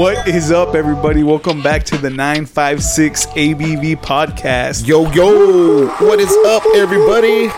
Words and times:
What 0.00 0.26
is 0.28 0.50
up, 0.50 0.74
everybody? 0.74 1.22
Welcome 1.22 1.60
back 1.62 1.84
to 1.84 1.98
the 1.98 2.08
956 2.08 3.26
ABV 3.26 3.96
podcast. 3.96 4.86
Yo, 4.86 5.02
yo. 5.12 5.88
What 5.88 6.18
is 6.18 6.34
up, 6.46 6.62
everybody? 6.74 7.48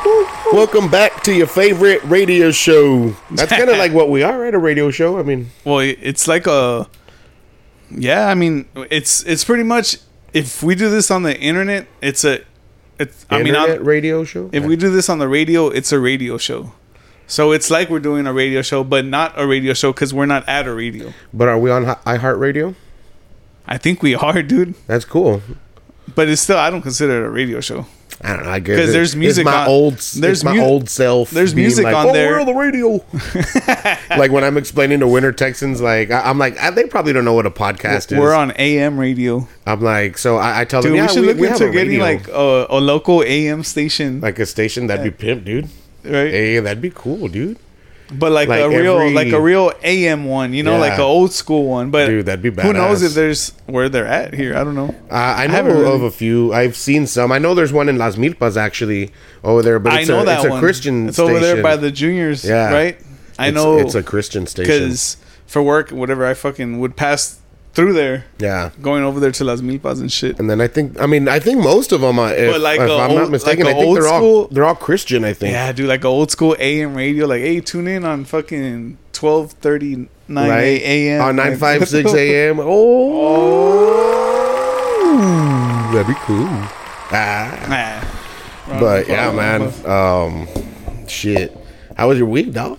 Welcome 0.53 0.91
back 0.91 1.23
to 1.23 1.33
your 1.33 1.47
favorite 1.47 2.03
radio 2.03 2.51
show. 2.51 3.11
That's 3.31 3.53
kind 3.53 3.71
of 3.71 3.77
like 3.79 3.93
what 3.93 4.11
we 4.11 4.25
are, 4.25 4.41
right? 4.41 4.53
A 4.53 4.59
radio 4.59 4.91
show. 4.91 5.21
I 5.21 5.23
mean, 5.23 5.53
Well, 5.65 5.79
it's 5.79 6.27
like 6.27 6.49
a 6.49 6.89
yeah. 7.93 8.27
I 8.27 8.35
mean, 8.35 8.67
it's 8.91 9.23
it's 9.23 9.45
pretty 9.45 9.63
much 9.63 9.99
if 10.33 10.65
we 10.65 10.75
do 10.75 10.91
this 10.91 11.13
on 11.13 11.23
the 11.23 11.39
internet, 11.39 11.87
it's 12.01 12.25
a 12.25 12.41
it's. 12.99 13.25
I 13.31 13.41
mean, 13.45 13.55
on, 13.55 13.85
radio 13.85 14.25
show. 14.25 14.51
if 14.53 14.65
we 14.65 14.75
do 14.75 14.91
this 14.91 15.09
on 15.09 15.21
the 15.21 15.29
radio, 15.29 15.69
it's 15.69 15.93
a 15.93 16.01
radio 16.01 16.39
show. 16.39 16.73
So 17.33 17.53
it's 17.53 17.71
like 17.71 17.89
we're 17.89 17.99
doing 17.99 18.27
a 18.27 18.33
radio 18.35 18.61
show, 18.61 18.85
but 18.85 19.07
not 19.07 19.33
a 19.41 19.47
radio 19.47 19.73
show 19.73 19.91
because 19.91 20.13
we're 20.13 20.27
not 20.27 20.47
at 20.47 20.67
a 20.67 20.75
radio. 20.75 21.15
but 21.33 21.49
are 21.49 21.59
we 21.59 21.71
on 21.71 21.87
iHeartRadio? 21.87 22.75
I 23.67 23.79
think 23.79 24.03
we 24.03 24.15
are, 24.15 24.43
dude. 24.53 24.75
That's 24.87 25.07
cool. 25.07 25.41
But 26.15 26.29
it's 26.29 26.43
still 26.43 26.59
I 26.59 26.69
don't 26.69 26.83
consider 26.83 27.25
it 27.25 27.27
a 27.27 27.31
radio 27.31 27.61
show. 27.63 27.87
I 28.21 28.37
don't 28.37 28.45
know. 28.45 28.51
I 28.51 28.59
guess 28.61 28.79
'Cause 28.79 28.89
it- 28.91 28.93
there's 28.93 29.17
music 29.17 29.47
my 29.47 29.63
on- 29.63 29.69
old. 29.69 29.95
there's 29.95 30.45
my 30.45 30.53
mu- 30.53 30.61
old 30.61 30.91
self. 30.91 31.31
there's 31.31 31.55
music 31.55 31.85
like, 31.85 31.97
on 31.97 32.09
oh, 32.09 32.13
there." 32.13 32.33
We're 32.33 32.41
on 32.41 32.47
the 32.47 32.53
radio. 32.55 33.03
like 34.19 34.31
when 34.31 34.45
I'm 34.45 34.59
explaining 34.59 35.01
to 35.01 35.09
Winter 35.09 35.33
Texans, 35.33 35.81
like 35.81 36.11
I, 36.11 36.21
I'm 36.29 36.37
like, 36.37 36.59
I, 36.59 36.69
they 36.71 36.85
probably 36.85 37.15
don't 37.15 37.25
know 37.25 37.33
what 37.33 37.47
a 37.47 37.51
podcast 37.51 38.13
is. 38.13 38.19
We're 38.19 38.35
on 38.35 38.51
AM 38.59 38.99
radio. 39.01 39.49
I'm 39.67 39.81
like, 39.81 40.19
so 40.19 40.37
I, 40.37 40.61
I 40.61 40.65
tell 40.67 40.83
Dude, 40.83 40.91
them, 40.91 40.97
yeah, 40.97 41.07
we 41.07 41.09
should 41.15 41.21
we, 41.23 41.27
look 41.29 41.39
we 41.39 41.49
into 41.49 41.71
getting 41.71 41.99
radio. 41.99 42.05
like 42.05 42.29
a, 42.29 42.67
a 42.69 42.79
local 42.81 43.23
AM 43.23 43.65
station, 43.65 44.21
like 44.21 44.39
a 44.39 44.45
station. 44.45 44.87
That'd 44.89 45.03
be 45.03 45.11
pimp, 45.11 45.45
dude. 45.47 45.71
Right? 46.05 46.31
Hey, 46.31 46.59
that'd 46.59 46.83
be 46.83 46.91
cool, 46.95 47.29
dude. 47.29 47.59
But 48.15 48.31
like, 48.33 48.49
Like 48.49 48.61
a 48.61 48.69
real, 48.69 48.99
every- 48.99 49.15
like 49.15 49.33
a 49.33 49.41
real 49.41 49.73
AM 49.83 50.27
one, 50.27 50.53
you 50.53 50.63
know, 50.63 50.73
Yeah. 50.75 50.81
like 50.81 50.93
an 50.95 51.01
old 51.01 51.33
school 51.33 51.65
one. 51.67 51.91
But 51.91 52.07
Dude, 52.09 52.27
that'd 52.27 52.43
be 52.43 52.51
Who 52.63 52.75
knows 52.75 53.03
if 53.03 53.15
there's 53.15 53.53
where 53.67 53.89
they're 53.89 54.07
at 54.07 54.35
here? 54.35 54.55
I 54.55 54.65
don't 54.65 54.75
know. 54.75 54.95
Uh, 55.11 55.15
I 55.15 55.47
know 55.47 55.55
haven't 55.55 55.85
of 55.87 56.03
a 56.03 56.11
few. 56.11 56.53
I've 56.53 56.77
seen 56.77 57.07
some. 57.07 57.33
I 57.33 57.39
know 57.39 57.55
there's 57.55 57.73
one 57.73 57.89
in 57.89 57.97
Las 57.97 58.17
Milpas 58.17 58.57
actually 58.59 59.13
over 59.43 59.63
there, 59.63 59.79
but 59.79 59.95
I 59.95 60.03
know 60.05 60.21
a, 60.21 60.25
that 60.27 60.39
it's 60.41 60.47
a 60.47 60.51
one. 60.51 60.61
Christian. 60.61 61.09
It's 61.09 61.19
over 61.19 61.39
there 61.41 61.63
by 61.63 61.77
the 61.77 61.91
juniors, 61.91 62.45
Yeah. 62.45 62.71
right? 62.71 62.99
I 63.39 63.49
It's- 63.49 63.55
know 63.55 63.79
it's 63.79 63.95
a 63.95 64.03
Christian 64.03 64.47
station. 64.47 64.71
because 64.71 65.17
for 65.47 65.63
work, 65.63 65.89
whatever, 65.91 66.27
I 66.27 66.35
fucking 66.35 66.81
would 66.81 66.97
pass 66.97 67.37
through 67.75 67.95
there, 67.95 68.25
Yeah, 68.39 68.71
going 68.83 69.03
over 69.03 69.19
there 69.19 69.31
to 69.33 69.45
Las 69.45 69.61
Milpas 69.63 70.01
and 70.01 70.13
shit. 70.13 70.39
and 70.39 70.49
then 70.51 70.61
I 70.61 70.69
think 70.69 71.01
I 71.01 71.07
mean 71.07 71.27
I 71.29 71.39
think 71.39 71.63
most 71.63 71.91
of 71.93 72.01
them. 72.03 72.19
Are, 72.19 72.33
if, 72.35 72.53
But 72.53 72.61
like 72.61 72.81
if 72.81 72.91
I'm 72.91 73.11
old- 73.13 73.19
not 73.21 73.31
mistaken, 73.31 73.65
like 73.67 73.77
I 73.77 73.81
think 73.81 73.95
they're 73.99 74.09
all 74.09 74.19
school- 74.19 74.49
they're 74.51 74.65
all 74.65 74.75
Christian. 74.75 75.25
I 75.25 75.33
think. 75.33 75.53
Yeah, 75.53 75.73
dude, 75.73 75.89
like 75.89 76.01
an 76.01 76.07
old 76.09 76.31
school 76.31 76.55
AM 76.59 76.95
radio. 76.95 77.27
Like, 77.27 77.41
hey, 77.43 77.61
tune 77.61 77.89
in 77.89 78.05
on 78.05 78.25
fucking 78.25 78.99
twelve 79.13 79.53
thirty 79.53 80.09
nine 80.29 80.49
Right 80.51 80.83
a.m. 80.83 81.23
on 81.23 81.37
nine 81.37 81.57
five 81.57 81.89
six 81.95 82.13
a.m. 82.13 82.59
Oh, 85.03 85.91
that'd 85.93 86.07
be 86.07 86.15
cool. 86.23 86.47
Ah, 87.15 88.01
Nah. 88.69 88.81
but 88.81 89.09
yeah, 89.09 89.31
man. 89.33 89.73
Um, 89.87 90.47
shit. 91.09 91.57
How 91.97 92.09
was 92.09 92.19
your 92.19 92.27
week, 92.29 92.53
dog? 92.53 92.79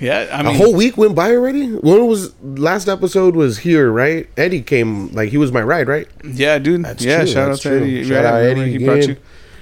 Yeah, 0.00 0.28
I 0.32 0.40
A 0.40 0.44
mean, 0.44 0.54
a 0.54 0.58
whole 0.58 0.74
week 0.74 0.96
went 0.96 1.14
by 1.14 1.30
already. 1.32 1.66
When 1.72 2.06
was 2.06 2.32
last 2.42 2.88
episode? 2.88 3.34
Was 3.36 3.58
here, 3.58 3.90
right? 3.90 4.28
Eddie 4.36 4.62
came 4.62 5.08
like 5.12 5.30
he 5.30 5.38
was 5.38 5.50
my 5.52 5.62
ride, 5.62 5.88
right? 5.88 6.06
Yeah, 6.24 6.58
dude. 6.58 6.84
That's 6.84 7.04
yeah, 7.04 7.18
true, 7.18 7.26
shout 7.26 7.48
that's 7.48 7.66
out 7.66 7.70
true. 7.70 7.78
to 7.80 7.84
Eddie. 7.84 8.04
Shout 8.04 8.22
yeah, 8.24 8.30
out 8.30 8.42
Eddie 8.42 8.70
He 8.78 8.84
brought 8.84 9.06
you. 9.06 9.16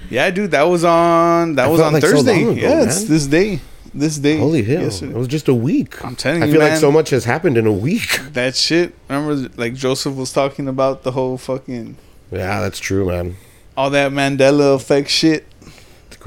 Yeah, 0.09 0.29
dude. 0.29 0.51
That 0.51 0.63
was 0.63 0.83
on. 0.83 1.55
That 1.55 1.65
I 1.65 1.69
was 1.69 1.81
on 1.81 1.93
like 1.93 2.03
Thursday. 2.03 2.41
ago, 2.41 2.51
yeah, 2.51 2.83
it's 2.83 3.03
this 3.05 3.25
day. 3.27 3.59
This 3.93 4.17
day. 4.17 4.37
Holy 4.37 4.61
hell! 4.63 4.83
Yesterday. 4.83 5.13
It 5.13 5.17
was 5.17 5.27
just 5.27 5.47
a 5.47 5.55
week. 5.55 6.03
I'm 6.05 6.15
telling 6.15 6.41
you, 6.41 6.47
I 6.47 6.51
feel 6.51 6.59
like 6.61 6.77
so 6.77 6.91
much 6.91 7.09
has 7.09 7.25
happened 7.25 7.57
in 7.57 7.65
a 7.65 7.71
week. 7.71 8.19
That 8.33 8.55
shit. 8.55 8.93
Remember, 9.09 9.49
like 9.57 9.73
Joseph 9.73 10.15
was 10.15 10.31
talking 10.31 10.67
about 10.67 11.01
the 11.03 11.11
whole 11.13 11.37
fucking 11.39 11.97
Yeah, 12.31 12.61
that's 12.61 12.77
true, 12.79 13.07
man. 13.07 13.37
all 13.75 13.89
that 13.89 14.11
Mandela 14.11 14.75
effect 14.75 15.09
shit. 15.09 15.45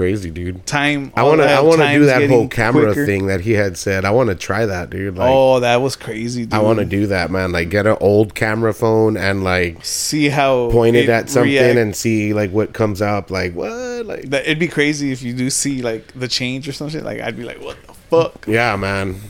Crazy, 0.01 0.31
dude. 0.31 0.65
Time. 0.65 1.13
I 1.15 1.25
want 1.25 1.43
to. 1.43 1.47
I 1.47 1.61
want 1.61 1.83
to 1.83 1.93
do 1.93 2.07
that 2.07 2.27
whole 2.31 2.49
camera 2.49 2.87
quicker. 2.87 3.05
thing 3.05 3.27
that 3.27 3.43
he 3.43 3.53
had 3.53 3.77
said. 3.77 4.07
I 4.07 4.13
want 4.13 4.31
to 4.31 4.35
try 4.35 4.65
that, 4.65 4.89
dude. 4.89 5.19
Like, 5.19 5.29
oh, 5.31 5.61
that 5.61 5.83
was 5.83 5.95
crazy. 5.95 6.45
Dude. 6.45 6.55
I 6.55 6.61
want 6.61 6.79
to 6.79 6.87
do 6.87 7.09
that, 7.09 7.31
man. 7.31 7.53
Like, 7.53 7.69
get 7.69 7.87
an 7.87 7.99
old 8.01 8.35
camera 8.35 8.73
phone 8.73 9.19
and 9.19 9.45
like 9.45 9.85
see 9.85 10.31
how 10.31 10.71
point 10.71 10.97
it 10.97 11.11
at 11.11 11.29
something 11.29 11.53
react- 11.53 11.79
and 11.79 11.95
see 11.95 12.33
like 12.33 12.51
what 12.51 12.73
comes 12.73 13.03
up. 13.03 13.31
Like 13.31 13.53
what? 13.53 14.07
Like 14.07 14.31
that. 14.31 14.45
It'd 14.45 14.59
be 14.59 14.69
crazy 14.69 15.13
if 15.13 15.21
you 15.21 15.35
do 15.35 15.51
see 15.51 15.83
like 15.83 16.19
the 16.19 16.29
change 16.29 16.67
or 16.67 16.73
something. 16.73 17.05
Like 17.05 17.21
I'd 17.21 17.37
be 17.37 17.45
like, 17.45 17.61
what 17.61 17.77
the 17.87 17.93
fuck? 17.93 18.47
yeah, 18.49 18.77
man. 18.77 19.21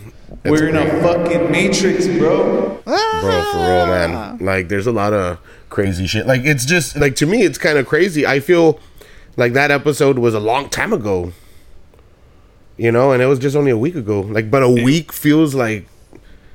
It's 0.44 0.50
We're 0.52 0.68
in 0.68 0.76
a 0.76 0.88
fucking 1.02 1.50
matrix, 1.50 2.06
bro. 2.06 2.80
bro 2.84 3.42
for 3.52 3.58
real 3.58 3.86
man 3.86 4.10
ah. 4.14 4.36
like 4.40 4.68
there's 4.68 4.86
a 4.86 4.92
lot 4.92 5.12
of 5.12 5.38
crazy 5.68 6.06
shit 6.06 6.26
like 6.26 6.42
it's 6.44 6.64
just 6.64 6.96
like 6.96 7.14
to 7.14 7.26
me 7.26 7.42
it's 7.42 7.58
kind 7.58 7.78
of 7.78 7.86
crazy 7.86 8.26
i 8.26 8.40
feel 8.40 8.80
like 9.40 9.54
that 9.54 9.70
episode 9.70 10.18
was 10.18 10.34
a 10.34 10.40
long 10.40 10.68
time 10.68 10.92
ago 10.92 11.32
you 12.76 12.92
know 12.92 13.12
and 13.12 13.22
it 13.22 13.26
was 13.26 13.38
just 13.38 13.56
only 13.56 13.70
a 13.70 13.76
week 13.76 13.94
ago. 13.94 14.20
Like 14.20 14.50
but 14.50 14.62
a 14.62 14.70
week 14.70 15.12
feels 15.12 15.54
like 15.54 15.86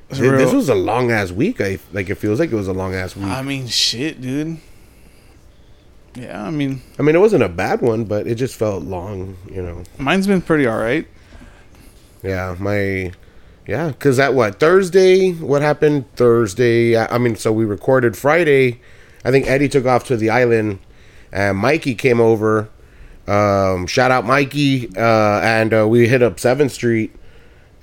thi- 0.10 0.30
this 0.30 0.54
was 0.54 0.70
a 0.70 0.76
long 0.76 1.12
ass 1.12 1.32
week 1.32 1.62
i 1.62 1.78
like 1.94 2.10
it 2.10 2.16
feels 2.16 2.40
like 2.40 2.52
it 2.52 2.56
was 2.56 2.68
a 2.68 2.74
long 2.74 2.96
ass 2.96 3.16
week. 3.16 3.26
I 3.26 3.42
mean, 3.42 3.68
shit, 3.68 4.22
dude. 4.22 4.58
Yeah, 6.16 6.44
I 6.44 6.50
mean, 6.50 6.82
i 6.98 7.02
mean 7.02 7.14
it 7.16 7.20
wasn't 7.20 7.44
a 7.44 7.50
bad 7.50 7.82
one 7.82 8.06
but 8.06 8.26
it 8.26 8.36
just 8.36 8.56
felt 8.56 8.84
long 8.84 9.38
you 9.52 9.62
know. 9.62 9.84
Mine's 10.00 10.28
been 10.28 10.42
pretty 10.42 10.68
alright. 10.68 11.08
yeah 12.24 12.56
my 12.60 13.12
yeah 13.68 13.90
because 13.90 14.18
that 14.18 14.34
what 14.34 14.60
thursday? 14.60 15.32
What 15.34 15.62
happened 15.62 16.06
thursday? 16.16 16.96
I, 16.96 17.16
I 17.16 17.18
mean 17.18 17.36
so 17.36 17.52
we 17.52 17.66
recorded 17.66 18.16
friday. 18.18 18.80
I 19.24 19.32
think 19.32 19.48
eddie 19.48 19.70
took 19.70 19.86
off 19.86 20.06
to 20.06 20.18
the 20.18 20.30
island 20.30 20.80
and 21.32 21.58
mikey 21.58 21.96
came 21.96 22.20
over 22.22 22.70
um 23.28 23.88
shout 23.88 24.12
out 24.12 24.24
mikey 24.26 24.90
uh 24.98 25.40
and 25.44 25.74
uh, 25.74 25.88
we 25.88 26.08
hit 26.08 26.22
up 26.22 26.38
7th 26.38 26.72
street 26.72 27.12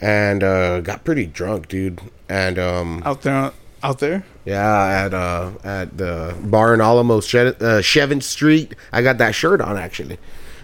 and 0.00 0.42
uh 0.42 0.80
got 0.80 1.04
pretty 1.04 1.26
drunk 1.26 1.68
dude 1.68 2.00
and 2.28 2.58
um 2.58 3.02
Out 3.04 3.22
there, 3.22 3.52
out 3.82 3.98
there. 3.98 4.24
yeah 4.44 5.04
at 5.06 5.14
uh 5.14 5.50
at 5.64 5.96
the 5.98 6.36
bar 6.44 6.74
in 6.74 6.80
alamos 6.80 7.26
She- 7.26 7.38
uh, 7.38 7.80
Chevin 7.82 8.22
street 8.22 8.74
i 8.92 9.02
got 9.02 9.18
that 9.18 9.34
shirt 9.34 9.60
on 9.60 9.76
actually 9.76 10.18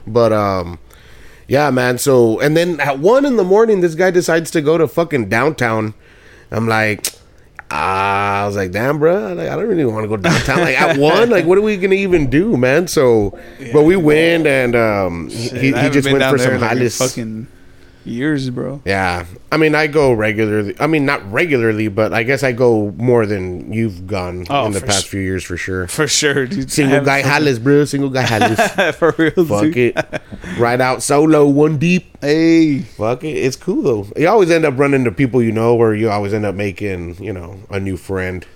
but 0.07 0.33
um 0.33 0.79
yeah, 1.51 1.71
man. 1.71 1.97
So, 1.97 2.39
and 2.41 2.55
then 2.55 2.79
at 2.79 2.99
one 2.99 3.25
in 3.25 3.37
the 3.37 3.43
morning, 3.43 3.81
this 3.81 3.95
guy 3.95 4.11
decides 4.11 4.51
to 4.51 4.61
go 4.61 4.77
to 4.77 4.87
fucking 4.87 5.31
downtown. 5.31 5.95
I'm 6.51 6.69
like, 6.69 7.11
I 7.71 8.45
was 8.47 8.57
like, 8.57 8.71
damn, 8.73 8.99
bro. 8.99 9.35
Like, 9.35 9.49
I 9.49 9.57
don't 9.57 9.69
really 9.69 9.85
want 9.85 10.05
to 10.05 10.09
go 10.09 10.17
downtown. 10.17 10.61
Like 10.61 10.81
at 10.81 10.97
one, 10.97 11.29
like, 11.31 11.45
what 11.45 11.59
are 11.59 11.63
we 11.63 11.77
gonna 11.77 11.95
even 11.97 12.31
do, 12.31 12.57
man? 12.57 12.89
So, 12.89 13.39
but 13.73 13.83
we 13.83 13.97
went, 13.97 14.47
and 14.47 14.75
um, 14.75 15.29
he, 15.29 15.49
Shit, 15.49 15.59
he 15.61 15.71
haven't 15.73 15.93
just 15.93 16.11
went 16.11 16.25
for 16.25 16.39
some 16.39 16.55
in, 16.55 16.61
like, 16.61 16.73
in 16.73 16.79
Hollis. 16.79 16.99
fucking 16.99 17.47
years, 18.05 18.51
bro. 18.51 18.81
Yeah, 18.85 19.27
I 19.53 19.57
mean, 19.57 19.75
I 19.75 19.87
go 19.87 20.13
regularly. 20.13 20.75
I 20.81 20.87
mean, 20.87 21.05
not 21.05 21.21
regularly, 21.31 21.89
but 21.89 22.13
I 22.15 22.23
guess 22.23 22.43
I 22.43 22.53
go 22.53 22.93
more 22.97 23.27
than 23.27 23.73
you've 23.73 24.07
gone 24.07 24.47
Oh, 24.51 24.67
in 24.67 24.73
the 24.73 24.81
past 24.81 25.03
su- 25.05 25.09
few 25.11 25.21
years 25.21 25.45
for 25.45 25.57
sure. 25.57 25.87
For 25.99 26.07
sure, 26.09 26.47
dude. 26.47 26.71
Single 26.71 27.05
guy 27.05 27.23
Hollis, 27.23 27.59
bro. 27.59 27.85
Single 27.85 28.11
guy 28.11 28.23
Hollis. 28.23 28.59
Hollis. 28.59 28.97
for 28.97 29.15
real, 29.19 29.45
Fuck 29.45 29.63
dude. 29.63 29.77
it. 29.77 30.23
Ride 30.59 30.81
out 30.81 31.03
solo, 31.03 31.47
one 31.47 31.79
deep. 31.79 32.17
Hey, 32.21 32.81
Fuck 32.81 33.25
it. 33.25 33.37
It's 33.37 33.57
cool 33.57 33.83
though. 33.83 34.07
You 34.17 34.29
always 34.29 34.51
end 34.51 34.65
up 34.65 34.79
running 34.79 35.05
to 35.05 35.13
people 35.13 35.43
you 35.43 35.53
know, 35.53 35.77
or 35.77 35.95
you 35.95 36.11
always 36.11 36.33
end 36.35 36.47
up 36.47 36.55
making, 36.55 37.23
you 37.23 37.33
know, 37.33 37.61
a 37.71 37.79
new 37.79 37.97
friend. 37.97 38.47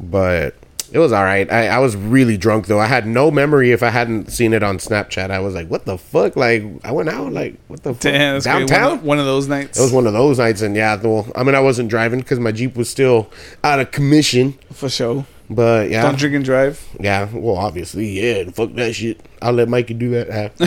But 0.00 0.54
it 0.92 0.98
was 0.98 1.12
all 1.12 1.22
right. 1.24 1.50
I, 1.50 1.68
I 1.68 1.78
was 1.78 1.96
really 1.96 2.36
drunk 2.36 2.66
though. 2.66 2.80
I 2.80 2.86
had 2.86 3.06
no 3.06 3.30
memory 3.30 3.72
if 3.72 3.82
I 3.82 3.90
hadn't 3.90 4.30
seen 4.32 4.52
it 4.52 4.62
on 4.62 4.78
Snapchat. 4.78 5.30
I 5.30 5.38
was 5.40 5.54
like, 5.54 5.68
what 5.68 5.84
the 5.84 5.98
fuck? 5.98 6.36
Like, 6.36 6.64
I 6.84 6.92
went 6.92 7.08
out, 7.08 7.32
like, 7.32 7.56
what 7.68 7.82
the 7.82 7.94
fuck? 7.94 8.02
damn, 8.02 8.34
that's. 8.34 8.44
Downtown? 8.44 8.82
One 8.90 8.98
of, 8.98 9.04
one 9.04 9.18
of 9.18 9.24
those 9.26 9.48
nights. 9.48 9.78
It 9.78 9.82
was 9.82 9.92
one 9.92 10.06
of 10.06 10.12
those 10.12 10.38
nights, 10.38 10.62
and 10.62 10.74
yeah, 10.76 11.00
well, 11.02 11.30
I 11.34 11.42
mean, 11.44 11.54
I 11.54 11.60
wasn't 11.60 11.88
driving 11.90 12.20
because 12.20 12.38
my 12.40 12.52
Jeep 12.52 12.76
was 12.76 12.88
still 12.90 13.30
out 13.64 13.80
of 13.80 13.90
commission. 13.90 14.58
for 14.72 14.88
sure. 14.88 15.26
But 15.52 15.90
yeah, 15.90 16.02
Don't 16.02 16.16
drink 16.16 16.36
and 16.36 16.44
drive. 16.44 16.80
yeah, 17.00 17.28
well, 17.32 17.56
obviously, 17.56 18.08
yeah, 18.20 18.48
fuck 18.50 18.72
that 18.74 18.94
shit. 18.94 19.20
I'll 19.42 19.52
let 19.52 19.68
Mikey 19.68 19.94
do 19.94 20.10
that. 20.10 20.52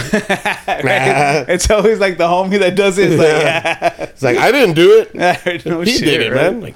it's 1.48 1.70
always 1.70 2.00
like 2.00 2.18
the 2.18 2.28
homie 2.28 2.60
that 2.60 2.76
does 2.76 2.98
it. 2.98 3.14
It's 3.14 3.20
like, 3.20 3.28
yeah, 3.44 4.04
It's 4.04 4.22
like 4.22 4.38
I 4.38 4.52
didn't 4.52 4.76
do 4.76 5.00
it. 5.00 5.66
no 5.66 5.82
he 5.82 5.92
shit, 5.94 6.04
did 6.04 6.22
it, 6.22 6.32
right? 6.34 6.52
man. 6.52 6.60
Like 6.62 6.76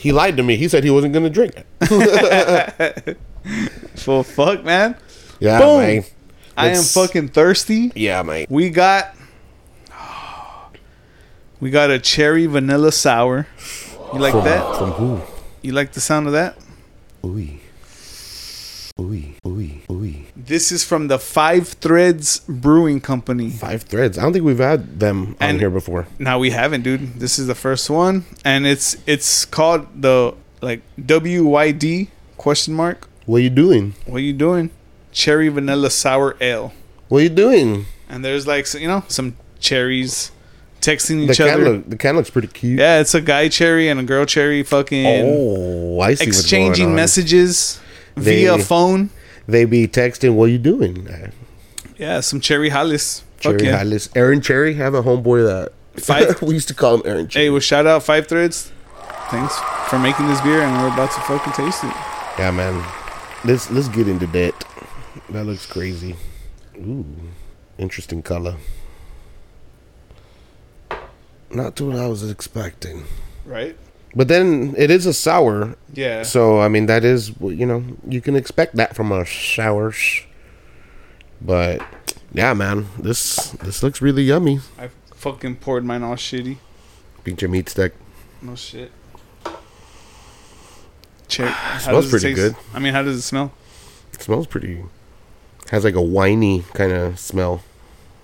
he 0.00 0.12
lied 0.12 0.38
to 0.38 0.42
me. 0.42 0.56
He 0.56 0.66
said 0.66 0.82
he 0.82 0.90
wasn't 0.90 1.12
gonna 1.12 1.28
drink 1.30 1.54
it. 1.56 3.18
Well, 4.06 4.22
fuck, 4.22 4.64
man. 4.64 4.96
Yeah, 5.40 5.60
Boom. 5.60 5.80
man. 5.80 6.04
I 6.56 6.68
am 6.68 6.82
fucking 6.82 7.28
thirsty. 7.28 7.92
Yeah, 7.94 8.22
man. 8.22 8.46
We 8.48 8.70
got, 8.70 9.14
we 11.60 11.70
got 11.70 11.90
a 11.90 11.98
cherry 11.98 12.46
vanilla 12.46 12.92
sour. 12.92 13.46
You 14.12 14.18
like 14.18 14.34
that? 14.44 14.76
From 14.76 14.90
who? 14.92 15.20
You 15.62 15.72
like 15.72 15.92
the 15.92 16.00
sound 16.00 16.26
of 16.26 16.32
that? 16.32 16.56
Ooh. 17.24 17.48
Ooh. 19.00 19.34
Ooh. 19.46 19.70
Ooh. 19.90 19.99
This 20.46 20.70
is 20.72 20.84
from 20.84 21.08
the 21.08 21.18
Five 21.18 21.68
Threads 21.68 22.40
Brewing 22.48 23.00
Company. 23.00 23.50
Five 23.50 23.82
threads. 23.82 24.16
I 24.16 24.22
don't 24.22 24.32
think 24.32 24.44
we've 24.44 24.58
had 24.58 24.98
them 25.00 25.36
on 25.40 25.48
And- 25.50 25.60
here 25.60 25.70
before. 25.70 26.06
Now 26.18 26.38
we 26.38 26.50
haven't, 26.50 26.82
dude. 26.82 27.18
This 27.20 27.38
is 27.38 27.46
the 27.46 27.54
first 27.54 27.90
one, 27.90 28.24
and 28.44 28.66
it's 28.66 28.96
it's 29.06 29.44
called 29.44 29.86
the 30.00 30.34
like 30.62 30.80
WYD 31.00 32.08
question 32.36 32.74
mark. 32.74 33.08
What 33.26 33.38
are 33.38 33.40
you 33.40 33.50
doing? 33.50 33.94
What 34.06 34.16
are 34.18 34.20
you 34.24 34.32
doing? 34.32 34.70
Cherry 35.12 35.48
vanilla 35.48 35.90
sour 35.90 36.36
ale, 36.40 36.72
What 37.08 37.18
are 37.18 37.22
you 37.24 37.28
doing? 37.28 37.86
and 38.08 38.24
there's 38.24 38.46
like 38.46 38.66
so- 38.66 38.78
you 38.78 38.88
know 38.88 39.02
some 39.08 39.36
cherries 39.58 40.30
texting 40.80 41.26
The 41.26 41.32
each 41.32 41.36
can 41.38 41.48
other. 41.50 41.64
look 41.70 41.90
the 41.90 41.96
can 41.96 42.16
looks 42.16 42.30
pretty 42.30 42.48
cute. 42.48 42.78
yeah, 42.78 43.00
it's 43.00 43.14
a 43.14 43.20
guy 43.20 43.48
cherry 43.48 43.88
and 43.88 43.98
a 44.00 44.04
girl 44.04 44.24
cherry, 44.24 44.62
fucking 44.62 45.04
Oh, 45.06 46.00
I 46.00 46.14
see. 46.14 46.24
what's 46.26 46.38
exchanging 46.38 46.84
going 46.86 46.90
on. 46.90 46.96
messages 46.96 47.78
They- 48.14 48.44
via 48.46 48.58
phone. 48.58 49.10
They 49.50 49.64
be 49.64 49.86
texting. 49.88 50.34
What 50.34 50.44
are 50.44 50.52
you 50.52 50.58
doing? 50.58 51.08
Yeah, 51.98 52.20
some 52.20 52.40
cherry 52.40 52.68
hollis. 52.70 53.20
Fuck 53.36 53.58
Cherry 53.58 53.66
yeah. 53.70 53.78
Hollis. 53.78 54.08
Aaron 54.14 54.40
Cherry. 54.40 54.74
Have 54.74 54.94
a 54.94 55.02
homeboy 55.02 55.46
that 55.46 55.72
Five- 56.02 56.40
we 56.46 56.54
used 56.54 56.68
to 56.68 56.74
call 56.74 56.96
him 56.96 57.02
Aaron 57.04 57.28
Cherry. 57.28 57.46
Hey, 57.46 57.50
well, 57.50 57.60
shout 57.60 57.86
out 57.86 58.02
Five 58.02 58.26
Threads. 58.26 58.72
Thanks 59.30 59.56
for 59.88 59.98
making 59.98 60.26
this 60.28 60.40
beer, 60.40 60.60
and 60.62 60.72
we're 60.82 60.92
about 60.92 61.10
to 61.12 61.20
fucking 61.20 61.52
taste 61.52 61.84
it. 61.84 61.94
Yeah, 62.38 62.50
man. 62.50 62.84
Let's 63.44 63.70
let's 63.70 63.88
get 63.88 64.08
into 64.08 64.26
that. 64.28 64.54
That 65.30 65.44
looks 65.44 65.66
crazy. 65.66 66.16
Ooh, 66.76 67.04
interesting 67.78 68.22
color. 68.22 68.56
Not 71.50 71.76
to 71.76 71.86
what 71.86 71.96
I 71.96 72.06
was 72.06 72.28
expecting. 72.30 73.04
Right? 73.44 73.76
But 74.14 74.26
then 74.28 74.74
it 74.76 74.90
is 74.90 75.06
a 75.06 75.12
sour, 75.14 75.76
Yeah. 75.94 76.24
so 76.24 76.60
I 76.60 76.68
mean 76.68 76.86
that 76.86 77.04
is 77.04 77.30
you 77.40 77.64
know 77.66 77.84
you 78.08 78.20
can 78.20 78.34
expect 78.34 78.74
that 78.76 78.96
from 78.96 79.12
a 79.12 79.24
sour. 79.24 79.92
But 81.40 81.80
yeah, 82.32 82.52
man, 82.54 82.86
this 82.98 83.50
this 83.62 83.82
looks 83.82 84.02
really 84.02 84.22
yummy. 84.24 84.60
I 84.78 84.90
fucking 85.14 85.56
poured 85.56 85.84
mine 85.84 86.02
all 86.02 86.16
shitty. 86.16 86.56
Beat 87.24 87.40
your 87.42 87.50
meat 87.50 87.68
stick. 87.68 87.94
No 88.42 88.56
shit. 88.56 88.90
Check. 91.28 91.54
Smells 91.80 92.10
pretty 92.10 92.32
good. 92.34 92.56
I 92.74 92.78
mean, 92.78 92.92
how 92.94 93.02
does 93.02 93.16
it 93.16 93.22
smell? 93.22 93.52
It 94.12 94.22
smells 94.22 94.46
pretty. 94.46 94.82
Has 95.70 95.84
like 95.84 95.94
a 95.94 96.02
winey 96.02 96.64
kind 96.74 96.92
of 96.92 97.18
smell. 97.18 97.62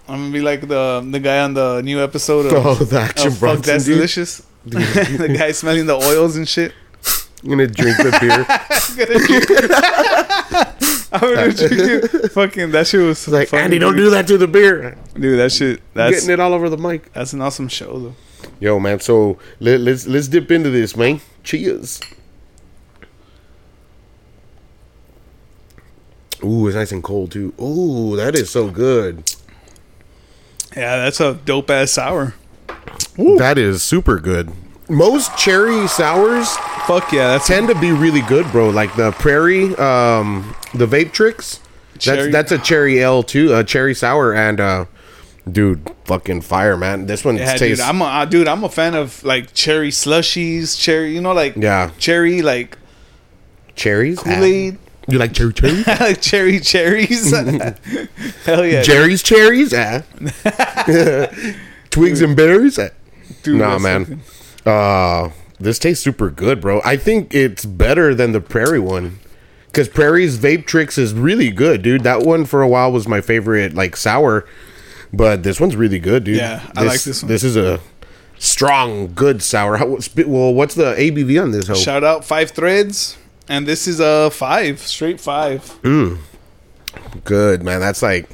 I'm 0.09 0.19
gonna 0.21 0.33
be 0.33 0.41
like 0.41 0.63
the 0.67 1.07
the 1.09 1.21
guy 1.21 1.41
on 1.41 1.55
the 1.55 1.81
new 1.83 2.03
episode 2.03 2.47
of, 2.47 2.53
Oh, 2.67 2.75
the 2.75 2.99
action 3.01 3.29
of 3.29 3.33
Fuck 3.35 3.41
Bronson 3.41 3.63
That's 3.73 3.85
dude. 3.85 3.95
Delicious. 3.97 4.43
the 4.71 5.35
guy 5.39 5.53
smelling 5.53 5.87
the 5.87 5.95
oils 5.95 6.37
and 6.37 6.49
shit. 6.49 6.73
I'm 7.43 7.51
gonna 7.51 7.67
drink 7.69 7.97
the 7.99 8.11
beer. 8.21 8.45
I'm 11.13 11.35
gonna 11.35 11.53
drink 11.53 12.15
it. 12.15 12.33
Fucking 12.33 12.73
that 12.73 12.89
shit 12.89 13.01
was 13.01 13.29
like 13.29 13.53
Andy, 13.55 13.79
don't 13.79 13.97
do 13.97 14.11
that 14.11 14.27
to 14.27 14.37
the 14.37 14.49
beer. 14.49 14.99
Dude, 15.15 15.39
that 15.39 15.53
shit. 15.53 15.81
That's 15.95 16.17
Getting 16.17 16.31
it 16.31 16.41
all 16.41 16.53
over 16.53 16.69
the 16.69 16.79
mic. 16.79 17.13
that's 17.13 17.33
an 17.33 17.43
awesome 17.43 17.69
show 17.69 17.99
though. 17.99 18.15
Yo, 18.59 18.81
man. 18.81 18.99
So 19.01 19.39
let, 19.61 19.81
let's 19.81 20.07
let's 20.07 20.27
dip 20.27 20.51
into 20.51 20.71
this, 20.71 20.97
man. 20.97 21.21
Cheers. 21.45 22.01
Ooh, 26.43 26.67
it's 26.67 26.75
nice 26.77 26.91
and 26.93 27.05
cold 27.05 27.31
too. 27.31 27.55
Ooh, 27.61 28.17
that 28.17 28.35
is 28.35 28.51
so 28.51 28.69
good. 28.71 29.33
Yeah, 30.77 30.97
that's 30.97 31.21
a 31.21 31.35
dope 31.35 31.71
ass 31.71 31.93
sour. 31.93 32.35
That 33.39 33.59
is 33.59 33.83
super 33.83 34.19
good. 34.21 34.51
Most 34.89 35.37
cherry 35.37 35.89
sours 35.89 36.57
Fuck 36.87 37.11
yeah, 37.11 37.33
that's 37.33 37.49
tend 37.49 37.67
to 37.67 37.75
be 37.75 37.91
really 37.91 38.21
good, 38.21 38.47
bro. 38.53 38.69
Like 38.71 38.95
the 38.95 39.11
Prairie, 39.11 39.75
um, 39.75 40.55
the 40.73 40.87
Vape 40.87 41.11
Tricks. 41.11 41.59
Cherry- 41.99 42.31
That's 42.31 42.51
that's 42.51 42.53
a 42.53 42.65
cherry 42.65 43.03
L 43.03 43.25
too, 43.25 43.53
a 43.57 43.65
cherry 43.65 43.93
sour, 43.93 44.33
and 44.33 44.61
uh, 44.61 44.85
dude, 45.51 45.91
fucking 46.05 46.43
fire, 46.43 46.77
man. 46.77 47.07
This 47.07 47.25
one 47.25 47.39
Yeah, 47.39 47.51
dude, 47.55 47.59
tastes. 47.59 47.85
I'm 47.85 48.01
a 48.03 48.05
uh, 48.05 48.25
dude. 48.25 48.47
I'm 48.47 48.63
a 48.63 48.69
fan 48.69 48.95
of 48.95 49.25
like 49.25 49.53
cherry 49.53 49.91
slushies, 49.91 50.79
cherry. 50.79 51.13
You 51.13 51.21
know, 51.21 51.33
like 51.33 51.57
Yeah. 51.57 51.91
cherry 51.99 52.41
like 52.43 52.79
cherries. 53.75 54.21
Kool 54.21 54.45
Aid, 54.45 54.79
You 55.09 55.19
like 55.19 55.33
cherry 55.33 55.53
cherries? 55.55 55.87
like 56.01 56.21
cherry 56.21 56.61
cherries. 56.61 57.31
Hell 58.45 58.65
yeah, 58.65 58.83
Jerry's 58.83 59.25
cherries? 59.25 59.75
Ah. 59.75 60.03
Twigs 61.97 62.21
and 62.21 62.37
berries? 62.37 62.79
Dude. 63.43 63.59
nah, 63.59 63.79
man. 63.79 64.21
Uh, 64.65 65.31
this 65.59 65.79
tastes 65.79 66.05
super 66.05 66.31
good, 66.31 66.61
bro. 66.61 66.83
I 66.85 66.97
think 66.97 67.35
it's 67.35 67.65
better 67.65 68.15
than 68.15 68.33
the 68.33 68.41
Prairie 68.41 68.79
one. 68.81 69.19
Because 69.67 69.89
Prairie's 69.89 70.39
Vape 70.39 70.67
Tricks 70.67 70.99
is 70.99 71.13
really 71.15 71.51
good, 71.51 71.83
dude. 71.83 72.03
That 72.03 72.21
one 72.23 72.45
for 72.45 72.63
a 72.63 72.69
while 72.69 72.93
was 72.93 73.07
my 73.09 73.21
favorite, 73.21 73.75
like 73.75 73.97
sour. 73.97 74.47
But 75.13 75.43
this 75.43 75.61
one's 75.61 75.77
really 75.77 75.99
good, 75.99 76.25
dude. 76.25 76.37
Yeah, 76.37 76.69
I 76.77 76.83
like 76.85 77.03
this 77.03 77.23
one. 77.23 77.29
This 77.29 77.45
is 77.45 77.57
a 77.57 77.81
strong, 78.39 79.15
good 79.15 79.43
sour. 79.43 79.77
How, 79.77 79.87
well, 80.27 80.53
what's 80.55 80.75
the 80.75 80.95
ABV 80.95 81.43
on 81.43 81.51
this? 81.53 81.69
Hoe? 81.69 81.75
Shout 81.75 82.05
out 82.05 82.25
Five 82.25 82.51
Threads, 82.51 83.17
and 83.49 83.67
this 83.67 83.87
is 83.87 84.01
a 84.01 84.31
five, 84.31 84.81
straight 84.81 85.21
five. 85.21 85.79
Good, 87.25 87.63
man. 87.63 87.81
That's 87.81 88.03
like 88.03 88.29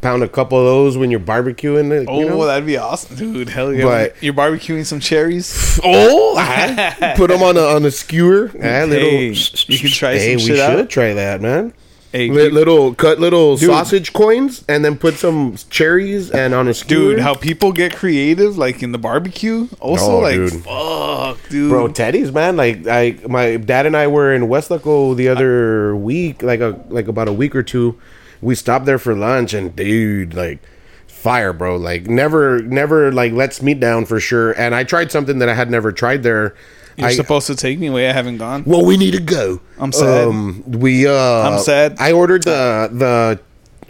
pound 0.00 0.22
a 0.22 0.28
couple 0.28 0.58
of 0.58 0.64
those 0.64 0.96
when 0.98 1.10
you're 1.10 1.20
barbecuing 1.20 1.90
it. 1.92 2.06
Oh, 2.08 2.20
you 2.20 2.26
know? 2.28 2.44
that'd 2.46 2.66
be 2.66 2.76
awesome, 2.76 3.16
dude. 3.16 3.48
Hell 3.48 3.72
yeah! 3.72 3.84
But- 3.84 4.22
You're 4.22 4.34
barbecuing 4.34 4.84
some 4.86 5.00
cherries. 5.00 5.78
Oh, 5.82 6.34
put 7.16 7.28
them 7.30 7.42
on 7.42 7.56
a 7.56 7.60
on 7.60 7.84
a 7.84 7.90
skewer. 7.90 8.50
Ah, 8.56 8.84
little, 8.84 9.08
Hey, 9.10 9.28
you 9.66 9.78
can 9.78 9.88
try 9.90 10.18
Hey, 10.18 10.36
we 10.36 10.42
should 10.42 10.58
out. 10.60 10.90
try 10.90 11.14
that, 11.14 11.40
man. 11.40 11.72
Hey, 12.12 12.28
little 12.28 12.92
cut 12.92 13.20
little 13.20 13.56
Dude. 13.56 13.68
sausage 13.70 14.12
coins 14.12 14.64
and 14.68 14.84
then 14.84 14.98
put 14.98 15.14
some 15.14 15.54
cherries 15.70 16.28
and 16.32 16.52
on 16.54 16.66
a 16.66 16.74
skewer. 16.74 17.12
dude, 17.12 17.20
how 17.20 17.34
people 17.36 17.70
get 17.70 17.94
creative, 17.94 18.58
like 18.58 18.82
in 18.82 18.90
the 18.90 18.98
barbecue. 18.98 19.68
Also, 19.78 20.16
Oh, 20.16 20.18
like 20.18 20.34
dude. 20.34 20.64
fuck, 20.64 21.38
dude. 21.50 21.70
bro, 21.70 21.86
Teddy's 21.86 22.32
man. 22.32 22.56
Like 22.56 22.84
I, 22.88 23.16
my 23.28 23.56
dad 23.58 23.86
and 23.86 23.96
I 23.96 24.08
were 24.08 24.34
in 24.34 24.48
Weslaco 24.48 25.14
the 25.16 25.28
other 25.28 25.94
week, 25.94 26.42
like 26.42 26.58
a 26.58 26.80
like 26.88 27.06
about 27.06 27.28
a 27.28 27.32
week 27.32 27.54
or 27.54 27.62
two. 27.62 27.96
We 28.40 28.54
stopped 28.54 28.86
there 28.86 28.98
for 28.98 29.14
lunch 29.14 29.54
and 29.54 29.74
dude, 29.74 30.34
like 30.34 30.60
fire, 31.06 31.52
bro. 31.52 31.76
Like 31.76 32.06
never, 32.06 32.62
never 32.62 33.12
like 33.12 33.32
lets 33.32 33.62
me 33.62 33.74
down 33.74 34.06
for 34.06 34.20
sure. 34.20 34.52
And 34.52 34.74
I 34.74 34.84
tried 34.84 35.12
something 35.12 35.38
that 35.38 35.48
I 35.48 35.54
had 35.54 35.70
never 35.70 35.92
tried 35.92 36.22
there. 36.22 36.54
You're 36.96 37.08
I, 37.08 37.14
supposed 37.14 37.46
to 37.46 37.54
take 37.54 37.78
me 37.78 37.86
away. 37.86 38.08
I 38.08 38.12
haven't 38.12 38.38
gone. 38.38 38.64
well, 38.66 38.84
we 38.84 38.96
need 38.96 39.12
to 39.12 39.20
go. 39.20 39.60
I'm 39.78 39.92
sad. 39.92 40.28
Um, 40.28 40.62
we 40.66 41.06
uh, 41.06 41.12
I'm 41.12 41.58
sad. 41.60 41.96
I 41.98 42.12
ordered 42.12 42.44
the 42.44 42.90
the 42.92 43.40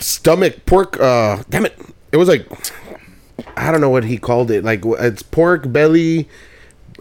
stomach 0.02 0.64
pork. 0.66 1.00
Uh, 1.00 1.42
damn 1.48 1.66
it! 1.66 1.78
It 2.12 2.18
was 2.18 2.28
like 2.28 2.46
I 3.56 3.70
don't 3.72 3.80
know 3.80 3.90
what 3.90 4.04
he 4.04 4.18
called 4.18 4.50
it. 4.50 4.64
Like 4.64 4.82
it's 4.84 5.22
pork 5.22 5.72
belly 5.72 6.28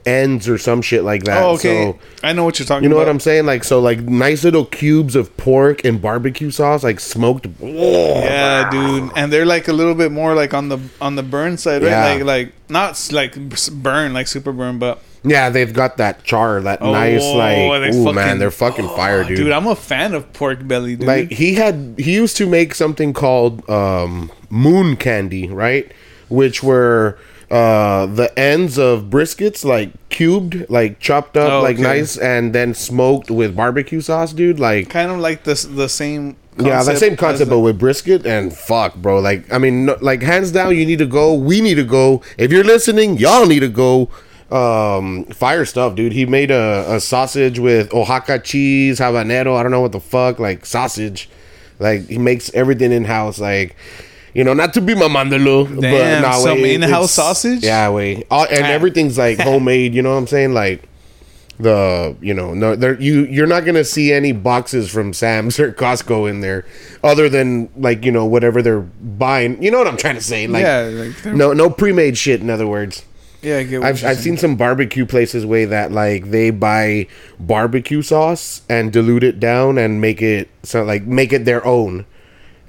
ends 0.05 0.47
or 0.49 0.57
some 0.57 0.81
shit 0.81 1.03
like 1.03 1.23
that. 1.23 1.41
Oh, 1.43 1.51
okay. 1.55 1.91
So, 1.93 1.99
I 2.23 2.33
know 2.33 2.43
what 2.43 2.59
you're 2.59 2.65
talking 2.65 2.83
you 2.83 2.89
know 2.89 2.95
about. 2.95 3.07
what 3.07 3.11
I'm 3.11 3.19
saying? 3.19 3.45
Like 3.45 3.63
so, 3.63 3.79
like 3.79 3.99
nice 4.01 4.43
little 4.43 4.65
cubes 4.65 5.15
of 5.15 5.35
pork 5.37 5.83
and 5.85 6.01
barbecue 6.01 6.51
sauce, 6.51 6.83
like 6.83 6.99
smoked. 6.99 7.47
Yeah, 7.59 8.69
dude, 8.69 9.11
and 9.15 9.31
they're 9.31 9.45
like 9.45 9.67
a 9.67 9.73
little 9.73 9.95
bit 9.95 10.11
more 10.11 10.33
like 10.35 10.53
on 10.53 10.69
the 10.69 10.79
on 11.01 11.15
the 11.15 11.23
burn 11.23 11.57
side, 11.57 11.81
right? 11.81 11.89
Yeah. 11.89 12.13
Like 12.15 12.23
like 12.23 12.53
not 12.69 13.09
like 13.11 13.35
burn 13.71 14.13
like 14.13 14.27
super 14.27 14.51
burn, 14.51 14.79
but 14.79 14.99
Yeah, 15.23 15.49
they've 15.49 15.73
got 15.73 15.97
that 15.97 16.23
char, 16.23 16.61
that 16.61 16.81
nice 16.81 17.21
Oh, 17.23 17.35
like. 17.37 17.81
they 17.81 17.89
Ooh 17.97 18.03
fucking- 18.03 18.15
man, 18.15 18.39
they're 18.39 18.51
fucking 18.51 18.87
fire, 18.89 19.23
dude. 19.23 19.37
dude, 19.37 19.51
I'm 19.51 19.67
a 19.67 19.75
fan 19.75 20.13
of 20.13 20.31
pork 20.33 20.67
belly, 20.67 20.95
dude. 20.95 21.07
like 21.07 21.31
he 21.31 21.55
had 21.55 21.95
he 21.97 22.13
used 22.13 22.37
to 22.37 22.45
make 22.47 22.73
something 22.75 23.13
called 23.13 23.67
um 23.69 24.31
moon 24.49 24.95
candy 24.95 25.47
right 25.47 25.91
which 26.29 26.63
were 26.63 27.17
uh 27.51 28.05
the 28.05 28.31
ends 28.37 28.77
of 28.77 29.05
briskets 29.05 29.65
like 29.65 29.89
cubed 30.09 30.69
like 30.69 30.99
chopped 30.99 31.35
up 31.35 31.51
Oh, 31.51 31.61
like 31.63 31.75
okay. 31.75 31.83
nice 31.83 32.15
and 32.17 32.53
then 32.53 32.73
smoked 32.75 33.31
with 33.31 33.55
barbecue 33.55 34.01
sauce 34.01 34.33
dude 34.33 34.59
like 34.59 34.89
kind 34.89 35.09
of 35.09 35.17
like 35.17 35.45
this 35.45 35.63
the 35.63 35.89
same. 35.89 36.35
yeah 36.57 36.83
the 36.83 36.95
same 36.95 37.15
concept 37.17 37.49
but 37.49 37.59
with 37.61 37.79
brisket 37.79 38.25
and 38.25 38.53
fuck 38.55 38.93
bro 38.95 39.19
like 39.19 39.51
i 39.51 39.57
mean 39.57 39.85
no, 39.85 39.97
like 40.01 40.21
hands 40.21 40.51
down 40.51 40.75
you 40.77 40.85
need 40.85 40.99
to 40.99 41.07
go 41.07 41.33
we 41.33 41.59
need 41.59 41.75
to 41.75 41.83
go 41.83 42.21
if 42.37 42.51
you're 42.51 42.63
listening 42.63 43.17
y'all 43.17 43.47
need 43.47 43.61
to 43.61 43.67
go 43.69 44.09
um 44.51 45.23
fire 45.25 45.65
stuff 45.65 45.95
dude 45.95 46.11
he 46.11 46.25
made 46.27 46.51
a, 46.51 46.85
a 46.87 46.99
sausage 46.99 47.57
with 47.59 47.91
oaxaca 47.93 48.37
cheese 48.39 48.99
habanero 48.99 49.55
i 49.57 49.63
don't 49.63 49.71
know 49.71 49.81
what 49.81 49.91
the 49.91 49.99
fuck 49.99 50.37
like 50.39 50.65
sausage 50.65 51.29
like 51.79 52.07
he 52.07 52.17
makes 52.17 52.53
everything 52.53 52.91
in 52.91 53.05
house 53.05 53.39
like 53.39 53.75
you 54.33 54.43
know, 54.43 54.53
not 54.53 54.73
to 54.75 54.81
be 54.81 54.93
mamandalo, 54.93 55.73
but 55.75 55.81
Damn, 55.81 56.21
nah, 56.21 56.33
some 56.33 56.61
wait, 56.61 56.75
in-house 56.75 57.11
sausage? 57.11 57.63
Yeah, 57.63 57.89
wait, 57.89 58.25
All, 58.29 58.45
and 58.49 58.63
Ah. 58.65 58.69
everything's 58.69 59.17
like 59.17 59.39
homemade. 59.49 59.93
You 59.93 60.01
know 60.01 60.11
what 60.11 60.17
I'm 60.19 60.27
saying? 60.27 60.53
Like 60.53 60.83
the 61.59 62.15
you 62.21 62.33
know 62.33 62.53
no 62.53 62.73
there 62.73 62.97
you 63.01 63.25
you're 63.25 63.45
not 63.45 63.65
gonna 63.65 63.83
see 63.83 64.13
any 64.13 64.31
boxes 64.31 64.89
from 64.89 65.11
Sam's 65.11 65.59
or 65.59 65.73
Costco 65.73 66.29
in 66.29 66.39
there 66.39 66.65
other 67.03 67.27
than 67.27 67.67
like 67.75 68.05
you 68.05 68.13
know 68.13 68.23
whatever 68.25 68.61
they're 68.61 68.79
buying 68.79 69.61
you 69.61 69.69
know 69.69 69.77
what 69.77 69.87
I'm 69.87 69.97
trying 69.97 70.15
to 70.15 70.21
say 70.23 70.47
like 70.47 70.61
yeah, 70.63 70.83
like 70.83 71.25
no 71.35 71.51
no 71.51 71.69
pre-made 71.69 72.17
shit 72.17 72.39
in 72.39 72.49
other 72.49 72.65
words 72.65 73.03
yeah. 73.41 73.57
I 73.57 73.63
get 73.63 73.81
what 73.81 73.89
I've, 73.89 74.01
you're 74.01 74.09
I've 74.09 74.15
saying. 74.19 74.23
seen 74.23 74.37
some 74.37 74.55
barbecue 74.55 75.05
places 75.05 75.45
way 75.45 75.65
that 75.65 75.91
like 75.91 76.31
they 76.31 76.49
buy 76.49 77.07
barbecue 77.41 78.01
sauce 78.03 78.61
and 78.69 78.93
dilute 78.93 79.23
it 79.25 79.37
down 79.41 79.77
and 79.77 79.99
make 79.99 80.21
it 80.21 80.47
so 80.63 80.85
like 80.85 81.03
make 81.03 81.33
it 81.33 81.43
their 81.43 81.65
own 81.65 82.05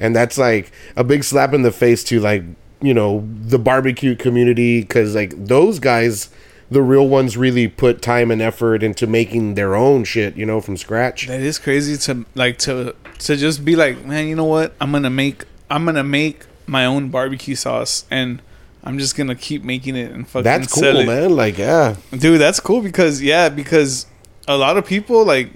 and 0.00 0.16
that's 0.16 0.36
like 0.36 0.72
a 0.96 1.04
big 1.04 1.22
slap 1.22 1.54
in 1.54 1.62
the 1.62 1.70
face 1.70 2.02
to 2.04 2.18
like 2.18 2.42
you 2.80 2.94
know 2.94 3.28
the 3.42 3.58
barbecue 3.58 4.16
community 4.16 4.80
because 4.80 5.14
like 5.14 5.32
those 5.36 5.78
guys 5.78 6.30
the 6.70 6.82
real 6.82 7.08
ones 7.08 7.36
really 7.36 7.66
put 7.68 8.00
time 8.00 8.30
and 8.30 8.40
effort 8.40 8.82
into 8.82 9.06
making 9.06 9.54
their 9.54 9.74
own 9.74 10.02
shit 10.04 10.36
you 10.36 10.46
know 10.46 10.60
from 10.60 10.76
scratch 10.76 11.26
That 11.26 11.40
is 11.40 11.58
crazy 11.58 11.96
to 11.98 12.24
like 12.34 12.58
to 12.58 12.94
to 13.20 13.36
just 13.36 13.64
be 13.64 13.76
like, 13.76 14.04
man, 14.06 14.26
you 14.28 14.34
know 14.34 14.46
what? 14.46 14.72
I'm 14.80 14.92
gonna 14.92 15.10
make 15.10 15.44
I'm 15.68 15.84
gonna 15.84 16.02
make 16.02 16.46
my 16.66 16.86
own 16.86 17.10
barbecue 17.10 17.54
sauce 17.54 18.06
and 18.10 18.40
I'm 18.82 18.98
just 18.98 19.16
gonna 19.16 19.34
keep 19.34 19.62
making 19.62 19.96
it 19.96 20.10
and 20.10 20.26
fucking 20.26 20.44
that's 20.44 20.72
cool 20.72 20.84
it. 20.96 21.06
man 21.06 21.36
like 21.36 21.58
yeah 21.58 21.96
Dude, 22.16 22.40
that's 22.40 22.60
cool 22.60 22.80
because 22.80 23.20
yeah, 23.20 23.48
because 23.50 24.06
a 24.48 24.56
lot 24.56 24.78
of 24.78 24.86
people 24.86 25.24
like 25.24 25.50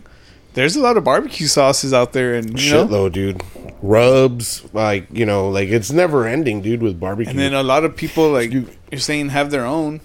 there's 0.55 0.77
a 0.77 0.81
lot 0.81 0.97
of 0.97 1.05
barbecue 1.05 1.47
sauces 1.47 1.93
out 1.93 2.13
there 2.13 2.35
and 2.35 2.61
you 2.61 2.71
know 2.71 2.87
shitload 2.87 3.13
dude 3.13 3.43
rubs 3.85 4.63
like 4.73 5.07
you 5.13 5.27
know 5.27 5.49
like 5.51 5.69
it's 5.69 5.93
never 5.93 6.27
ending 6.27 6.63
dude 6.63 6.81
with 6.83 6.99
barbecue 6.99 7.29
and 7.31 7.39
then 7.39 7.53
a 7.53 7.63
lot 7.63 7.85
of 7.85 7.95
people 7.95 8.31
like 8.31 8.51
You- 8.51 8.71
you're 8.91 8.99
saying 9.01 9.29
have 9.31 9.51
their 9.51 9.67
own. 9.67 10.01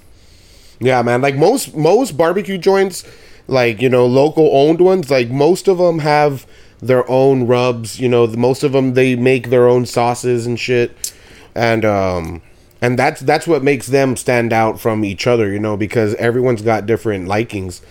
Yeah, 0.81 1.01
man. 1.01 1.21
Like 1.21 1.36
most 1.36 1.75
most 1.75 2.17
barbecue 2.17 2.57
joints, 2.57 3.03
like 3.48 3.81
you 3.81 3.89
know, 3.89 4.05
local 4.05 4.50
owned 4.53 4.79
ones, 4.81 5.09
like 5.12 5.29
most 5.29 5.67
of 5.67 5.77
them 5.77 6.00
have 6.00 6.45
their 6.81 7.09
own 7.09 7.48
rubs. 7.48 8.00
You 8.00 8.07
know, 8.09 8.25
most 8.27 8.63
of 8.63 8.71
them 8.71 8.93
they 8.93 9.15
make 9.15 9.50
their 9.50 9.67
own 9.67 9.86
sauces 9.86 10.45
and 10.48 10.57
shit, 10.59 11.13
and 11.53 11.83
um, 11.83 12.41
and 12.81 12.98
that's 12.98 13.19
that's 13.21 13.45
what 13.45 13.62
makes 13.62 13.88
them 13.88 14.15
stand 14.15 14.53
out 14.53 14.79
from 14.79 15.03
each 15.03 15.27
other. 15.27 15.51
You 15.51 15.59
know, 15.59 15.75
because 15.77 16.15
everyone's 16.15 16.62
got 16.62 16.86
different 16.86 17.27
likings, 17.27 17.81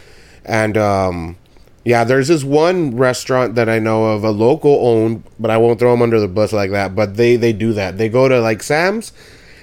and 0.46 0.76
um, 0.78 1.36
yeah, 1.88 2.04
there's 2.04 2.28
this 2.28 2.44
one 2.44 2.94
restaurant 2.98 3.54
that 3.54 3.70
I 3.70 3.78
know 3.78 4.04
of, 4.04 4.22
a 4.22 4.30
local 4.30 4.86
owned, 4.86 5.24
but 5.38 5.50
I 5.50 5.56
won't 5.56 5.78
throw 5.78 5.92
them 5.92 6.02
under 6.02 6.20
the 6.20 6.28
bus 6.28 6.52
like 6.52 6.70
that. 6.72 6.94
But 6.94 7.16
they 7.16 7.36
they 7.36 7.54
do 7.54 7.72
that. 7.72 7.96
They 7.96 8.10
go 8.10 8.28
to 8.28 8.42
like 8.42 8.62
Sam's, 8.62 9.12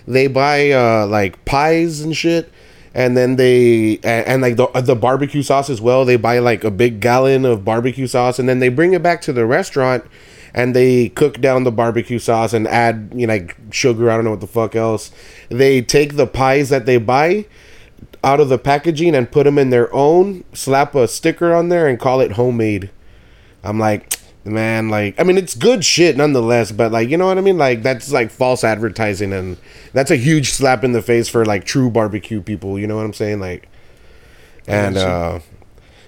they 0.07 0.25
buy 0.25 0.71
uh 0.71 1.05
like 1.05 1.45
pies 1.45 2.01
and 2.01 2.17
shit 2.17 2.51
and 2.95 3.15
then 3.15 3.35
they 3.35 3.99
and, 4.03 4.25
and 4.25 4.41
like 4.41 4.55
the 4.55 4.65
the 4.81 4.95
barbecue 4.95 5.43
sauce 5.43 5.69
as 5.69 5.79
well. 5.79 6.03
They 6.03 6.15
buy 6.15 6.39
like 6.39 6.63
a 6.63 6.71
big 6.71 6.99
gallon 6.99 7.45
of 7.45 7.63
barbecue 7.63 8.07
sauce, 8.07 8.39
and 8.39 8.49
then 8.49 8.57
they 8.57 8.69
bring 8.69 8.93
it 8.93 9.03
back 9.03 9.21
to 9.23 9.33
the 9.33 9.45
restaurant, 9.45 10.03
and 10.55 10.75
they 10.75 11.09
cook 11.09 11.39
down 11.39 11.63
the 11.63 11.71
barbecue 11.71 12.17
sauce 12.17 12.53
and 12.53 12.67
add 12.67 13.11
you 13.13 13.27
know 13.27 13.33
like 13.33 13.55
sugar. 13.69 14.09
I 14.09 14.15
don't 14.15 14.23
know 14.23 14.31
what 14.31 14.41
the 14.41 14.47
fuck 14.47 14.75
else. 14.75 15.11
They 15.49 15.83
take 15.83 16.15
the 16.15 16.25
pies 16.25 16.69
that 16.69 16.87
they 16.87 16.97
buy 16.97 17.45
out 18.25 18.39
of 18.41 18.49
the 18.49 18.57
packaging 18.57 19.15
and 19.15 19.31
put 19.31 19.43
them 19.43 19.57
in 19.57 19.69
their 19.69 19.93
own. 19.93 20.43
Slap 20.53 20.95
a 20.95 21.07
sticker 21.07 21.53
on 21.53 21.69
there 21.69 21.87
and 21.87 21.99
call 21.99 22.19
it 22.19 22.33
homemade. 22.33 22.89
I'm 23.63 23.79
like. 23.79 24.19
Man, 24.47 24.89
like 24.89 25.19
I 25.19 25.23
mean, 25.23 25.39
it's 25.39 25.55
good 25.55 25.83
shit 25.83 26.17
nonetheless, 26.17 26.71
but 26.71 26.91
like 26.91 27.09
you 27.09 27.17
know 27.17 27.25
what 27.25 27.39
I 27.39 27.41
mean. 27.41 27.57
Like 27.57 27.81
that's 27.81 28.11
like 28.11 28.29
false 28.29 28.63
advertising, 28.63 29.33
and 29.33 29.57
that's 29.91 30.11
a 30.11 30.15
huge 30.15 30.51
slap 30.51 30.83
in 30.83 30.91
the 30.91 31.01
face 31.01 31.27
for 31.27 31.43
like 31.45 31.65
true 31.65 31.89
barbecue 31.89 32.43
people. 32.43 32.77
You 32.77 32.85
know 32.85 32.95
what 32.95 33.05
I'm 33.05 33.13
saying? 33.13 33.39
Like, 33.39 33.67
and 34.67 34.97
uh, 34.97 35.39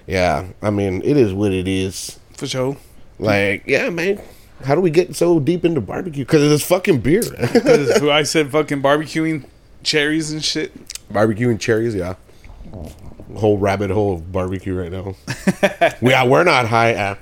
yeah, 0.06 0.46
I 0.62 0.70
mean, 0.70 1.02
it 1.04 1.16
is 1.16 1.34
what 1.34 1.50
it 1.50 1.66
is. 1.66 2.20
For 2.36 2.46
sure. 2.46 2.76
Like, 3.18 3.64
yeah, 3.66 3.90
man. 3.90 4.20
How 4.64 4.74
do 4.74 4.80
we 4.80 4.90
get 4.90 5.14
so 5.14 5.38
deep 5.38 5.64
into 5.64 5.80
barbecue? 5.80 6.24
Because 6.24 6.42
of 6.42 6.50
this 6.50 6.64
fucking 6.64 7.00
beer. 7.00 7.22
I 7.40 8.22
said 8.22 8.50
fucking 8.50 8.82
barbecuing 8.82 9.46
cherries 9.82 10.32
and 10.32 10.44
shit. 10.44 10.72
Barbecue 11.10 11.50
and 11.50 11.60
cherries, 11.60 11.94
yeah. 11.94 12.14
Whole 13.36 13.58
rabbit 13.58 13.90
hole 13.90 14.14
of 14.14 14.32
barbecue 14.32 14.74
right 14.74 14.90
now. 14.90 15.14
yeah, 16.00 16.24
we're 16.24 16.44
not 16.44 16.66
high 16.66 16.92
at. 16.92 17.18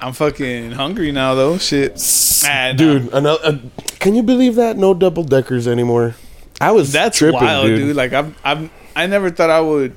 I'm 0.00 0.12
fucking 0.12 0.72
hungry 0.72 1.12
now 1.12 1.34
though. 1.34 1.58
Shit. 1.58 2.00
Ah, 2.44 2.72
nah. 2.72 2.72
Dude, 2.76 3.12
another, 3.12 3.40
uh, 3.44 3.58
can 3.98 4.14
you 4.14 4.22
believe 4.22 4.56
that? 4.56 4.76
No 4.76 4.94
double 4.94 5.22
deckers 5.24 5.66
anymore. 5.66 6.14
I 6.60 6.72
was 6.72 6.92
That's 6.92 7.18
tripping, 7.18 7.40
wild, 7.40 7.66
dude. 7.66 7.78
dude. 7.78 7.96
Like 7.96 8.12
I'm, 8.12 8.34
I'm, 8.44 8.70
I 8.94 9.06
never 9.06 9.30
thought 9.30 9.50
I 9.50 9.60
would 9.60 9.96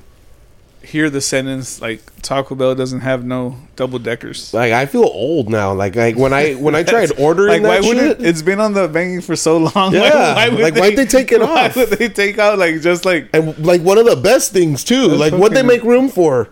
hear 0.86 1.10
the 1.10 1.20
sentence 1.20 1.80
like 1.80 2.00
Taco 2.22 2.54
Bell 2.54 2.74
doesn't 2.74 3.00
have 3.00 3.24
no 3.24 3.56
double 3.74 3.98
deckers. 3.98 4.54
Like 4.54 4.72
I 4.72 4.86
feel 4.86 5.02
old 5.02 5.50
now. 5.50 5.72
Like 5.72 5.96
like 5.96 6.16
when 6.16 6.32
I 6.32 6.54
when 6.54 6.74
I 6.74 6.82
tried 6.84 7.10
ordering 7.18 7.62
Like 7.62 7.68
why 7.68 7.80
that 7.80 7.88
would 7.88 7.96
shit, 7.96 8.20
it? 8.20 8.26
It's 8.26 8.42
been 8.42 8.60
on 8.60 8.72
the 8.72 8.86
banging 8.88 9.20
for 9.20 9.34
so 9.36 9.58
long. 9.58 9.92
Yeah, 9.94 10.48
like, 10.48 10.74
why'd 10.76 10.96
they 10.96 11.06
take 11.06 11.32
it 11.32 11.40
why 11.42 11.66
off? 11.66 11.76
would 11.76 11.90
they 11.90 12.08
take 12.08 12.38
out 12.38 12.58
like 12.58 12.80
just 12.80 13.04
like 13.04 13.28
and 13.32 13.58
like 13.64 13.82
one 13.82 13.98
of 13.98 14.06
the 14.06 14.16
best 14.16 14.52
things 14.52 14.84
too. 14.84 15.08
Like 15.08 15.32
what 15.32 15.52
they 15.52 15.62
make 15.62 15.82
room 15.82 16.08
for, 16.08 16.50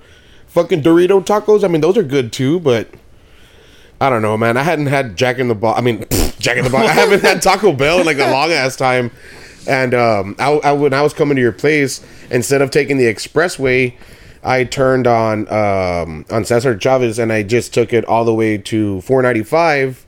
fucking 0.49 0.83
Dorito 0.83 1.25
tacos. 1.25 1.65
I 1.65 1.69
mean 1.69 1.81
those 1.81 1.97
are 1.97 2.03
good 2.03 2.33
too, 2.33 2.59
but 2.59 2.89
I 4.01 4.11
don't 4.11 4.23
know, 4.23 4.37
man. 4.37 4.57
I 4.57 4.63
hadn't 4.65 4.87
had 4.87 5.17
Jack 5.17 5.39
in 5.39 5.49
the 5.49 5.55
Box. 5.55 5.79
I 5.79 5.83
mean 5.83 6.05
Jack 6.39 6.57
in 6.57 6.65
the 6.65 6.71
Box. 6.71 6.89
I 6.89 6.93
haven't 6.93 7.23
had 7.23 7.41
Taco 7.41 7.73
Bell 7.73 8.01
in 8.01 8.07
like 8.07 8.19
a 8.19 8.31
long 8.31 8.51
ass 8.51 8.75
time. 8.77 9.11
And 9.67 9.95
um, 9.95 10.37
I, 10.39 10.53
I 10.53 10.73
when 10.73 10.93
I 10.93 11.03
was 11.03 11.15
coming 11.15 11.37
to 11.37 11.41
your 11.41 11.53
place, 11.53 12.05
instead 12.31 12.61
of 12.61 12.71
taking 12.71 12.99
the 12.99 13.05
expressway, 13.05 13.95
I 14.45 14.65
turned 14.65 15.07
on 15.07 15.49
um, 15.51 16.27
on 16.31 16.45
Cesar 16.45 16.77
Chavez 16.79 17.19
and 17.19 17.33
I 17.33 17.43
just 17.43 17.73
took 17.73 17.93
it 17.95 18.05
all 18.05 18.25
the 18.27 18.35
way 18.35 18.59
to 18.59 19.01
495 19.01 20.07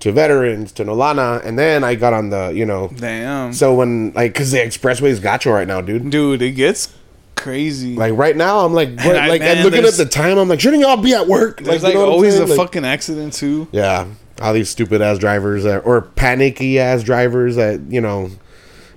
to 0.00 0.12
Veterans 0.12 0.72
to 0.72 0.84
Nolana, 0.84 1.42
and 1.44 1.58
then 1.58 1.82
I 1.82 1.94
got 1.94 2.12
on 2.12 2.28
the 2.28 2.48
you 2.54 2.66
know. 2.66 2.90
damn, 2.96 3.52
So 3.54 3.74
when 3.74 4.12
like, 4.12 4.34
cause 4.34 4.50
the 4.50 4.58
expressway 4.58 5.08
is 5.08 5.20
gacho 5.20 5.52
right 5.54 5.66
now, 5.66 5.80
dude. 5.80 6.10
dude, 6.10 6.42
it 6.42 6.52
gets 6.52 6.94
crazy. 7.34 7.96
Like 7.96 8.12
right 8.14 8.36
now, 8.36 8.60
I'm 8.60 8.74
like, 8.74 8.90
what, 9.00 9.16
I- 9.16 9.28
like, 9.28 9.40
man, 9.40 9.64
looking 9.64 9.84
at 9.84 9.94
the 9.94 10.04
time, 10.04 10.36
I'm 10.36 10.48
like, 10.50 10.60
shouldn't 10.60 10.82
y'all 10.82 10.98
be 10.98 11.14
at 11.14 11.26
work? 11.26 11.62
There's 11.62 11.80
you 11.82 11.88
like 11.88 11.94
know 11.94 12.10
always 12.10 12.38
a? 12.38 12.44
Like- 12.44 12.56
fucking 12.58 12.84
accident 12.84 13.32
too. 13.32 13.68
yeah, 13.72 14.06
all 14.42 14.52
these 14.52 14.68
stupid 14.68 15.00
ass 15.00 15.16
drivers 15.18 15.64
that, 15.64 15.86
or 15.86 16.02
panicky 16.02 16.78
ass 16.78 17.02
drivers 17.02 17.56
that 17.56 17.80
you 17.88 18.02
know. 18.02 18.30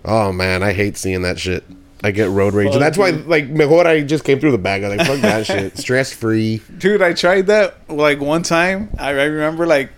Oh 0.04 0.32
man, 0.34 0.63
I 0.63 0.74
hate 0.74 0.98
seeing 0.98 1.22
that 1.22 1.39
shit. 1.39 1.63
I 2.03 2.12
get 2.12 2.29
road 2.29 2.53
rage. 2.53 2.72
Fuck, 2.72 2.79
That's 2.79 2.98
why, 2.98 3.10
like, 3.10 3.50
mejor 3.50 3.86
I 3.86 4.01
just 4.01 4.24
came 4.24 4.39
through 4.39 4.51
the 4.51 4.58
bag. 4.58 4.84
I'm 4.84 4.98
like, 4.98 5.06
fuck 5.06 5.20
that 5.20 5.46
shit. 5.46 5.77
Stress 5.77 6.13
free. 6.13 6.62
Dude, 6.77 7.01
I 7.01 7.13
tried 7.13 7.48
that 7.48 7.89
like 7.89 8.22
one 8.22 8.44
time. 8.44 8.89
I, 8.98 9.10
I 9.10 9.24
remember 9.24 9.65
like 9.65 9.91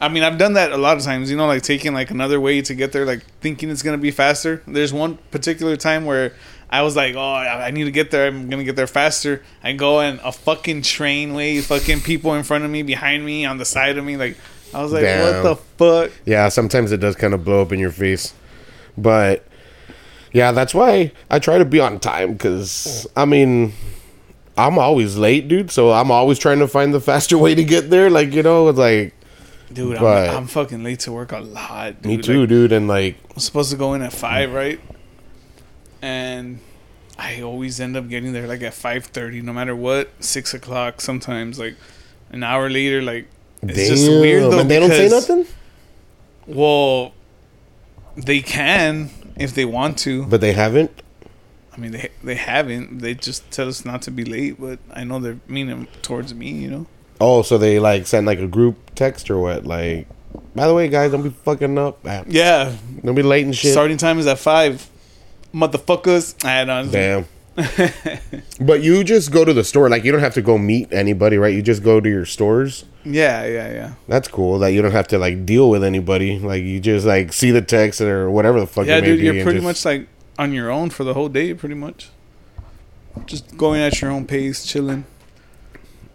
I 0.00 0.08
mean, 0.08 0.22
I've 0.22 0.38
done 0.38 0.54
that 0.54 0.72
a 0.72 0.76
lot 0.76 0.96
of 0.96 1.02
times, 1.02 1.30
you 1.30 1.36
know, 1.36 1.46
like 1.46 1.62
taking 1.62 1.94
like 1.94 2.10
another 2.10 2.40
way 2.40 2.60
to 2.60 2.74
get 2.74 2.92
there, 2.92 3.06
like 3.06 3.24
thinking 3.40 3.70
it's 3.70 3.82
gonna 3.82 3.98
be 3.98 4.10
faster. 4.10 4.62
There's 4.66 4.92
one 4.92 5.16
particular 5.30 5.76
time 5.76 6.04
where 6.04 6.34
I 6.68 6.82
was 6.82 6.96
like, 6.96 7.14
oh, 7.14 7.32
I 7.32 7.68
I 7.68 7.70
need 7.70 7.84
to 7.84 7.90
get 7.90 8.10
there. 8.10 8.26
I'm 8.26 8.50
gonna 8.50 8.64
get 8.64 8.76
there 8.76 8.86
faster. 8.86 9.42
I 9.62 9.72
go 9.72 10.00
and 10.00 10.20
a 10.22 10.32
fucking 10.32 10.82
train 10.82 11.32
way, 11.32 11.60
fucking 11.60 12.00
people 12.00 12.34
in 12.34 12.42
front 12.42 12.64
of 12.64 12.70
me, 12.70 12.82
behind 12.82 13.24
me, 13.24 13.46
on 13.46 13.56
the 13.56 13.64
side 13.64 13.96
of 13.96 14.04
me. 14.04 14.16
Like, 14.16 14.36
I 14.74 14.82
was 14.82 14.92
like, 14.92 15.02
Damn. 15.02 15.42
what 15.42 15.42
the 15.42 15.56
fuck? 16.10 16.12
Yeah, 16.26 16.48
sometimes 16.50 16.92
it 16.92 16.98
does 16.98 17.16
kind 17.16 17.32
of 17.32 17.44
blow 17.44 17.62
up 17.62 17.72
in 17.72 17.78
your 17.78 17.90
face, 17.90 18.34
but 18.98 19.46
yeah, 20.36 20.52
that's 20.52 20.74
why 20.74 21.12
I 21.30 21.38
try 21.38 21.56
to 21.56 21.64
be 21.64 21.80
on 21.80 21.98
time. 21.98 22.34
Because 22.34 23.06
I 23.16 23.24
mean, 23.24 23.72
I'm 24.58 24.78
always 24.78 25.16
late, 25.16 25.48
dude. 25.48 25.70
So 25.70 25.92
I'm 25.92 26.10
always 26.10 26.38
trying 26.38 26.58
to 26.58 26.68
find 26.68 26.92
the 26.92 27.00
faster 27.00 27.38
way 27.44 27.54
to 27.54 27.64
get 27.64 27.88
there. 27.88 28.10
Like 28.10 28.32
you 28.34 28.42
know, 28.42 28.68
it's 28.68 28.78
like 28.78 29.14
Dude, 29.72 29.98
But- 29.98 30.28
I'm, 30.28 30.36
I'm 30.36 30.46
fucking 30.46 30.84
late 30.84 31.00
to 31.00 31.12
work 31.12 31.32
a 31.32 31.38
lot. 31.38 32.02
Dude. 32.02 32.06
me 32.06 32.16
too, 32.18 32.40
Like, 32.40 32.48
dude. 32.50 32.72
And 32.72 32.86
like, 32.86 33.16
I'm 33.32 33.40
supposed 33.40 33.70
to 33.70 33.76
go 33.76 33.94
in 33.94 34.02
at 34.02 34.12
five, 34.12 34.52
right? 34.52 34.78
And 36.02 36.60
I 37.18 37.40
always 37.40 37.80
end 37.80 37.96
up 37.96 38.08
getting 38.08 38.32
there 38.34 38.46
like 38.46 38.60
at 38.62 38.74
five 38.74 39.06
thirty, 39.06 39.40
no 39.40 39.54
matter 39.54 39.74
what. 39.74 40.10
Six 40.20 40.52
o'clock 40.52 41.00
sometimes, 41.00 41.58
like 41.58 41.76
an 42.30 42.42
hour 42.42 42.68
later. 42.68 43.00
Like 43.00 43.26
it's 43.62 43.74
damn, 43.74 43.88
just 43.88 44.08
weird 44.10 44.42
though. 44.44 44.58
and 44.60 44.70
they 44.70 44.78
don't 44.78 44.90
say 44.90 45.08
nothing, 45.08 45.46
Well, 46.46 47.14
they 48.16 48.42
can 48.42 49.10
if 49.38 49.54
they 49.54 49.64
want 49.64 49.98
to. 49.98 50.24
but 50.26 50.40
they 50.40 50.52
haven't. 50.52 50.90
I 51.72 51.78
mean, 51.78 51.92
they 51.92 52.08
they 52.24 52.36
haven't. 52.36 53.00
They 53.00 53.14
just 53.14 53.50
tell 53.50 53.68
us 53.68 53.84
not 53.84 54.02
to 54.02 54.10
be 54.10 54.24
late, 54.24 54.58
but 54.58 54.78
I 54.92 55.04
know 55.04 55.18
they're 55.18 55.38
meaning 55.46 55.88
towards 56.02 56.32
me. 56.34 56.50
You 56.50 56.70
know. 56.70 56.86
Oh, 57.20 57.42
so 57.42 57.58
they 57.58 57.78
like 57.78 58.06
send 58.06 58.26
like 58.26 58.38
a 58.38 58.46
group 58.46 58.76
text 58.94 59.30
or 59.30 59.38
what? 59.38 59.64
Like, 59.66 60.06
by 60.54 60.66
the 60.66 60.74
way, 60.74 60.88
guys, 60.88 61.12
don't 61.12 61.22
be 61.22 61.30
fucking 61.30 61.76
up. 61.78 61.98
Ah, 62.06 62.24
Yeah. 62.26 62.74
Don't 63.04 63.14
be 63.14 63.22
late 63.22 63.44
and 63.44 63.54
shit. 63.56 63.72
Starting 63.72 63.96
time 63.98 64.18
is 64.18 64.26
at 64.26 64.38
five. 64.38 64.88
Motherfuckers. 65.54 66.44
I 66.44 66.64
don't. 66.64 66.90
Damn. 66.90 67.26
but 68.60 68.82
you 68.82 69.02
just 69.04 69.32
go 69.32 69.44
to 69.44 69.52
the 69.52 69.64
store. 69.64 69.88
Like 69.88 70.04
you 70.04 70.12
don't 70.12 70.20
have 70.20 70.34
to 70.34 70.42
go 70.42 70.58
meet 70.58 70.92
anybody, 70.92 71.38
right? 71.38 71.54
You 71.54 71.62
just 71.62 71.82
go 71.82 72.00
to 72.00 72.08
your 72.08 72.26
stores. 72.26 72.84
Yeah, 73.04 73.44
yeah, 73.46 73.72
yeah. 73.72 73.94
That's 74.08 74.28
cool. 74.28 74.58
That 74.58 74.68
you 74.68 74.82
don't 74.82 74.92
have 74.92 75.08
to 75.08 75.18
like 75.18 75.46
deal 75.46 75.70
with 75.70 75.82
anybody. 75.84 76.38
Like 76.38 76.62
you 76.62 76.80
just 76.80 77.06
like 77.06 77.32
see 77.32 77.50
the 77.50 77.62
text 77.62 78.00
or 78.00 78.30
whatever 78.30 78.60
the 78.60 78.66
fuck. 78.66 78.86
yeah, 78.86 78.98
it 78.98 79.00
may 79.02 79.06
dude, 79.08 79.20
be 79.20 79.24
you're 79.26 79.44
pretty 79.44 79.60
just- 79.60 79.84
much 79.84 79.84
like 79.84 80.08
on 80.38 80.52
your 80.52 80.70
own 80.70 80.90
for 80.90 81.04
the 81.04 81.14
whole 81.14 81.28
day, 81.28 81.54
pretty 81.54 81.74
much. 81.74 82.10
Just 83.24 83.56
going 83.56 83.80
at 83.80 84.00
your 84.02 84.10
own 84.10 84.26
pace, 84.26 84.66
chilling. 84.66 85.06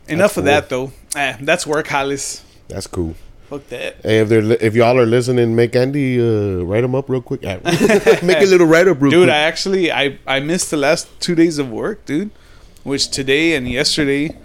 Enough 0.08 0.36
cool. 0.36 0.42
of 0.42 0.46
that, 0.46 0.70
though. 0.70 0.92
Ah, 1.16 1.38
that's 1.42 1.66
work, 1.66 1.88
Hollis. 1.88 2.44
That's 2.68 2.86
cool. 2.86 3.16
Fuck 3.52 3.68
that. 3.68 3.98
Hey, 4.02 4.20
if 4.24 4.30
they're 4.30 4.42
li- 4.42 4.58
if 4.62 4.74
y'all 4.76 4.98
are 4.98 5.06
listening, 5.06 5.54
make 5.56 5.76
Andy 5.76 6.20
uh, 6.20 6.64
write 6.64 6.82
them 6.82 6.96
up 6.96 7.10
real 7.10 7.22
quick. 7.22 7.42
Make 8.24 8.42
a 8.42 8.46
little 8.48 8.66
write 8.66 8.88
up 8.88 9.02
real 9.02 9.12
Dude, 9.12 9.26
quick. 9.28 9.34
I 9.36 9.40
actually 9.52 9.92
I 9.92 10.18
I 10.26 10.40
missed 10.40 10.72
the 10.72 10.78
last 10.78 11.08
two 11.20 11.36
days 11.36 11.60
of 11.60 11.70
work, 11.70 12.06
dude. 12.06 12.32
Which 12.84 13.10
today 13.12 13.54
and 13.56 13.68
yesterday, 13.70 14.36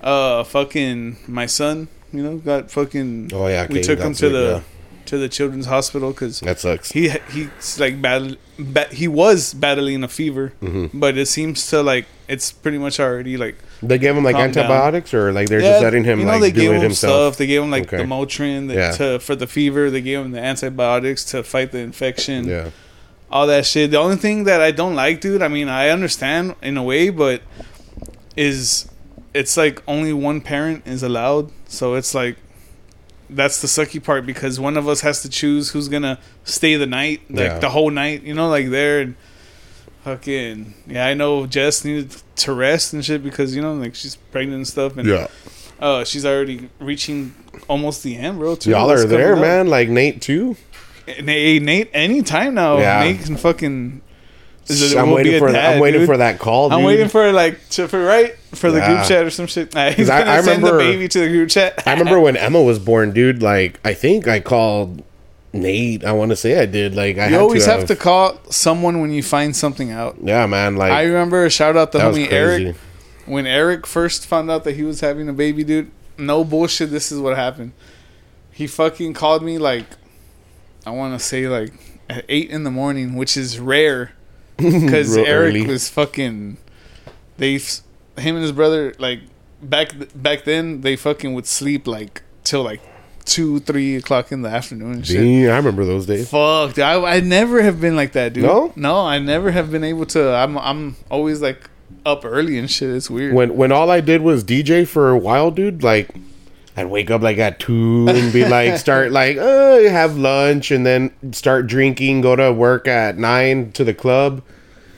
uh, 0.00 0.42
fucking 0.44 1.18
my 1.28 1.46
son, 1.46 1.88
you 2.12 2.22
know, 2.24 2.38
got 2.38 2.70
fucking. 2.70 3.30
oh 3.34 3.46
yeah, 3.46 3.66
we 3.70 3.82
took 3.82 3.98
him 4.00 4.12
to 4.14 4.18
sick, 4.18 4.32
the 4.32 4.62
to 5.10 5.18
the 5.18 5.28
children's 5.28 5.66
hospital 5.66 6.10
because 6.12 6.40
That 6.40 6.58
sucks. 6.58 6.90
he 6.92 7.10
he's 7.30 7.78
like 7.78 8.00
battle, 8.00 8.36
ba- 8.58 8.88
he 8.90 9.06
was 9.06 9.52
battling 9.52 10.02
a 10.02 10.08
fever, 10.08 10.54
Mm-hmm. 10.62 10.98
but 10.98 11.18
it 11.18 11.26
seems 11.28 11.66
to 11.68 11.82
like 11.82 12.06
it's 12.28 12.50
pretty 12.50 12.78
much 12.78 12.98
already 12.98 13.36
like 13.36 13.56
They 13.88 13.98
gave 13.98 14.16
him 14.16 14.24
like 14.24 14.34
Calm 14.36 14.50
down. 14.50 14.64
antibiotics, 14.64 15.12
or 15.14 15.32
like 15.32 15.48
they're 15.48 15.60
just 15.60 15.82
letting 15.82 16.04
him 16.04 16.20
you 16.20 16.24
know 16.26 16.32
like 16.32 16.40
they 16.40 16.50
do 16.52 16.60
gave 16.60 16.70
it 16.70 16.76
him 16.76 16.82
himself. 16.82 17.34
stuff. 17.34 17.38
They 17.38 17.46
gave 17.46 17.62
him 17.62 17.70
like 17.70 17.84
Okay. 17.84 17.98
the 17.98 18.04
Motrin 18.04 18.68
that, 18.68 18.74
Yeah. 18.76 18.90
to 18.92 19.18
for 19.20 19.34
the 19.36 19.46
fever. 19.46 19.90
They 19.90 20.00
gave 20.00 20.18
him 20.20 20.32
the 20.32 20.40
antibiotics 20.40 21.24
to 21.26 21.42
fight 21.42 21.72
the 21.72 21.78
infection. 21.78 22.46
Yeah, 22.48 22.70
all 23.30 23.46
that 23.46 23.66
shit. 23.66 23.90
The 23.90 23.98
only 23.98 24.16
thing 24.16 24.44
that 24.44 24.60
I 24.60 24.70
don't 24.70 24.94
like, 24.94 25.20
dude, 25.20 25.42
I 25.42 25.48
mean, 25.48 25.68
I 25.68 25.88
understand 25.90 26.54
in 26.62 26.76
a 26.76 26.82
way, 26.82 27.10
but 27.10 27.42
is 28.36 28.88
it's 29.32 29.56
like 29.56 29.82
only 29.88 30.12
one 30.12 30.40
parent 30.40 30.86
is 30.86 31.02
allowed. 31.02 31.50
So 31.68 31.94
it's 31.94 32.14
like 32.14 32.36
that's 33.30 33.60
the 33.60 33.66
sucky 33.66 34.02
part 34.02 34.26
because 34.26 34.60
one 34.60 34.76
of 34.76 34.86
us 34.86 35.00
has 35.00 35.22
to 35.22 35.28
choose 35.28 35.70
who's 35.70 35.88
gonna 35.88 36.18
stay 36.44 36.76
the 36.76 36.86
night, 36.86 37.22
like 37.30 37.38
Yeah. 37.46 37.58
the 37.58 37.70
whole 37.70 37.90
night, 37.90 38.22
you 38.22 38.34
know, 38.34 38.48
like 38.48 38.70
there 38.70 39.00
and 39.00 39.14
fucking 40.04 40.74
yeah. 40.86 41.06
I 41.06 41.14
know 41.14 41.46
Jess 41.46 41.84
needed 41.84 42.14
to 42.44 42.52
rest 42.52 42.92
and 42.92 43.04
shit 43.04 43.22
because 43.22 43.54
you 43.54 43.62
know, 43.62 43.74
like 43.74 43.94
she's 43.94 44.16
pregnant 44.16 44.56
and 44.56 44.66
stuff, 44.68 44.96
and 44.96 45.08
yeah. 45.08 45.28
uh, 45.80 46.04
she's 46.04 46.24
already 46.24 46.68
reaching 46.78 47.34
almost 47.68 48.02
the 48.02 48.16
end, 48.16 48.38
bro. 48.38 48.54
too. 48.56 48.70
Y'all 48.70 48.90
are 48.90 49.04
there, 49.04 49.34
up? 49.34 49.40
man. 49.40 49.68
Like 49.68 49.88
Nate 49.88 50.20
too. 50.20 50.56
Nate, 51.06 51.62
Nate, 51.62 51.90
anytime 51.92 52.54
now. 52.54 52.78
Yeah. 52.78 53.00
Nate 53.04 53.20
can 53.22 53.36
fucking. 53.36 54.00
is 54.68 54.92
it- 54.92 54.98
I'm 54.98 55.10
waiting 55.10 55.38
for 55.38 55.52
that. 55.52 55.60
dad, 55.60 55.74
I'm 55.74 55.80
waiting 55.80 56.00
dude. 56.00 56.08
for 56.08 56.16
that 56.16 56.38
call. 56.38 56.72
I'm 56.72 56.82
waiting 56.82 57.08
for 57.08 57.30
like 57.32 57.68
to, 57.70 57.88
for 57.88 58.02
right 58.02 58.36
for 58.52 58.70
the 58.70 58.80
group 58.80 59.04
chat 59.04 59.24
or 59.24 59.30
some 59.30 59.46
shit. 59.46 59.74
Nah, 59.74 59.90
he's 59.92 60.08
I- 60.10 60.20
gonna 60.20 60.30
I 60.30 60.40
send 60.40 60.64
the 60.64 60.72
baby 60.72 61.08
to 61.08 61.20
the 61.20 61.28
group 61.28 61.50
chat. 61.50 61.82
I 61.86 61.92
remember 61.92 62.20
when 62.26 62.36
Emma 62.36 62.62
was 62.62 62.78
born, 62.78 63.12
dude. 63.12 63.42
Like 63.42 63.78
I 63.84 63.94
think 63.94 64.26
I 64.26 64.40
called 64.40 65.03
Nate. 65.54 66.04
I 66.04 66.12
want 66.12 66.30
to 66.30 66.36
say 66.36 66.60
I 66.60 66.66
did. 66.66 66.94
Like 66.94 67.16
I 67.16 67.28
you 67.28 67.38
always 67.38 67.64
to 67.64 67.70
have 67.70 67.86
to 67.86 67.96
call 67.96 68.38
someone 68.50 69.00
when 69.00 69.10
you 69.10 69.22
find 69.22 69.54
something 69.54 69.90
out. 69.90 70.16
Yeah, 70.22 70.46
man. 70.46 70.76
Like 70.76 70.92
I 70.92 71.04
remember 71.04 71.48
shout 71.48 71.76
out 71.76 71.92
the 71.92 72.00
homie. 72.00 72.30
Eric 72.30 72.76
when 73.26 73.46
Eric 73.46 73.86
first 73.86 74.26
found 74.26 74.50
out 74.50 74.64
that 74.64 74.76
he 74.76 74.82
was 74.82 75.00
having 75.00 75.28
a 75.28 75.32
baby, 75.32 75.64
dude. 75.64 75.90
No 76.18 76.44
bullshit. 76.44 76.90
This 76.90 77.10
is 77.10 77.18
what 77.20 77.36
happened. 77.36 77.72
He 78.50 78.66
fucking 78.66 79.14
called 79.14 79.42
me 79.42 79.58
like 79.58 79.86
I 80.86 80.90
want 80.90 81.18
to 81.18 81.24
say 81.24 81.48
like 81.48 81.72
at 82.08 82.24
eight 82.28 82.50
in 82.50 82.64
the 82.64 82.70
morning, 82.70 83.14
which 83.14 83.36
is 83.36 83.58
rare 83.58 84.12
because 84.56 85.16
Eric 85.16 85.54
early. 85.54 85.66
was 85.66 85.88
fucking. 85.88 86.58
They, 87.36 87.54
him 87.54 88.36
and 88.36 88.42
his 88.42 88.52
brother, 88.52 88.94
like 88.98 89.20
back 89.62 89.92
back 90.14 90.44
then, 90.44 90.82
they 90.82 90.96
fucking 90.96 91.34
would 91.34 91.46
sleep 91.46 91.86
like 91.86 92.22
till 92.44 92.62
like 92.62 92.80
two, 93.24 93.60
three 93.60 93.96
o'clock 93.96 94.32
in 94.32 94.42
the 94.42 94.48
afternoon 94.48 94.92
and 94.92 95.06
shit. 95.06 95.18
Dang, 95.18 95.48
I 95.48 95.56
remember 95.56 95.84
those 95.84 96.06
days. 96.06 96.30
Fuck, 96.30 96.74
dude, 96.74 96.84
I 96.84 97.16
I 97.16 97.20
never 97.20 97.62
have 97.62 97.80
been 97.80 97.96
like 97.96 98.12
that, 98.12 98.32
dude. 98.32 98.44
No? 98.44 98.72
no, 98.76 99.06
I 99.06 99.18
never 99.18 99.50
have 99.50 99.70
been 99.70 99.84
able 99.84 100.06
to. 100.06 100.34
I'm 100.34 100.58
I'm 100.58 100.96
always 101.10 101.40
like 101.40 101.68
up 102.06 102.24
early 102.24 102.58
and 102.58 102.70
shit. 102.70 102.90
It's 102.90 103.10
weird. 103.10 103.34
When 103.34 103.56
when 103.56 103.72
all 103.72 103.90
I 103.90 104.00
did 104.00 104.22
was 104.22 104.44
DJ 104.44 104.86
for 104.86 105.10
a 105.10 105.18
while, 105.18 105.50
dude. 105.50 105.82
Like 105.82 106.10
I'd 106.76 106.86
wake 106.86 107.10
up 107.10 107.22
like 107.22 107.38
at 107.38 107.60
two 107.60 108.06
and 108.08 108.32
be 108.32 108.44
like, 108.44 108.78
start 108.78 109.12
like, 109.12 109.36
uh, 109.36 109.82
have 109.82 110.16
lunch 110.16 110.70
and 110.70 110.84
then 110.84 111.12
start 111.32 111.66
drinking. 111.66 112.20
Go 112.20 112.36
to 112.36 112.52
work 112.52 112.88
at 112.88 113.16
nine 113.16 113.72
to 113.72 113.84
the 113.84 113.94
club. 113.94 114.42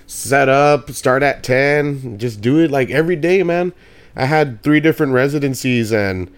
Set 0.07 0.49
up, 0.49 0.91
start 0.93 1.23
at 1.23 1.43
ten. 1.43 2.19
Just 2.19 2.41
do 2.41 2.61
it 2.61 2.71
like 2.71 2.91
every 2.91 3.17
day, 3.17 3.43
man. 3.43 3.73
I 4.15 4.25
had 4.25 4.63
three 4.63 4.81
different 4.81 5.13
residencies 5.13 5.93
and 5.93 6.31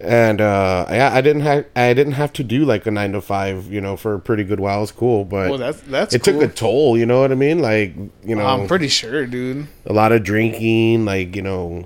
and 0.00 0.40
uh 0.40 0.86
yeah, 0.88 1.10
I 1.12 1.20
didn't 1.20 1.42
have 1.42 1.66
I 1.76 1.92
didn't 1.92 2.14
have 2.14 2.32
to 2.34 2.44
do 2.44 2.64
like 2.64 2.86
a 2.86 2.90
nine 2.90 3.12
to 3.12 3.20
five, 3.20 3.70
you 3.70 3.80
know, 3.80 3.96
for 3.96 4.14
a 4.14 4.20
pretty 4.20 4.44
good 4.44 4.58
while. 4.58 4.82
It's 4.82 4.92
cool, 4.92 5.24
but 5.24 5.50
well, 5.50 5.58
that's 5.58 5.80
that's 5.82 6.14
it 6.14 6.22
cool. 6.22 6.40
took 6.40 6.50
a 6.50 6.52
toll. 6.52 6.96
You 6.96 7.06
know 7.06 7.20
what 7.20 7.32
I 7.32 7.34
mean? 7.34 7.60
Like 7.60 7.94
you 8.24 8.34
know, 8.34 8.46
I'm 8.46 8.66
pretty 8.66 8.88
sure, 8.88 9.26
dude. 9.26 9.66
a 9.84 9.92
lot 9.92 10.12
of 10.12 10.22
drinking, 10.22 11.04
like 11.04 11.36
you 11.36 11.42
know, 11.42 11.84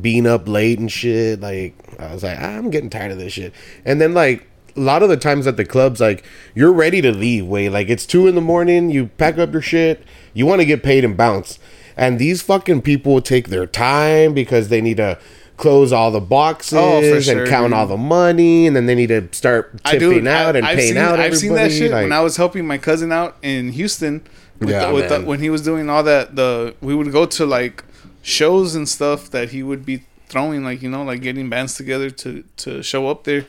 being 0.00 0.26
up 0.26 0.48
late 0.48 0.78
and 0.78 0.90
shit. 0.90 1.40
Like 1.40 1.74
I 2.00 2.12
was 2.14 2.22
like, 2.22 2.38
I'm 2.38 2.70
getting 2.70 2.90
tired 2.90 3.12
of 3.12 3.18
this 3.18 3.34
shit. 3.34 3.52
And 3.84 4.00
then 4.00 4.14
like 4.14 4.48
a 4.74 4.80
lot 4.80 5.02
of 5.02 5.10
the 5.10 5.18
times 5.18 5.46
at 5.46 5.58
the 5.58 5.64
clubs, 5.64 6.00
like 6.00 6.24
you're 6.54 6.72
ready 6.72 7.02
to 7.02 7.12
leave. 7.12 7.46
Way 7.46 7.68
like 7.68 7.90
it's 7.90 8.06
two 8.06 8.26
in 8.26 8.34
the 8.34 8.40
morning. 8.40 8.90
You 8.90 9.08
pack 9.18 9.36
up 9.36 9.52
your 9.52 9.62
shit. 9.62 10.02
You 10.32 10.46
want 10.46 10.60
to 10.60 10.66
get 10.66 10.82
paid 10.82 11.04
and 11.04 11.16
bounce. 11.16 11.58
And 11.96 12.18
these 12.18 12.40
fucking 12.40 12.80
people 12.82 13.20
take 13.20 13.48
their 13.48 13.66
time 13.66 14.32
because 14.32 14.68
they 14.68 14.80
need 14.80 14.96
to 14.96 15.18
close 15.56 15.92
all 15.92 16.10
the 16.10 16.20
boxes 16.20 16.78
Oh, 16.78 17.00
for 17.00 17.20
sure, 17.22 17.40
and 17.42 17.48
count 17.48 17.66
dude. 17.68 17.72
all 17.74 17.86
the 17.86 17.96
money, 17.96 18.66
and 18.66 18.74
then 18.74 18.86
they 18.86 18.94
need 18.94 19.08
to 19.08 19.28
start 19.32 19.72
I 19.84 19.92
tipping 19.92 20.24
do. 20.24 20.30
out 20.30 20.56
and 20.56 20.66
I, 20.66 20.70
I've 20.70 20.76
paying 20.76 20.88
seen, 20.94 20.96
out. 20.98 21.20
I've 21.20 21.36
seen 21.36 21.54
that 21.54 21.70
shit 21.70 21.90
like- 21.92 22.02
when 22.04 22.12
I 22.12 22.20
was 22.20 22.36
helping 22.36 22.66
my 22.66 22.78
cousin 22.78 23.12
out 23.12 23.36
in 23.42 23.72
Houston. 23.72 24.22
With 24.58 24.70
Yeah, 24.70 24.86
the, 24.88 24.94
with 24.94 25.08
the, 25.08 25.20
when 25.22 25.40
he 25.40 25.50
was 25.50 25.62
doing 25.62 25.90
all 25.90 26.02
that, 26.04 26.36
the 26.36 26.74
we 26.80 26.94
would 26.94 27.10
go 27.12 27.26
to 27.26 27.44
like 27.46 27.82
shows 28.22 28.74
and 28.76 28.88
stuff 28.88 29.28
that 29.30 29.50
he 29.50 29.62
would 29.62 29.84
be 29.84 30.04
throwing, 30.28 30.62
like 30.64 30.82
you 30.82 30.88
know, 30.88 31.02
like 31.02 31.20
getting 31.20 31.48
bands 31.50 31.74
together 31.74 32.10
to 32.10 32.44
to 32.58 32.82
show 32.82 33.08
up 33.08 33.24
there, 33.24 33.44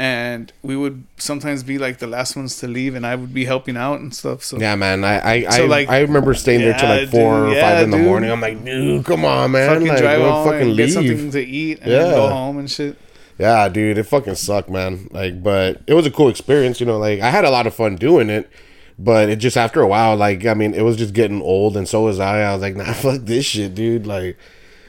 and 0.00 0.50
we 0.62 0.76
would 0.76 1.04
sometimes 1.18 1.62
be 1.62 1.76
like 1.76 1.98
the 1.98 2.06
last 2.06 2.34
ones 2.34 2.58
to 2.60 2.66
leave, 2.66 2.94
and 2.94 3.06
I 3.06 3.14
would 3.14 3.34
be 3.34 3.44
helping 3.44 3.76
out 3.76 4.00
and 4.00 4.14
stuff. 4.14 4.42
So 4.42 4.58
Yeah, 4.58 4.74
man. 4.74 5.04
I 5.04 5.20
I, 5.20 5.42
So, 5.50 5.64
I, 5.64 5.66
like- 5.66 5.88
I 5.90 6.00
remember 6.00 6.32
staying 6.32 6.60
there 6.60 6.72
till 6.72 6.88
like 6.88 7.10
four 7.10 7.40
dude, 7.40 7.50
or 7.50 7.54
yeah, 7.54 7.60
five 7.74 7.84
in 7.84 7.90
the 7.90 7.98
dude. 7.98 8.06
morning. 8.06 8.30
I'm 8.30 8.40
like, 8.40 8.64
dude, 8.64 9.04
come 9.04 9.26
on, 9.26 9.50
man. 9.50 9.68
fucking 9.68 9.86
like, 9.88 9.98
drive 9.98 10.22
home 10.22 10.46
fucking 10.48 10.68
and 10.68 10.76
get 10.78 10.90
something 10.90 11.30
to 11.32 11.44
eat 11.44 11.80
and 11.82 11.90
then 11.92 12.14
go 12.14 12.28
home 12.30 12.56
and 12.58 12.70
shit. 12.70 12.96
Yeah, 13.38 13.68
dude, 13.68 13.98
it 13.98 14.04
fucking 14.04 14.36
sucked, 14.36 14.70
man. 14.70 15.08
Like, 15.10 15.42
but 15.42 15.82
it 15.86 15.92
was 15.92 16.06
a 16.06 16.10
cool 16.10 16.30
experience, 16.30 16.80
you 16.80 16.86
know. 16.86 16.96
Like, 16.98 17.20
I 17.20 17.28
had 17.28 17.44
a 17.44 17.50
lot 17.50 17.66
of 17.66 17.74
fun 17.74 17.96
doing 17.96 18.30
it, 18.30 18.48
but 18.98 19.28
it 19.28 19.36
just 19.36 19.58
after 19.58 19.82
a 19.82 19.86
while, 19.86 20.16
like, 20.16 20.46
I 20.46 20.54
mean, 20.54 20.72
it 20.72 20.82
was 20.82 20.96
just 20.96 21.12
getting 21.12 21.42
old, 21.42 21.76
and 21.76 21.86
so 21.86 22.02
was 22.04 22.18
I. 22.20 22.40
I 22.40 22.52
was 22.54 22.62
like, 22.62 22.74
nah, 22.74 22.92
fuck 22.94 23.20
this 23.20 23.44
shit, 23.44 23.74
dude. 23.74 24.06
Like, 24.06 24.38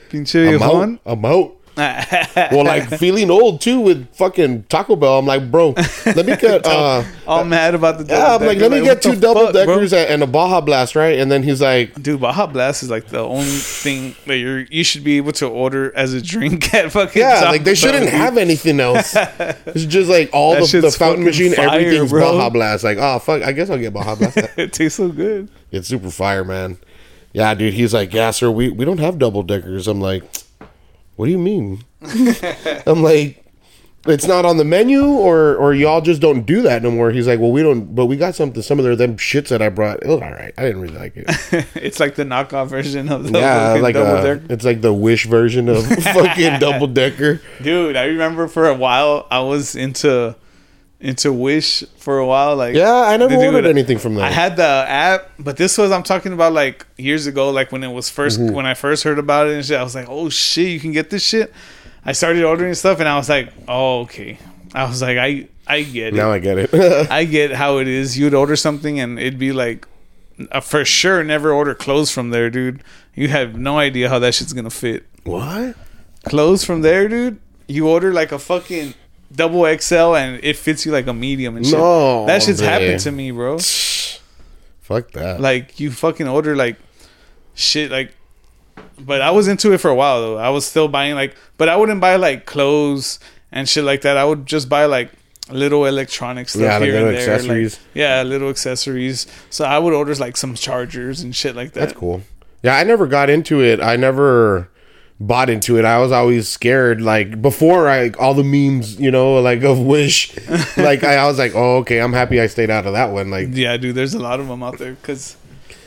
Pinche 0.10 0.56
I'm 0.56 0.63
out. 0.63 1.00
I'm 1.06 1.26
out. 1.26 1.56
well, 1.78 2.66
like 2.66 2.90
feeling 3.00 3.32
old 3.32 3.62
too 3.62 3.80
with 3.80 4.14
fucking 4.16 4.64
Taco 4.64 4.96
Bell. 4.98 5.20
I'm 5.20 5.26
like, 5.26 5.50
bro, 5.50 5.70
let 6.06 6.26
me 6.26 6.36
get 6.36 6.66
uh, 6.66 7.04
all 7.26 7.46
mad 7.46 7.76
about 7.76 7.98
the 7.98 8.06
yeah. 8.06 8.36
I'm 8.36 8.46
like, 8.46 8.58
let 8.58 8.72
me 8.72 8.82
get 8.82 9.02
two 9.02 9.16
double 9.16 9.46
fuck, 9.46 9.54
deckers 9.54 9.94
and 9.94 10.10
and 10.10 10.24
a 10.24 10.28
Baja 10.28 10.60
Blast, 10.60 10.96
right? 10.96 11.18
And 11.18 11.32
then 11.32 11.44
he's 11.44 11.62
like, 11.62 11.94
Dude, 12.02 12.20
Baja 12.20 12.46
Blast 12.48 12.84
is 12.84 12.90
like 12.90 13.08
the 13.08 13.20
only 13.20 13.46
thing 13.46 14.16
that 14.28 14.38
you're 14.38 14.62
you 14.64 14.84
should 14.84 15.04
be 15.04 15.16
able 15.18 15.32
to 15.34 15.48
order 15.48 15.96
as 15.96 16.14
a 16.14 16.22
drink 16.22 16.74
at 16.74 16.92
fucking 16.92 17.22
Yeah, 17.22 17.40
Taco 17.40 17.52
like 17.52 17.64
they 17.64 17.76
shouldn't 17.76 18.08
Bell, 18.08 18.20
have 18.20 18.38
anything 18.38 18.80
else. 18.82 19.16
it's 19.16 19.86
just 19.86 20.10
like 20.10 20.30
all 20.34 20.56
That 20.56 20.70
the, 20.70 20.82
the 20.82 20.92
fountain 20.92 21.24
machine, 21.24 21.54
fire, 21.54 21.70
everything's 21.70 22.12
bro. 22.12 22.34
Baja 22.34 22.50
Blast. 22.50 22.84
Like, 22.84 22.98
oh 23.00 23.20
fuck, 23.20 23.44
I 23.44 23.54
guess 23.54 23.70
I'll 23.70 23.80
get 23.80 23.94
Baja 23.94 24.16
Blast. 24.16 24.38
it 24.58 24.74
tastes 24.74 24.98
so 24.98 25.08
good. 25.10 25.50
it's 25.72 25.88
super 25.88 26.12
fire, 26.12 26.44
man. 26.44 26.78
Yeah, 27.34 27.54
dude. 27.54 27.74
He's 27.74 27.94
like, 27.94 28.14
yeah, 28.14 28.32
sir, 28.32 28.52
we 28.52 28.70
we 28.70 28.84
don't 28.84 29.00
have 29.00 29.18
double 29.18 29.44
deckers. 29.44 29.88
I'm 29.88 30.02
like, 30.02 30.24
what 31.15 31.26
do 31.26 31.32
you 31.32 31.38
mean? 31.38 31.84
I'm 32.86 33.04
like, 33.04 33.41
it's 34.08 34.26
not 34.26 34.45
on 34.45 34.58
the 34.58 34.65
menu, 34.65 35.06
or 35.06 35.56
or 35.56 35.74
y'all 35.74 36.02
just 36.02 36.21
don't 36.21 36.43
do 36.43 36.63
that 36.63 36.82
no 36.82 36.89
more. 36.89 37.12
He's 37.12 37.28
like, 37.28 37.39
well, 37.39 37.52
we 37.52 37.62
don't, 37.62 37.93
but 37.93 38.08
we 38.08 38.17
got 38.17 38.34
something. 38.34 38.62
Some 38.63 38.80
of 38.80 38.86
their 38.86 38.95
them 38.95 39.17
shits 39.17 39.50
that 39.50 39.62
I 39.62 39.69
brought. 39.69 40.02
It 40.02 40.08
was 40.08 40.21
all 40.21 40.32
right. 40.32 40.54
I 40.58 40.63
didn't 40.63 40.82
really 40.82 40.97
like 40.97 41.13
it. 41.15 41.28
it's 41.76 42.00
like 42.00 42.15
the 42.15 42.24
knockoff 42.24 42.67
version 42.67 43.12
of 43.12 43.32
the 43.32 43.39
yeah, 43.39 43.74
like 43.74 43.95
uh, 43.95 44.04
double 44.04 44.19
a, 44.19 44.36
decker. 44.36 44.54
it's 44.54 44.65
like 44.65 44.82
the 44.82 44.93
wish 44.93 45.26
version 45.28 45.69
of 45.69 45.86
fucking 46.04 46.60
double 46.60 46.88
decker. 46.88 47.41
Dude, 47.62 47.95
I 47.95 48.06
remember 48.06 48.47
for 48.47 48.67
a 48.67 48.74
while 48.74 49.28
I 49.30 49.41
was 49.41 49.76
into 49.76 50.36
into 51.02 51.34
Wish 51.34 51.84
for 51.98 52.20
a 52.20 52.26
while. 52.26 52.56
Like 52.56 52.76
Yeah, 52.76 52.94
I 52.94 53.18
never 53.18 53.36
ordered 53.36 53.66
anything 53.66 53.98
from 53.98 54.16
that. 54.16 54.24
I 54.24 54.32
had 54.32 54.56
the 54.56 54.64
app, 54.88 55.30
but 55.40 55.58
this 55.58 55.78
was 55.78 55.92
I'm 55.92 56.04
talking 56.04 56.32
about 56.34 56.54
like 56.54 56.86
years 56.98 57.28
ago, 57.28 57.50
like 57.50 57.72
when 57.72 57.84
it 57.84 57.92
was 57.92 58.10
1st 58.10 58.40
Mm-hmm. 58.40 58.56
when 58.56 58.66
I 58.66 58.74
first 58.76 59.04
heard 59.04 59.20
about 59.20 59.48
it 59.48 59.54
and 59.56 59.66
shit. 59.66 59.78
I 59.80 59.84
was 59.84 59.96
like, 59.96 60.08
oh 60.10 60.30
shit, 60.30 60.68
you 60.70 60.80
can 60.80 60.92
get 60.92 61.10
this 61.10 61.24
shit. 61.26 61.52
I 62.06 62.14
started 62.14 62.44
ordering 62.44 62.74
stuff 62.76 63.00
and 63.00 63.10
I 63.10 63.18
was 63.18 63.30
like, 63.30 63.52
oh 63.68 64.02
okay. 64.02 64.38
I 64.74 64.86
was 64.86 65.02
like, 65.02 65.18
I 65.18 65.48
I 65.68 65.84
get 65.84 66.14
it. 66.14 66.18
now 66.18 66.32
I 66.32 66.40
get 66.40 66.58
it. 66.58 66.74
I 67.12 67.26
get 67.26 67.52
how 67.52 67.78
it 67.80 67.88
is. 67.88 68.18
You'd 68.18 68.34
order 68.34 68.56
something 68.56 69.00
and 69.00 69.20
it'd 69.20 69.40
be 69.40 69.52
like, 69.52 69.88
uh, 70.52 70.60
for 70.60 70.84
sure, 70.86 71.24
never 71.24 71.52
order 71.52 71.76
clothes 71.76 72.12
from 72.12 72.30
there, 72.32 72.50
dude. 72.50 72.84
You 73.16 73.28
have 73.28 73.58
no 73.58 73.78
idea 73.78 74.08
how 74.10 74.20
that 74.20 74.34
shit's 74.36 74.54
gonna 74.54 74.70
fit. 74.70 75.06
what? 75.24 75.76
Clothes 76.26 76.64
from 76.64 76.82
there, 76.82 77.08
dude. 77.10 77.40
You 77.68 77.88
order 77.88 78.14
like 78.14 78.32
a 78.32 78.40
fucking 78.40 78.94
double 79.34 79.65
XL 79.80 80.15
and 80.15 80.39
it 80.44 80.56
fits 80.58 80.86
you 80.86 80.91
like 80.91 81.08
a 81.08 81.13
medium 81.13 81.56
and 81.58 81.65
shit. 81.65 81.78
No, 81.78 82.26
that 82.26 82.44
shit's 82.44 82.60
hombre. 82.60 82.80
happened 82.80 83.00
to 83.02 83.12
me, 83.12 83.32
bro. 83.32 83.58
Fuck 84.82 85.12
that. 85.12 85.39
Like 85.39 85.80
you 85.80 85.91
fucking 85.91 86.28
order 86.28 86.56
like 86.56 86.78
shit 87.54 87.91
like. 87.91 88.15
But 89.00 89.22
I 89.22 89.32
was 89.32 89.48
into 89.48 89.74
it 89.74 89.80
for 89.80 89.89
a 89.89 89.96
while 89.96 90.22
though. 90.22 90.38
I 90.38 90.50
was 90.50 90.65
still 90.65 90.88
buying 90.88 91.15
like, 91.15 91.36
but 91.58 91.70
I 91.70 91.76
wouldn't 91.76 92.02
buy 92.02 92.15
like 92.17 92.46
clothes 92.46 93.20
and 93.52 93.67
shit 93.67 93.84
like 93.84 94.02
that. 94.02 94.17
I 94.17 94.24
would 94.26 94.46
just 94.46 94.70
buy 94.70 94.86
like 94.86 95.12
little 95.50 95.86
electronic 95.86 96.50
stuff 96.50 96.62
Yeah, 96.62 96.80
here 96.80 97.08
and 97.08 97.15
there. 97.17 97.63
like- 97.67 97.80
yeah, 97.94 98.24
little 98.24 98.50
accessories. 98.50 99.28
So 99.50 99.65
I 99.65 99.80
would 99.80 99.94
order 99.94 100.13
like 100.15 100.38
some 100.38 100.56
chargers 100.56 101.22
and 101.22 101.36
shit 101.36 101.56
like 101.56 101.74
that. 101.74 101.80
That's 101.80 101.94
cool. 101.94 102.22
Yeah, 102.63 102.76
I 102.78 102.84
never 102.84 103.08
got 103.08 103.30
into 103.30 103.62
it. 103.62 103.82
I 103.82 103.96
never 103.96 104.70
bought 105.28 105.50
into 105.50 105.78
it. 105.78 105.86
I 105.86 106.00
was 106.00 106.12
always 106.12 106.48
scared. 106.50 107.02
Like 107.02 107.42
before, 107.42 107.88
I 107.90 108.10
all 108.20 108.34
the 108.34 108.44
memes, 108.44 109.00
you 109.00 109.12
know, 109.12 109.36
like 109.42 109.64
of 109.64 109.80
Wish. 109.80 110.36
like 110.78 111.04
I, 111.04 111.16
I 111.16 111.26
was 111.28 111.38
like, 111.38 111.54
oh, 111.56 111.78
okay, 111.78 112.00
I'm 112.02 112.14
happy 112.14 112.40
I 112.42 112.48
stayed 112.48 112.70
out 112.70 112.86
of 112.86 112.94
that 112.94 113.12
one. 113.12 113.30
Like 113.32 113.50
Yeah, 113.52 113.78
dude, 113.78 113.96
there's 113.96 114.14
a 114.14 114.20
lot 114.20 114.40
of 114.40 114.48
them 114.48 114.64
out 114.64 114.78
there 114.78 114.94
because 114.94 115.38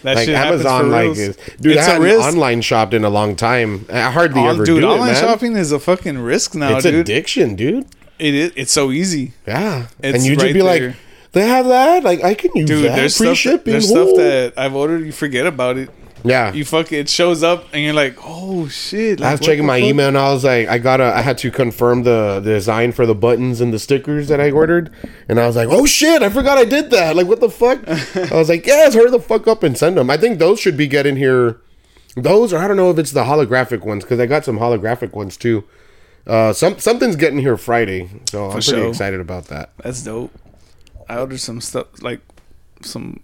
that 0.03 0.17
like 0.17 0.27
shit 0.27 0.35
Amazon, 0.35 0.91
like 0.91 1.17
is 1.17 1.37
dude. 1.61 1.77
it's 1.77 1.89
I 1.89 1.97
a 1.97 2.01
hadn't 2.01 2.21
online 2.23 2.61
shopped 2.61 2.95
in 2.95 3.05
a 3.05 3.11
long 3.11 3.37
time. 3.37 3.87
I 3.93 4.11
hardly 4.11 4.41
On- 4.43 4.55
ever 4.55 4.65
dude, 4.65 4.83
do 4.83 4.87
online 4.89 5.13
it, 5.13 5.17
shopping 5.19 5.57
is 5.57 5.73
a 5.73 5.79
fucking 5.81 6.19
risk 6.19 6.55
now, 6.55 6.77
it's 6.77 6.85
dude. 6.85 6.95
addiction, 6.95 7.55
dude. 7.57 7.87
It 8.19 8.35
is. 8.35 8.53
It's 8.55 8.73
so 8.73 8.93
easy, 8.93 9.33
Yeah, 9.47 9.87
It's 10.01 10.17
and 10.19 10.25
you 10.25 10.35
just 10.35 10.45
right 10.45 10.55
be 10.55 10.61
there. 10.61 10.89
like, 10.91 10.97
they 11.33 11.49
have 11.49 11.67
that. 11.67 12.05
Like 12.05 12.23
I 12.23 12.35
can 12.35 12.53
use 12.55 12.69
dude. 12.69 12.85
that. 12.85 12.95
There's 12.95 13.17
Free 13.17 13.27
stuff. 13.29 13.39
shipping. 13.39 13.73
There's 13.73 13.89
stuff 13.89 14.11
that 14.17 14.53
I've 14.57 14.75
ordered. 14.77 15.05
You 15.05 15.11
forget 15.11 15.47
about 15.47 15.77
it. 15.79 15.91
Yeah. 16.25 16.53
You 16.53 16.65
fuck 16.65 16.91
it 16.91 17.09
shows 17.09 17.43
up 17.43 17.67
and 17.73 17.83
you're 17.83 17.93
like, 17.93 18.17
oh 18.23 18.67
shit. 18.69 19.21
I 19.21 19.33
was 19.33 19.41
checking 19.41 19.67
my 19.67 19.79
fuck? 19.79 19.89
email 19.89 20.09
and 20.09 20.19
I 20.19 20.33
was 20.33 20.43
like, 20.43 20.69
I 20.69 20.79
gotta, 20.79 21.05
I 21.05 21.21
had 21.21 21.37
to 21.39 21.51
confirm 21.51 22.03
the, 22.03 22.41
the 22.43 22.55
design 22.55 22.93
for 22.93 23.05
the 23.05 23.15
buttons 23.15 23.61
and 23.61 23.73
the 23.73 23.79
stickers 23.79 24.29
that 24.29 24.41
I 24.41 24.51
ordered, 24.51 24.91
and 25.29 25.39
I 25.39 25.47
was 25.47 25.57
like, 25.57 25.69
oh 25.71 25.85
shit, 25.85 26.23
I 26.23 26.31
forgot 26.31 26.57
I 26.57 26.65
did 26.65 26.91
that. 26.91 27.15
Like, 27.15 27.27
what 27.27 27.41
the 27.41 27.51
fuck? 27.51 27.87
I 27.89 28.37
was 28.37 28.49
like, 28.49 28.67
yes, 28.67 28.95
hurry 28.95 29.11
the 29.11 29.21
fuck 29.21 29.47
up 29.47 29.63
and 29.63 29.77
send 29.77 29.97
them. 29.97 30.11
I 30.11 30.17
think 30.17 30.39
those 30.39 30.59
should 30.59 30.77
be 30.77 30.87
getting 30.87 31.17
here. 31.17 31.61
Those, 32.17 32.53
or 32.53 32.59
I 32.59 32.69
don't 32.69 32.77
know 32.77 32.91
if 32.91 32.99
it's 32.99 33.11
the 33.11 33.25
holographic 33.25 33.85
ones 33.85 34.05
because 34.05 34.21
I 34.21 34.27
got 34.27 34.45
some 34.45 34.59
holographic 34.59 35.13
ones 35.13 35.37
too. 35.37 35.65
Uh, 36.27 36.53
some 36.53 36.79
something's 36.79 37.17
getting 37.17 37.39
here 37.39 37.57
Friday, 37.57 38.09
so 38.31 38.47
I'm 38.47 38.53
pretty 38.53 38.71
sure. 38.71 38.89
excited 38.89 39.21
about 39.21 39.47
that. 39.47 39.73
That's 39.79 40.03
dope. 40.03 40.33
I 41.09 41.19
ordered 41.19 41.41
some 41.41 41.61
stuff 41.61 42.03
like 42.03 42.21
some 42.81 43.21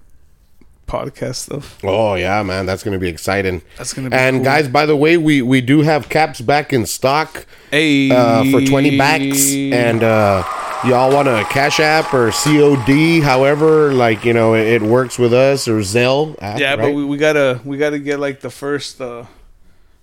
podcast 0.91 1.37
stuff. 1.37 1.79
Oh 1.85 2.15
yeah, 2.15 2.43
man, 2.43 2.67
that's 2.67 2.83
gonna 2.83 2.99
be 2.99 3.09
exciting. 3.09 3.63
That's 3.79 3.93
gonna 3.95 4.11
be 4.11 4.17
And 4.17 4.37
cool. 4.39 4.45
guys, 4.45 4.69
by 4.69 4.87
the 4.87 4.97
way, 4.97 5.17
we 5.17 5.41
we 5.43 5.61
do 5.61 5.83
have 5.83 6.09
caps 6.09 6.41
back 6.41 6.73
in 6.73 6.85
stock. 6.87 7.47
Hey, 7.71 8.11
uh, 8.11 8.43
for 8.51 8.61
20 8.61 8.99
backs 8.99 9.53
and 9.53 10.03
uh, 10.03 10.43
y'all 10.85 11.13
want 11.15 11.29
a 11.29 11.45
cash 11.51 11.79
app 11.79 12.13
or 12.13 12.33
cod 12.33 13.23
however 13.23 13.93
like 13.93 14.25
you 14.25 14.33
know 14.33 14.55
it, 14.55 14.67
it 14.67 14.83
works 14.83 15.19
with 15.19 15.33
us 15.33 15.69
or 15.69 15.79
zelle 15.81 16.35
app, 16.43 16.59
yeah, 16.59 16.75
but 16.77 16.93
we, 16.93 17.05
we 17.05 17.17
gotta 17.17 17.61
we 17.65 17.79
gotta 17.79 17.99
get 18.01 18.19
like 18.19 18.41
the 18.41 18.51
first. 18.51 19.01
uh 19.01 19.25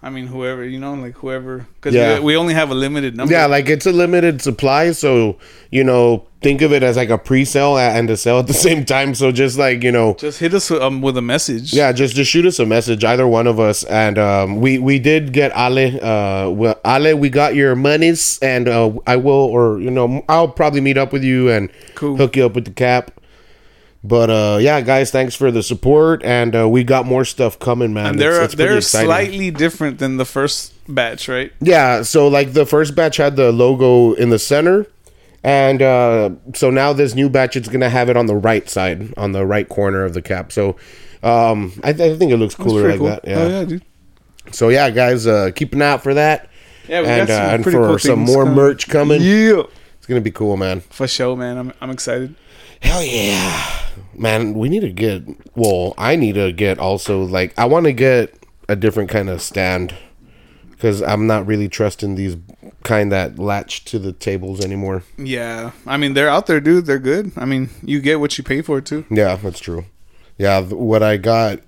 I 0.01 0.11
mean, 0.11 0.27
whoever 0.27 0.63
you 0.63 0.79
know, 0.79 0.93
like 0.93 1.15
whoever, 1.15 1.65
because 1.75 1.95
Yeah. 1.95 2.19
we, 2.19 2.25
we 2.25 2.37
only 2.37 2.53
have 2.53 2.69
a 2.69 2.75
limited 2.75 3.15
number. 3.17 3.33
yeah 3.33 3.47
like 3.47 3.67
it's 3.67 3.85
a 3.87 3.91
limited 3.91 4.41
supply 4.41 4.91
so 4.91 5.37
you 5.71 5.83
know 5.83 6.25
think 6.39 6.61
of 6.61 6.71
it 6.71 6.83
as 6.83 6.95
like 6.97 7.09
a 7.09 7.17
pre-sale 7.17 7.77
and 7.79 8.07
a 8.11 8.15
sale 8.15 8.37
at 8.37 8.45
the 8.45 8.53
same 8.67 8.85
time 8.85 9.15
so 9.15 9.31
just 9.31 9.57
like 9.57 9.81
you 9.83 9.91
know 9.91 10.13
just 10.19 10.39
hit 10.39 10.53
us 10.53 10.69
with, 10.69 10.81
um, 10.83 11.01
with 11.01 11.17
a 11.17 11.21
message. 11.21 11.73
yeah 11.73 11.91
just 11.91 12.15
just 12.15 12.29
shoot 12.29 12.45
us 12.45 12.59
a 12.59 12.65
message 12.65 13.03
either 13.03 13.27
one 13.27 13.47
of 13.47 13.59
us 13.59 13.83
and 13.85 14.19
um 14.19 14.57
we 14.61 14.77
we 14.77 14.99
did 14.99 15.33
get 15.33 15.51
ale 15.57 15.97
uh 16.03 16.47
well 16.51 16.79
ale 16.85 17.15
we 17.17 17.27
got 17.29 17.55
your 17.55 17.75
monies 17.75 18.37
and 18.43 18.67
uh 18.69 18.91
i 19.07 19.15
will 19.15 19.33
or 19.55 19.79
you 19.79 19.89
know 19.89 20.23
i'll 20.29 20.47
probably 20.47 20.79
meet 20.79 20.97
up 20.97 21.11
with 21.11 21.23
you 21.23 21.49
and 21.49 21.71
Cool. 21.95 22.15
hook 22.17 22.35
you 22.35 22.45
up 22.45 22.53
with 22.53 22.65
the 22.65 22.71
cap 22.71 23.09
but 24.03 24.29
uh 24.29 24.57
yeah 24.61 24.79
guys 24.81 25.09
thanks 25.11 25.33
for 25.35 25.51
the 25.51 25.63
support 25.63 26.23
and 26.23 26.55
uh 26.55 26.67
we 26.69 26.83
got 26.83 27.05
more 27.05 27.25
stuff 27.25 27.57
coming 27.59 27.93
man 27.93 28.05
and 28.07 28.19
they're 28.19 28.31
It's- 28.33 28.53
it's 28.53 28.55
they're 28.55 28.81
slightly 28.81 29.51
different 29.51 29.97
than 29.99 30.17
the 30.17 30.25
first 30.25 30.73
batch, 30.87 31.27
right? 31.27 31.51
yeah 31.61 32.01
so 32.03 32.27
like 32.27 32.53
the 32.53 32.65
first 32.65 32.95
batch 32.95 33.17
had 33.17 33.35
the 33.35 33.51
logo 33.51 34.13
in 34.13 34.29
the 34.29 34.39
center 34.39 34.85
and 35.43 35.81
uh 35.81 36.29
so 36.53 36.69
now 36.69 36.93
this 36.93 37.15
new 37.15 37.29
batch 37.29 37.55
it's 37.55 37.67
gonna 37.69 37.89
have 37.89 38.09
it 38.09 38.15
on 38.17 38.27
the 38.27 38.35
right 38.35 38.69
side 38.69 39.13
on 39.17 39.31
the 39.31 39.45
right 39.45 39.67
corner 39.67 40.03
of 40.05 40.13
the 40.13 40.21
cap 40.21 40.51
so 40.51 40.75
um 41.23 41.73
i, 41.83 41.91
th- 41.91 42.13
I 42.13 42.17
think 42.17 42.31
it 42.31 42.37
looks 42.37 42.55
cooler 42.55 42.89
like 42.89 42.99
cool. 42.99 43.07
that 43.07 43.27
yeah 43.27 43.35
Oh 43.39 43.47
yeah, 43.49 43.63
dude. 43.65 43.83
So 44.51 44.69
yeah, 44.69 44.89
guys, 44.91 45.27
uh, 45.27 45.51
keep 45.53 45.73
an 45.73 45.81
eye 45.81 45.89
out 45.91 46.03
for 46.03 46.13
that. 46.13 46.49
Yeah, 46.87 47.01
we 47.01 47.07
and 47.07 47.27
got 47.27 47.33
some 47.35 47.45
uh, 47.45 47.53
and 47.55 47.63
pretty 47.63 47.77
for 47.77 47.87
cool 47.87 47.99
some 47.99 48.19
more 48.19 48.43
coming. 48.45 48.55
merch 48.55 48.87
coming. 48.87 49.21
Yeah, 49.21 49.63
It's 49.97 50.05
gonna 50.07 50.21
be 50.21 50.31
cool, 50.31 50.55
man. 50.55 50.79
for 50.79 51.05
sure, 51.05 51.35
man. 51.35 51.57
I'm 51.57 51.73
I'm 51.81 51.89
excited. 51.89 52.33
Hell 52.81 53.03
yeah, 53.03 53.79
man. 54.13 54.53
We 54.53 54.69
need 54.69 54.81
to 54.81 54.89
get. 54.91 55.23
Well, 55.55 55.93
I 55.97 56.15
need 56.15 56.35
to 56.35 56.51
get 56.51 56.79
also 56.79 57.23
like 57.23 57.57
I 57.57 57.65
want 57.65 57.85
to 57.85 57.93
get 57.93 58.33
a 58.69 58.75
different 58.75 59.09
kind 59.09 59.29
of 59.29 59.41
stand 59.41 59.95
because 60.71 61.01
I'm 61.01 61.25
not 61.25 61.47
really 61.47 61.67
trusting 61.67 62.15
these 62.15 62.37
kind 62.83 63.11
that 63.11 63.39
latch 63.39 63.83
to 63.85 63.99
the 63.99 64.13
tables 64.13 64.63
anymore. 64.63 65.03
Yeah, 65.17 65.71
I 65.85 65.97
mean 65.97 66.13
they're 66.13 66.29
out 66.29 66.47
there, 66.47 66.59
dude. 66.59 66.85
They're 66.85 66.99
good. 66.99 67.31
I 67.35 67.45
mean, 67.45 67.69
you 67.81 67.99
get 67.99 68.19
what 68.19 68.37
you 68.37 68.43
pay 68.43 68.61
for 68.61 68.79
too. 68.81 69.05
Yeah, 69.09 69.35
that's 69.35 69.59
true. 69.59 69.85
Yeah, 70.37 70.61
th- 70.61 70.73
what 70.73 71.03
I 71.03 71.17
got. 71.17 71.59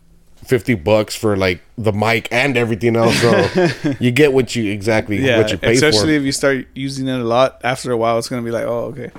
50 0.46 0.76
bucks 0.76 1.16
for 1.16 1.36
like 1.36 1.62
the 1.78 1.92
mic 1.92 2.28
and 2.32 2.56
everything 2.58 2.96
else 2.96 3.14
so 3.22 3.68
you 4.00 4.10
get 4.10 4.32
what 4.32 4.56
you 4.56 4.72
exactly 4.72 5.18
Yeah, 5.24 5.38
what 5.38 5.52
you 5.52 5.58
pay 5.58 5.74
especially 5.74 5.82
for 5.82 5.88
Especially 5.98 6.16
if 6.16 6.24
you 6.24 6.32
start 6.32 6.68
using 6.74 7.08
it 7.10 7.20
a 7.20 7.24
lot. 7.24 7.60
After 7.64 7.92
a 7.92 7.98
while, 7.98 8.18
it's 8.18 8.30
gonna 8.30 8.42
be 8.42 8.50
like, 8.50 8.64
oh, 8.66 8.86
okay. 8.86 9.12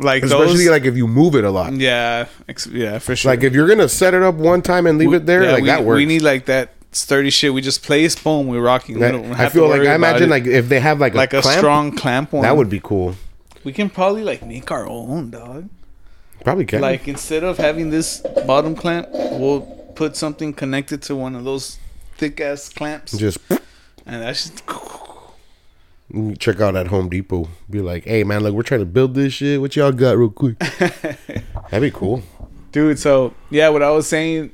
Like 0.00 0.22
especially 0.22 0.64
those, 0.64 0.68
like 0.70 0.84
if 0.84 0.96
you 0.96 1.06
move 1.06 1.34
it 1.34 1.44
a 1.44 1.50
lot 1.50 1.72
yeah, 1.74 2.26
ex- 2.48 2.66
yeah, 2.66 2.98
for 2.98 3.14
sure. 3.14 3.30
Like 3.32 3.42
if 3.44 3.52
you're 3.52 3.68
gonna 3.68 3.88
set 3.88 4.14
it 4.14 4.22
up 4.22 4.34
one 4.36 4.62
time 4.62 4.86
and 4.86 4.98
leave 4.98 5.12
it 5.12 5.26
there, 5.26 5.44
Yeah, 5.44 5.52
like 5.52 5.62
we, 5.62 5.68
that 5.68 5.84
works. 5.84 5.96
We 5.98 6.06
need 6.06 6.22
like 6.22 6.46
that 6.46 6.72
sturdy 6.92 7.30
shit. 7.30 7.52
We 7.52 7.60
just 7.60 7.82
place, 7.82 8.16
boom, 8.16 8.46
we're 8.48 8.62
rocking. 8.62 8.94
We 8.96 9.02
That- 9.02 9.12
don't 9.12 9.32
I 9.34 9.48
feel 9.50 9.68
like 9.68 9.82
I 9.82 9.94
imagine 9.94 10.24
it. 10.28 10.30
like 10.30 10.46
if 10.46 10.68
they 10.68 10.80
have 10.80 10.98
like, 11.00 11.14
like 11.14 11.34
a, 11.34 11.38
a 11.38 11.42
clamp, 11.42 11.58
strong 11.58 11.96
clamp 11.96 12.32
one. 12.32 12.42
that 12.42 12.56
would 12.56 12.70
be 12.70 12.80
cool. 12.82 13.14
We 13.62 13.72
can 13.72 13.90
probably 13.90 14.24
like 14.24 14.44
make 14.44 14.70
our 14.70 14.86
own 14.86 15.30
dog. 15.30 15.68
Probably 16.42 16.64
can. 16.64 16.80
Like 16.80 17.06
instead 17.06 17.44
of 17.44 17.58
having 17.58 17.90
this 17.90 18.22
bottom 18.46 18.74
clamp, 18.74 19.08
we'll 19.12 19.60
put 19.94 20.16
something 20.16 20.54
connected 20.54 21.02
to 21.02 21.14
one 21.14 21.34
of 21.36 21.44
those 21.44 21.78
thick 22.16 22.40
ass 22.40 22.70
clamps, 22.70 23.12
just 23.18 23.36
and 23.50 24.22
that's 24.22 24.48
just 24.48 24.66
check 26.38 26.60
out 26.60 26.76
at 26.76 26.88
Home 26.88 27.08
Depot. 27.08 27.48
Be 27.68 27.80
like, 27.80 28.04
hey 28.04 28.24
man, 28.24 28.42
look, 28.42 28.54
we're 28.54 28.62
trying 28.62 28.80
to 28.80 28.86
build 28.86 29.14
this 29.14 29.34
shit. 29.34 29.60
What 29.60 29.76
y'all 29.76 29.92
got, 29.92 30.16
real 30.16 30.30
quick? 30.30 30.58
That'd 31.70 31.80
be 31.80 31.90
cool. 31.90 32.22
dude. 32.72 32.98
So 32.98 33.34
yeah, 33.50 33.68
what 33.68 33.82
I 33.82 33.90
was 33.90 34.08
saying, 34.08 34.50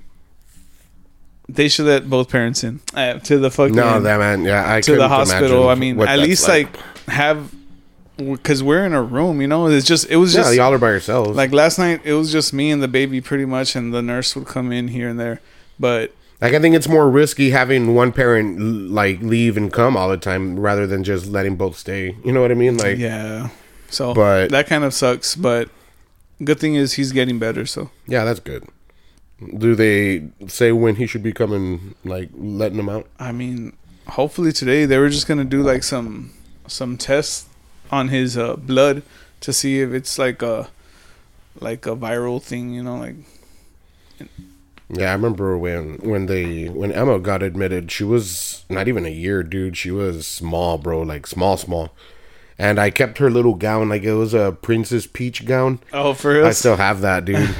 they 1.49 1.69
should 1.69 1.87
let 1.87 2.09
both 2.09 2.29
parents 2.29 2.65
in 2.65 2.81
uh, 2.95 3.15
to 3.21 3.39
the 3.39 3.51
fucking 3.51 3.75
No, 3.75 4.01
that 4.01 4.19
man, 4.19 4.45
yeah, 4.45 4.73
I 4.73 4.81
to 4.81 4.97
the 4.97 5.09
hospital. 5.09 5.69
I 5.69 5.75
mean, 5.75 6.01
at 6.01 6.19
least 6.19 6.49
like, 6.49 6.77
have 7.07 7.55
because 8.17 8.63
we're 8.63 8.85
in 8.85 8.95
a 8.95 9.03
room. 9.03 9.41
You 9.41 9.47
know, 9.47 9.67
it's 9.67 9.87
just 9.87 10.09
it 10.11 10.17
was 10.17 10.35
yeah, 10.35 10.43
just 10.43 10.55
y'all 10.55 10.73
are 10.73 10.79
by 10.79 10.91
yourselves. 10.91 11.37
like 11.37 11.53
last 11.53 11.79
night. 11.79 12.01
It 12.05 12.15
was 12.15 12.33
just 12.33 12.53
me 12.53 12.71
and 12.71 12.83
the 12.83 12.89
baby 12.89 13.21
pretty 13.21 13.45
much, 13.45 13.77
and 13.77 13.93
the 13.93 14.03
nurse 14.03 14.35
would 14.35 14.47
come 14.47 14.73
in 14.73 14.89
here 14.89 15.09
and 15.09 15.21
there. 15.21 15.41
But 15.79 16.15
Like 16.41 16.53
I 16.53 16.59
think 16.59 16.75
it's 16.77 16.89
more 16.89 17.09
risky 17.11 17.51
having 17.51 17.95
one 17.95 18.13
parent 18.13 18.59
like 18.91 19.21
leave 19.21 19.57
and 19.57 19.73
come 19.73 19.97
all 19.97 20.09
the 20.11 20.17
time 20.19 20.59
rather 20.61 20.87
than 20.87 21.03
just 21.03 21.27
letting 21.27 21.57
both 21.57 21.77
stay. 21.79 22.15
You 22.25 22.33
know 22.33 22.43
what 22.43 22.51
I 22.51 22.55
mean? 22.55 22.77
Like 22.77 22.99
yeah, 22.99 23.49
so 23.89 24.13
But- 24.15 24.51
that 24.51 24.67
kind 24.67 24.85
of 24.85 24.93
sucks. 24.93 25.35
But 25.35 25.71
good 26.45 26.61
thing 26.61 26.75
is 26.75 26.95
he's 26.95 27.13
getting 27.13 27.39
better. 27.39 27.65
So 27.65 27.91
yeah, 28.07 28.25
that's 28.25 28.41
good. 28.41 28.65
Do 29.59 29.75
they 29.75 30.29
say 30.47 30.73
when 30.73 30.97
he 30.97 31.07
should 31.07 31.23
be 31.23 31.33
coming 31.33 31.95
like 32.05 32.29
letting 32.35 32.79
him 32.79 32.89
out? 32.89 33.07
I 33.19 33.33
mean, 33.33 33.75
hopefully 34.09 34.53
today 34.53 34.85
they 34.87 34.99
were 34.99 35.09
just 35.11 35.27
gonna 35.27 35.45
do 35.45 35.63
like 35.63 35.83
some 35.83 36.33
some 36.67 36.97
tests 36.99 37.47
on 37.91 38.09
his 38.09 38.37
uh, 38.37 38.57
blood 38.57 39.03
to 39.41 39.53
see 39.53 39.81
if 39.81 39.93
it's 39.93 40.19
like 40.19 40.43
a 40.43 40.69
like 41.61 41.87
a 41.87 41.95
viral 41.97 42.43
thing. 42.43 42.73
You 42.75 42.83
know, 42.83 42.97
like 42.99 43.17
Yeah, 44.89 45.11
I 45.11 45.15
remember 45.15 45.59
when 45.59 45.99
when 45.99 46.27
they 46.27 46.67
when 46.67 46.93
Emma 46.93 47.19
got 47.19 47.43
admitted, 47.43 47.91
she 47.91 48.05
was 48.05 48.65
not 48.69 48.87
even 48.87 49.05
a 49.05 49.11
year, 49.11 49.43
dude. 49.43 49.77
She 49.77 49.91
was 49.91 50.27
small, 50.27 50.79
bro, 50.79 51.03
like 51.03 51.27
small, 51.27 51.57
small. 51.57 51.93
And 52.59 52.79
I 52.79 52.89
kept 52.91 53.19
her 53.19 53.31
little 53.31 53.55
gown 53.55 53.89
like 53.91 54.03
it 54.05 54.15
was 54.15 54.33
a 54.33 54.57
Princess 54.63 55.07
Peach 55.07 55.45
gown. 55.45 55.81
oh 55.93 56.15
for 56.15 56.35
real. 56.35 56.47
I 56.47 56.53
still 56.53 56.77
have 56.77 57.01
that, 57.03 57.25
dude. 57.25 57.51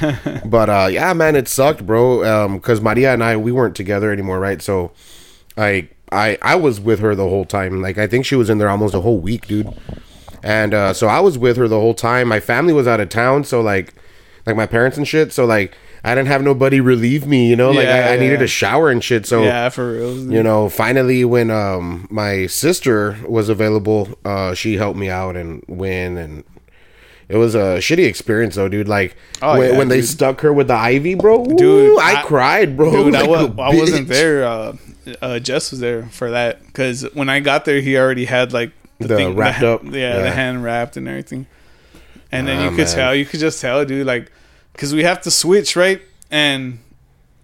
but 0.45 0.69
uh 0.69 0.87
yeah, 0.89 1.13
man, 1.13 1.35
it 1.35 1.47
sucked, 1.47 1.85
bro. 1.85 2.23
Um 2.23 2.59
cuz 2.61 2.81
Maria 2.81 3.13
and 3.13 3.23
I 3.23 3.35
we 3.35 3.51
weren't 3.51 3.75
together 3.75 4.11
anymore, 4.11 4.39
right? 4.39 4.61
So 4.61 4.91
I 5.57 5.89
I 6.11 6.37
I 6.41 6.55
was 6.55 6.79
with 6.79 6.99
her 6.99 7.13
the 7.13 7.27
whole 7.27 7.45
time. 7.45 7.81
Like 7.81 7.97
I 7.97 8.07
think 8.07 8.25
she 8.25 8.35
was 8.35 8.49
in 8.49 8.57
there 8.57 8.69
almost 8.69 8.95
a 8.95 9.01
whole 9.01 9.19
week, 9.19 9.47
dude. 9.47 9.67
And 10.41 10.73
uh 10.73 10.93
so 10.93 11.07
I 11.07 11.19
was 11.19 11.37
with 11.37 11.57
her 11.57 11.67
the 11.67 11.79
whole 11.79 11.93
time. 11.93 12.29
My 12.29 12.39
family 12.39 12.73
was 12.73 12.87
out 12.87 13.01
of 13.01 13.09
town, 13.09 13.43
so 13.43 13.59
like 13.61 13.93
like 14.45 14.55
my 14.55 14.65
parents 14.65 14.97
and 14.97 15.05
shit, 15.05 15.33
so 15.33 15.45
like 15.45 15.75
I 16.07 16.15
didn't 16.15 16.29
have 16.29 16.41
nobody 16.41 16.79
relieve 16.79 17.27
me, 17.27 17.49
you 17.49 17.55
know? 17.55 17.71
Like 17.71 17.85
Yeah, 17.87 18.07
I, 18.09 18.13
I 18.13 18.17
needed 18.17 18.41
a 18.41 18.47
shower 18.47 18.89
and 18.89 19.03
shit. 19.03 19.25
So 19.25 19.43
yeah, 19.43 19.69
for 19.69 19.91
real. 19.93 20.31
you 20.31 20.41
know 20.41 20.69
finally 20.69 21.25
when 21.25 21.51
um 21.51 22.07
my 22.09 22.47
sister 22.47 23.17
was 23.27 23.49
available 23.49 24.17
uh 24.25 24.53
she 24.53 24.77
helped 24.77 24.97
me 24.97 25.09
out 25.09 25.35
and 25.35 25.63
win 25.67 26.17
and 26.17 26.43
it 27.29 27.35
was 27.35 27.55
a 27.55 27.79
shitty 27.79 28.05
experience 28.07 28.55
though 28.55 28.69
dude 28.69 28.87
like 28.87 29.17
Oh, 29.41 29.57
when, 29.59 29.71
yeah, 29.71 29.77
when 29.77 29.87
they 29.89 30.01
stuck 30.01 30.39
her 30.41 30.53
with 30.53 30.67
the 30.69 30.79
IV 30.95 31.17
bro 31.19 31.43
Dude, 31.45 31.57
dude 31.57 31.99
I, 31.99 32.21
I- 32.21 32.23
cried 32.23 32.77
bro 32.77 32.91
Dude, 32.91 33.15
I, 33.15 33.27
was, 33.27 33.49
I 33.59 33.75
wasn't 33.75 34.07
there. 34.07 34.45
Uh, 34.45 34.77
uh, 35.21 35.39
Jess 35.39 35.71
was 35.71 35.79
there 35.81 36.03
for 36.07 36.31
that 36.31 36.65
because 36.65 37.03
when 37.13 37.27
I 37.29 37.39
got 37.41 37.65
there, 37.65 37.79
he 37.81 37.97
already 37.97 38.25
had 38.25 38.53
like 38.53 38.71
The 38.99 39.31
wrapped 39.33 39.59
ha- 39.59 39.73
up? 39.75 39.83
yeah, 39.83 39.91
Yeah. 39.91 40.21
the 40.23 40.31
hand 40.31 40.63
wrapped 40.63 40.95
and 40.97 41.07
everything. 41.07 41.47
And 42.31 42.47
then 42.47 42.59
Ah, 42.59 42.63
you 42.65 42.69
could 42.71 42.87
man. 42.87 42.95
tell, 42.95 43.15
you 43.15 43.25
could 43.25 43.39
just 43.39 43.61
tell, 43.61 43.85
dude, 43.85 44.05
like, 44.05 44.31
because 44.77 44.93
we 44.93 45.03
have 45.03 45.21
to 45.23 45.31
switch 45.31 45.75
right, 45.75 45.99
and 46.29 46.77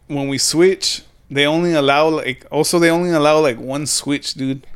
when 0.06 0.28
we 0.28 0.38
switch, 0.38 1.02
they 1.32 1.48
only 1.48 1.74
allow 1.74 2.08
like 2.08 2.46
also 2.52 2.78
they 2.78 2.92
only 2.92 3.10
allow 3.10 3.40
like 3.40 3.58
one 3.58 3.88
switch, 3.88 4.36
dude, 4.36 4.68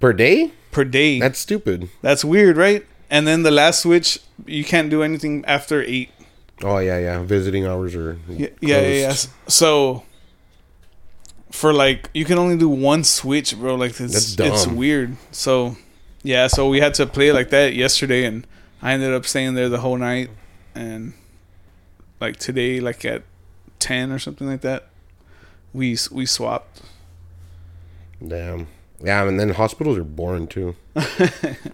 Per 0.00 0.12
day? 0.12 0.50
per 0.72 0.82
day. 0.84 1.20
That's 1.20 1.38
stupid. 1.38 1.88
That's 2.02 2.24
weird, 2.24 2.56
right? 2.56 2.84
And 3.08 3.28
then 3.28 3.44
the 3.44 3.52
last 3.52 3.82
switch, 3.82 4.18
you 4.44 4.64
can't 4.64 4.90
do 4.90 5.04
anything 5.04 5.44
after 5.46 5.82
eight. 5.82 6.10
Oh 6.64 6.78
yeah, 6.78 6.98
yeah. 6.98 7.22
Visiting 7.22 7.64
hours 7.64 7.94
are 7.94 8.18
Yeah, 8.28 8.48
yeah, 8.60 8.80
yeah. 8.80 8.88
yeah. 8.88 9.14
So 9.46 10.02
for 11.52 11.72
like 11.72 12.10
you 12.12 12.24
can 12.24 12.38
only 12.38 12.56
do 12.56 12.68
one 12.68 13.04
switch, 13.04 13.56
bro. 13.56 13.76
Like 13.76 14.00
it's 14.00 14.36
it's 14.38 14.66
weird. 14.66 15.16
So 15.30 15.76
yeah, 16.24 16.48
so 16.48 16.68
we 16.68 16.80
had 16.80 16.94
to 16.94 17.06
play 17.06 17.30
like 17.30 17.50
that 17.50 17.74
yesterday, 17.74 18.24
and 18.24 18.44
I 18.82 18.94
ended 18.94 19.14
up 19.14 19.26
staying 19.26 19.54
there 19.54 19.68
the 19.68 19.78
whole 19.78 19.96
night, 19.96 20.30
and 20.74 21.14
like 22.20 22.36
today, 22.36 22.80
like 22.80 23.04
at 23.04 23.22
ten 23.78 24.10
or 24.12 24.18
something 24.18 24.46
like 24.46 24.62
that, 24.62 24.88
we 25.72 25.96
we 26.10 26.26
swapped. 26.26 26.82
Damn. 28.26 28.68
Yeah, 29.02 29.28
and 29.28 29.38
then 29.38 29.50
hospitals 29.50 29.98
are 29.98 30.04
boring 30.04 30.46
too. 30.46 30.74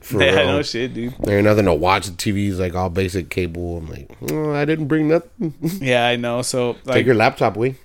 For 0.00 0.22
yeah, 0.22 0.40
real. 0.40 0.46
no 0.46 0.62
shit, 0.62 0.92
dude. 0.92 1.14
There 1.20 1.36
ain't 1.36 1.44
nothing 1.44 1.66
to 1.66 1.74
watch. 1.74 2.06
The 2.06 2.12
TV's 2.12 2.58
like 2.58 2.74
all 2.74 2.90
basic 2.90 3.30
cable. 3.30 3.78
I'm 3.78 3.88
like, 3.88 4.10
oh, 4.30 4.52
I 4.52 4.64
didn't 4.64 4.86
bring 4.86 5.08
nothing. 5.08 5.54
Yeah, 5.80 6.06
I 6.06 6.16
know. 6.16 6.42
So 6.42 6.72
Take 6.74 6.86
like, 6.86 7.06
your 7.06 7.14
laptop 7.14 7.56
we 7.56 7.76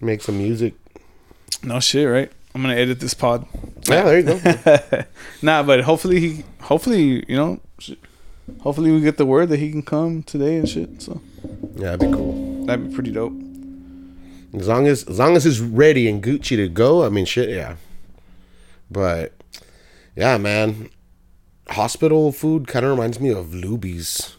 Make 0.00 0.22
some 0.22 0.38
music. 0.38 0.74
no 1.62 1.80
shit, 1.80 2.08
right? 2.08 2.32
I'm 2.54 2.62
gonna 2.62 2.74
edit 2.74 3.00
this 3.00 3.14
pod. 3.14 3.46
Yeah, 3.88 4.04
there 4.04 4.18
you 4.18 4.24
go. 4.24 5.04
nah, 5.42 5.62
but 5.62 5.80
hopefully 5.80 6.20
he, 6.20 6.44
hopefully 6.60 7.24
you 7.28 7.36
know, 7.36 7.60
hopefully 8.60 8.90
we 8.90 9.00
get 9.00 9.18
the 9.18 9.26
word 9.26 9.50
that 9.50 9.58
he 9.58 9.70
can 9.70 9.82
come 9.82 10.22
today 10.22 10.56
and 10.56 10.68
shit. 10.68 11.02
So 11.02 11.20
yeah, 11.76 11.96
that'd 11.96 12.00
be 12.00 12.16
cool. 12.16 12.64
that'd 12.66 12.88
be 12.88 12.94
pretty 12.94 13.10
dope. 13.12 13.32
As 14.54 14.66
long 14.68 14.86
as 14.86 15.04
as 15.04 15.18
long 15.18 15.36
as 15.36 15.44
it's 15.46 15.58
ready 15.60 16.08
and 16.08 16.22
Gucci 16.22 16.56
to 16.56 16.68
go, 16.68 17.04
I 17.04 17.08
mean, 17.10 17.24
shit, 17.26 17.50
yeah. 17.50 17.76
But 18.90 19.32
yeah, 20.16 20.38
man, 20.38 20.88
hospital 21.68 22.32
food 22.32 22.66
kind 22.66 22.84
of 22.84 22.90
reminds 22.92 23.20
me 23.20 23.30
of 23.30 23.48
Luby's. 23.48 24.36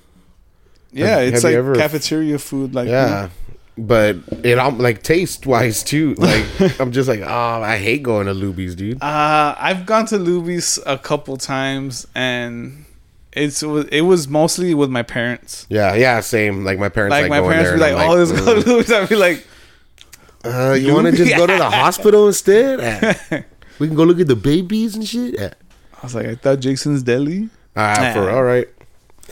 Yeah, 0.92 1.18
Have- 1.20 1.22
it's 1.34 1.34
have 1.36 1.44
like 1.44 1.56
ever- 1.56 1.76
cafeteria 1.76 2.40
food. 2.40 2.74
Like 2.74 2.88
Yeah, 2.90 3.30
but 3.78 4.18
it 4.44 4.58
um 4.58 4.80
like 4.80 5.04
taste 5.04 5.46
wise 5.46 5.84
too. 5.84 6.16
Like 6.16 6.46
I'm 6.80 6.92
just 6.92 7.08
like, 7.08 7.22
oh, 7.22 7.62
I 7.62 7.78
hate 7.78 8.02
going 8.02 8.26
to 8.26 8.34
Luby's, 8.34 8.74
dude. 8.76 9.02
Uh, 9.04 9.54
I've 9.60 9.86
gone 9.86 10.08
to 10.08 10.18
Luby's 10.18 10.80
a 10.88 10.98
couple 10.98 11.38
times, 11.38 12.08
and 12.16 12.86
it's 13.34 13.62
it 13.64 14.02
was 14.02 14.28
mostly 14.28 14.74
with 14.74 14.90
my 14.90 15.04
parents. 15.04 15.66
Yeah, 15.70 15.94
yeah, 15.96 16.20
same. 16.22 16.64
Like 16.64 16.80
my 16.80 16.90
parents, 16.90 17.12
Like, 17.12 17.30
like, 17.30 17.42
my 17.44 17.48
parents 17.48 17.72
be 17.72 17.78
like, 17.80 17.94
I'm 17.94 18.10
"Oh, 18.10 18.16
let's 18.16 18.32
go 18.32 18.38
"Mm, 18.56 18.64
to 18.64 18.70
Luby's." 18.70 18.92
I'd 18.92 19.10
be 19.10 19.16
like, 19.16 19.46
Uh, 20.44 20.74
you 20.80 20.94
want 20.94 21.08
to 21.08 21.12
just 21.14 21.36
go 21.36 21.46
to 21.48 21.56
the 21.58 21.70
hospital 21.70 22.28
instead? 22.28 23.20
We 23.80 23.88
can 23.88 23.96
go 23.96 24.04
look 24.04 24.20
at 24.20 24.28
the 24.28 24.36
babies 24.36 24.96
and 24.96 25.08
shit. 25.08 25.40
I 25.40 25.54
was 26.04 26.14
like, 26.14 26.26
I 26.28 26.36
thought 26.36 26.60
Jason's 26.60 27.02
Deli. 27.02 27.50
Ah, 27.78 28.12
for 28.14 28.30
all 28.30 28.44
right. 28.44 28.68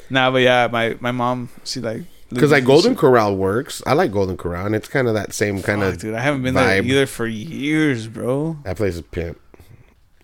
Nah, 0.09 0.31
but 0.31 0.37
yeah, 0.37 0.69
my 0.71 0.95
my 1.01 1.11
mom, 1.11 1.49
she 1.65 1.81
like 1.81 2.03
Because 2.29 2.51
like 2.51 2.63
Golden 2.63 2.91
shit. 2.91 2.97
Corral 2.99 3.35
works. 3.35 3.83
I 3.85 3.91
like 3.91 4.13
Golden 4.13 4.37
Corral, 4.37 4.65
and 4.65 4.73
it's 4.73 4.87
kind 4.87 5.07
of 5.09 5.15
that 5.15 5.33
same 5.33 5.61
kind 5.61 5.83
of. 5.83 5.97
dude, 5.97 6.15
I 6.15 6.21
haven't 6.21 6.43
been 6.43 6.53
there 6.53 6.81
either 6.81 7.05
for 7.07 7.27
years, 7.27 8.07
bro. 8.07 8.55
That 8.63 8.77
place 8.77 8.95
is 8.95 9.01
pimp. 9.01 9.37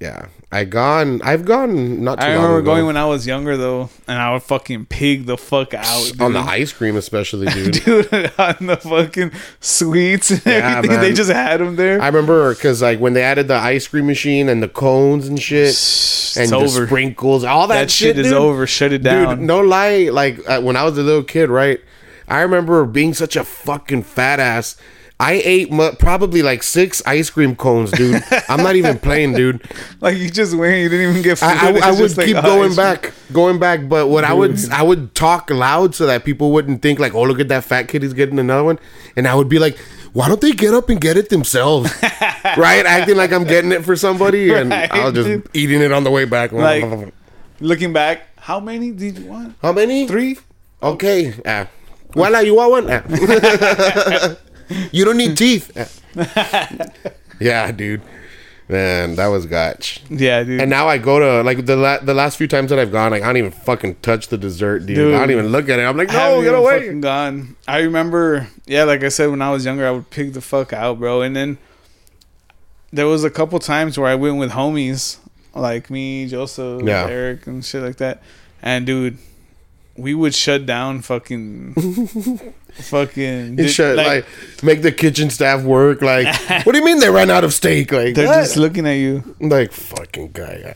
Yeah, 0.04 0.26
I 0.52 0.66
gone. 0.66 1.22
I've 1.22 1.46
gone 1.46 2.04
not 2.04 2.20
too 2.20 2.26
I 2.26 2.34
remember 2.34 2.58
ago. 2.58 2.66
going 2.74 2.86
when 2.88 2.98
I 2.98 3.06
was 3.06 3.26
younger 3.26 3.56
though, 3.56 3.90
and 4.06 4.20
I 4.20 4.34
would 4.34 4.44
fucking 4.44 4.88
pig 4.88 5.28
the 5.28 5.38
fuck 5.38 5.74
out 5.74 6.04
dude. 6.12 6.22
on 6.22 6.34
the 6.34 6.40
ice 6.42 6.74
cream, 6.74 6.98
especially, 6.98 7.48
dude. 7.54 7.74
dude 7.86 8.06
on 8.38 8.56
the 8.68 8.76
fucking 8.84 9.32
sweets 9.62 10.30
and 10.32 10.46
Yeah, 10.46 10.78
everything. 10.80 11.00
They 11.00 11.14
just 11.14 11.32
had 11.32 11.62
them 11.62 11.78
there. 11.78 12.02
I 12.02 12.08
remember 12.08 12.54
because 12.54 12.82
like 12.82 13.00
when 13.00 13.14
they 13.14 13.24
added 13.24 13.48
the 13.48 13.56
ice 13.56 13.88
cream 13.88 14.06
machine 14.08 14.50
and 14.50 14.62
the 14.62 14.68
cones 14.68 15.26
and 15.28 15.42
shit, 15.42 15.70
it's 15.70 16.36
and 16.36 16.50
the 16.50 16.58
over. 16.58 16.86
sprinkles, 16.86 17.46
all 17.46 17.68
that, 17.68 17.76
that 17.76 17.92
shit 17.92 18.18
is 18.20 18.28
dude. 18.28 18.34
over. 18.36 18.68
Shut 18.68 18.92
it 18.92 19.04
down. 19.04 19.38
Dude, 19.38 19.48
no 19.48 19.62
lie. 19.62 20.10
Like 20.12 20.38
uh, 20.50 20.60
when 20.62 20.76
I 20.76 20.84
was 20.84 20.98
a 20.98 21.02
little 21.02 21.24
kid, 21.24 21.50
right? 21.50 21.80
I 22.28 22.42
remember 22.42 22.84
being 22.86 23.14
such 23.14 23.38
a 23.38 23.46
fucking 23.46 24.04
fat 24.04 24.42
ass. 24.42 24.76
I 25.24 25.42
ate 25.44 25.72
mu- 25.72 25.94
probably 25.94 26.42
like 26.42 26.64
six 26.64 27.02
ice 27.06 27.30
cream 27.30 27.56
cones, 27.56 27.92
dude. 27.92 28.22
I'm 28.50 28.62
not 28.62 28.76
even 28.76 29.00
playing, 29.00 29.34
dude. 29.34 29.64
Like 30.02 30.18
you 30.18 30.30
just 30.30 30.56
went, 30.56 30.78
you 30.82 30.90
didn't 30.90 31.10
even 31.12 31.22
get 31.22 31.38
food. 31.40 31.46
I, 31.46 31.72
I, 31.80 31.90
I 31.90 31.92
would 31.92 32.18
like, 32.18 32.28
keep 32.28 32.38
oh, 32.38 32.42
going 32.42 32.76
back, 32.76 33.14
going 33.32 33.60
back. 33.60 33.88
But 33.88 34.08
what 34.08 34.24
I 34.24 34.34
would, 34.34 34.60
I 34.70 34.84
would 34.84 35.16
talk 35.16 35.50
loud 35.50 35.96
so 35.96 36.06
that 36.08 36.26
people 36.26 36.52
wouldn't 36.52 36.82
think 36.82 37.00
like, 37.00 37.14
"Oh, 37.16 37.24
look 37.24 37.40
at 37.40 37.48
that 37.48 37.64
fat 37.64 37.88
kid, 37.88 38.04
he's 38.04 38.14
getting 38.14 38.38
another 38.38 38.64
one," 38.66 38.80
and 39.16 39.28
I 39.28 39.36
would 39.36 39.50
be 39.50 39.60
like. 39.60 39.78
Why 40.14 40.28
don't 40.28 40.40
they 40.40 40.52
get 40.52 40.76
up 40.76 40.90
and 40.90 41.02
get 41.02 41.18
it 41.18 41.30
themselves? 41.30 41.92
right? 42.04 42.86
Acting 42.86 43.18
like 43.18 43.32
I'm 43.32 43.46
getting 43.46 43.72
it 43.72 43.84
for 43.84 43.96
somebody 43.96 44.54
and 44.54 44.70
Right, 44.70 44.92
I 44.92 45.06
was 45.06 45.14
just 45.16 45.28
dude. 45.28 45.50
eating 45.56 45.82
it 45.82 45.92
on 45.92 46.04
the 46.04 46.12
way 46.12 46.26
back. 46.26 46.52
Like- 46.52 47.12
Looking 47.60 47.94
back, 47.94 48.28
how 48.38 48.60
many 48.60 48.92
did 48.92 49.18
you 49.18 49.26
want? 49.26 49.56
How 49.60 49.72
many? 49.72 50.08
Three. 50.08 50.38
Okay. 50.84 51.34
Ah. 51.44 51.68
Voila, 52.14 52.40
you 52.42 52.54
want 52.54 52.72
one? 52.72 52.92
Ah. 52.92 54.36
you 54.92 55.06
don't 55.06 55.18
need 55.18 55.38
teeth. 55.38 55.72
Ah. 56.16 56.88
yeah, 57.40 57.72
dude. 57.72 58.02
Man, 58.70 59.16
that 59.16 59.28
was 59.28 59.46
gotch. 59.46 60.02
Yeah, 60.10 60.42
dude. 60.44 60.62
And 60.62 60.70
now 60.70 60.88
I 60.88 60.98
go 60.98 61.20
to 61.20 61.44
like 61.44 61.66
the 61.66 61.76
la- 61.76 62.00
the 62.00 62.14
last 62.14 62.38
few 62.38 62.48
times 62.48 62.70
that 62.70 62.80
I've 62.80 62.92
gone, 62.94 63.12
like 63.12 63.22
I 63.22 63.28
don't 63.28 63.38
even 63.38 63.52
fucking 63.52 63.96
touch 64.02 64.30
the 64.30 64.38
dessert, 64.38 64.80
dude. 64.86 64.96
Dude. 64.96 65.14
I 65.16 65.20
don't 65.20 65.32
even 65.32 65.48
look 65.48 65.68
at 65.70 65.80
it. 65.80 65.84
I'm 65.84 65.98
like, 65.98 66.10
I 66.10 66.14
haven't 66.14 66.38
no, 66.38 66.42
get 66.44 66.48
even 66.50 66.60
away. 66.60 66.80
fucking 66.80 67.02
Gone. 67.02 67.56
I 67.68 67.80
remember, 67.82 68.48
yeah, 68.66 68.86
like 68.86 69.04
I 69.04 69.10
said, 69.10 69.30
when 69.30 69.42
I 69.42 69.52
was 69.52 69.66
younger, 69.66 69.86
I 69.86 69.92
would 69.92 70.10
pig 70.10 70.34
the 70.34 70.42
fuck 70.42 70.72
out, 70.72 70.98
bro. 71.00 71.22
And 71.22 71.36
then 71.36 71.58
there 72.92 73.06
was 73.08 73.24
a 73.24 73.30
couple 73.30 73.60
times 73.60 73.98
where 73.98 74.08
I 74.10 74.16
went 74.16 74.38
with 74.38 74.52
homies, 74.52 75.18
like 75.54 75.90
me, 75.90 76.26
Joseph, 76.28 76.84
Yeah. 76.84 77.06
Eric, 77.08 77.46
and 77.48 77.66
shit 77.66 77.84
like 77.84 77.98
that. 77.98 78.24
And 78.62 78.86
dude, 78.86 79.18
we 79.96 80.14
would 80.14 80.34
shut 80.34 80.66
down 80.66 81.02
fucking, 81.02 81.74
fucking. 82.74 83.60
You 83.60 83.68
should 83.68 83.98
like, 83.98 84.26
make 84.64 84.82
the 84.82 84.92
kitchen 84.92 85.30
staff 85.30 85.64
work. 85.64 86.02
Like, 86.02 86.36
what 86.66 86.72
do 86.74 86.78
you 86.78 86.86
mean 86.86 87.00
they 87.00 87.10
ran 87.10 87.30
out 87.30 87.44
of 87.44 87.54
steak? 87.54 87.92
Like, 87.92 88.16
they're 88.16 88.28
what? 88.28 88.36
just 88.36 88.58
looking 88.58 88.88
at 88.88 88.94
you. 88.94 89.36
like 89.40 89.72
fucking 89.72 90.32
guy. 90.32 90.60
Yeah. 90.62 90.74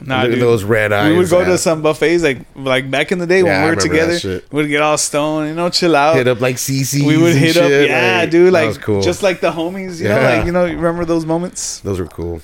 Nah, 0.00 0.22
Look 0.22 0.34
at 0.34 0.38
those 0.38 0.62
red 0.62 0.92
eyes. 0.92 1.10
we 1.10 1.18
would 1.18 1.28
go 1.28 1.40
ah. 1.42 1.44
to 1.44 1.58
some 1.58 1.82
buffets 1.82 2.22
like 2.22 2.38
like 2.54 2.88
back 2.88 3.10
in 3.10 3.18
the 3.18 3.26
day 3.26 3.42
Yeah, 3.42 3.62
when 3.62 3.62
we 3.62 3.74
were 3.74 3.80
together. 3.80 4.18
shit. 4.18 4.52
We'd 4.52 4.68
get 4.68 4.80
all 4.80 4.96
stoned, 4.96 5.48
you 5.48 5.54
know, 5.56 5.70
chill 5.70 5.96
out. 5.96 6.14
hit 6.14 6.28
up 6.28 6.40
like 6.40 6.56
CC. 6.56 7.04
we 7.04 7.16
would 7.20 7.34
hit 7.34 7.56
up, 7.56 7.68
yeah, 7.68 8.24
dude, 8.26 8.52
like 8.52 8.80
cool. 8.80 9.02
just 9.02 9.24
like 9.24 9.40
the 9.40 9.50
homies, 9.50 10.00
you 10.00 10.08
know, 10.08 10.20
like 10.20 10.46
you 10.46 10.52
know, 10.52 10.66
remember 10.66 11.04
those 11.04 11.26
moments? 11.26 11.80
Those 11.80 11.98
were 11.98 12.06
cool. 12.06 12.40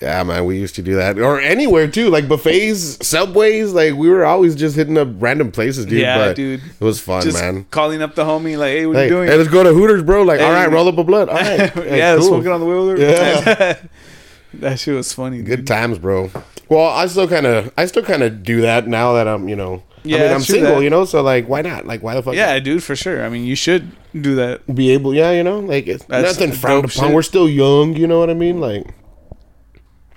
Yeah, 0.00 0.22
man, 0.24 0.44
we 0.44 0.58
used 0.58 0.74
to 0.76 0.82
do 0.82 0.94
that, 0.96 1.18
or 1.18 1.40
anywhere 1.40 1.86
too, 1.88 2.10
like 2.10 2.28
buffets, 2.28 3.06
subways. 3.06 3.72
Like 3.72 3.94
we 3.94 4.08
were 4.08 4.24
always 4.24 4.54
just 4.54 4.76
hitting 4.76 4.98
up 4.98 5.08
random 5.18 5.50
places, 5.50 5.86
dude. 5.86 6.00
Yeah, 6.00 6.18
but 6.18 6.36
dude. 6.36 6.60
it 6.80 6.84
was 6.84 7.00
fun, 7.00 7.22
Just 7.22 7.40
man. 7.40 7.64
calling 7.70 8.02
up 8.02 8.14
the 8.14 8.24
homie, 8.24 8.58
like, 8.58 8.72
hey, 8.72 8.86
what 8.86 8.96
Hey, 8.96 9.04
you 9.04 9.10
doing? 9.10 9.28
hey, 9.28 9.36
let's 9.36 9.50
go 9.50 9.62
to 9.62 9.72
Hooters, 9.72 10.02
bro. 10.02 10.22
Like, 10.22 10.40
Hey. 10.40 10.46
all 10.46 10.52
right, 10.52 10.70
roll 10.70 10.88
up 10.88 10.98
a 10.98 11.04
blunt. 11.04 11.30
All 11.30 11.36
right, 11.36 11.70
Hey, 11.72 11.98
yeah, 11.98 12.16
cool. 12.16 12.26
smoking 12.28 12.50
on 12.52 12.60
the 12.60 12.66
wheeler. 12.66 12.98
Yeah. 12.98 13.78
that 14.54 14.78
shit 14.78 14.94
was 14.94 15.12
funny. 15.12 15.42
Good 15.42 15.66
times, 15.66 15.98
bro. 15.98 16.30
Well, 16.68 16.88
I 16.88 17.06
still 17.06 17.28
kind 17.28 17.46
of, 17.46 17.72
I 17.76 17.86
still 17.86 18.02
kind 18.02 18.22
of 18.22 18.42
do 18.42 18.60
that 18.62 18.86
now 18.88 19.12
that 19.14 19.26
I'm, 19.28 19.48
you 19.48 19.56
know, 19.56 19.82
Yeah, 20.02 20.18
I 20.18 20.20
mean, 20.22 20.32
I'm 20.32 20.40
single, 20.40 20.76
that. 20.76 20.82
you 20.82 20.90
know, 20.90 21.04
so 21.04 21.22
like, 21.22 21.48
why 21.48 21.60
not? 21.62 21.86
Like, 21.86 22.02
why 22.02 22.14
the 22.14 22.22
fuck? 22.22 22.34
Yeah, 22.34 22.58
dude, 22.58 22.82
for 22.82 22.96
sure. 22.96 23.24
I 23.24 23.28
mean, 23.28 23.44
you 23.44 23.54
should 23.56 23.92
do 24.18 24.34
that. 24.36 24.62
be 24.74 24.90
able, 24.90 25.14
yeah, 25.14 25.32
you 25.32 25.42
know, 25.42 25.58
like 25.60 25.86
it's 25.86 26.04
That's 26.04 26.38
nothing 26.38 26.52
frowned 26.52 26.84
upon. 26.86 27.06
shit. 27.08 27.14
We're 27.14 27.22
still 27.22 27.48
young, 27.48 27.96
you 27.96 28.06
know 28.06 28.18
what 28.18 28.30
I 28.30 28.34
mean? 28.34 28.60
Like, 28.60 28.86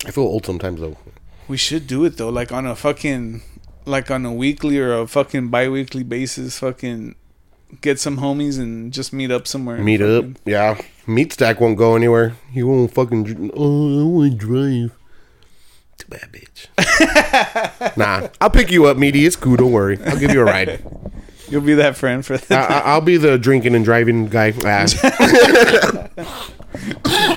I 0.07 0.11
feel 0.11 0.23
old 0.23 0.45
sometimes 0.45 0.79
though. 0.79 0.97
We 1.47 1.57
should 1.57 1.85
do 1.85 2.05
it 2.05 2.17
though, 2.17 2.29
like 2.29 2.51
on 2.51 2.65
a 2.65 2.75
fucking, 2.75 3.41
like 3.85 4.09
on 4.09 4.25
a 4.25 4.33
weekly 4.33 4.79
or 4.79 4.93
a 4.93 5.07
fucking 5.07 5.49
bi-weekly 5.49 6.03
basis. 6.03 6.59
Fucking 6.59 7.15
get 7.81 7.99
some 7.99 8.17
homies 8.17 8.57
and 8.57 8.93
just 8.93 9.11
meet 9.11 9.31
up 9.31 9.47
somewhere. 9.47 9.77
Meet 9.77 10.01
up, 10.01 10.25
yeah. 10.45 10.79
Meat 11.05 11.33
stack 11.33 11.59
won't 11.59 11.77
go 11.77 11.95
anywhere. 11.95 12.35
He 12.51 12.63
won't 12.63 12.93
fucking. 12.93 13.51
Oh, 13.55 14.01
I 14.01 14.03
want 14.05 14.31
to 14.31 14.37
drive. 14.37 14.97
Too 15.97 16.07
bad, 16.07 16.31
bitch. 16.31 17.97
nah, 17.97 18.29
I'll 18.39 18.49
pick 18.49 18.71
you 18.71 18.85
up, 18.85 18.97
meaty. 18.97 19.25
It's 19.25 19.35
cool. 19.35 19.57
Don't 19.57 19.71
worry. 19.71 19.99
I'll 20.05 20.19
give 20.19 20.31
you 20.31 20.41
a 20.41 20.45
ride. 20.45 20.83
You'll 21.49 21.61
be 21.61 21.75
that 21.75 21.95
friend 21.95 22.25
for 22.25 22.37
that. 22.37 22.71
I, 22.71 22.79
I'll 22.79 23.01
be 23.01 23.17
the 23.17 23.37
drinking 23.37 23.73
and 23.73 23.85
driving 23.85 24.27
guy. 24.27 24.53
Ah. 24.65 24.85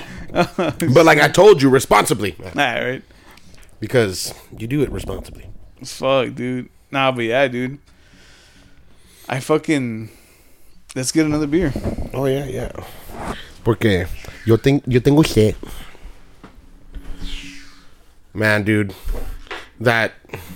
but 0.31 1.05
like 1.05 1.19
I 1.19 1.27
told 1.27 1.61
you, 1.61 1.69
responsibly, 1.69 2.35
Nah, 2.55 2.75
right? 2.79 3.03
because 3.79 4.33
you 4.57 4.67
do 4.67 4.81
it 4.81 4.89
responsibly. 4.91 5.49
Fuck, 5.83 6.35
dude. 6.35 6.69
Nah, 6.91 7.11
but 7.11 7.25
yeah, 7.25 7.47
dude. 7.47 7.79
I 9.27 9.39
fucking. 9.39 10.09
Let's 10.95 11.11
get 11.11 11.25
another 11.25 11.47
beer. 11.47 11.73
Oh 12.13 12.25
yeah, 12.25 12.45
yeah. 12.45 12.71
Porque 13.63 14.07
yo, 14.45 14.57
ten, 14.57 14.81
yo 14.87 14.99
tengo 14.99 15.21
sed. 15.23 15.55
Man, 18.33 18.63
dude, 18.63 18.93
that 19.79 20.13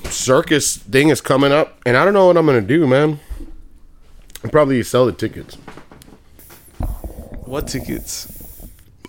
circus 0.09 0.77
thing 0.77 1.09
is 1.09 1.19
coming 1.21 1.51
up, 1.51 1.79
and 1.85 1.97
I 1.97 2.05
don't 2.05 2.13
know 2.13 2.27
what 2.27 2.37
I'm 2.37 2.45
gonna 2.45 2.61
do, 2.61 2.87
man. 2.87 3.19
I'll 4.43 4.51
probably 4.51 4.81
sell 4.83 5.05
the 5.05 5.11
tickets. 5.11 5.55
What 7.45 7.67
tickets? 7.67 8.31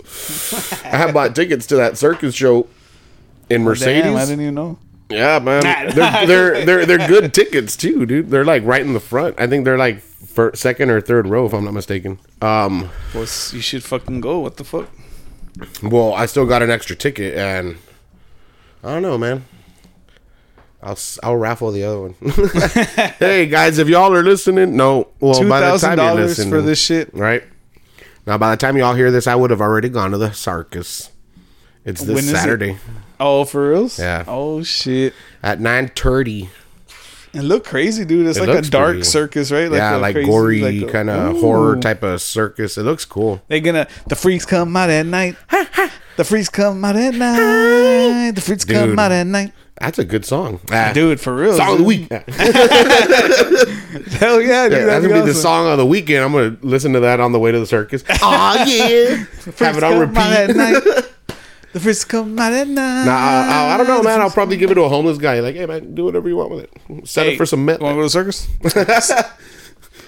I 0.85 0.97
have 0.97 1.15
bought 1.15 1.35
tickets 1.35 1.67
to 1.67 1.77
that 1.77 1.99
circus 1.99 2.35
show 2.35 2.69
in 3.51 3.63
Mercedes. 3.65 4.05
Damn, 4.05 4.17
I 4.17 4.25
didn't 4.25 4.41
even 4.41 4.55
know. 4.55 4.79
Yeah, 5.09 5.39
man. 5.39 5.63
They're, 5.95 6.27
they're 6.27 6.65
they're 6.67 6.87
they're 6.87 7.09
good 7.09 7.33
tickets 7.33 7.77
too, 7.77 8.07
dude. 8.07 8.31
They're 8.31 8.45
like 8.45 8.65
right 8.65 8.81
in 8.83 8.93
the 8.93 9.01
front. 9.01 9.37
I 9.39 9.47
think 9.47 9.65
they're 9.65 9.79
like 9.79 10.01
fir- 10.01 10.55
second 10.55 10.91
or 10.91 11.01
third 11.01 11.29
row, 11.29 11.47
if 11.47 11.53
I'm 11.55 11.65
not 11.65 11.75
mistaken. 11.75 12.19
Um, 12.43 12.91
Well, 13.15 13.23
you 13.23 13.27
should 13.61 13.85
fucking 13.85 14.21
go. 14.21 14.41
What 14.41 14.57
the 14.57 14.65
fuck? 14.65 14.89
well, 15.83 16.13
I 16.13 16.27
still 16.27 16.45
got 16.45 16.63
an 16.63 16.71
extra 16.71 16.97
ticket, 16.97 17.35
and 17.35 17.77
I 18.83 18.95
don't 18.95 19.03
know, 19.03 19.17
man. 19.17 19.45
I'll 20.83 20.93
s- 20.93 21.19
I'll 21.23 21.37
raffle 21.37 21.71
the 21.73 21.85
other 21.85 22.01
one. 22.01 22.15
hey 23.19 23.47
guys, 23.47 23.79
if 23.79 23.89
y'all 23.89 24.13
are 24.15 24.23
listening, 24.23 24.77
no, 24.77 25.09
well 25.21 25.35
Two 25.41 25.49
by 25.49 25.61
the 25.61 25.67
thousand 25.67 25.91
time 25.91 25.99
you're 25.99 26.17
dollars 26.27 26.49
for 26.49 26.61
this 26.63 26.81
shit. 26.81 27.15
right? 27.15 27.45
Now, 28.27 28.39
by 28.39 28.51
the 28.51 28.57
time 28.57 28.77
y'all 28.77 28.95
hear 28.95 29.11
this, 29.11 29.27
I 29.27 29.35
would 29.35 29.51
have 29.51 29.61
already 29.61 29.89
gone 29.89 30.11
to 30.11 30.19
the 30.19 30.33
circus. 30.33 31.11
It's 31.85 32.03
this 32.03 32.19
is 32.25 32.33
it? 32.33 32.37
Saturday 32.37 32.77
Oh, 33.21 33.45
for 33.45 33.71
reals? 33.71 33.99
Yeah. 33.99 34.25
Oh 34.27 34.63
shit. 34.65 35.15
at 35.43 35.61
nine 35.61 35.89
thirty. 35.95 36.51
It 37.33 37.43
look 37.43 37.65
crazy, 37.65 38.05
dude. 38.05 38.27
It's 38.27 38.39
It 38.39 38.49
like 38.49 38.59
a 38.59 38.63
dark 38.69 38.89
pretty- 38.93 39.03
circus, 39.05 39.53
right? 39.53 39.71
yeah, 39.71 39.97
a 39.97 39.99
like 39.99 40.15
crazy- 40.15 40.27
gory 40.31 40.61
like 40.83 40.91
kind 40.93 41.09
of 41.11 41.37
horror 41.39 41.77
type 41.77 42.03
of 42.03 42.21
circus. 42.21 42.77
It 42.79 42.83
looks 42.83 43.05
cool. 43.05 43.43
They're 43.49 43.61
gonna 43.61 43.87
the 44.09 44.17
freaks 44.17 44.45
come 44.47 44.77
out 44.77 44.91
at 44.91 45.07
night. 45.07 45.37
the 46.17 46.25
freaks 46.25 46.49
come 46.49 46.85
out 46.85 46.97
at 46.97 47.15
night. 47.15 48.33
The 48.35 48.41
freaks 48.41 48.65
come 48.65 48.99
out 48.99 49.13
at 49.13 49.27
night. 49.27 49.53
That's 49.81 49.99
a 49.99 50.05
good 50.05 50.25
song. 50.25 50.61
Ah, 50.73 50.93
Dude, 50.95 51.21
for 51.21 51.35
real. 51.35 51.55
song 51.57 51.73
of 51.73 51.79
the 51.79 51.85
week. 51.85 52.09
Hell 52.11 52.23
yeah, 54.41 54.69
dude. 54.69 54.79
Yeah, 54.79 54.87
that's 54.87 55.07
gonna 55.07 55.21
be 55.23 55.27
the 55.29 55.35
song 55.35 55.71
of 55.71 55.77
the 55.79 55.85
weekend. 55.87 56.25
I'm 56.25 56.33
gonna 56.33 56.57
listen 56.63 56.93
to 56.95 57.01
that 57.01 57.21
on 57.21 57.33
the 57.33 57.39
way 57.39 57.53
to 57.53 57.61
the 57.61 57.67
circus. 57.67 58.03
Oh 58.23 58.65
yeah, 58.67 59.25
have 59.59 59.77
it 59.77 59.85
on 59.85 59.93
come 59.93 60.17
at 60.17 60.49
repeat. 60.49 60.57
night. 60.57 60.83
The 61.73 61.81
freaks 61.81 62.05
come 62.07 62.39
out 62.39 62.55
at 62.55 62.67
night. 62.69 63.05
Nah, 63.05 63.13
I, 63.13 63.75
I 63.75 63.77
don't 63.77 63.87
know, 63.87 64.03
man. 64.03 64.23
I'll 64.23 64.31
probably 64.31 64.57
give 64.57 64.71
it 64.71 64.77
to 64.77 64.85
a 64.85 64.89
homeless 64.89 65.19
guy. 65.19 65.41
Like, 65.41 65.57
hey, 65.57 65.67
man, 65.67 65.95
do 65.95 66.07
whatever 66.07 66.27
you 66.27 66.37
want 66.37 66.51
with 66.51 66.65
it. 66.65 66.73
Set 67.07 67.27
Hey, 67.27 67.35
it 67.35 67.37
for 67.37 67.45
some 67.45 67.67
met. 67.67 67.81
You 67.81 67.85
wanna 67.85 67.97
go 67.97 68.09
to 68.09 68.23
the 68.23 68.33
circus? 68.33 68.49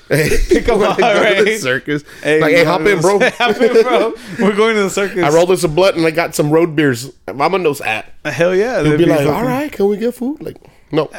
Pick 0.49 0.68
up 0.68 0.79
go 0.79 0.87
all 0.87 0.94
to 0.94 1.01
the 1.03 1.42
right. 1.44 1.61
circus. 1.61 2.03
like, 2.25 2.53
hey, 2.55 2.64
hop 2.64 2.81
in, 2.83 3.01
bro. 3.01 3.18
hop 3.23 3.57
in, 3.61 3.83
bro. 3.83 4.14
We're 4.38 4.57
going 4.57 4.75
to 4.77 4.83
the 4.85 4.90
circus. 4.90 5.23
I 5.23 5.29
rolled 5.31 5.51
us 5.51 5.64
a 5.64 5.68
blunt 5.68 5.97
and 5.97 6.07
I 6.07 6.11
got 6.11 6.35
some 6.35 6.51
road 6.51 6.75
beers. 6.75 7.12
Mama 7.33 7.59
knows 7.59 7.79
that. 7.81 8.12
Hell 8.25 8.55
yeah. 8.55 8.77
He'll 8.83 8.85
that'd 8.92 8.99
be 8.99 9.07
like, 9.07 9.27
all 9.27 9.44
right, 9.44 9.71
can 9.71 9.87
we 9.87 9.97
get 9.99 10.14
food? 10.14 10.40
Like, 10.42 10.57
no. 10.90 11.11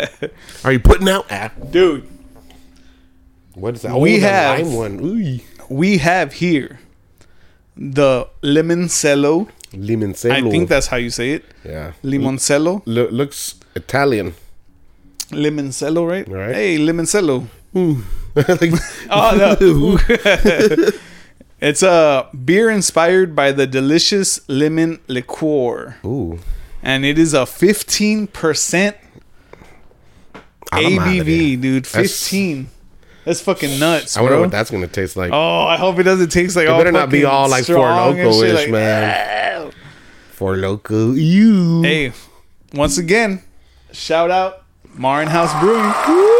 Are 0.64 0.72
you 0.72 0.80
putting 0.80 1.08
out? 1.08 1.26
Ah. 1.30 1.50
dude. 1.70 2.06
What 3.54 3.74
is 3.76 3.82
that? 3.82 3.96
We 3.98 4.18
the 4.18 4.28
have- 4.28 4.72
one. 4.72 5.00
Ooh. 5.00 5.38
We 5.70 5.98
have 5.98 6.34
here 6.34 6.78
the 7.76 8.28
limoncello. 8.42 9.48
Limoncello. 9.72 10.46
I 10.46 10.50
think 10.50 10.68
that's 10.68 10.86
how 10.88 10.96
you 10.98 11.10
say 11.10 11.32
it. 11.32 11.44
yeah. 11.64 11.92
Limoncello. 12.04 12.82
Lo- 12.86 13.08
looks 13.10 13.56
Italian. 13.74 14.34
Limoncello, 15.30 16.06
right? 16.08 16.28
Right. 16.28 16.54
Hey, 16.54 16.78
limoncello. 16.78 17.46
like, 18.48 18.72
Oh 19.10 19.56
no. 19.58 19.98
it's 21.60 21.82
a 21.82 22.28
beer 22.44 22.70
inspired 22.70 23.34
by 23.34 23.52
the 23.52 23.66
delicious 23.66 24.46
lemon 24.48 25.00
liqueur. 25.08 25.96
ooh. 26.04 26.38
And 26.82 27.04
it 27.04 27.18
is 27.18 27.34
a 27.34 27.38
15% 27.38 28.94
I'm. 30.72 30.82
ABV, 30.82 31.60
dude. 31.60 31.86
15. 31.86 32.68
That's 33.24 33.40
fucking 33.40 33.80
nuts, 33.80 34.16
I 34.16 34.20
wonder 34.20 34.36
bro. 34.36 34.42
what 34.42 34.50
that's 34.52 34.70
gonna 34.70 34.86
taste 34.86 35.16
like. 35.16 35.32
Oh, 35.32 35.66
I 35.66 35.76
hope 35.76 35.98
it 35.98 36.04
doesn't 36.04 36.28
taste 36.28 36.54
like 36.54 36.68
all 36.68 36.78
better 36.78 36.92
not 36.92 37.10
be 37.10 37.24
all 37.24 37.48
like 37.48 37.64
Four 37.64 37.88
and 37.88 38.16
Loko-ish, 38.16 38.54
like, 38.54 38.70
man. 38.70 39.72
Four 40.30 40.54
Loko, 40.54 41.12
you. 41.16 41.82
Hey, 41.82 42.12
once 42.72 42.98
again, 42.98 43.42
shout 43.90 44.30
out 44.30 44.62
Martin 44.94 45.28
House 45.28 45.50
Brewing. 45.60 46.35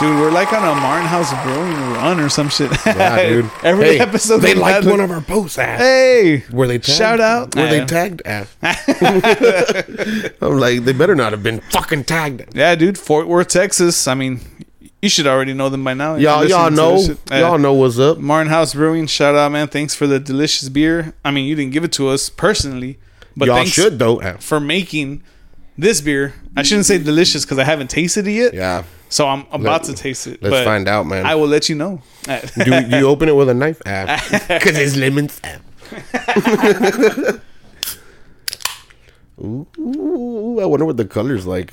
Dude, 0.00 0.18
we're 0.18 0.30
like 0.30 0.50
on 0.54 0.62
a 0.66 0.80
Martin 0.80 1.06
House 1.06 1.30
Brewing 1.44 1.74
run 1.92 2.20
or 2.20 2.30
some 2.30 2.48
shit. 2.48 2.70
Yeah, 2.86 3.22
dude. 3.28 3.50
Every 3.62 3.84
Hey, 3.84 3.98
episode 4.00 4.38
they 4.38 4.54
liked 4.54 4.84
had, 4.84 4.90
one 4.90 5.00
of 5.00 5.10
our 5.10 5.20
posts. 5.20 5.58
Ah. 5.58 5.76
Hey, 5.76 6.42
Were 6.50 6.66
they 6.66 6.78
tagged? 6.78 6.96
Shout 6.96 7.20
out. 7.20 7.54
Were 7.54 7.66
they 7.68 7.84
tagged? 7.84 8.22
Ah. 8.24 8.46
I'm 10.40 10.58
like, 10.58 10.84
they 10.84 10.94
better 10.94 11.14
not 11.14 11.32
have 11.32 11.42
been 11.42 11.60
fucking 11.60 12.04
tagged. 12.04 12.56
yeah, 12.56 12.74
dude, 12.76 12.96
Fort 12.96 13.28
Worth, 13.28 13.48
Texas. 13.48 14.08
I 14.08 14.14
mean, 14.14 14.40
you 15.02 15.10
should 15.10 15.26
already 15.26 15.52
know 15.52 15.68
them 15.68 15.84
by 15.84 15.92
now. 15.92 16.14
Y'all, 16.16 16.46
y'all 16.48 16.70
know. 16.70 16.98
Y'all 17.30 17.58
know 17.58 17.74
what's 17.74 17.98
up. 17.98 18.16
Martin 18.16 18.48
House 18.50 18.72
Brewing, 18.72 19.06
shout 19.06 19.34
out, 19.34 19.52
man. 19.52 19.68
Thanks 19.68 19.94
for 19.94 20.06
the 20.06 20.18
delicious 20.18 20.70
beer. 20.70 21.12
I 21.26 21.30
mean, 21.30 21.44
you 21.46 21.54
didn't 21.54 21.72
give 21.74 21.84
it 21.84 21.92
to 21.92 22.08
us 22.08 22.30
personally, 22.30 22.98
but 23.36 23.48
y'all 23.48 23.56
thanks 23.56 23.72
should 23.72 23.98
though. 23.98 24.22
Ah. 24.22 24.36
for 24.40 24.60
making 24.60 25.22
this 25.76 26.00
beer. 26.00 26.32
I 26.56 26.62
shouldn't 26.62 26.86
say 26.86 26.96
delicious 26.96 27.44
because 27.44 27.58
I 27.58 27.64
haven't 27.64 27.90
tasted 27.90 28.26
it 28.26 28.32
yet. 28.32 28.54
Yeah, 28.54 28.84
So 29.10 29.28
I'm 29.28 29.40
about 29.52 29.82
Let- 29.82 29.84
to 29.84 29.94
taste 29.94 30.26
it. 30.28 30.40
let's 30.42 30.52
but 30.52 30.64
find 30.64 30.88
out, 30.88 31.04
man. 31.06 31.26
I 31.26 31.34
will 31.34 31.48
let 31.48 31.68
you 31.68 31.74
know. 31.74 32.00
do, 32.24 32.96
you 32.96 33.06
open 33.08 33.28
it 33.28 33.34
with 33.34 33.48
a 33.50 33.54
knife? 33.54 33.78
Because 33.80 34.78
it's 34.78 34.96
lemons. 34.96 35.40
Ah. 39.42 39.46
Ooh, 39.46 40.60
I 40.60 40.66
wonder 40.66 40.84
what 40.84 40.96
the 40.98 41.04
color's 41.06 41.46
like. 41.46 41.72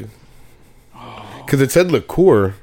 Because 1.45 1.61
it 1.61 1.71
said 1.71 1.91
liqueur. 1.91 2.55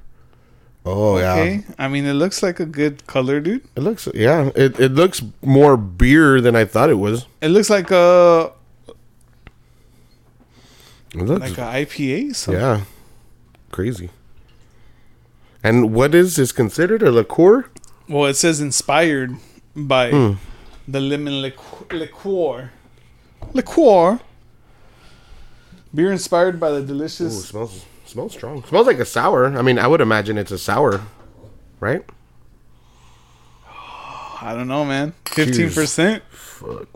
Oh 0.87 1.19
yeah, 1.19 1.33
okay. 1.35 1.65
I 1.79 1.89
mean, 1.89 2.05
it 2.05 2.15
looks 2.15 2.43
like 2.43 2.61
a 2.61 2.67
good 2.67 3.07
color, 3.07 3.41
dude. 3.41 3.63
it 3.77 3.81
looks 3.81 4.09
yeah. 4.15 4.51
It 4.55 4.79
it 4.79 4.93
looks 4.93 5.23
more 5.43 5.77
beer 5.77 6.41
than 6.41 6.57
I 6.57 6.65
thought 6.65 6.91
it 6.91 6.99
was. 6.99 7.27
It 7.41 7.49
looks 7.49 7.71
like 7.71 7.91
a 7.91 8.53
It 11.15 11.23
looks 11.23 11.57
like 11.57 11.59
a 11.59 11.87
IPA. 11.87 12.35
So 12.35 12.53
yeah, 12.53 12.83
crazy. 13.71 14.11
And 15.65 15.95
what 15.95 16.15
is 16.15 16.37
this 16.37 16.53
considered 16.53 17.03
a 17.03 17.11
liqueur? 17.11 17.65
well, 18.09 18.27
it 18.27 18.35
says 18.35 18.61
inspired 18.61 19.35
by 19.75 20.11
Hmm. 20.11 20.33
the 20.87 21.01
lemon 21.01 21.41
liqueur. 21.41 21.87
liqueur. 21.97 22.71
Liqueur. 23.55 24.21
Beer 25.95 26.13
inspired 26.13 26.61
by 26.61 26.71
the 26.71 26.83
Ooh, 26.83 26.87
delicious. 26.87 27.49
smells 27.49 27.85
smells 28.05 28.33
strong. 28.35 28.63
Smells 28.65 28.87
like 28.87 28.99
a 28.99 29.05
sour. 29.07 29.47
I 29.57 29.63
mean, 29.63 29.79
I 29.79 29.87
would 29.87 30.01
imagine 30.03 30.37
it's 30.37 30.53
a 30.53 30.59
sour, 30.59 31.01
right? 31.81 32.05
I 34.43 34.53
don't 34.55 34.69
know, 34.69 34.85
man. 34.85 35.15
Fifteen 35.25 35.71
percent. 35.71 36.23
Fuck. 36.31 36.89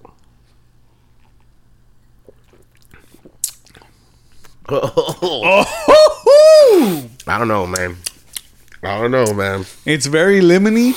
Oh, 4.71 5.65
I 7.27 7.39
don't 7.39 7.49
know, 7.49 7.67
man. 7.67 7.97
I 8.83 9.01
don't 9.01 9.11
know, 9.11 9.33
man. 9.35 9.65
it's 9.85 10.07
very 10.07 10.41
lemony. 10.41 10.91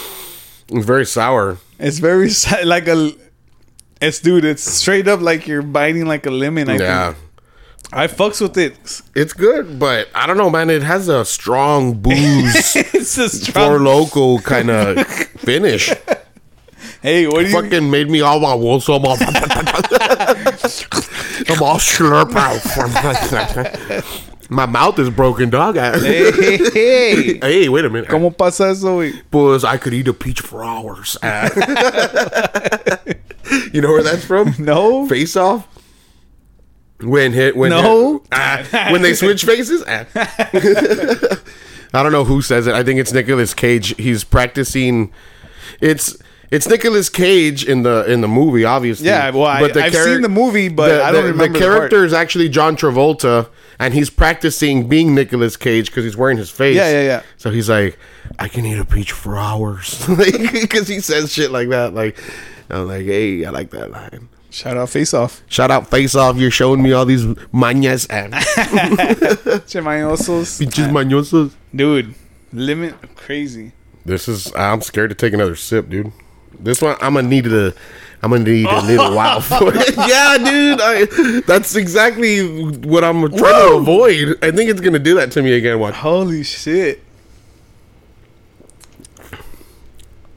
It's 0.70 0.86
very 0.86 1.06
sour. 1.06 1.58
It's 1.80 2.00
very 2.00 2.30
like 2.65 2.88
a. 2.88 3.12
It's 4.02 4.20
dude. 4.20 4.46
It's 4.46 4.63
straight 4.63 5.08
up 5.08 5.22
like 5.22 5.48
you're 5.48 5.62
biting 5.62 6.06
like 6.06 6.26
a 6.26 6.32
lemon. 6.32 6.70
I 6.70 6.78
yeah. 6.78 7.13
think. 7.13 7.28
I 7.94 8.08
fucks 8.08 8.39
with 8.39 8.58
it. 8.58 8.78
It's 9.15 9.34
good, 9.34 9.78
but 9.78 10.08
I 10.15 10.26
don't 10.26 10.38
know, 10.38 10.50
man. 10.50 10.69
It 10.69 10.82
has 10.82 11.10
a 11.10 11.25
strong 11.25 11.94
booze, 12.02 12.75
it's 12.75 13.17
a 13.17 13.27
four 13.29 13.29
strong. 13.29 13.84
local 13.84 14.40
kind 14.40 14.69
of 14.69 15.06
finish. 15.40 15.92
Hey, 17.02 17.27
what 17.27 17.42
do 17.42 17.48
you? 17.48 17.52
Fucking 17.62 17.92
made 17.92 18.10
me 18.10 18.21
all 18.21 18.40
my 18.40 18.54
wolves. 18.54 18.88
I'm 18.88 19.04
all, 19.04 19.17
I'm 19.19 19.27
all 21.62 21.79
slurp 21.79 22.34
out. 22.36 24.27
My 24.54 24.65
mouth 24.65 24.99
is 24.99 25.10
broken, 25.10 25.49
dog. 25.49 25.75
Hey, 25.77 26.29
hey, 26.31 26.58
hey. 26.73 27.39
Hey, 27.41 27.69
wait 27.69 27.85
a 27.85 27.89
minute. 27.89 28.10
¿Cómo 28.10 28.35
pasa 28.35 28.69
eso, 28.71 28.97
güey? 28.97 29.13
Pues 29.31 29.63
I 29.63 29.77
could 29.77 29.93
eat 29.93 30.10
a 30.10 30.13
peach 30.13 30.41
for 30.41 30.62
hours. 30.62 31.17
you 33.71 33.79
know 33.81 33.91
where 33.93 34.04
that's 34.04 34.25
from? 34.25 34.54
No. 34.60 35.08
Face 35.08 35.37
off. 35.37 35.65
When 37.02 37.31
hit 37.31 37.56
when 37.56 37.69
No. 37.71 38.13
hit- 38.19 38.21
ah, 38.33 38.87
when 38.91 39.02
they 39.02 39.13
switch 39.13 39.45
faces. 39.45 39.83
Ah. 39.87 40.06
I 41.93 42.04
don't 42.04 42.12
know 42.12 42.25
who 42.25 42.41
says 42.41 42.67
it. 42.67 42.73
I 42.75 42.83
think 42.83 42.99
it's 42.99 43.12
Nicolas 43.13 43.54
Cage. 43.54 43.95
He's 43.97 44.23
practicing. 44.25 45.12
It's 45.79 46.17
it's 46.52 46.67
Nicolas 46.67 47.10
Cage 47.10 47.63
in 47.65 47.83
the 47.83 48.04
in 48.12 48.19
the 48.21 48.27
movie, 48.27 48.65
obviously. 48.65 49.08
Yeah, 49.08 49.29
well, 49.31 49.45
I, 49.45 49.67
the 49.67 49.81
I've 49.83 49.93
charac- 49.93 50.04
seen 50.06 50.21
the 50.21 50.29
movie, 50.29 50.67
but 50.69 50.89
the, 50.89 51.04
I 51.04 51.12
don't 51.12 51.23
the- 51.23 51.31
remember 51.31 51.47
the 51.47 51.54
the 51.54 51.60
character 51.60 52.04
is 52.06 52.13
actually 52.13 52.49
John 52.49 52.75
Travolta, 52.77 53.47
and 53.82 53.96
he's 53.96 54.12
practicing 54.12 54.88
being 54.88 55.15
Nicolas 55.15 55.58
Cage 55.58 55.88
because 55.88 56.04
he's 56.04 56.15
wearing 56.15 56.38
his 56.38 56.52
face. 56.52 56.75
Yeah, 56.75 56.92
yeah, 56.92 57.02
yeah. 57.02 57.23
So 57.38 57.50
he's 57.50 57.67
like, 57.67 57.98
I 58.38 58.48
can 58.48 58.63
eat 58.63 58.77
a 58.77 58.86
peach 58.86 59.12
for 59.12 59.36
hours 59.36 60.06
because 60.54 60.88
he 60.88 61.00
says 61.00 61.34
shit 61.34 61.50
like 61.50 61.69
that. 61.69 61.96
Like, 61.96 62.15
I'm 62.69 62.88
like, 62.88 63.08
hey, 63.08 63.44
I 63.44 63.50
like 63.50 63.71
that 63.71 63.90
line. 63.90 64.29
Shout 64.52 64.77
out 64.77 64.90
Face 64.90 65.15
Off. 65.15 65.42
Shout 65.48 65.71
out 65.71 65.90
Face 65.90 66.13
Off. 66.13 66.38
You're 66.38 66.52
showing 66.52 66.84
me 66.84 66.92
all 66.92 67.06
these 67.06 67.25
mañas 67.25 68.06
and 68.12 68.34
Chemayosos. 69.65 70.60
pinches 70.60 70.86
uh, 70.86 70.90
mañosos. 70.90 71.54
Dude, 71.73 72.13
limit 72.54 73.15
crazy. 73.15 73.71
This 74.06 74.27
is. 74.27 74.54
I'm 74.56 74.82
scared 74.82 75.10
to 75.10 75.15
take 75.15 75.34
another 75.34 75.56
sip, 75.56 75.90
dude. 75.90 76.12
This 76.62 76.82
one 76.82 76.96
I'm 77.02 77.16
gonna 77.16 77.28
need 77.28 77.46
to. 77.46 77.74
I'm 78.24 78.30
gonna 78.32 78.44
need 78.44 78.68
a 78.68 78.82
little 78.82 79.16
while 79.16 79.42
for 79.42 79.72
it. 79.74 79.96
yeah, 80.08 80.38
dude. 80.38 80.80
I, 80.82 81.42
that's 81.48 81.76
exactly 81.76 82.64
what 82.88 83.04
I'm 83.04 83.28
trying 83.30 83.70
to 83.70 83.76
avoid. 83.78 84.38
I 84.44 84.52
think 84.52 84.70
it's 84.70 84.82
gonna 84.82 85.00
do 85.00 85.16
that 85.16 85.32
to 85.32 85.42
me 85.42 85.54
again. 85.54 85.80
Watch. 85.80 85.96
Holy 85.96 86.44
shit. 86.44 87.02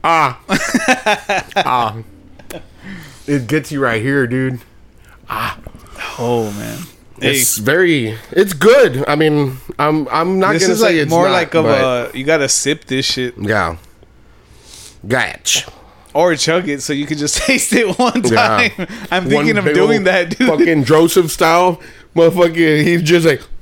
Ah. 0.03 0.39
ah. 1.57 1.97
It 3.27 3.47
gets 3.47 3.71
you 3.71 3.81
right 3.81 4.01
here, 4.01 4.27
dude. 4.27 4.59
Ah. 5.29 5.59
Oh 6.19 6.51
man. 6.53 6.79
Hey, 7.19 7.31
It's 7.37 7.57
very. 7.57 8.17
It's 8.31 8.53
good. 8.53 9.03
I 9.07 9.15
mean, 9.15 9.57
I'm. 9.79 10.07
I'm 10.09 10.39
not 10.39 10.53
this 10.53 10.63
gonna 10.63 10.73
is 10.73 10.79
say 10.79 10.85
like 10.87 10.95
it's 10.95 11.09
more 11.09 11.25
not, 11.27 11.33
like 11.33 11.55
of 11.55 11.65
a 11.65 12.11
you 12.13 12.23
gotta 12.23 12.49
sip 12.49 12.85
this 12.85 13.05
shit 13.05 13.35
Yeah. 13.37 13.77
Gotch. 15.07 15.65
Or 16.15 16.35
chug 16.35 16.67
it 16.69 16.81
so 16.81 16.93
you 16.93 17.05
can 17.05 17.17
just 17.19 17.37
taste 17.45 17.73
it 17.73 17.99
one 17.99 18.23
Yeah. 18.25 18.69
time. 18.69 18.87
I'm 19.11 19.25
thinking 19.29 19.55
One 19.57 19.67
of 19.67 19.73
doing 19.75 20.05
that, 20.05 20.35
dude. 20.37 20.47
Fucking 20.47 20.85
Joseph 20.85 21.29
style. 21.29 21.79
Motherfucker, 22.15 22.81
he's 22.81 23.01
just 23.01 23.27
like, 23.27 23.41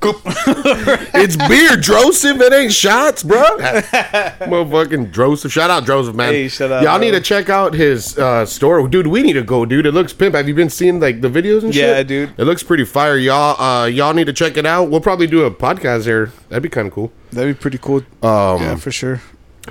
it's 1.16 1.34
beer, 1.48 1.76
Joseph. 1.76 2.40
It 2.40 2.52
ain't 2.52 2.72
shots, 2.72 3.24
bro. 3.24 3.42
Motherfucking 3.58 5.10
Joseph. 5.12 5.50
Shout 5.50 5.70
out 5.70 5.84
Joseph, 5.84 6.14
man. 6.14 6.32
Hey, 6.32 6.46
shout 6.46 6.70
out, 6.70 6.84
Y'all 6.84 6.98
bro. 6.98 7.04
need 7.04 7.10
to 7.12 7.20
check 7.20 7.48
out 7.50 7.74
his 7.74 8.16
uh, 8.16 8.46
store, 8.46 8.86
dude. 8.86 9.08
We 9.08 9.22
need 9.22 9.32
to 9.32 9.42
go, 9.42 9.64
dude. 9.66 9.86
It 9.86 9.92
looks 9.92 10.12
pimp. 10.12 10.36
Have 10.36 10.46
you 10.46 10.54
been 10.54 10.70
seeing 10.70 11.00
like 11.00 11.20
the 11.20 11.28
videos 11.28 11.64
and 11.64 11.74
shit? 11.74 11.82
Yeah, 11.84 12.02
dude. 12.04 12.32
It 12.38 12.44
looks 12.44 12.62
pretty 12.62 12.84
fire, 12.84 13.16
y'all. 13.16 13.60
Uh, 13.60 13.86
y'all 13.86 14.14
need 14.14 14.26
to 14.26 14.32
check 14.32 14.56
it 14.56 14.66
out. 14.66 14.88
We'll 14.88 15.00
probably 15.00 15.26
do 15.26 15.42
a 15.44 15.50
podcast 15.50 16.04
there. 16.04 16.26
That'd 16.48 16.62
be 16.62 16.68
kind 16.68 16.86
of 16.86 16.92
cool. 16.94 17.12
That'd 17.32 17.56
be 17.56 17.60
pretty 17.60 17.78
cool. 17.78 18.02
Um, 18.22 18.62
yeah, 18.62 18.76
for 18.76 18.92
sure. 18.92 19.20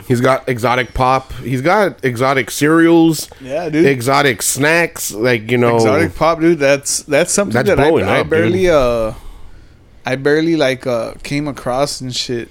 He's 0.07 0.21
got 0.21 0.49
exotic 0.49 0.93
pop. 0.93 1.31
He's 1.33 1.61
got 1.61 2.03
exotic 2.03 2.49
cereals. 2.51 3.29
Yeah, 3.39 3.69
dude. 3.69 3.85
Exotic 3.85 4.41
snacks, 4.41 5.11
like 5.11 5.51
you 5.51 5.57
know. 5.57 5.75
Exotic 5.75 6.15
pop, 6.15 6.39
dude. 6.39 6.59
That's 6.59 7.03
that's 7.03 7.31
something 7.31 7.53
That's 7.53 7.69
that 7.69 7.79
I, 7.79 7.89
blowing 7.89 8.05
I 8.05 8.21
up, 8.21 8.29
barely 8.29 8.69
uh 8.69 9.13
I 10.05 10.15
barely 10.15 10.55
like 10.55 10.87
uh 10.87 11.13
came 11.23 11.47
across 11.47 12.01
and 12.01 12.13
shit. 12.15 12.49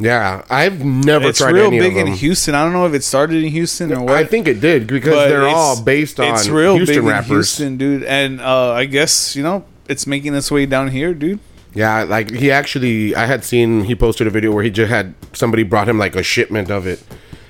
Yeah, 0.00 0.44
I've 0.50 0.84
never 0.84 1.20
tried. 1.20 1.28
it's 1.28 1.38
tried 1.38 1.54
real 1.54 1.66
any 1.66 1.78
big 1.78 1.96
of 1.96 2.08
in. 2.08 2.14
Houston. 2.14 2.54
I 2.54 2.64
don't 2.64 2.72
know 2.72 2.86
if 2.86 2.94
it 2.94 3.04
started 3.04 3.44
in 3.44 3.50
Houston 3.50 3.92
or 3.92 4.00
what. 4.00 4.16
I 4.16 4.24
think 4.24 4.48
it 4.48 4.60
did 4.60 4.86
because 4.86 5.14
but 5.14 5.28
they're 5.28 5.46
all 5.46 5.80
based 5.82 6.18
on 6.18 6.34
it's 6.34 6.48
real 6.48 6.76
Houston 6.76 6.96
big 6.96 7.04
rappers. 7.04 7.28
in 7.28 7.34
Houston, 7.36 7.76
dude. 7.76 8.02
And 8.04 8.40
uh 8.40 8.72
I 8.72 8.86
guess 8.86 9.36
you 9.36 9.42
know 9.42 9.64
it's 9.88 10.06
making 10.06 10.34
its 10.34 10.50
way 10.50 10.66
down 10.66 10.88
here, 10.88 11.14
dude. 11.14 11.38
Yeah, 11.74 12.02
like 12.04 12.30
he 12.30 12.50
actually, 12.50 13.14
I 13.14 13.26
had 13.26 13.44
seen 13.44 13.84
he 13.84 13.94
posted 13.94 14.26
a 14.26 14.30
video 14.30 14.52
where 14.52 14.64
he 14.64 14.70
just 14.70 14.90
had 14.90 15.14
somebody 15.32 15.62
brought 15.62 15.88
him 15.88 15.98
like 15.98 16.16
a 16.16 16.22
shipment 16.22 16.70
of 16.70 16.86
it, 16.86 17.02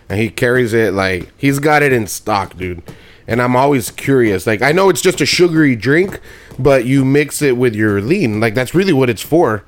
and 0.08 0.18
he 0.20 0.28
carries 0.28 0.72
it 0.74 0.92
like 0.92 1.32
he's 1.38 1.58
got 1.58 1.82
it 1.82 1.92
in 1.92 2.06
stock, 2.06 2.56
dude. 2.56 2.82
And 3.26 3.40
I'm 3.40 3.54
always 3.56 3.90
curious. 3.90 4.46
Like 4.46 4.60
I 4.60 4.72
know 4.72 4.88
it's 4.90 5.00
just 5.00 5.20
a 5.20 5.26
sugary 5.26 5.74
drink, 5.76 6.20
but 6.58 6.84
you 6.84 7.04
mix 7.04 7.40
it 7.42 7.56
with 7.56 7.74
your 7.74 8.00
lean. 8.02 8.40
Like 8.40 8.54
that's 8.54 8.74
really 8.74 8.92
what 8.92 9.08
it's 9.08 9.22
for. 9.22 9.64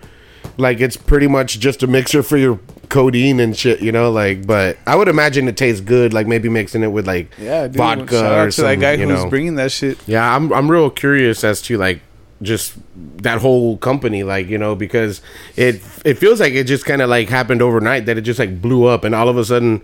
Like 0.59 0.81
it's 0.81 0.97
pretty 0.99 1.29
much 1.29 1.59
just 1.61 1.83
a 1.83 1.87
mixer 1.87 2.23
for 2.23 2.37
your 2.37 2.59
codeine 2.91 3.41
and 3.41 3.57
shit, 3.57 3.81
you 3.81 3.91
know. 3.93 4.11
Like, 4.11 4.47
but 4.47 4.77
I 4.87 4.97
would 4.97 5.09
imagine 5.09 5.49
it 5.49 5.57
tastes 5.57 5.81
good. 5.81 6.13
Like 6.13 6.27
maybe 6.27 6.49
mixing 6.51 6.83
it 6.83 6.89
with 6.89 7.07
like 7.07 7.31
Yeah, 7.39 7.69
dude. 7.69 7.77
vodka 7.77 8.15
Shout 8.19 8.25
out 8.33 8.39
or 8.41 8.47
to 8.47 8.53
something. 8.53 8.81
that 8.81 8.97
guy 8.99 9.03
you 9.03 9.09
who's 9.09 9.25
bringing 9.31 9.55
that 9.55 9.71
shit. 9.73 9.97
Yeah, 10.07 10.35
I'm 10.37 10.53
I'm 10.53 10.71
real 10.71 10.91
curious 10.91 11.43
as 11.45 11.63
to 11.63 11.79
like 11.79 12.03
just 12.43 12.75
that 13.23 13.39
whole 13.41 13.77
company, 13.79 14.23
like 14.25 14.49
you 14.49 14.59
know, 14.59 14.75
because 14.75 15.23
it 15.57 15.77
it 16.05 16.19
feels 16.19 16.41
like 16.41 16.53
it 16.53 16.65
just 16.65 16.85
kind 16.85 17.01
of 17.01 17.09
like 17.09 17.29
happened 17.29 17.63
overnight 17.63 18.07
that 18.07 18.19
it 18.19 18.23
just 18.23 18.39
like 18.39 18.61
blew 18.61 18.85
up, 18.85 19.05
and 19.05 19.15
all 19.15 19.29
of 19.29 19.37
a 19.39 19.45
sudden, 19.45 19.83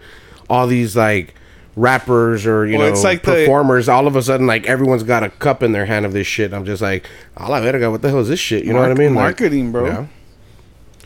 all 0.50 0.66
these 0.66 0.94
like 0.96 1.34
rappers 1.76 2.44
or 2.44 2.66
you 2.66 2.76
Well, 2.76 2.88
know 2.88 2.92
it's 2.92 3.04
like 3.04 3.22
the- 3.22 3.32
performers, 3.32 3.88
all 3.88 4.06
of 4.08 4.16
a 4.16 4.22
sudden 4.22 4.46
like 4.48 4.66
everyone's 4.66 5.04
got 5.04 5.22
a 5.22 5.30
cup 5.30 5.62
in 5.62 5.72
their 5.72 5.86
hand 5.86 6.04
of 6.04 6.12
this 6.12 6.26
shit. 6.26 6.52
I'm 6.52 6.64
just 6.64 6.82
like, 6.82 7.08
a 7.36 7.48
la 7.48 7.60
verga, 7.60 7.90
what 7.90 8.02
the 8.02 8.08
hell 8.08 8.18
is 8.20 8.28
this 8.28 8.40
shit? 8.40 8.64
You 8.64 8.72
know 8.72 8.80
what 8.80 8.86
I 8.86 8.94
Mark- 8.94 8.98
mean? 8.98 9.14
Like, 9.14 9.22
marketing, 9.22 9.72
bro. 9.72 9.86
yeah. 9.86 10.06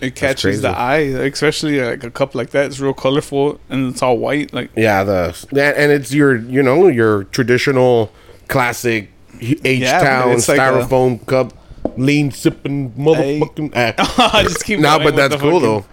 It 0.00 0.16
catches 0.16 0.62
the 0.62 0.70
eye, 0.70 0.96
especially 1.30 1.80
uh, 1.80 1.90
like 1.90 2.03
a 2.03 2.11
cup 2.11 2.34
like 2.34 2.50
that. 2.50 2.66
It's 2.66 2.80
real 2.80 2.92
colorful 2.92 3.61
and 3.68 3.92
it's 3.92 4.03
all 4.03 4.18
white. 4.18 4.53
Like 4.53 4.70
Yeah, 4.74 5.05
the 5.05 5.46
that 5.53 5.76
and 5.76 5.92
it's 5.92 6.12
your 6.12 6.34
you 6.34 6.61
know 6.62 6.88
your 6.88 7.22
traditional 7.24 8.11
classic 8.48 9.11
H 9.41 9.83
Town 9.85 10.30
it's 10.33 10.49
like 10.49 10.59
a- 10.59 10.61
styrofoam 10.61 11.24
cup, 11.26 11.53
lean 11.97 12.30
sipping 12.30 12.93
motherfucking. 12.93 13.72
ah. 13.74 14.30
I 14.39 14.43
just 14.45 14.64
keep 14.64 14.80
going 14.80 15.03
but 15.03 15.16
that's 15.16 15.37
cool 15.37 15.61
fucking- 15.61 15.62
though. 15.62 15.85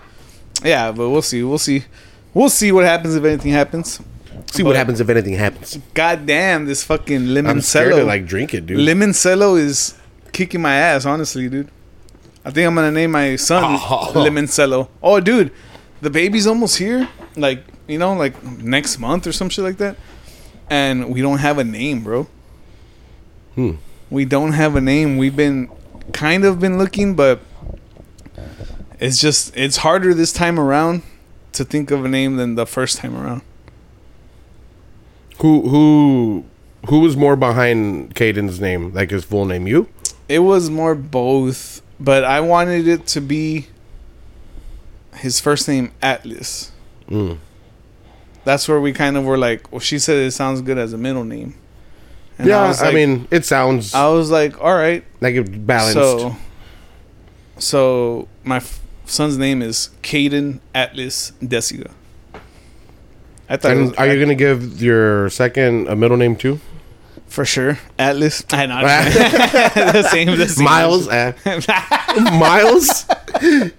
Yeah, 0.68 0.92
but 0.92 1.10
we'll 1.10 1.22
see. 1.22 1.42
We'll 1.44 1.58
see. 1.58 1.86
We'll 2.34 2.50
see 2.50 2.72
what 2.72 2.86
happens 2.86 3.16
if 3.16 3.24
anything 3.24 3.52
happens. 3.54 4.02
See 4.52 4.64
what 4.64 4.76
happens 4.76 5.00
if 5.00 5.10
anything 5.10 5.34
happens. 5.36 5.78
God 5.94 6.26
damn, 6.26 6.66
this 6.66 6.84
fucking 6.84 7.38
I'm 7.48 7.62
scared 7.62 7.94
to 7.96 8.04
like 8.04 8.26
drink 8.26 8.54
it, 8.54 8.66
dude. 8.66 8.80
Limoncello 8.80 9.58
is 9.60 9.98
kicking 10.32 10.62
my 10.62 10.74
ass, 10.76 11.06
honestly, 11.06 11.48
dude. 11.50 11.70
I 12.46 12.52
think 12.52 12.68
I'm 12.68 12.76
gonna 12.76 12.92
name 12.92 13.12
my 13.12 13.36
son 13.36 13.64
Oh. 13.80 14.12
Limoncello. 14.16 14.90
Oh, 15.04 15.20
dude, 15.20 15.52
the 16.02 16.10
baby's 16.10 16.48
almost 16.48 16.78
here. 16.78 17.08
Like 17.36 17.64
you 17.88 17.98
know, 17.98 18.14
like 18.14 18.42
next 18.44 18.98
month 19.00 19.28
or 19.28 19.32
some 19.32 19.50
shit 19.50 19.64
like 19.64 19.78
that. 19.78 19.98
And 20.70 21.14
we 21.14 21.22
don't 21.22 21.40
have 21.40 21.58
a 21.58 21.64
name, 21.64 22.04
bro. 22.04 22.28
Hmm. 23.60 23.72
We 24.10 24.24
don't 24.24 24.54
have 24.54 24.78
a 24.78 24.82
name. 24.82 25.18
We've 25.18 25.36
been 25.36 25.70
kind 26.14 26.46
of 26.46 26.62
been 26.62 26.78
looking, 26.78 27.14
but 27.14 27.42
it's 29.02 29.20
just 29.20 29.56
it's 29.58 29.78
harder 29.78 30.14
this 30.14 30.32
time 30.32 30.58
around 30.58 31.04
to 31.52 31.66
think 31.66 31.92
of 31.92 32.06
a 32.06 32.08
name 32.08 32.38
than 32.38 32.56
the 32.56 32.66
first 32.66 33.00
time 33.00 33.18
around. 33.18 33.42
Who 35.40 35.68
who 35.68 36.46
who 36.88 37.02
was 37.02 37.18
more 37.18 37.36
behind 37.36 38.16
Caden's 38.16 38.62
name, 38.62 38.94
like 38.94 39.12
his 39.12 39.26
full 39.26 39.44
name? 39.44 39.68
You? 39.68 39.90
It 40.30 40.40
was 40.40 40.70
more 40.70 40.96
both, 40.96 41.82
but 42.00 42.24
I 42.24 42.40
wanted 42.40 42.88
it 42.88 43.08
to 43.08 43.20
be 43.20 43.68
his 45.16 45.42
first 45.42 45.68
name 45.68 45.92
Atlas. 46.02 46.72
Mm. 47.10 47.40
That's 48.46 48.70
where 48.70 48.80
we 48.80 48.94
kind 48.94 49.18
of 49.18 49.26
were 49.26 49.38
like, 49.38 49.70
well, 49.70 49.82
she 49.82 50.00
said 50.00 50.16
it 50.16 50.32
sounds 50.32 50.62
good 50.62 50.78
as 50.78 50.94
a 50.94 50.98
middle 50.98 51.26
name. 51.26 51.56
And 52.40 52.48
yeah, 52.48 52.74
I, 52.80 52.86
like- 52.86 52.94
mean, 52.96 53.28
it 53.32 53.46
sounds 53.46 53.94
I 53.94 54.08
was 54.10 54.32
like, 54.32 54.60
all 54.62 54.74
right. 54.74 55.04
like 55.22 55.36
it's 55.36 55.50
balanced. 55.50 55.94
So, 55.94 56.36
so 57.58 58.28
my 58.44 58.58
f- 58.58 58.80
son's 59.06 59.38
name 59.38 59.62
is 59.62 59.90
Caden 60.04 60.60
Atlas 60.74 61.34
Desiga. 61.42 61.92
I 63.50 63.58
thought 63.58 63.72
and 63.72 63.82
was, 63.90 63.94
are 63.98 64.08
you 64.08 64.20
gonna 64.20 64.36
give 64.36 64.82
your 64.82 65.30
second 65.30 65.88
a 65.90 65.96
middle 65.96 66.18
name 66.18 66.36
too? 66.36 66.60
For 67.30 67.46
sure 67.46 67.78
Atlas. 67.98 68.44
I 68.52 68.66
know 68.66 68.82
the 68.82 70.04
same. 70.10 70.38
The 70.38 70.48
same 70.48 70.66
Miles, 70.66 71.08
eh. 71.12 71.34
Miles, 72.38 73.06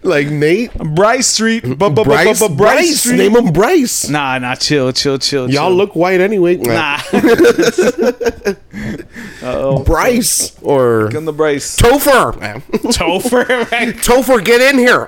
like 0.02 0.28
Nate, 0.28 0.72
Bryce 0.74 1.26
Street. 1.26 1.64
Bryce, 1.78 2.48
Bryce, 2.48 3.00
Street. 3.00 3.16
name 3.16 3.36
him 3.36 3.52
Bryce. 3.52 4.08
Nah, 4.08 4.38
nah, 4.38 4.54
chill, 4.54 4.92
chill, 4.92 5.18
chill. 5.18 5.50
Y'all 5.50 5.72
look 5.72 5.96
white 5.96 6.20
anyway. 6.20 6.56
Nah. 6.56 6.98
oh, 9.42 9.82
Bryce 9.84 10.56
or 10.62 11.14
on 11.16 11.24
the 11.24 11.32
Bryce. 11.32 11.76
Topher. 11.76 12.32
Topher. 12.92 13.66
Topher, 13.94 14.44
get 14.44 14.60
in 14.60 14.78
here. 14.78 15.06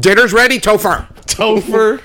Dinner's 0.00 0.32
ready, 0.32 0.58
Topher. 0.58 1.06
Topher. 1.26 2.00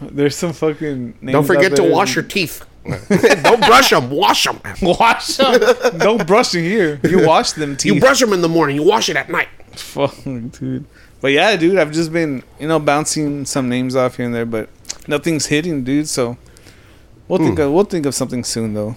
There's 0.00 0.34
some 0.34 0.52
fucking. 0.52 1.18
Names 1.20 1.32
Don't 1.32 1.44
forget 1.44 1.76
to 1.76 1.84
wash 1.84 2.16
your 2.16 2.24
teeth. 2.24 2.64
Don't 2.84 3.60
brush 3.60 3.90
them. 3.90 4.10
Wash 4.10 4.44
them. 4.44 4.60
Wash 4.82 5.36
them. 5.36 5.98
no 5.98 6.18
brushing 6.18 6.64
here. 6.64 7.00
You 7.04 7.26
wash 7.26 7.52
them 7.52 7.76
teeth. 7.76 7.94
You 7.94 8.00
brush 8.00 8.18
them 8.20 8.32
in 8.32 8.40
the 8.42 8.48
morning. 8.48 8.76
You 8.76 8.82
wash 8.82 9.08
it 9.08 9.16
at 9.16 9.28
night. 9.30 9.48
Fuck, 9.76 10.14
dude. 10.24 10.84
But 11.20 11.28
yeah, 11.32 11.56
dude, 11.56 11.78
I've 11.78 11.92
just 11.92 12.12
been, 12.12 12.42
you 12.58 12.66
know, 12.66 12.80
bouncing 12.80 13.44
some 13.44 13.68
names 13.68 13.94
off 13.94 14.16
here 14.16 14.26
and 14.26 14.34
there, 14.34 14.44
but 14.46 14.68
nothing's 15.06 15.46
hitting, 15.46 15.84
dude. 15.84 16.08
So 16.08 16.36
we'll 17.28 17.38
think 17.38 17.56
Hmm. 17.58 17.62
of 17.66 17.72
we'll 17.72 17.84
think 17.84 18.04
of 18.06 18.14
something 18.14 18.42
soon, 18.42 18.74
though. 18.74 18.96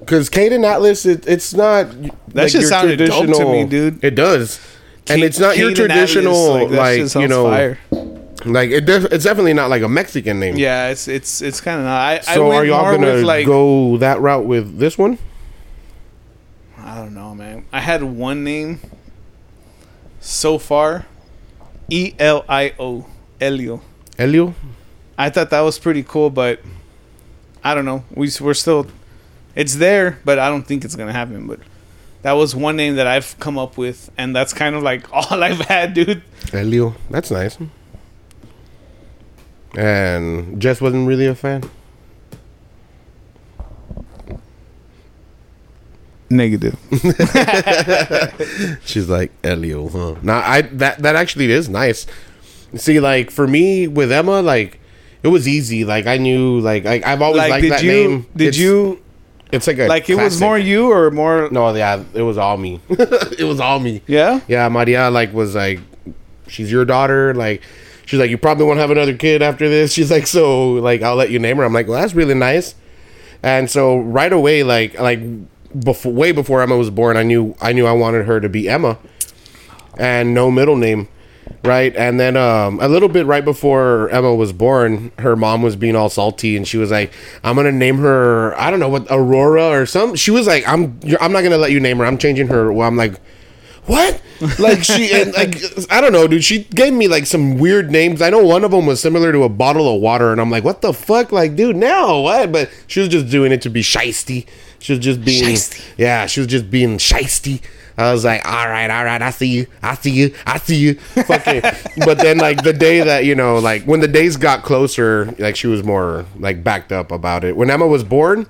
Because 0.00 0.28
Caden 0.28 0.64
Atlas, 0.64 1.06
it, 1.06 1.26
it's 1.26 1.54
not. 1.54 1.86
That 2.34 2.50
shit 2.50 2.64
sounded 2.64 2.98
dope 2.98 3.26
to 3.26 3.44
me, 3.50 3.64
dude. 3.64 4.04
It 4.04 4.14
does. 4.14 4.60
And 5.10 5.22
it's 5.22 5.38
not 5.38 5.56
your 5.56 5.70
Caden 5.70 5.88
Atlas, 5.88 6.12
traditional, 6.12 6.68
like, 6.68 7.14
you 7.14 7.28
know, 7.28 7.44
fire. 7.44 7.78
Like 8.44 8.70
it. 8.70 8.86
Def- 8.86 9.12
it's 9.12 9.24
definitely 9.24 9.54
not 9.54 9.70
like 9.70 9.82
a 9.82 9.88
Mexican 9.88 10.38
name. 10.40 10.56
Yeah, 10.56 10.88
it's 10.88 11.08
it's 11.08 11.42
it's 11.42 11.60
kind 11.60 11.78
of 11.80 11.84
not. 11.86 12.00
I, 12.00 12.14
I 12.16 12.34
So 12.34 12.48
went 12.48 12.54
are 12.60 12.64
y'all 12.64 12.94
gonna 12.94 13.14
like 13.16 13.46
go 13.46 13.96
that 13.98 14.20
route 14.20 14.44
with 14.44 14.78
this 14.78 14.96
one? 14.98 15.18
I 16.78 16.96
don't 16.96 17.14
know, 17.14 17.34
man. 17.34 17.66
I 17.72 17.80
had 17.80 18.02
one 18.02 18.44
name 18.44 18.80
so 20.20 20.58
far, 20.58 21.06
E 21.90 22.14
L 22.18 22.44
I 22.48 22.74
O, 22.78 23.06
Elio. 23.40 23.82
Elio. 24.18 24.54
I 25.16 25.30
thought 25.30 25.50
that 25.50 25.60
was 25.60 25.78
pretty 25.78 26.02
cool, 26.02 26.30
but 26.30 26.60
I 27.64 27.74
don't 27.74 27.84
know. 27.84 28.04
We 28.14 28.30
we're 28.40 28.54
still, 28.54 28.86
it's 29.54 29.76
there, 29.76 30.18
but 30.24 30.38
I 30.38 30.48
don't 30.48 30.62
think 30.66 30.84
it's 30.84 30.94
gonna 30.94 31.12
happen. 31.12 31.46
But 31.46 31.60
that 32.22 32.32
was 32.32 32.54
one 32.54 32.76
name 32.76 32.96
that 32.96 33.06
I've 33.06 33.38
come 33.38 33.58
up 33.58 33.76
with, 33.76 34.10
and 34.16 34.34
that's 34.34 34.52
kind 34.52 34.74
of 34.74 34.82
like 34.82 35.12
all 35.12 35.42
I've 35.42 35.60
had, 35.60 35.94
dude. 35.94 36.22
Elio. 36.52 36.94
That's 37.10 37.30
nice 37.30 37.58
and 39.76 40.60
Jess 40.60 40.80
wasn't 40.80 41.06
really 41.06 41.26
a 41.26 41.34
fan. 41.34 41.62
Negative. 46.30 46.76
She's 48.84 49.08
like 49.08 49.32
Elio, 49.42 49.88
huh? 49.88 50.16
Now 50.22 50.38
I 50.38 50.62
that 50.62 50.98
that 50.98 51.16
actually 51.16 51.50
is 51.50 51.70
nice. 51.70 52.06
See, 52.76 53.00
like 53.00 53.30
for 53.30 53.46
me 53.46 53.88
with 53.88 54.12
Emma, 54.12 54.42
like 54.42 54.78
it 55.22 55.28
was 55.28 55.48
easy. 55.48 55.84
Like 55.84 56.06
I 56.06 56.18
knew, 56.18 56.60
like 56.60 56.84
I, 56.84 56.98
have 56.98 57.22
always 57.22 57.38
like, 57.38 57.50
liked 57.50 57.62
did 57.62 57.72
that 57.72 57.82
you, 57.82 57.90
name. 57.90 58.26
Did 58.36 58.48
it's, 58.48 58.58
you? 58.58 59.02
It's 59.50 59.66
like 59.66 59.78
a 59.78 59.86
like 59.86 60.04
classic. 60.04 60.20
it 60.20 60.24
was 60.24 60.40
more 60.40 60.58
you 60.58 60.92
or 60.92 61.10
more? 61.10 61.48
No, 61.50 61.74
yeah, 61.74 62.04
it 62.12 62.22
was 62.22 62.36
all 62.36 62.58
me. 62.58 62.80
it 62.90 63.46
was 63.48 63.60
all 63.60 63.80
me. 63.80 64.02
Yeah, 64.06 64.40
yeah. 64.48 64.68
Maria 64.68 65.10
like 65.10 65.32
was 65.32 65.54
like, 65.54 65.80
she's 66.46 66.70
your 66.70 66.84
daughter. 66.84 67.34
Like 67.34 67.62
she's 68.08 68.18
like, 68.18 68.30
you 68.30 68.38
probably 68.38 68.64
won't 68.64 68.78
have 68.78 68.90
another 68.90 69.14
kid 69.14 69.42
after 69.42 69.68
this. 69.68 69.92
She's 69.98 70.10
like, 70.10 70.26
so 70.26 70.72
like, 70.72 71.02
I'll 71.02 71.14
let 71.14 71.30
you 71.30 71.38
name 71.38 71.58
her. 71.58 71.64
I'm 71.64 71.74
like, 71.74 71.86
well, 71.86 72.00
that's 72.00 72.14
really 72.14 72.34
nice. 72.34 72.74
And 73.42 73.70
so 73.70 73.98
right 73.98 74.32
away, 74.32 74.62
like, 74.64 74.98
like 74.98 75.20
before, 75.78 76.12
way 76.12 76.32
before 76.32 76.62
Emma 76.62 76.76
was 76.76 76.90
born, 76.90 77.16
I 77.16 77.22
knew, 77.22 77.54
I 77.60 77.72
knew 77.72 77.86
I 77.86 77.92
wanted 77.92 78.24
her 78.26 78.40
to 78.40 78.48
be 78.48 78.68
Emma, 78.68 78.98
and 79.98 80.34
no 80.34 80.50
middle 80.50 80.74
name, 80.74 81.06
right? 81.62 81.94
And 81.94 82.18
then 82.18 82.36
um, 82.36 82.80
a 82.80 82.88
little 82.88 83.08
bit 83.08 83.26
right 83.26 83.44
before 83.44 84.08
Emma 84.08 84.34
was 84.34 84.52
born, 84.52 85.12
her 85.18 85.36
mom 85.36 85.62
was 85.62 85.76
being 85.76 85.94
all 85.94 86.08
salty, 86.08 86.56
and 86.56 86.66
she 86.66 86.78
was 86.78 86.90
like, 86.90 87.12
"I'm 87.44 87.54
gonna 87.54 87.70
name 87.70 87.98
her, 87.98 88.58
I 88.58 88.70
don't 88.72 88.80
know 88.80 88.88
what, 88.88 89.06
Aurora 89.08 89.68
or 89.68 89.86
some." 89.86 90.16
She 90.16 90.32
was 90.32 90.48
like, 90.48 90.66
"I'm, 90.66 90.98
I'm 91.20 91.30
not 91.30 91.42
gonna 91.42 91.58
let 91.58 91.70
you 91.70 91.78
name 91.78 91.98
her. 91.98 92.06
I'm 92.06 92.18
changing 92.18 92.48
her." 92.48 92.72
Well, 92.72 92.88
I'm 92.88 92.96
like 92.96 93.20
what? 93.88 94.20
Like 94.58 94.84
she 94.84 95.10
and 95.20 95.32
like 95.32 95.56
I 95.90 96.00
don't 96.00 96.12
know, 96.12 96.28
dude. 96.28 96.44
She 96.44 96.64
gave 96.64 96.92
me 96.92 97.08
like 97.08 97.26
some 97.26 97.58
weird 97.58 97.90
names. 97.90 98.22
I 98.22 98.30
know 98.30 98.44
one 98.44 98.64
of 98.64 98.70
them 98.70 98.86
was 98.86 99.00
similar 99.00 99.32
to 99.32 99.42
a 99.42 99.48
bottle 99.48 99.94
of 99.94 100.00
water, 100.00 100.30
and 100.30 100.40
I'm 100.40 100.50
like, 100.50 100.64
what 100.64 100.82
the 100.82 100.92
fuck? 100.92 101.32
Like, 101.32 101.56
dude, 101.56 101.76
no, 101.76 102.20
what? 102.20 102.52
But 102.52 102.70
she 102.86 103.00
was 103.00 103.08
just 103.08 103.28
doing 103.28 103.52
it 103.52 103.62
to 103.62 103.70
be 103.70 103.82
shisty. 103.82 104.46
She 104.80 104.92
was 104.92 105.00
just 105.00 105.24
being, 105.24 105.42
Shiesty. 105.42 105.84
yeah, 105.96 106.26
she 106.26 106.40
was 106.40 106.46
just 106.46 106.70
being 106.70 106.98
shisty. 106.98 107.62
I 107.96 108.12
was 108.12 108.24
like, 108.24 108.46
all 108.46 108.68
right, 108.68 108.88
all 108.88 109.04
right, 109.04 109.20
I 109.20 109.30
see 109.30 109.48
you, 109.48 109.66
I 109.82 109.96
see 109.96 110.12
you, 110.12 110.32
I 110.46 110.58
see 110.58 110.76
you. 110.76 110.94
Fucking. 110.94 111.62
but 112.06 112.18
then 112.18 112.38
like 112.38 112.62
the 112.62 112.72
day 112.72 113.00
that 113.00 113.24
you 113.24 113.34
know, 113.34 113.58
like 113.58 113.82
when 113.84 113.98
the 113.98 114.06
days 114.06 114.36
got 114.36 114.62
closer, 114.62 115.34
like 115.38 115.56
she 115.56 115.66
was 115.66 115.82
more 115.82 116.26
like 116.38 116.62
backed 116.62 116.92
up 116.92 117.10
about 117.10 117.42
it. 117.42 117.56
When 117.56 117.70
Emma 117.70 117.88
was 117.88 118.04
born, 118.04 118.46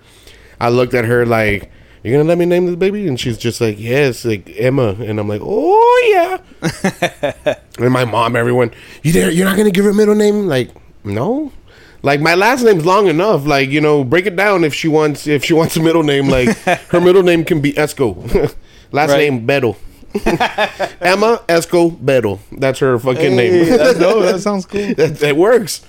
I 0.60 0.68
looked 0.68 0.92
at 0.92 1.06
her 1.06 1.24
like, 1.24 1.70
"You 2.02 2.12
gonna 2.12 2.24
let 2.28 2.38
me 2.38 2.46
name 2.46 2.66
this 2.66 2.76
baby?" 2.76 3.06
And 3.08 3.18
she's 3.18 3.38
just 3.38 3.60
like, 3.60 3.76
"Yes, 3.78 4.24
like 4.24 4.50
Emma." 4.56 4.96
And 5.00 5.18
I'm 5.18 5.28
like, 5.28 5.40
"Oh 5.44 6.40
yeah." 6.62 7.54
and 7.78 7.92
my 7.92 8.04
mom, 8.04 8.36
everyone, 8.36 8.70
you 9.02 9.12
there? 9.12 9.30
You're 9.30 9.46
not 9.46 9.56
gonna 9.56 9.70
give 9.70 9.84
her 9.84 9.90
a 9.90 9.94
middle 9.94 10.14
name? 10.14 10.46
Like, 10.46 10.70
no. 11.04 11.52
Like 12.02 12.20
my 12.20 12.36
last 12.36 12.62
name's 12.62 12.86
long 12.86 13.08
enough. 13.08 13.44
Like 13.46 13.70
you 13.70 13.80
know, 13.80 14.04
break 14.04 14.26
it 14.26 14.36
down 14.36 14.62
if 14.64 14.72
she 14.74 14.86
wants. 14.88 15.26
If 15.26 15.44
she 15.44 15.52
wants 15.54 15.76
a 15.76 15.82
middle 15.82 16.02
name, 16.04 16.28
like 16.28 16.56
her 16.90 17.00
middle 17.00 17.22
name 17.24 17.44
can 17.44 17.60
be 17.60 17.72
Esco. 17.72 18.14
last 18.92 19.10
Right. 19.10 19.18
name 19.30 19.46
Beto. 19.46 19.76
Emma 21.00 21.42
Esco 21.48 21.96
Beto. 21.96 22.38
That's 22.52 22.78
her 22.80 22.98
fucking 22.98 23.36
Hey, 23.36 23.50
name. 23.50 23.76
that's 23.76 23.98
dope. 23.98 24.22
That 24.22 24.40
sounds 24.40 24.66
cool. 24.66 24.94
that, 24.94 25.22
it 25.22 25.36
works. 25.36 25.84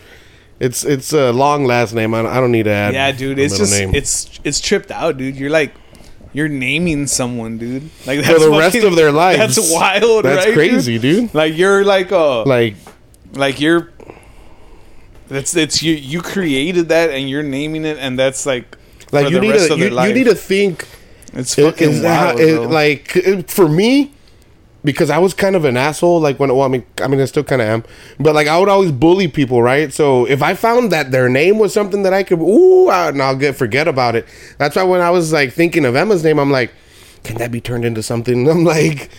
It's 0.59 0.83
it's 0.83 1.13
a 1.13 1.31
long 1.31 1.65
last 1.65 1.93
name. 1.93 2.13
I 2.13 2.21
don't, 2.23 2.31
I 2.31 2.39
don't 2.41 2.51
need 2.51 2.63
to 2.63 2.71
add. 2.71 2.93
Yeah, 2.93 3.11
dude. 3.11 3.39
It's 3.39 3.57
just 3.57 3.71
name. 3.79 3.93
it's 3.95 4.39
it's 4.43 4.59
tripped 4.59 4.91
out, 4.91 5.17
dude. 5.17 5.35
You're 5.37 5.49
like 5.49 5.73
you're 6.33 6.47
naming 6.47 7.07
someone, 7.07 7.57
dude. 7.57 7.89
Like 8.05 8.23
for 8.23 8.39
the 8.39 8.49
rest 8.51 8.75
of 8.77 8.95
their 8.95 9.11
lives. 9.23 9.55
That's 9.55 9.71
wild, 9.73 10.25
right? 10.25 10.33
That's 10.35 10.45
right? 10.47 10.53
crazy, 10.53 10.99
dude. 10.99 11.33
Like 11.33 11.57
you're 11.57 11.83
like 11.83 12.11
uh 12.11 12.43
like, 12.43 12.75
Like 13.33 13.59
you're 13.59 13.89
that's 15.27 15.55
it's 15.55 15.81
you 15.83 15.93
you 15.93 16.21
created 16.21 16.89
that 16.89 17.11
and 17.11 17.29
you're 17.29 17.43
naming 17.43 17.85
it 17.85 17.97
and 17.99 18.17
that's 18.17 18.45
like 18.45 18.77
like 19.11 19.25
for 19.25 19.31
you 19.31 19.35
the 19.37 19.41
need 19.41 19.51
rest 19.51 19.67
to 19.67 19.73
of 19.73 19.79
you, 19.79 19.85
their 19.85 19.93
life. 19.93 20.07
you 20.09 20.13
need 20.15 20.23
to 20.29 20.35
think. 20.35 20.87
it's 21.33 21.55
fucking 21.55 22.01
wild, 22.03 22.39
it- 22.39 22.55
bro. 22.55 22.67
like 22.67 23.15
it- 23.15 23.49
for 23.49 23.67
me? 23.67 24.11
Because 24.83 25.09
I 25.09 25.17
was 25.17 25.33
kind 25.33 25.55
of 25.55 25.65
an 25.65 25.75
asshole. 25.75 26.21
Like 26.21 26.39
when 26.39 26.55
well, 26.55 26.63
I 26.65 26.69
mean, 26.69 26.85
I 27.01 27.07
mean, 27.07 27.19
I 27.19 27.25
still 27.25 27.43
kind 27.43 27.61
of 27.61 27.67
am. 27.67 27.83
But 28.19 28.33
like 28.33 28.47
I 28.47 28.57
would 28.57 28.69
always 28.69 28.91
bully 28.91 29.27
people, 29.27 29.61
right? 29.61 29.91
So 29.91 30.25
if 30.25 30.41
I 30.41 30.53
found 30.53 30.91
that 30.91 31.11
their 31.11 31.27
name 31.29 31.59
was 31.59 31.73
something 31.73 32.03
that 32.03 32.13
I 32.13 32.23
could, 32.23 32.39
ooh, 32.39 32.87
I, 32.87 33.09
and 33.09 33.21
I'll 33.21 33.35
get 33.35 33.55
forget 33.55 33.87
about 33.87 34.15
it. 34.15 34.25
That's 34.57 34.75
why 34.75 34.83
when 34.83 35.01
I 35.01 35.09
was 35.09 35.33
like 35.33 35.51
thinking 35.51 35.85
of 35.85 35.95
Emma's 35.95 36.23
name, 36.23 36.39
I'm 36.39 36.51
like, 36.51 36.73
can 37.23 37.37
that 37.37 37.51
be 37.51 37.61
turned 37.61 37.85
into 37.85 38.01
something? 38.01 38.49
I'm 38.49 38.63
like, 38.63 39.09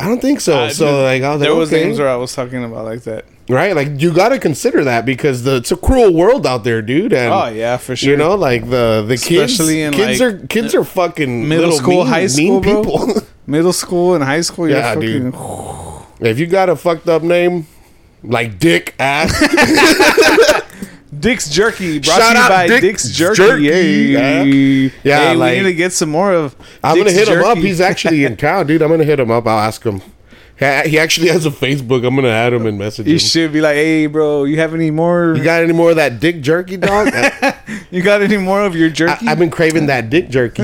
I 0.00 0.08
don't 0.08 0.20
think 0.20 0.40
so. 0.40 0.58
Uh, 0.58 0.70
so 0.70 0.86
dude, 0.86 0.94
like, 1.04 1.22
I 1.22 1.30
was 1.30 1.40
like, 1.40 1.48
there 1.48 1.54
was 1.54 1.72
okay. 1.72 1.84
names 1.84 1.98
where 1.98 2.08
I 2.08 2.16
was 2.16 2.34
talking 2.34 2.64
about 2.64 2.84
like 2.84 3.02
that. 3.02 3.26
right? 3.48 3.76
Like 3.76 4.00
you 4.00 4.12
got 4.12 4.30
to 4.30 4.38
consider 4.38 4.84
that 4.84 5.06
because 5.06 5.44
the 5.44 5.56
it's 5.56 5.70
a 5.70 5.76
cruel 5.76 6.12
world 6.12 6.46
out 6.46 6.64
there, 6.64 6.82
dude. 6.82 7.12
And 7.12 7.32
Oh 7.32 7.46
yeah, 7.48 7.76
for 7.76 7.94
sure. 7.94 8.10
you 8.10 8.16
know, 8.16 8.34
like 8.34 8.68
the 8.70 9.04
the 9.06 9.16
kids, 9.16 9.52
Especially 9.52 9.82
in, 9.82 9.92
kids 9.92 10.20
like, 10.20 10.34
are 10.34 10.46
kids 10.46 10.74
are 10.74 10.84
fucking 10.84 11.48
middle 11.48 11.72
school, 11.72 12.04
mean, 12.04 12.06
high 12.06 12.26
school, 12.26 12.60
mean 12.60 12.82
people. 12.82 13.14
middle 13.46 13.72
school 13.72 14.14
and 14.14 14.22
high 14.24 14.40
school, 14.40 14.68
you're 14.68 14.78
Yeah, 14.78 14.94
fucking 14.94 15.30
dude. 15.30 16.26
if 16.28 16.38
you 16.38 16.46
got 16.46 16.68
a 16.68 16.76
fucked 16.76 17.08
up 17.08 17.22
name 17.22 17.66
like 18.22 18.58
Dick 18.58 18.94
Ass, 18.98 19.32
Dick's 21.18 21.48
Jerky 21.48 22.00
brought 22.00 22.18
Shout 22.18 22.32
to 22.32 22.38
you 22.38 22.44
out 22.44 22.48
by 22.50 22.66
Dick's 22.66 22.82
Dick's 23.04 23.08
Jerky. 23.16 23.36
Jerky, 23.36 23.66
Hey. 23.70 24.02
yeah. 24.12 24.90
Yeah, 25.02 25.18
Hey, 25.30 25.36
like- 25.36 25.50
we 25.52 25.56
need 25.58 25.62
to 25.64 25.74
get 25.74 25.92
some 25.92 26.10
more 26.10 26.32
of. 26.32 26.56
I'm 26.82 26.96
Dick's 26.96 27.12
gonna 27.12 27.18
hit 27.26 27.28
him 27.28 27.44
up. 27.44 27.58
He's 27.58 27.80
actually 27.80 28.24
in 28.24 28.36
town, 28.38 28.66
dude. 28.66 28.82
I'm 28.82 28.90
gonna 28.90 29.04
hit 29.04 29.20
him 29.20 29.30
up. 29.30 29.46
I'll 29.46 29.58
ask 29.60 29.82
him. 29.84 30.00
He 30.56 30.98
actually 30.98 31.28
has 31.28 31.44
a 31.46 31.50
Facebook. 31.50 32.06
I'm 32.06 32.14
gonna 32.14 32.28
add 32.28 32.52
him 32.52 32.64
and 32.66 32.78
message 32.78 33.06
You 33.06 33.14
him. 33.14 33.18
should 33.18 33.52
be 33.52 33.60
like, 33.60 33.74
hey, 33.74 34.06
bro, 34.06 34.44
you 34.44 34.56
have 34.58 34.72
any 34.72 34.90
more? 34.90 35.34
You 35.36 35.42
got 35.42 35.62
any 35.62 35.72
more 35.72 35.90
of 35.90 35.96
that 35.96 36.20
dick 36.20 36.40
jerky, 36.42 36.76
dog? 36.76 37.08
I, 37.12 37.56
You 37.90 38.02
got 38.02 38.22
any 38.22 38.36
more 38.38 38.62
of 38.64 38.74
your 38.76 38.88
jerky? 38.90 39.26
I, 39.26 39.30
have 39.30 39.38
been 39.38 39.50
craving 39.50 39.86
that 39.86 40.10
dick 40.10 40.28
jerky. 40.30 40.62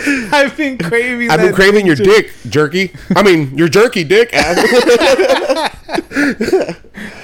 I've 0.32 0.56
been 0.56 0.78
craving. 0.78 1.30
I've 1.30 1.40
been 1.40 1.54
craving 1.54 1.86
your 1.86 1.96
dick 1.96 2.32
jerky. 2.48 2.92
I 3.14 3.22
mean, 3.22 3.56
your 3.56 3.68
jerky 3.68 4.04
dick. 4.04 4.30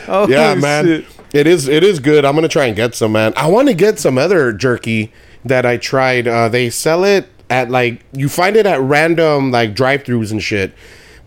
Oh, 0.08 0.28
yeah, 0.28 0.54
man. 0.54 0.84
shit. 0.84 1.04
It 1.32 1.46
is. 1.46 1.68
It 1.68 1.82
is 1.82 1.98
good. 2.00 2.24
I'm 2.24 2.34
gonna 2.34 2.48
try 2.48 2.66
and 2.66 2.76
get 2.76 2.94
some, 2.94 3.12
man. 3.12 3.32
I 3.36 3.48
want 3.48 3.68
to 3.68 3.74
get 3.74 3.98
some 3.98 4.16
other 4.18 4.52
jerky 4.52 5.12
that 5.44 5.66
I 5.66 5.76
tried. 5.76 6.28
Uh, 6.28 6.48
they 6.48 6.70
sell 6.70 7.04
it 7.04 7.28
at 7.50 7.70
like 7.70 8.02
you 8.12 8.28
find 8.28 8.56
it 8.56 8.66
at 8.66 8.80
random 8.80 9.50
like 9.50 9.74
drive-throughs 9.74 10.30
and 10.30 10.42
shit, 10.42 10.72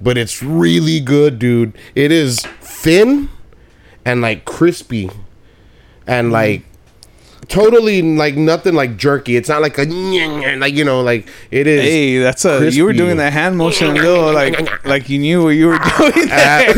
but 0.01 0.17
it's 0.17 0.41
really 0.41 0.99
good, 0.99 1.39
dude. 1.39 1.77
It 1.95 2.11
is 2.11 2.39
thin 2.61 3.29
and 4.05 4.21
like 4.21 4.45
crispy 4.45 5.09
and 6.07 6.31
like 6.31 6.63
totally 7.47 8.01
like 8.01 8.35
nothing 8.35 8.73
like 8.75 8.97
jerky. 8.97 9.35
It's 9.35 9.49
not 9.49 9.61
like 9.61 9.77
a 9.77 9.85
like 9.85 10.73
you 10.73 10.83
know 10.85 11.01
like 11.01 11.27
it 11.51 11.67
is. 11.67 11.81
Hey, 11.81 12.17
that's 12.19 12.45
a. 12.45 12.71
You 12.71 12.83
were 12.83 12.93
doing 12.93 13.17
that 13.17 13.33
hand 13.33 13.57
motion, 13.57 13.95
little 13.95 14.33
like 14.33 14.85
like 14.85 15.09
you 15.09 15.19
knew 15.19 15.43
what 15.43 15.49
you 15.49 15.67
were 15.67 15.79
doing. 15.97 16.27
There. 16.27 16.73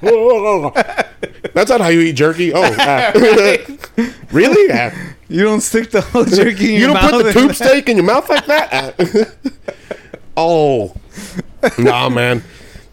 That's 1.52 1.70
not 1.70 1.80
how 1.80 1.88
you 1.88 2.00
eat 2.00 2.12
jerky. 2.12 2.52
Oh, 2.54 2.62
uh, 2.62 3.12
really? 4.32 4.70
Uh, 4.70 4.90
you 5.28 5.42
don't 5.42 5.60
stick 5.60 5.90
the 5.90 6.00
whole 6.00 6.24
jerky 6.24 6.74
in 6.74 6.80
you 6.80 6.86
your 6.88 6.94
don't 6.94 7.10
put 7.10 7.24
the 7.24 7.32
tube 7.32 7.54
steak 7.54 7.88
in 7.88 7.96
your 7.96 8.06
mouth 8.06 8.28
like 8.28 8.46
that? 8.46 9.34
Oh, 10.36 10.94
nah, 11.78 12.08
man. 12.08 12.42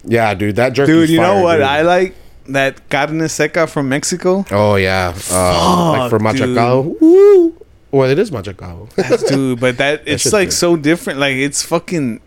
Yeah, 0.04 0.34
dude, 0.34 0.56
that 0.56 0.72
jerky. 0.72 0.92
Dude, 0.92 1.10
you 1.10 1.20
know 1.20 1.42
what 1.42 1.62
I 1.62 1.82
like? 1.82 2.14
That 2.48 2.88
carne 2.88 3.28
seca 3.28 3.66
from 3.66 3.88
Mexico. 3.90 4.44
Oh 4.50 4.76
yeah, 4.76 5.14
uh, 5.30 5.90
like 5.98 6.10
for 6.10 6.18
machacado. 6.18 6.98
Woo. 7.00 7.54
Well, 7.90 8.08
it 8.10 8.18
is 8.18 8.30
machacado. 8.30 8.88
dude. 9.28 9.60
But 9.64 9.76
that 9.78 10.02
it's 10.06 10.22
shit's 10.22 10.32
like 10.32 10.48
good. 10.48 10.54
so 10.54 10.76
different. 10.76 11.18
Like 11.18 11.34
it's 11.36 11.62
fucking, 11.62 12.20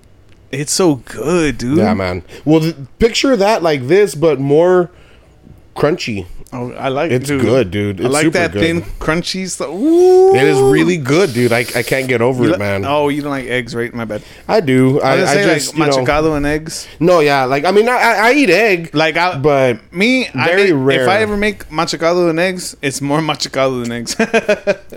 it's 0.51 0.72
so 0.74 0.95
good, 0.95 1.57
dude. 1.57 1.78
yeah, 1.80 1.93
man. 1.95 2.24
Well, 2.45 2.59
th- 2.61 2.76
picture 2.99 3.36
that 3.36 3.63
like 3.63 3.88
this, 3.88 4.13
but 4.15 4.39
more 4.39 4.91
crunchy. 5.76 6.28
Oh, 6.54 6.72
I 6.74 6.89
like 6.89 7.12
it. 7.12 7.16
It's 7.22 7.28
dude. 7.30 7.41
good, 7.41 7.72
dude. 7.72 8.04
I 8.04 8.10
like 8.10 8.32
that 8.34 8.52
good. 8.52 8.62
thin, 8.62 8.82
crunchy 8.99 9.47
stuff. 9.47 9.70
Ooh. 9.70 10.36
It 10.36 10.43
is 10.43 10.60
really 10.60 10.97
good, 10.97 11.34
dude. 11.34 11.54
I, 11.54 11.60
I 11.60 11.82
can't 11.82 12.10
get 12.10 12.22
over 12.22 12.43
You 12.43 12.54
it, 12.56 12.60
man. 12.60 12.84
Oh, 12.84 13.08
you 13.08 13.22
don't 13.22 13.32
like 13.32 13.45
eggs, 13.45 13.74
right? 13.74 13.93
My 13.93 14.04
bad. 14.04 14.22
I 14.49 14.60
do. 14.60 14.99
I, 14.99 15.12
I 15.12 15.22
I, 15.22 15.26
say 15.34 15.43
just 15.56 15.78
like 15.78 15.89
know, 15.91 15.97
machacado 15.97 16.36
and 16.36 16.45
eggs. 16.45 16.89
no, 16.99 17.22
yeah. 17.22 17.45
Like 17.45 17.64
I 17.64 17.72
mean, 17.72 17.88
I, 17.88 17.93
I 17.93 18.14
I 18.30 18.34
eat 18.34 18.49
egg, 18.49 18.93
Like 18.93 19.16
I, 19.16 19.38
but 19.38 19.80
me, 19.93 20.28
I 20.28 20.45
very 20.47 20.74
make, 20.74 20.99
If 20.99 21.08
I 21.08 21.20
ever 21.22 21.38
make 21.38 21.70
machacado 21.70 22.30
and 22.30 22.38
eggs, 22.38 22.76
it's 22.82 22.99
more 23.02 23.20
machacado 23.32 23.82
than 23.84 23.91
eggs. 23.93 24.16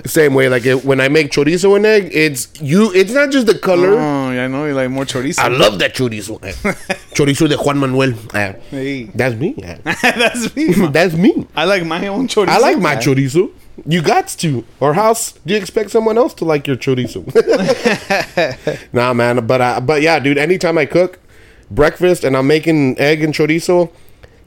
same 0.13 0.35
way. 0.35 0.49
Like 0.49 0.67
it, 0.67 0.85
when 0.85 1.01
I 1.01 1.07
make 1.09 1.31
chorizo 1.31 1.77
and 1.77 1.87
egg, 1.87 2.11
it's 2.13 2.49
you. 2.61 2.93
It's 2.93 3.13
not 3.13 3.31
just 3.31 3.47
the 3.47 3.57
color. 3.57 3.91
oh, 3.95 4.31
yeah, 4.33 4.45
I 4.45 4.49
know 4.49 4.67
you 4.67 4.75
like 4.75 4.91
more 4.91 5.05
chorizo. 5.05 5.39
I 5.39 5.49
love 5.49 5.79
that 5.79 5.95
chorizo. 5.95 6.41
chorizo 7.15 7.49
de 7.49 7.57
Juan 7.57 7.79
Manuel. 7.79 8.15
Eh, 8.35 8.53
hey, 8.71 9.05
That's 9.15 9.37
me. 9.37 9.55
eh. 9.63 9.79
that's 10.03 10.57
me. 10.57 10.73
That's 10.89 11.15
me. 11.15 11.44
I 11.55 11.65
like 11.65 11.85
my 11.85 12.07
own 12.07 12.29
chorizo. 12.29 12.49
I 12.49 12.59
like 12.59 12.79
my 12.79 12.95
man. 12.95 13.03
chorizo. 13.03 13.53
You 13.87 14.03
got 14.03 14.29
to. 14.29 14.65
Or 14.81 14.95
how 14.95 15.09
else 15.09 15.33
do 15.45 15.55
you 15.55 15.61
expect 15.61 15.91
someone 15.91 16.17
else 16.17 16.35
to 16.35 16.45
like 16.45 16.67
your 16.67 16.77
chorizo? 16.77 17.25
nah, 18.93 19.13
man. 19.13 19.47
But 19.47 19.61
I, 19.61 19.81
but 19.81 20.03
yeah, 20.03 20.19
dude. 20.19 20.39
Anytime 20.39 20.79
I 20.79 20.87
cook 20.87 21.19
breakfast 21.71 22.25
and 22.25 22.37
I'm 22.37 22.47
making 22.47 22.99
egg 22.99 23.23
and 23.23 23.35
chorizo, 23.35 23.91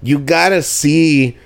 you 0.02 0.20
gotta 0.20 0.62
see 0.62 1.38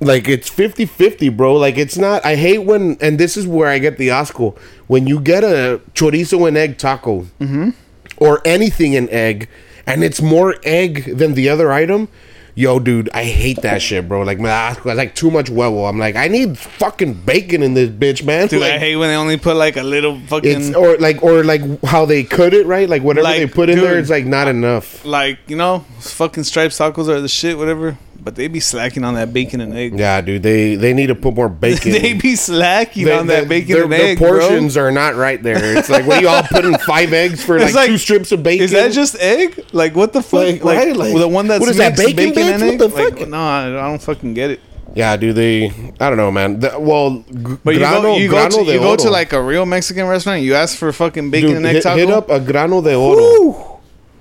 like 0.00 0.28
it's 0.28 0.50
50-50 0.50 1.34
bro 1.34 1.56
like 1.56 1.78
it's 1.78 1.96
not 1.96 2.22
i 2.26 2.36
hate 2.36 2.58
when 2.58 2.98
and 3.00 3.18
this 3.18 3.38
is 3.38 3.46
where 3.46 3.68
i 3.68 3.78
get 3.78 3.96
the 3.96 4.08
asco 4.08 4.56
when 4.86 5.06
you 5.06 5.18
get 5.18 5.42
a 5.42 5.80
chorizo 5.94 6.46
and 6.46 6.58
egg 6.58 6.76
taco 6.76 7.22
mm-hmm. 7.40 7.70
or 8.18 8.42
anything 8.44 8.92
in 8.92 9.08
egg 9.08 9.48
and 9.86 10.04
it's 10.04 10.20
more 10.20 10.56
egg 10.64 11.16
than 11.16 11.32
the 11.34 11.48
other 11.48 11.72
item 11.72 12.08
yo 12.54 12.78
dude 12.78 13.08
i 13.14 13.24
hate 13.24 13.62
that 13.62 13.80
shit 13.80 14.06
bro. 14.06 14.22
Like 14.22 14.38
asco 14.38 14.90
is 14.90 14.96
like 14.96 15.14
too 15.14 15.30
much 15.30 15.46
huevo 15.50 15.88
i'm 15.88 15.98
like 15.98 16.16
i 16.16 16.28
need 16.28 16.58
fucking 16.58 17.14
bacon 17.14 17.62
in 17.62 17.74
this 17.74 17.88
bitch 17.88 18.24
man. 18.24 18.48
Dude, 18.48 18.60
like, 18.60 18.72
I 18.72 18.78
hate 18.78 18.96
when 18.96 19.08
they 19.08 19.16
only 19.16 19.38
put 19.38 19.56
like 19.56 19.76
a 19.76 19.82
little 19.82 20.20
fucking 20.26 20.50
it's 20.50 20.74
or 20.76 20.96
like 20.98 21.22
or 21.22 21.44
like 21.44 21.62
how 21.82 22.04
they 22.04 22.24
cut 22.24 22.52
it 22.52 22.66
right? 22.66 22.88
Like 22.88 23.02
whatever 23.02 23.24
Like, 23.24 23.38
they 23.38 23.46
put 23.46 23.70
in 23.70 23.78
there 23.78 23.98
it's 23.98 24.10
like 24.10 24.26
not 24.26 24.48
enough. 24.48 25.04
like 25.04 25.38
you 25.46 25.56
know 25.56 25.84
fucking 26.00 26.44
striped 26.44 26.74
tacos 26.74 27.08
are 27.08 27.20
the 27.20 27.28
shit, 27.28 27.56
whatever. 27.56 27.96
But 28.24 28.36
they 28.36 28.46
be 28.46 28.60
slacking 28.60 29.02
on 29.02 29.14
that 29.14 29.32
bacon 29.32 29.60
and 29.60 29.74
egg. 29.74 29.98
yeah 29.98 30.20
dude 30.20 30.44
they 30.44 30.76
they 30.76 30.92
need 30.94 31.08
to 31.08 31.14
put 31.16 31.34
more 31.34 31.48
bacon 31.64 31.90
they 31.92 32.12
be 32.14 32.36
slacking 32.36 33.06
They- 33.06 33.18
on 33.18 33.26
that 33.26 33.48
they- 33.48 33.60
bacon 33.60 33.72
their, 33.74 33.82
and 33.84 33.92
their 33.92 34.06
egg, 34.12 34.18
portions 34.18 34.76
are 34.76 34.92
not 34.92 35.16
right 35.16 35.42
there. 35.42 35.76
It's 35.76 35.88
like, 35.90 36.06
what 36.06 36.18
are 36.18 36.22
y'all 36.22 36.42
putting 36.44 36.78
five 36.78 37.12
eggs 37.12 37.44
for 37.44 37.58
like, 37.58 37.74
like- 37.74 37.88
two 37.88 37.98
strips 37.98 38.30
of 38.30 38.42
bacon? 38.44 38.64
Is 38.64 38.70
that 38.70 38.92
just 38.92 39.16
egg? 39.16 39.64
Like 39.72 39.96
what 39.96 40.12
the 40.12 40.22
fuck? 40.22 40.44
Like, 40.44 40.62
Like, 40.64 40.78
right? 40.78 40.96
Like, 40.96 41.16
the 41.18 41.26
one 41.26 41.48
that's 41.48 41.60
what 41.60 41.68
is 41.70 41.76
that, 41.78 41.96
bacon, 41.96 42.16
bacon, 42.16 42.42
and 42.44 42.62
egg? 42.62 42.80
What 42.80 42.90
the 42.90 42.96
Like, 43.04 43.18
fuck? 43.18 43.28
no, 43.28 43.40
I 43.40 43.68
don't 43.70 44.00
fucking 44.00 44.34
get 44.34 44.50
it. 44.50 44.60
yeah, 44.94 45.16
dude. 45.16 45.34
They, 45.34 45.66
I 45.98 46.08
don't 46.08 46.16
know, 46.18 46.30
man. 46.30 46.60
The, 46.60 46.78
well, 46.78 47.24
g- 47.28 47.56
But 47.64 47.74
you 47.74 47.80
go, 47.80 47.86
grano, 48.02 48.16
you 48.20 48.30
go, 48.30 48.48
to, 48.48 48.62
you 48.72 48.78
go 48.78 48.94
to 48.94 49.10
like 49.10 49.32
a 49.32 49.42
real 49.42 49.66
Mexican 49.66 50.06
restaurant. 50.06 50.42
You 50.42 50.54
ask 50.54 50.76
for 50.78 50.92
fucking 50.92 51.30
bacon 51.30 51.48
Dude, 51.48 51.56
and 51.56 51.66
egg 51.66 51.74
hit, 51.76 51.82
taco. 51.82 51.96
hit 51.98 52.10
up 52.10 52.30
a 52.30 52.38
grano 52.38 52.80
de 52.82 52.94
oro. 52.94 53.16
Woo! 53.22 53.78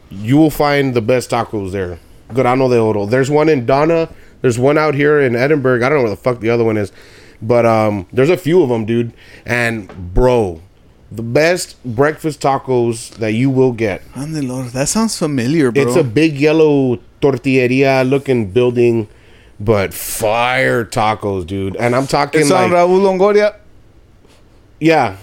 You 0.09 0.37
will 0.37 0.49
find 0.49 0.93
the 0.93 1.01
best 1.01 1.29
tacos 1.29 1.71
there. 1.71 1.99
Grano 2.33 2.69
de 2.69 2.79
oro. 2.79 3.05
There's 3.05 3.29
one 3.29 3.49
in 3.49 3.65
Donna. 3.65 4.09
There's 4.41 4.57
one 4.57 4.77
out 4.77 4.95
here 4.95 5.19
in 5.19 5.35
Edinburg. 5.35 5.83
I 5.83 5.89
don't 5.89 5.99
know 5.99 6.03
where 6.03 6.09
the 6.09 6.15
fuck 6.17 6.39
the 6.39 6.49
other 6.49 6.63
one 6.63 6.77
is, 6.77 6.91
but 7.41 7.65
um, 7.65 8.07
there's 8.11 8.29
a 8.29 8.37
few 8.37 8.63
of 8.63 8.69
them, 8.69 8.85
dude. 8.85 9.13
And 9.45 10.13
bro, 10.13 10.61
the 11.11 11.21
best 11.21 11.81
breakfast 11.83 12.41
tacos 12.41 13.11
that 13.15 13.33
you 13.33 13.49
will 13.49 13.71
get. 13.71 14.01
Ande 14.15 14.43
Lord, 14.43 14.67
that 14.69 14.87
sounds 14.89 15.17
familiar, 15.17 15.71
bro. 15.71 15.83
It's 15.83 15.95
a 15.95 16.03
big 16.03 16.33
yellow 16.39 16.97
tortilleria 17.21 18.09
looking 18.09 18.49
building, 18.51 19.07
but 19.59 19.93
fire 19.93 20.83
tacos, 20.85 21.45
dude. 21.45 21.75
And 21.75 21.95
I'm 21.95 22.07
talking 22.07 22.41
It's 22.41 22.49
like, 22.49 22.63
on 22.65 22.71
Raul 22.71 22.99
Longoria. 23.01 23.55
yeah. 24.79 25.17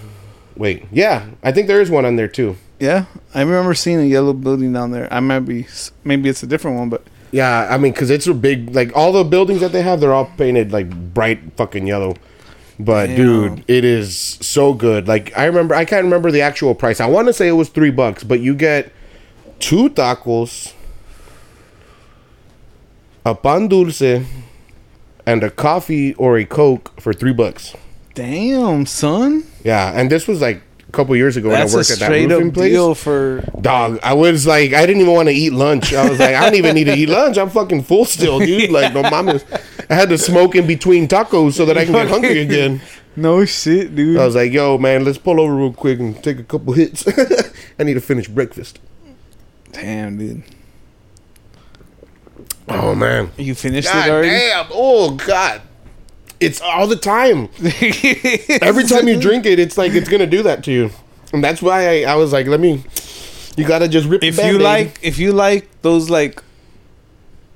Wait, 0.57 0.87
yeah. 0.91 1.27
I 1.43 1.53
think 1.53 1.67
there 1.69 1.81
is 1.81 1.89
one 1.91 2.05
on 2.05 2.17
there 2.17 2.29
too. 2.29 2.57
Yeah, 2.81 3.07
I 3.35 3.41
remember 3.43 3.75
seeing 3.75 3.99
a 4.01 4.05
yellow 4.05 4.33
building 4.33 4.73
down 4.73 4.93
there. 4.93 5.13
I 5.13 5.21
might 5.21 5.41
be, 5.41 5.67
maybe 6.05 6.29
it's 6.29 6.43
a 6.43 6.47
different 6.47 6.79
one, 6.79 6.89
but 6.89 7.03
Yeah, 7.33 7.67
I 7.71 7.77
mean, 7.79 7.93
because 7.93 8.09
it's 8.11 8.27
a 8.27 8.35
big, 8.35 8.75
like, 8.75 8.97
all 8.97 9.13
the 9.13 9.25
buildings 9.25 9.61
that 9.61 9.73
they 9.73 9.83
have, 9.83 10.01
they're 10.01 10.15
all 10.15 10.31
painted, 10.37 10.73
like, 10.73 10.89
bright 11.13 11.41
fucking 11.57 11.87
yellow. 11.87 12.15
But, 12.79 13.09
Damn. 13.09 13.17
dude, 13.17 13.65
it 13.69 13.85
is 13.85 14.17
so 14.17 14.73
good. 14.73 15.09
Like, 15.09 15.37
I 15.37 15.47
remember, 15.47 15.75
I 15.75 15.85
can't 15.85 16.05
remember 16.05 16.31
the 16.31 16.41
actual 16.43 16.75
price. 16.77 17.01
I 17.01 17.07
want 17.07 17.27
to 17.27 17.33
say 17.33 17.49
it 17.49 17.53
was 17.53 17.69
three 17.69 17.91
bucks, 17.91 18.23
but 18.23 18.39
you 18.41 18.55
get 18.55 18.93
two 19.59 19.91
tacos, 19.91 20.73
a 23.27 23.35
pan 23.35 23.67
dulce, 23.69 24.01
and 25.27 25.43
a 25.43 25.51
coffee 25.51 26.15
or 26.15 26.39
a 26.39 26.45
Coke 26.45 26.99
for 27.01 27.13
three 27.13 27.33
bucks. 27.33 27.75
damn, 28.15 28.87
son, 28.87 29.45
Yeah, 29.65 29.93
and 29.95 30.11
this 30.11 30.27
was 30.29 30.41
like 30.41 30.63
a 30.89 30.93
couple 30.93 31.15
years 31.17 31.37
ago 31.37 31.51
that's 31.51 31.71
when 31.71 31.71
I 31.71 31.73
a 31.73 31.77
worked 31.77 31.91
at 31.91 31.99
that 31.99 32.05
straight 32.07 32.29
roofing 32.31 32.49
up 32.49 32.55
place. 32.55 32.73
deal 32.73 32.95
for. 32.95 33.45
Dog, 33.61 33.99
I 34.03 34.15
was 34.15 34.47
like, 34.47 34.73
I 34.73 34.87
didn't 34.87 35.03
even 35.03 35.13
want 35.15 35.29
to 35.29 35.35
eat 35.35 35.53
lunch. 35.53 35.93
I 35.93 36.09
was 36.09 36.19
like, 36.19 36.35
I 36.35 36.45
don't 36.45 36.55
even 36.55 36.75
need 36.75 36.85
to 36.85 36.95
eat 36.95 37.09
lunch. 37.09 37.37
I'm 37.37 37.51
fucking 37.51 37.83
full 37.83 38.05
still, 38.05 38.39
dude. 38.39 38.71
Like, 38.79 38.93
no 38.95 39.03
mamas. 39.03 39.45
I 39.91 39.95
had 39.95 40.09
to 40.11 40.19
smoke 40.19 40.55
in 40.55 40.67
between 40.67 41.09
tacos 41.09 41.53
so 41.55 41.65
that 41.67 41.77
I 41.79 41.85
can 41.85 41.93
get 41.95 42.09
hungry 42.09 42.41
again. 42.41 42.81
No 43.17 43.45
shit, 43.45 43.95
dude. 43.97 44.19
I 44.19 44.25
was 44.27 44.35
like, 44.37 44.53
yo, 44.53 44.79
man, 44.79 45.05
let's 45.05 45.19
pull 45.19 45.41
over 45.41 45.55
real 45.55 45.73
quick 45.73 45.99
and 45.99 46.23
take 46.23 46.39
a 46.39 46.45
couple 46.45 46.73
hits. 46.75 47.07
I 47.79 47.83
need 47.85 47.95
to 47.95 48.01
finish 48.01 48.29
breakfast. 48.29 48.79
Damn, 49.73 50.19
dude. 50.19 50.43
Oh, 52.69 52.95
man. 52.95 53.31
You 53.37 53.55
finished 53.55 53.89
God 53.93 54.07
it 54.07 54.11
already? 54.11 54.29
damn. 54.29 54.67
Oh, 54.71 55.13
God. 55.17 55.63
It's 56.41 56.61
all 56.61 56.87
the 56.87 56.97
time. 56.97 57.49
Every 58.63 58.85
time 58.85 59.09
you 59.09 59.21
drink 59.21 59.45
it, 59.47 59.59
it's 59.59 59.77
like 59.77 59.93
it's 59.93 60.09
going 60.09 60.21
to 60.21 60.27
do 60.27 60.43
that 60.45 60.63
to 60.65 60.73
you. 60.73 60.91
And 61.33 61.43
that's 61.43 61.61
why 61.61 62.05
I, 62.05 62.13
I 62.13 62.15
was 62.15 62.33
like, 62.33 62.47
let 62.47 62.61
me. 62.61 62.85
You 63.57 63.67
got 63.67 63.81
to 63.81 63.89
just 63.89 64.07
rip 64.09 64.23
if 64.23 64.39
you 64.39 64.59
like, 64.59 65.01
if 65.03 65.19
you 65.19 65.33
like 65.33 65.69
those 65.83 66.09
like 66.09 66.43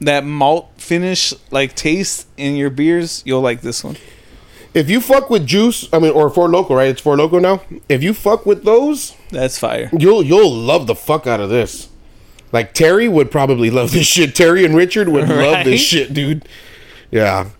that 0.01 0.25
malt 0.25 0.71
finish 0.77 1.33
like 1.53 1.75
taste 1.77 2.27
in 2.37 2.57
your 2.57 2.71
beers, 2.71 3.23
you'll 3.25 3.41
like 3.41 3.61
this 3.61 3.85
one. 3.85 3.97
If 4.75 4.91
you 4.91 5.01
fuck 5.01 5.31
with 5.31 5.47
juice, 5.47 5.89
I 5.93 5.99
mean, 5.99 6.11
or 6.13 6.29
Four 6.31 6.49
Loko, 6.49 6.71
right? 6.71 6.89
It's 6.89 7.01
Four 7.01 7.17
Loko 7.17 7.41
now. 7.41 7.63
If 7.89 8.03
you 8.03 8.15
fuck 8.15 8.47
with 8.47 8.65
those, 8.65 9.15
That's 9.31 9.59
fire. 9.59 9.91
you'll 9.97 10.23
you'll 10.25 10.53
love 10.53 10.87
the 10.87 10.95
fuck 10.97 11.27
out 11.27 11.41
of 11.41 11.51
this. 11.51 11.89
Like 12.51 12.75
Terry 12.75 13.07
would 13.09 13.31
probably 13.31 13.71
love 13.71 13.93
this 13.93 14.07
shit. 14.07 14.35
Terry 14.35 14.65
and 14.65 14.75
Richard 14.75 15.09
would 15.09 15.29
love 15.29 15.65
this 15.65 15.81
shit, 15.81 16.13
dude. 16.13 16.49
Yeah. 17.11 17.51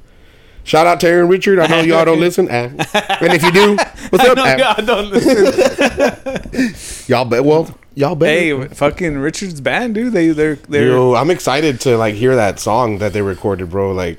Shout 0.65 0.87
out 0.87 1.01
Terry 1.01 1.21
and 1.21 1.29
Richard. 1.31 1.59
I 1.59 1.67
know 1.67 1.81
y'all 1.81 2.05
don't 2.05 2.21
listen, 2.29 2.49
and 2.49 2.81
if 2.81 3.43
you 3.43 3.53
do, 3.53 3.77
what's 4.11 4.25
up? 4.25 4.37
No, 4.37 4.45
eh? 4.45 4.57
yeah, 4.59 4.75
don't 4.75 5.11
listen. 5.11 6.75
Y'all 7.13 7.25
bet. 7.25 7.45
Well, 7.45 7.77
y'all 7.95 8.15
bet. 8.15 8.29
hey, 8.29 8.69
fucking 8.69 9.19
Richard's 9.19 9.61
band, 9.61 9.95
dude. 9.95 10.13
They 10.13 10.29
they're 10.29 10.55
they're 10.55 10.89
Yo, 10.89 11.15
I'm 11.15 11.31
excited 11.31 11.81
to 11.81 11.97
like 11.97 12.15
hear 12.15 12.37
that 12.37 12.61
song 12.61 12.99
that 12.99 13.13
they 13.13 13.23
recorded, 13.23 13.71
bro. 13.71 13.93
Like, 13.93 14.19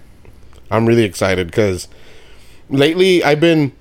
I'm 0.70 0.86
really 0.86 1.04
excited 1.04 1.48
because 1.48 1.88
lately 2.70 3.24
I've 3.24 3.40
been 3.40 3.72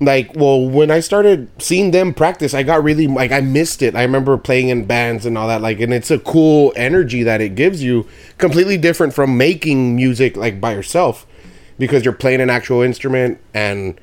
like, 0.00 0.34
well, 0.34 0.68
when 0.68 0.90
I 0.90 1.00
started 1.00 1.48
seeing 1.58 1.90
them 1.90 2.14
practice, 2.14 2.54
I 2.54 2.62
got 2.62 2.82
really 2.82 3.06
like 3.06 3.32
I 3.32 3.40
missed 3.40 3.82
it. 3.82 3.94
I 3.94 4.02
remember 4.02 4.36
playing 4.36 4.68
in 4.68 4.84
bands 4.84 5.26
and 5.26 5.36
all 5.36 5.48
that, 5.48 5.60
like, 5.62 5.80
and 5.80 5.92
it's 5.92 6.10
a 6.10 6.18
cool 6.18 6.72
energy 6.76 7.22
that 7.22 7.40
it 7.40 7.54
gives 7.54 7.82
you, 7.82 8.06
completely 8.38 8.76
different 8.76 9.14
from 9.14 9.36
making 9.36 9.96
music 9.96 10.36
like 10.36 10.60
by 10.60 10.74
yourself, 10.74 11.26
because 11.78 12.04
you're 12.04 12.14
playing 12.14 12.40
an 12.40 12.50
actual 12.50 12.82
instrument 12.82 13.38
and 13.54 14.00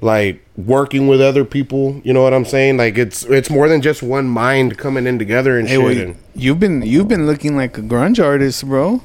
like 0.00 0.44
working 0.56 1.08
with 1.08 1.20
other 1.20 1.44
people. 1.44 2.00
You 2.04 2.12
know 2.12 2.22
what 2.22 2.32
I'm 2.34 2.44
saying? 2.44 2.76
Like, 2.76 2.96
it's 2.98 3.24
it's 3.24 3.50
more 3.50 3.68
than 3.68 3.82
just 3.82 4.02
one 4.02 4.28
mind 4.28 4.78
coming 4.78 5.06
in 5.06 5.18
together 5.18 5.58
and 5.58 5.68
Hey, 5.68 5.76
shit. 5.76 5.84
wait, 5.84 5.98
and, 5.98 6.16
you've 6.34 6.60
been 6.60 6.82
you've 6.82 7.08
been 7.08 7.26
looking 7.26 7.56
like 7.56 7.76
a 7.78 7.82
grunge 7.82 8.22
artist, 8.24 8.64
bro. 8.66 9.02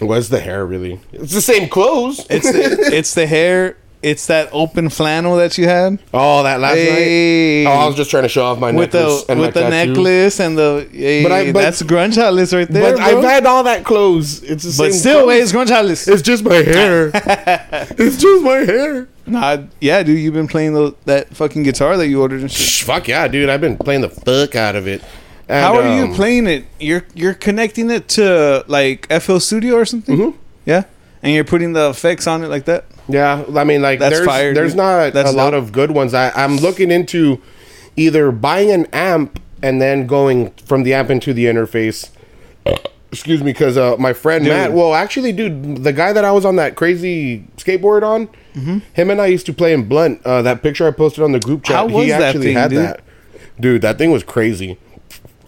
What's 0.00 0.28
the 0.28 0.40
hair 0.40 0.64
really? 0.66 1.00
It's 1.12 1.32
the 1.34 1.42
same 1.42 1.68
clothes. 1.68 2.26
It's 2.30 2.50
the, 2.50 2.60
it's 2.96 3.14
the 3.14 3.26
hair. 3.26 3.76
It's 4.02 4.26
that 4.26 4.48
open 4.50 4.88
flannel 4.88 5.36
that 5.36 5.56
you 5.58 5.68
had 5.68 6.00
oh, 6.12 6.42
that 6.42 6.58
last 6.58 6.74
Hey. 6.74 7.62
night. 7.64 7.70
Oh, 7.70 7.74
I 7.82 7.86
was 7.86 7.94
just 7.94 8.10
trying 8.10 8.24
to 8.24 8.28
show 8.28 8.44
off 8.44 8.58
my 8.58 8.72
with 8.72 8.92
necklace 8.92 9.22
the 9.24 9.30
and 9.32 9.40
with 9.40 9.54
the 9.54 9.60
tattoo. 9.60 9.92
necklace 9.92 10.40
and 10.40 10.58
the. 10.58 10.88
Hey, 10.90 11.22
But 11.22 11.30
I- 11.32 11.52
but- 11.52 11.62
that's 11.62 11.82
grunge 11.82 12.18
Alice 12.18 12.52
right 12.52 12.66
there, 12.68 12.82
But 12.82 12.96
bro. 12.96 13.04
I've 13.18 13.24
had 13.24 13.46
all 13.46 13.62
that 13.62 13.84
clothes. 13.84 14.42
It's 14.42 14.64
the 14.64 14.70
but 14.82 14.90
same. 14.90 15.00
still, 15.00 15.14
clothes. 15.18 15.28
wait, 15.28 15.40
it's 15.42 15.52
grunge 15.52 15.70
Alice. 15.70 16.08
it's 16.08 16.22
just 16.22 16.42
my 16.42 16.54
hair. 16.56 17.10
it's 17.96 18.16
just 18.16 18.42
my 18.42 18.56
hair. 18.58 19.06
Nah, 19.24 19.58
yeah, 19.80 20.02
dude, 20.02 20.18
you've 20.18 20.34
been 20.34 20.48
playing 20.48 20.74
the, 20.74 20.96
that 21.04 21.34
fucking 21.36 21.62
guitar 21.62 21.96
that 21.96 22.08
you 22.08 22.20
ordered 22.20 22.40
and 22.40 22.50
shit. 22.50 22.66
Shh, 22.66 22.82
Fuck 22.82 23.06
yeah, 23.06 23.28
dude! 23.28 23.48
I've 23.48 23.60
been 23.60 23.76
playing 23.78 24.00
the 24.00 24.10
fuck 24.10 24.56
out 24.56 24.74
of 24.74 24.88
it. 24.88 25.00
And, 25.48 25.60
How 25.64 25.76
are 25.78 25.96
you 25.96 26.04
um, 26.06 26.14
playing 26.14 26.48
it? 26.48 26.64
You're 26.80 27.04
you're 27.14 27.34
connecting 27.34 27.88
it 27.90 28.08
to 28.10 28.64
like 28.66 29.06
FL 29.12 29.38
Studio 29.38 29.76
or 29.76 29.84
something. 29.84 30.18
Mhm. 30.18 30.34
Yeah, 30.66 30.84
and 31.22 31.32
you're 31.34 31.44
putting 31.44 31.72
the 31.72 31.88
effects 31.90 32.26
on 32.26 32.42
it 32.42 32.48
like 32.48 32.64
that. 32.64 32.84
Yeah, 33.08 33.44
I 33.56 33.64
mean, 33.64 33.82
like 33.82 33.98
That's 33.98 34.14
there's 34.16 34.26
fire, 34.26 34.54
there's 34.54 34.72
dude. 34.72 34.78
not 34.78 35.12
That's 35.12 35.30
a 35.30 35.32
lot 35.32 35.50
dope. 35.50 35.62
of 35.64 35.72
good 35.72 35.90
ones. 35.90 36.14
I 36.14 36.30
I'm 36.30 36.56
looking 36.58 36.90
into 36.90 37.40
either 37.96 38.30
buying 38.32 38.70
an 38.70 38.86
amp 38.92 39.40
and 39.62 39.80
then 39.80 40.06
going 40.06 40.50
from 40.64 40.82
the 40.84 40.94
amp 40.94 41.10
into 41.10 41.32
the 41.32 41.46
interface. 41.46 42.10
Excuse 43.10 43.40
me, 43.42 43.52
because 43.52 43.76
uh, 43.76 43.96
my 43.98 44.14
friend 44.14 44.44
Dude. 44.44 44.54
Matt. 44.54 44.72
Well, 44.72 44.94
actually, 44.94 45.32
dude, 45.32 45.84
the 45.84 45.92
guy 45.92 46.14
that 46.14 46.24
I 46.24 46.32
was 46.32 46.46
on 46.46 46.56
that 46.56 46.76
crazy 46.76 47.46
skateboard 47.56 48.02
on, 48.02 48.28
Mm-hmm. 48.54 48.78
him 48.92 49.10
and 49.10 49.18
I 49.18 49.26
used 49.26 49.46
to 49.46 49.54
play 49.54 49.72
in 49.72 49.88
Blunt. 49.88 50.20
Uh, 50.26 50.42
that 50.42 50.62
picture 50.62 50.86
I 50.86 50.90
posted 50.90 51.24
on 51.24 51.32
the 51.32 51.40
group 51.40 51.64
chat. 51.64 51.76
How 51.76 51.86
was 51.86 52.04
he 52.04 52.10
that 52.10 52.20
actually 52.20 52.44
thing, 52.48 52.56
had 52.56 52.68
dude? 52.70 52.78
that. 52.80 53.00
Dude, 53.58 53.80
that 53.82 53.96
thing 53.96 54.10
was 54.10 54.22
crazy. 54.22 54.78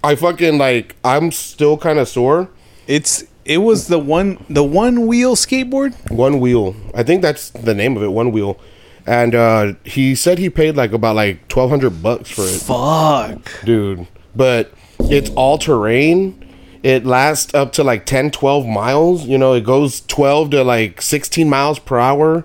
I 0.02 0.14
fucking 0.14 0.56
like. 0.56 0.96
I'm 1.04 1.30
still 1.30 1.76
kind 1.76 1.98
of 1.98 2.08
sore. 2.08 2.48
It's 2.86 3.24
it 3.44 3.58
was 3.58 3.88
the 3.88 3.98
one 3.98 4.44
the 4.48 4.64
one 4.64 5.06
wheel 5.06 5.36
skateboard. 5.36 5.94
One 6.10 6.40
wheel. 6.40 6.74
I 6.94 7.02
think 7.02 7.22
that's 7.22 7.50
the 7.50 7.74
name 7.74 7.96
of 7.96 8.02
it. 8.02 8.08
One 8.08 8.32
wheel. 8.32 8.58
And 9.06 9.34
uh, 9.34 9.74
he 9.84 10.14
said 10.14 10.38
he 10.38 10.48
paid 10.48 10.76
like 10.76 10.92
about 10.92 11.16
like 11.16 11.46
twelve 11.48 11.70
hundred 11.70 12.02
bucks 12.02 12.30
for 12.30 12.42
it, 12.42 12.60
Fuck. 12.60 13.64
dude. 13.64 14.06
But 14.34 14.72
it's 14.98 15.30
all 15.30 15.58
terrain. 15.58 16.40
It 16.82 17.06
lasts 17.06 17.54
up 17.54 17.72
to 17.74 17.84
like 17.84 18.04
10, 18.04 18.30
12 18.30 18.66
miles. 18.66 19.24
You 19.24 19.38
know, 19.38 19.54
it 19.54 19.64
goes 19.64 20.00
twelve 20.02 20.50
to 20.50 20.62
like 20.64 21.00
sixteen 21.02 21.48
miles 21.48 21.78
per 21.78 21.98
hour. 21.98 22.44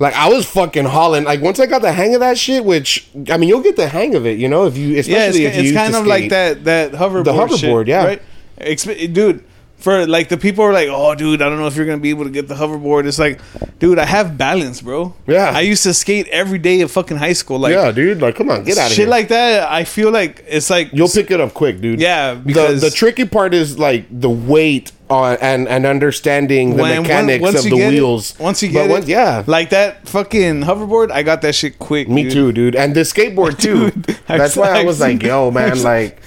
Like 0.00 0.14
I 0.14 0.28
was 0.28 0.46
fucking 0.46 0.84
hauling. 0.84 1.24
Like 1.24 1.42
once 1.42 1.58
I 1.58 1.66
got 1.66 1.82
the 1.82 1.90
hang 1.92 2.14
of 2.14 2.20
that 2.20 2.38
shit, 2.38 2.64
which 2.64 3.08
I 3.30 3.36
mean, 3.36 3.48
you'll 3.48 3.62
get 3.62 3.76
the 3.76 3.88
hang 3.88 4.14
of 4.14 4.24
it. 4.26 4.38
You 4.38 4.48
know, 4.48 4.66
if 4.66 4.76
you 4.76 4.96
especially 4.98 5.42
Yeah, 5.42 5.48
it's, 5.48 5.58
if 5.58 5.64
you 5.64 5.70
it's 5.70 5.76
kind 5.78 5.96
of 5.96 6.06
like 6.06 6.30
that 6.30 6.64
that 6.64 6.92
hoverboard. 6.92 7.24
The 7.24 7.32
hoverboard, 7.32 7.86
shit, 7.86 7.88
yeah. 7.88 8.04
Right. 8.04 8.22
Expe- 8.58 9.12
dude, 9.12 9.44
for 9.78 10.06
like 10.06 10.28
the 10.28 10.36
people 10.36 10.64
are 10.64 10.72
like, 10.72 10.88
oh, 10.90 11.14
dude, 11.14 11.40
I 11.40 11.48
don't 11.48 11.58
know 11.58 11.66
if 11.68 11.76
you're 11.76 11.86
gonna 11.86 11.98
be 11.98 12.10
able 12.10 12.24
to 12.24 12.30
get 12.30 12.48
the 12.48 12.54
hoverboard. 12.54 13.06
It's 13.06 13.18
like, 13.18 13.40
dude, 13.78 13.98
I 13.98 14.04
have 14.04 14.36
balance, 14.36 14.80
bro. 14.82 15.14
Yeah. 15.26 15.52
I 15.54 15.60
used 15.60 15.84
to 15.84 15.94
skate 15.94 16.26
every 16.28 16.58
day 16.58 16.80
of 16.80 16.90
fucking 16.90 17.16
high 17.16 17.32
school. 17.32 17.60
Like, 17.60 17.72
yeah, 17.74 17.92
dude. 17.92 18.20
Like, 18.20 18.34
come 18.36 18.50
on, 18.50 18.64
get 18.64 18.76
out 18.76 18.86
of 18.90 18.96
here. 18.96 19.04
shit 19.04 19.08
like 19.08 19.28
that. 19.28 19.70
I 19.70 19.84
feel 19.84 20.10
like 20.10 20.44
it's 20.48 20.68
like 20.68 20.90
You'll 20.92 21.08
pick 21.08 21.30
it 21.30 21.40
up 21.40 21.54
quick, 21.54 21.80
dude. 21.80 22.00
Yeah, 22.00 22.34
The, 22.34 22.40
because- 22.40 22.80
the 22.80 22.90
tricky 22.90 23.24
part 23.24 23.54
is 23.54 23.78
like 23.78 24.06
the 24.10 24.30
weight 24.30 24.90
on 25.10 25.38
and 25.40 25.68
and 25.68 25.86
understanding 25.86 26.76
the 26.76 26.82
when- 26.82 27.02
mechanics 27.02 27.40
once 27.42 27.58
of 27.58 27.64
the 27.64 27.70
get 27.76 27.94
it- 27.94 27.96
wheels. 27.96 28.34
once 28.40 28.62
you 28.62 28.68
But 28.70 28.74
get 28.82 28.90
once- 28.90 29.04
it, 29.06 29.10
yeah. 29.12 29.44
like 29.46 29.70
that 29.70 30.08
fucking 30.08 30.62
hoverboard. 30.62 31.12
I 31.12 31.22
got 31.22 31.40
that 31.42 31.54
shit 31.54 31.78
quick. 31.78 32.08
Me 32.08 32.24
dude. 32.24 32.32
too, 32.32 32.52
dude. 32.52 32.74
And 32.76 32.94
the 32.96 33.02
skateboard 33.02 33.58
too. 33.60 33.90
Dude, 33.92 34.18
That's 34.26 34.56
why 34.56 34.70
I 34.80 34.82
was 34.84 35.00
like, 35.00 35.22
yo, 35.22 35.50
man, 35.52 35.80
like 35.94 36.20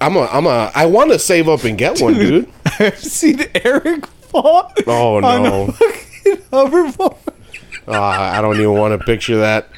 I'm 0.00 0.16
a 0.16 0.26
I'm 0.26 0.46
a 0.46 0.70
I 0.74 0.86
want 0.86 1.10
to 1.12 1.18
save 1.18 1.48
up 1.48 1.64
and 1.64 1.78
get 1.78 2.00
one, 2.00 2.14
dude. 2.14 2.48
I've 2.78 2.98
seen 2.98 3.40
Eric 3.54 4.06
fall. 4.06 4.72
Oh, 4.86 5.16
on 5.16 5.42
no. 5.42 5.64
a 5.64 5.72
fucking 5.72 6.36
hoverboard. 6.52 7.16
Uh, 7.86 8.00
I 8.00 8.40
don't 8.40 8.56
even 8.56 8.72
want 8.72 8.98
to 8.98 9.04
picture 9.04 9.38
that. 9.38 9.68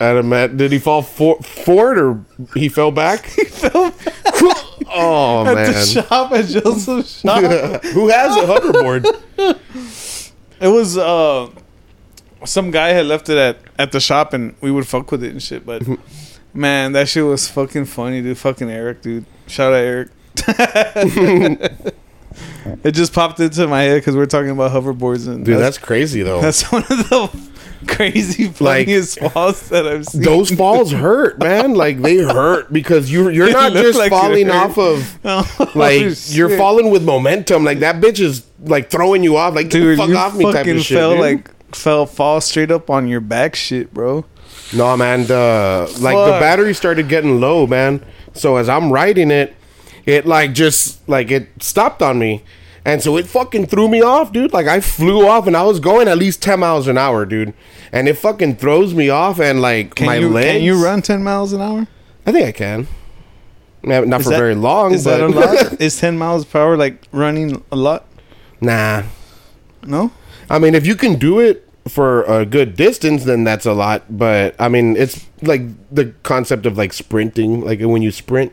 Adam, 0.00 0.30
Matt, 0.30 0.56
did 0.56 0.72
he 0.72 0.78
fall 0.78 1.02
for, 1.02 1.38
forward 1.42 1.98
or 1.98 2.24
he 2.54 2.68
fell 2.68 2.90
back? 2.90 3.26
He 3.36 3.44
fell 3.44 3.94
oh 4.92 5.44
at 5.46 5.66
the 5.66 5.72
man, 5.72 5.86
shop 5.86 6.32
at 6.32 6.46
Joseph's 6.46 7.20
shop. 7.20 7.42
who 7.84 8.08
has 8.08 8.36
a 8.36 8.40
hoverboard? 8.40 9.04
It 10.60 10.68
was 10.68 10.96
uh 10.96 11.50
some 12.44 12.70
guy 12.70 12.88
had 12.88 13.06
left 13.06 13.28
it 13.28 13.36
at 13.36 13.58
at 13.78 13.92
the 13.92 14.00
shop 14.00 14.32
and 14.32 14.54
we 14.60 14.70
would 14.70 14.86
fuck 14.86 15.10
with 15.12 15.22
it 15.22 15.30
and 15.30 15.42
shit. 15.42 15.66
But 15.66 15.82
man, 16.54 16.92
that 16.92 17.08
shit 17.08 17.24
was 17.24 17.48
fucking 17.48 17.84
funny, 17.84 18.22
dude. 18.22 18.38
Fucking 18.38 18.70
Eric, 18.70 19.02
dude. 19.02 19.26
Shout 19.46 19.74
out 19.74 19.80
Eric. 19.80 20.08
it 22.84 22.92
just 22.92 23.12
popped 23.12 23.40
into 23.40 23.66
my 23.66 23.82
head 23.82 23.96
because 23.96 24.16
we're 24.16 24.26
talking 24.26 24.50
about 24.50 24.72
hoverboards 24.72 25.28
and 25.28 25.44
Dude, 25.44 25.54
that's 25.56 25.76
that's 25.76 25.78
crazy 25.78 26.22
though. 26.22 26.40
that's 26.40 26.62
one 26.72 26.82
of 26.82 26.88
the 26.88 27.50
crazy 27.86 28.52
Like, 28.60 28.88
falls 29.32 29.68
that 29.70 29.86
I've 29.86 30.06
seen. 30.06 30.22
Those 30.22 30.50
falls 30.50 30.92
hurt, 30.92 31.38
man. 31.38 31.74
Like 31.74 32.00
they 32.00 32.18
hurt 32.18 32.72
because 32.72 33.10
you 33.10 33.28
you're 33.30 33.50
not 33.50 33.72
just 33.72 33.98
like 33.98 34.10
falling 34.10 34.50
off 34.50 34.78
of 34.78 35.18
Oh, 35.24 35.72
like 35.74 36.00
shit. 36.00 36.32
you're 36.32 36.56
falling 36.56 36.90
with 36.90 37.02
momentum. 37.02 37.64
Like 37.64 37.80
that 37.80 37.96
bitch 37.96 38.20
is 38.20 38.46
like 38.60 38.90
throwing 38.90 39.22
you 39.24 39.36
off. 39.36 39.54
Like 39.54 39.70
get 39.70 39.80
Dude, 39.80 39.98
the 39.98 40.06
fuck 40.06 40.16
off 40.16 40.36
me 40.36 40.44
type 40.52 40.66
of 40.66 40.80
shit. 40.82 40.96
fell 40.96 41.12
dude. 41.12 41.20
like 41.20 41.74
fell 41.74 42.06
fall 42.06 42.40
straight 42.40 42.70
up 42.70 42.90
on 42.90 43.08
your 43.08 43.20
back 43.20 43.54
shit, 43.54 43.92
bro. 43.94 44.24
No, 44.74 44.96
man. 44.96 45.20
Like 45.20 45.28
the 45.28 46.36
battery 46.40 46.74
started 46.74 47.08
getting 47.08 47.40
low, 47.40 47.66
man. 47.66 48.04
So 48.34 48.56
as 48.56 48.68
I'm 48.68 48.92
riding 48.92 49.30
it, 49.30 49.54
it 50.10 50.26
like 50.26 50.52
just 50.52 51.06
like 51.08 51.30
it 51.30 51.48
stopped 51.62 52.02
on 52.02 52.18
me, 52.18 52.42
and 52.84 53.02
so 53.02 53.16
it 53.16 53.26
fucking 53.26 53.66
threw 53.66 53.88
me 53.88 54.02
off, 54.02 54.32
dude. 54.32 54.52
Like 54.52 54.66
I 54.66 54.80
flew 54.80 55.26
off, 55.26 55.46
and 55.46 55.56
I 55.56 55.62
was 55.62 55.80
going 55.80 56.08
at 56.08 56.18
least 56.18 56.42
ten 56.42 56.60
miles 56.60 56.86
an 56.88 56.98
hour, 56.98 57.24
dude. 57.24 57.54
And 57.92 58.08
it 58.08 58.14
fucking 58.18 58.56
throws 58.56 58.94
me 58.94 59.08
off, 59.08 59.40
and 59.40 59.60
like 59.62 59.94
Can 59.94 60.06
my 60.06 60.16
you 60.16 60.28
legs. 60.28 60.46
can 60.52 60.62
you 60.62 60.82
run 60.84 61.02
ten 61.02 61.22
miles 61.24 61.52
an 61.52 61.60
hour? 61.62 61.86
I 62.26 62.32
think 62.32 62.46
I 62.46 62.52
can. 62.52 62.86
Not 63.82 64.22
for 64.22 64.28
that- 64.30 64.36
very 64.38 64.54
long, 64.54 64.92
Is 64.92 65.04
but 65.04 65.16
that 65.18 65.24
a 65.24 65.28
lot? 65.28 65.80
Is 65.80 65.98
ten 65.98 66.18
miles 66.18 66.44
per 66.44 66.60
hour 66.60 66.76
like 66.76 67.02
running 67.12 67.64
a 67.72 67.76
lot? 67.76 68.06
nah. 68.60 69.02
No. 69.82 70.12
I 70.50 70.58
mean, 70.58 70.74
if 70.74 70.86
you 70.86 70.94
can 70.94 71.18
do 71.18 71.40
it 71.40 71.66
for 71.88 72.24
a 72.24 72.44
good 72.44 72.76
distance, 72.76 73.24
then 73.24 73.44
that's 73.44 73.64
a 73.64 73.72
lot. 73.72 74.04
But 74.10 74.54
I 74.58 74.68
mean, 74.68 74.96
it's 74.96 75.24
like 75.40 75.62
the 75.90 76.12
concept 76.22 76.66
of 76.66 76.76
like 76.76 76.92
sprinting, 76.92 77.62
like 77.62 77.80
when 77.80 78.02
you 78.02 78.10
sprint. 78.10 78.52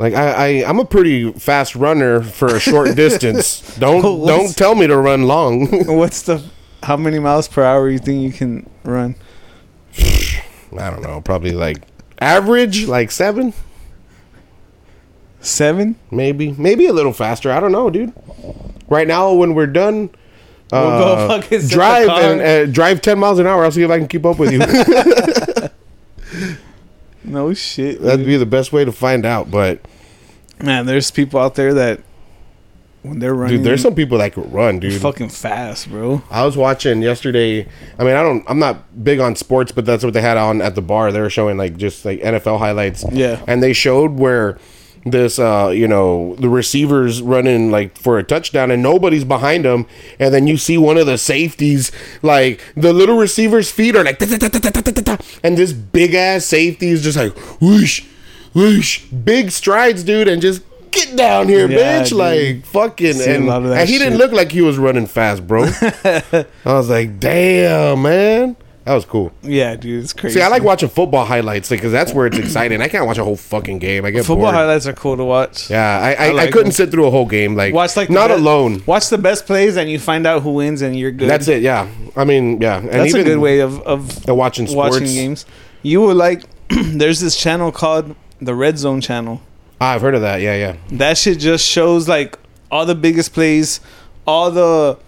Like 0.00 0.14
I, 0.14 0.30
I 0.30 0.46
I'm 0.66 0.78
a 0.78 0.84
pretty 0.86 1.30
fast 1.32 1.76
runner 1.76 2.22
for 2.22 2.46
a 2.46 2.58
short 2.58 2.96
distance. 2.96 3.76
Don't 3.76 4.00
don't 4.00 4.56
tell 4.56 4.74
me 4.74 4.86
to 4.86 4.96
run 4.96 5.24
long. 5.24 5.66
What's 5.94 6.22
the 6.22 6.42
how 6.82 6.96
many 6.96 7.18
miles 7.18 7.48
per 7.48 7.62
hour 7.62 7.90
you 7.90 7.98
think 7.98 8.22
you 8.22 8.32
can 8.32 8.70
run? 8.82 9.14
I 9.98 10.88
don't 10.88 11.02
know, 11.02 11.20
probably 11.20 11.50
like 11.52 11.82
average, 12.18 12.86
like 12.86 13.10
seven, 13.10 13.52
Seven. 15.40 15.96
maybe, 16.10 16.52
maybe 16.52 16.86
a 16.86 16.94
little 16.94 17.12
faster. 17.12 17.52
I 17.52 17.60
don't 17.60 17.72
know, 17.72 17.90
dude. 17.90 18.14
Right 18.88 19.06
now, 19.06 19.34
when 19.34 19.54
we're 19.54 19.66
done. 19.66 20.08
We'll 20.72 20.80
uh, 20.80 21.42
drive 21.68 22.08
and 22.08 22.40
uh, 22.40 22.72
drive 22.72 23.02
ten 23.02 23.18
miles 23.18 23.38
an 23.38 23.46
hour. 23.46 23.64
I'll 23.64 23.72
see 23.72 23.82
if 23.82 23.90
I 23.90 23.98
can 23.98 24.08
keep 24.08 24.24
up 24.24 24.38
with 24.38 24.50
you. 24.50 24.60
No 27.24 27.52
shit. 27.54 28.00
That'd 28.00 28.26
be 28.26 28.36
the 28.36 28.46
best 28.46 28.72
way 28.72 28.84
to 28.84 28.92
find 28.92 29.26
out. 29.26 29.50
But 29.50 29.80
Man, 30.62 30.86
there's 30.86 31.10
people 31.10 31.40
out 31.40 31.54
there 31.54 31.74
that 31.74 32.00
when 33.02 33.18
they're 33.18 33.34
running, 33.34 33.58
dude, 33.58 33.66
there's 33.66 33.80
some 33.82 33.94
people 33.94 34.18
that 34.18 34.34
could 34.34 34.52
run, 34.52 34.78
dude. 34.78 35.00
fucking 35.00 35.30
fast, 35.30 35.88
bro. 35.88 36.22
I 36.30 36.44
was 36.44 36.56
watching 36.56 37.00
yesterday. 37.02 37.66
I 37.98 38.04
mean, 38.04 38.14
I 38.14 38.22
don't. 38.22 38.44
I'm 38.48 38.58
not 38.58 39.02
big 39.04 39.20
on 39.20 39.36
sports, 39.36 39.72
but 39.72 39.86
that's 39.86 40.04
what 40.04 40.12
they 40.12 40.20
had 40.20 40.36
on 40.36 40.60
at 40.60 40.74
the 40.74 40.82
bar. 40.82 41.10
They 41.12 41.20
were 41.20 41.30
showing 41.30 41.56
like 41.56 41.76
just 41.76 42.04
like 42.04 42.20
NFL 42.20 42.58
highlights. 42.58 43.04
Yeah. 43.10 43.42
and 43.46 43.62
they 43.62 43.72
showed 43.72 44.12
where 44.18 44.58
this, 45.04 45.38
uh, 45.38 45.72
you 45.74 45.88
know, 45.88 46.34
the 46.36 46.48
receivers 46.48 47.22
running 47.22 47.70
like 47.70 47.96
for 47.96 48.18
a 48.18 48.22
touchdown, 48.22 48.70
and 48.70 48.82
nobody's 48.82 49.24
behind 49.24 49.64
them, 49.64 49.86
and 50.18 50.32
then 50.34 50.46
you 50.46 50.56
see 50.56 50.76
one 50.76 50.98
of 50.98 51.06
the 51.06 51.16
safeties, 51.18 51.90
like 52.22 52.60
the 52.76 52.92
little 52.92 53.16
receiver's 53.16 53.70
feet 53.70 53.96
are 53.96 54.04
like, 54.04 54.18
and 54.20 55.56
this 55.56 55.72
big 55.72 56.14
ass 56.14 56.44
safety 56.44 56.88
is 56.88 57.02
just 57.02 57.16
like 57.16 57.36
whoosh, 57.60 58.04
whoosh, 58.54 59.04
big 59.06 59.50
strides, 59.50 60.02
dude, 60.04 60.28
and 60.28 60.42
just. 60.42 60.62
Get 60.92 61.14
down 61.16 61.46
here, 61.46 61.70
Yeah, 61.70 62.02
bitch! 62.02 62.08
dude. 62.08 62.18
Like 62.18 62.66
fucking, 62.66 63.12
See 63.12 63.30
and, 63.30 63.46
lot 63.46 63.62
of 63.62 63.68
that 63.68 63.82
and 63.82 63.88
he 63.88 63.96
didn't 63.96 64.18
look 64.18 64.32
like 64.32 64.50
he 64.50 64.60
was 64.60 64.76
running 64.76 65.06
fast, 65.06 65.46
bro. 65.46 65.66
I 66.02 66.44
was 66.64 66.90
like, 66.90 67.20
damn, 67.20 68.02
man. 68.02 68.56
That 68.84 68.94
was 68.94 69.04
cool. 69.04 69.30
Yeah, 69.42 69.76
dude, 69.76 70.02
it's 70.02 70.12
crazy. 70.14 70.38
See, 70.38 70.42
I 70.42 70.48
like 70.48 70.62
watching 70.62 70.88
football 70.88 71.24
highlights 71.26 71.68
because 71.68 71.92
that's 71.92 72.12
where 72.14 72.26
it's 72.26 72.38
exciting. 72.38 72.80
I 72.80 72.88
can't 72.88 73.06
watch 73.06 73.18
a 73.18 73.24
whole 73.24 73.36
fucking 73.36 73.78
game. 73.78 74.04
I 74.06 74.10
get 74.10 74.24
football 74.24 74.46
bored. 74.46 74.54
highlights 74.54 74.86
are 74.86 74.94
cool 74.94 75.16
to 75.18 75.24
watch. 75.24 75.70
Yeah, 75.70 76.00
I 76.02 76.12
I, 76.14 76.28
I, 76.28 76.30
like 76.32 76.50
couldn't 76.50 76.68
them. 76.68 76.72
sit 76.72 76.90
through 76.90 77.06
a 77.06 77.10
whole 77.10 77.26
game. 77.26 77.54
Like, 77.54 77.74
Watch 77.74 77.96
like 77.96 78.08
not 78.10 78.28
best- 78.28 78.40
alone. 78.40 78.82
Watch 78.86 79.08
the 79.10 79.18
best 79.18 79.46
plays 79.46 79.76
and 79.76 79.90
you 79.90 79.98
find 79.98 80.26
out 80.26 80.42
who 80.42 80.54
wins 80.54 80.80
and 80.82 80.98
you're 80.98 81.10
good. 81.12 81.28
That's 81.28 81.46
it. 81.46 81.62
Yeah, 81.62 81.88
I 82.16 82.24
mean, 82.24 82.60
yeah, 82.60 82.78
and 82.78 82.88
That's 82.88 83.10
even 83.10 83.20
a 83.20 83.24
good 83.24 83.38
way 83.38 83.60
of 83.60 83.80
of 83.82 84.28
of 84.28 84.36
watching 84.36 84.66
sports. 84.66 84.94
watching 84.98 85.14
games. 85.14 85.44
You 85.82 86.00
would 86.00 86.16
like. 86.16 86.42
there's 86.68 87.20
this 87.20 87.36
channel 87.36 87.70
called 87.72 88.14
the 88.40 88.54
Red 88.54 88.78
Zone 88.78 89.00
channel. 89.00 89.42
Ah, 89.80 89.92
I've 89.94 90.00
heard 90.02 90.14
of 90.14 90.22
that. 90.22 90.40
Yeah, 90.40 90.54
yeah. 90.56 90.76
That 90.92 91.18
shit 91.18 91.38
just 91.38 91.66
shows 91.66 92.08
like 92.08 92.38
all 92.70 92.86
the 92.86 92.94
biggest 92.94 93.34
plays, 93.34 93.80
all 94.26 94.50
the 94.50 94.98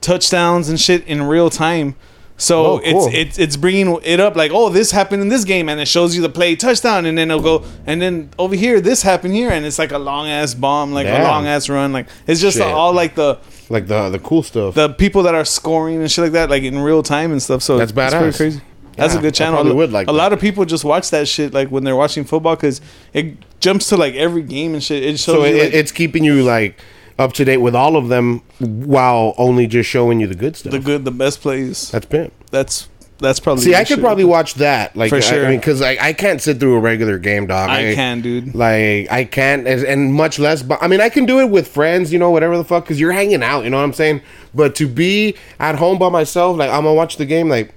touchdowns 0.00 0.68
and 0.68 0.80
shit 0.80 1.06
in 1.06 1.22
real 1.22 1.48
time. 1.50 1.94
So 2.42 2.64
Oh, 2.66 2.80
cool. 2.80 3.06
it's 3.06 3.14
it's 3.14 3.38
it's 3.38 3.56
bringing 3.56 3.98
it 4.02 4.18
up 4.18 4.34
like, 4.34 4.50
oh, 4.52 4.68
this 4.68 4.90
happened 4.90 5.22
in 5.22 5.28
this 5.28 5.44
game, 5.44 5.68
and 5.68 5.80
it 5.80 5.86
shows 5.86 6.16
you 6.16 6.22
the 6.22 6.28
play 6.28 6.56
touchdown, 6.56 7.06
and 7.06 7.16
then 7.16 7.30
it'll 7.30 7.42
go, 7.42 7.64
and 7.86 8.02
then 8.02 8.30
over 8.38 8.54
here, 8.56 8.80
this 8.80 9.02
happened 9.02 9.34
here, 9.34 9.50
and 9.50 9.64
it's 9.64 9.78
like 9.78 9.92
a 9.92 9.98
long 9.98 10.26
ass 10.28 10.52
bomb, 10.54 10.92
like 10.92 11.06
a 11.06 11.22
long 11.22 11.46
ass 11.46 11.68
run, 11.68 11.92
like 11.92 12.06
it's 12.26 12.40
just 12.40 12.56
Shit. 12.56 12.66
all 12.66 12.92
like 12.92 13.14
the 13.14 13.38
Like 13.70 13.86
the 13.86 14.08
the 14.10 14.18
cool 14.18 14.42
stuff. 14.42 14.74
the 14.74 14.88
people 14.88 15.22
that 15.22 15.34
are 15.36 15.44
scoring 15.44 15.96
and 16.00 16.10
shit 16.10 16.24
like 16.24 16.32
that, 16.32 16.50
like 16.50 16.64
in 16.64 16.78
real 16.80 17.02
time 17.02 17.30
and 17.30 17.40
stuff. 17.40 17.62
So 17.62 17.78
That's 17.78 17.92
it's 17.92 17.96
pretty 17.96 18.16
badass. 18.16 18.36
crazy. 18.36 18.60
That's 18.96 19.14
Yeah, 19.14 19.20
a 19.20 19.22
good 19.22 19.34
channel. 19.34 19.54
probably 19.54 19.74
would 19.74 19.92
like 19.92 20.08
a 20.08 20.12
that. 20.12 20.18
lot 20.18 20.32
of 20.32 20.40
people 20.40 20.64
just 20.66 20.84
watch 20.84 21.10
that 21.10 21.26
shit 21.28 21.54
like 21.54 21.68
when 21.70 21.84
they're 21.84 21.96
watching 21.96 22.24
football 22.24 22.56
because 22.56 22.80
it 23.14 23.36
jumps 23.60 23.88
to 23.90 23.96
like 23.96 24.14
every 24.16 24.42
game 24.42 24.74
and 24.74 24.82
shit. 24.82 25.02
It 25.02 25.12
shows 25.18 25.36
so 25.36 25.44
you 25.44 25.54
it, 25.56 25.64
like, 25.64 25.74
it's 25.74 25.92
keeping 25.92 26.24
you 26.24 26.42
like 26.42 26.76
up 27.18 27.32
to 27.34 27.44
date 27.44 27.58
with 27.58 27.74
all 27.74 27.96
of 27.96 28.08
them 28.08 28.42
while 28.58 29.34
only 29.38 29.66
just 29.66 29.88
showing 29.88 30.20
you 30.20 30.26
the 30.26 30.34
good 30.34 30.56
stuff. 30.56 30.72
the 30.72 30.78
good, 30.78 31.04
the 31.04 31.10
best 31.10 31.40
plays. 31.40 31.90
That's 31.90 32.06
pimp. 32.06 32.32
That's 32.50 32.88
that's 33.22 33.38
probably. 33.38 33.62
See, 33.62 33.74
I 33.74 33.84
could 33.84 33.88
shit. 33.88 34.00
probably 34.00 34.24
watch 34.24 34.54
that. 34.54 34.96
Like, 34.96 35.10
For 35.10 35.22
sure. 35.22 35.46
I 35.46 35.50
mean, 35.50 35.60
because 35.60 35.80
I, 35.80 35.96
I 36.00 36.12
can't 36.12 36.42
sit 36.42 36.58
through 36.58 36.74
a 36.74 36.80
regular 36.80 37.18
game, 37.18 37.46
dog. 37.46 37.70
I 37.70 37.94
can, 37.94 38.20
dude. 38.20 38.54
Like 38.54 39.10
I 39.10 39.24
can't, 39.30 39.66
and, 39.66 39.82
and 39.84 40.12
much 40.12 40.38
less. 40.38 40.62
But 40.62 40.82
I 40.82 40.88
mean, 40.88 41.00
I 41.00 41.08
can 41.08 41.24
do 41.24 41.38
it 41.38 41.48
with 41.48 41.68
friends, 41.68 42.12
you 42.12 42.18
know, 42.18 42.30
whatever 42.30 42.56
the 42.56 42.64
fuck, 42.64 42.84
because 42.84 42.98
you're 42.98 43.12
hanging 43.12 43.42
out. 43.42 43.62
You 43.62 43.70
know 43.70 43.76
what 43.78 43.84
I'm 43.84 43.92
saying? 43.92 44.22
But 44.54 44.74
to 44.76 44.88
be 44.88 45.36
at 45.60 45.76
home 45.76 45.98
by 45.98 46.08
myself, 46.08 46.58
like 46.58 46.68
I'm 46.68 46.82
gonna 46.82 46.94
watch 46.94 47.16
the 47.16 47.24
game, 47.24 47.48
like 47.48 47.72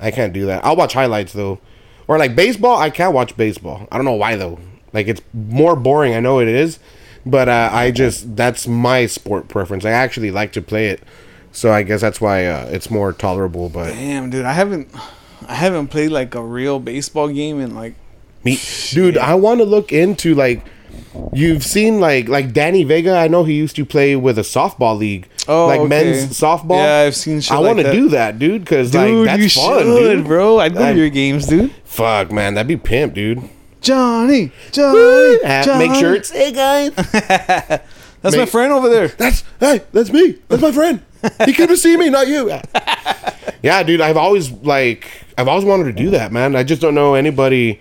I 0.00 0.10
can't 0.10 0.32
do 0.32 0.46
that. 0.46 0.64
I'll 0.64 0.76
watch 0.76 0.92
highlights 0.92 1.32
though, 1.32 1.58
or 2.06 2.16
like 2.16 2.36
baseball. 2.36 2.78
I 2.78 2.90
can't 2.90 3.12
watch 3.12 3.36
baseball. 3.36 3.88
I 3.90 3.96
don't 3.96 4.04
know 4.04 4.12
why 4.12 4.36
though. 4.36 4.60
Like 4.92 5.08
it's 5.08 5.20
more 5.32 5.74
boring. 5.74 6.14
I 6.14 6.20
know 6.20 6.38
it 6.38 6.48
is, 6.48 6.78
but 7.26 7.48
uh, 7.48 7.70
I 7.72 7.90
just 7.90 8.36
that's 8.36 8.66
my 8.66 9.06
sport 9.06 9.48
preference. 9.48 9.84
I 9.84 9.90
actually 9.90 10.30
like 10.30 10.52
to 10.52 10.62
play 10.62 10.88
it, 10.88 11.02
so 11.52 11.72
I 11.72 11.82
guess 11.82 12.00
that's 12.00 12.20
why 12.20 12.46
uh, 12.46 12.66
it's 12.70 12.90
more 12.90 13.12
tolerable. 13.12 13.68
But 13.68 13.92
Damn, 13.92 14.30
dude, 14.30 14.44
I 14.44 14.52
haven't, 14.52 14.88
I 15.48 15.54
haven't 15.54 15.88
played 15.88 16.10
like 16.10 16.34
a 16.34 16.42
real 16.42 16.78
baseball 16.80 17.28
game 17.28 17.60
in 17.60 17.74
like. 17.74 17.94
Me, 18.44 18.58
dude, 18.90 19.16
I 19.16 19.34
want 19.36 19.60
to 19.60 19.64
look 19.64 19.90
into 19.90 20.34
like 20.34 20.64
you've 21.32 21.64
seen 21.64 21.98
like 21.98 22.28
like 22.28 22.52
Danny 22.52 22.84
Vega. 22.84 23.16
I 23.16 23.26
know 23.28 23.44
he 23.44 23.54
used 23.54 23.76
to 23.76 23.84
play 23.86 24.16
with 24.16 24.38
a 24.38 24.42
softball 24.42 24.98
league, 24.98 25.28
Oh, 25.48 25.66
like 25.66 25.80
okay. 25.80 25.88
men's 25.88 26.26
softball. 26.38 26.76
Yeah, 26.76 27.06
I've 27.06 27.16
seen 27.16 27.40
shit 27.40 27.52
I 27.52 27.56
like 27.56 27.76
want 27.76 27.86
to 27.86 27.92
do 27.92 28.10
that, 28.10 28.38
dude, 28.38 28.60
because 28.62 28.94
like 28.94 29.08
Dude, 29.08 29.28
that's 29.28 29.42
you 29.42 29.48
fun, 29.48 29.82
should, 29.84 30.16
dude. 30.16 30.26
bro. 30.26 30.58
I'd 30.60 30.74
go 30.74 30.84
I- 30.84 30.92
to 30.92 30.98
your 30.98 31.08
games, 31.08 31.46
dude. 31.46 31.72
Fuck, 31.84 32.30
man, 32.32 32.52
that'd 32.54 32.68
be 32.68 32.76
pimp, 32.76 33.14
dude. 33.14 33.48
Johnny, 33.84 34.50
Johnny, 34.72 35.38
Uh, 35.44 35.62
Johnny. 35.62 35.88
Make 35.88 35.98
sure 36.00 36.14
it's 36.14 36.30
hey 36.30 36.52
guys. 36.52 36.92
That's 38.22 38.36
my 38.36 38.46
friend 38.46 38.72
over 38.72 38.88
there. 38.88 39.08
That's 39.08 39.44
hey, 39.60 39.82
that's 39.92 40.10
me. 40.10 40.38
That's 40.48 40.62
my 40.62 40.72
friend. 40.72 41.02
He 41.44 41.52
came 41.52 41.68
to 41.68 41.76
see 41.76 41.96
me, 41.96 42.08
not 42.10 42.26
you. 42.26 42.50
Yeah, 43.62 43.82
dude. 43.82 44.02
I've 44.02 44.18
always 44.18 44.50
like 44.50 45.10
I've 45.38 45.48
always 45.48 45.64
wanted 45.64 45.84
to 45.84 45.92
do 45.92 46.10
that, 46.10 46.32
man. 46.32 46.54
I 46.54 46.64
just 46.64 46.82
don't 46.82 46.94
know 46.94 47.14
anybody. 47.14 47.80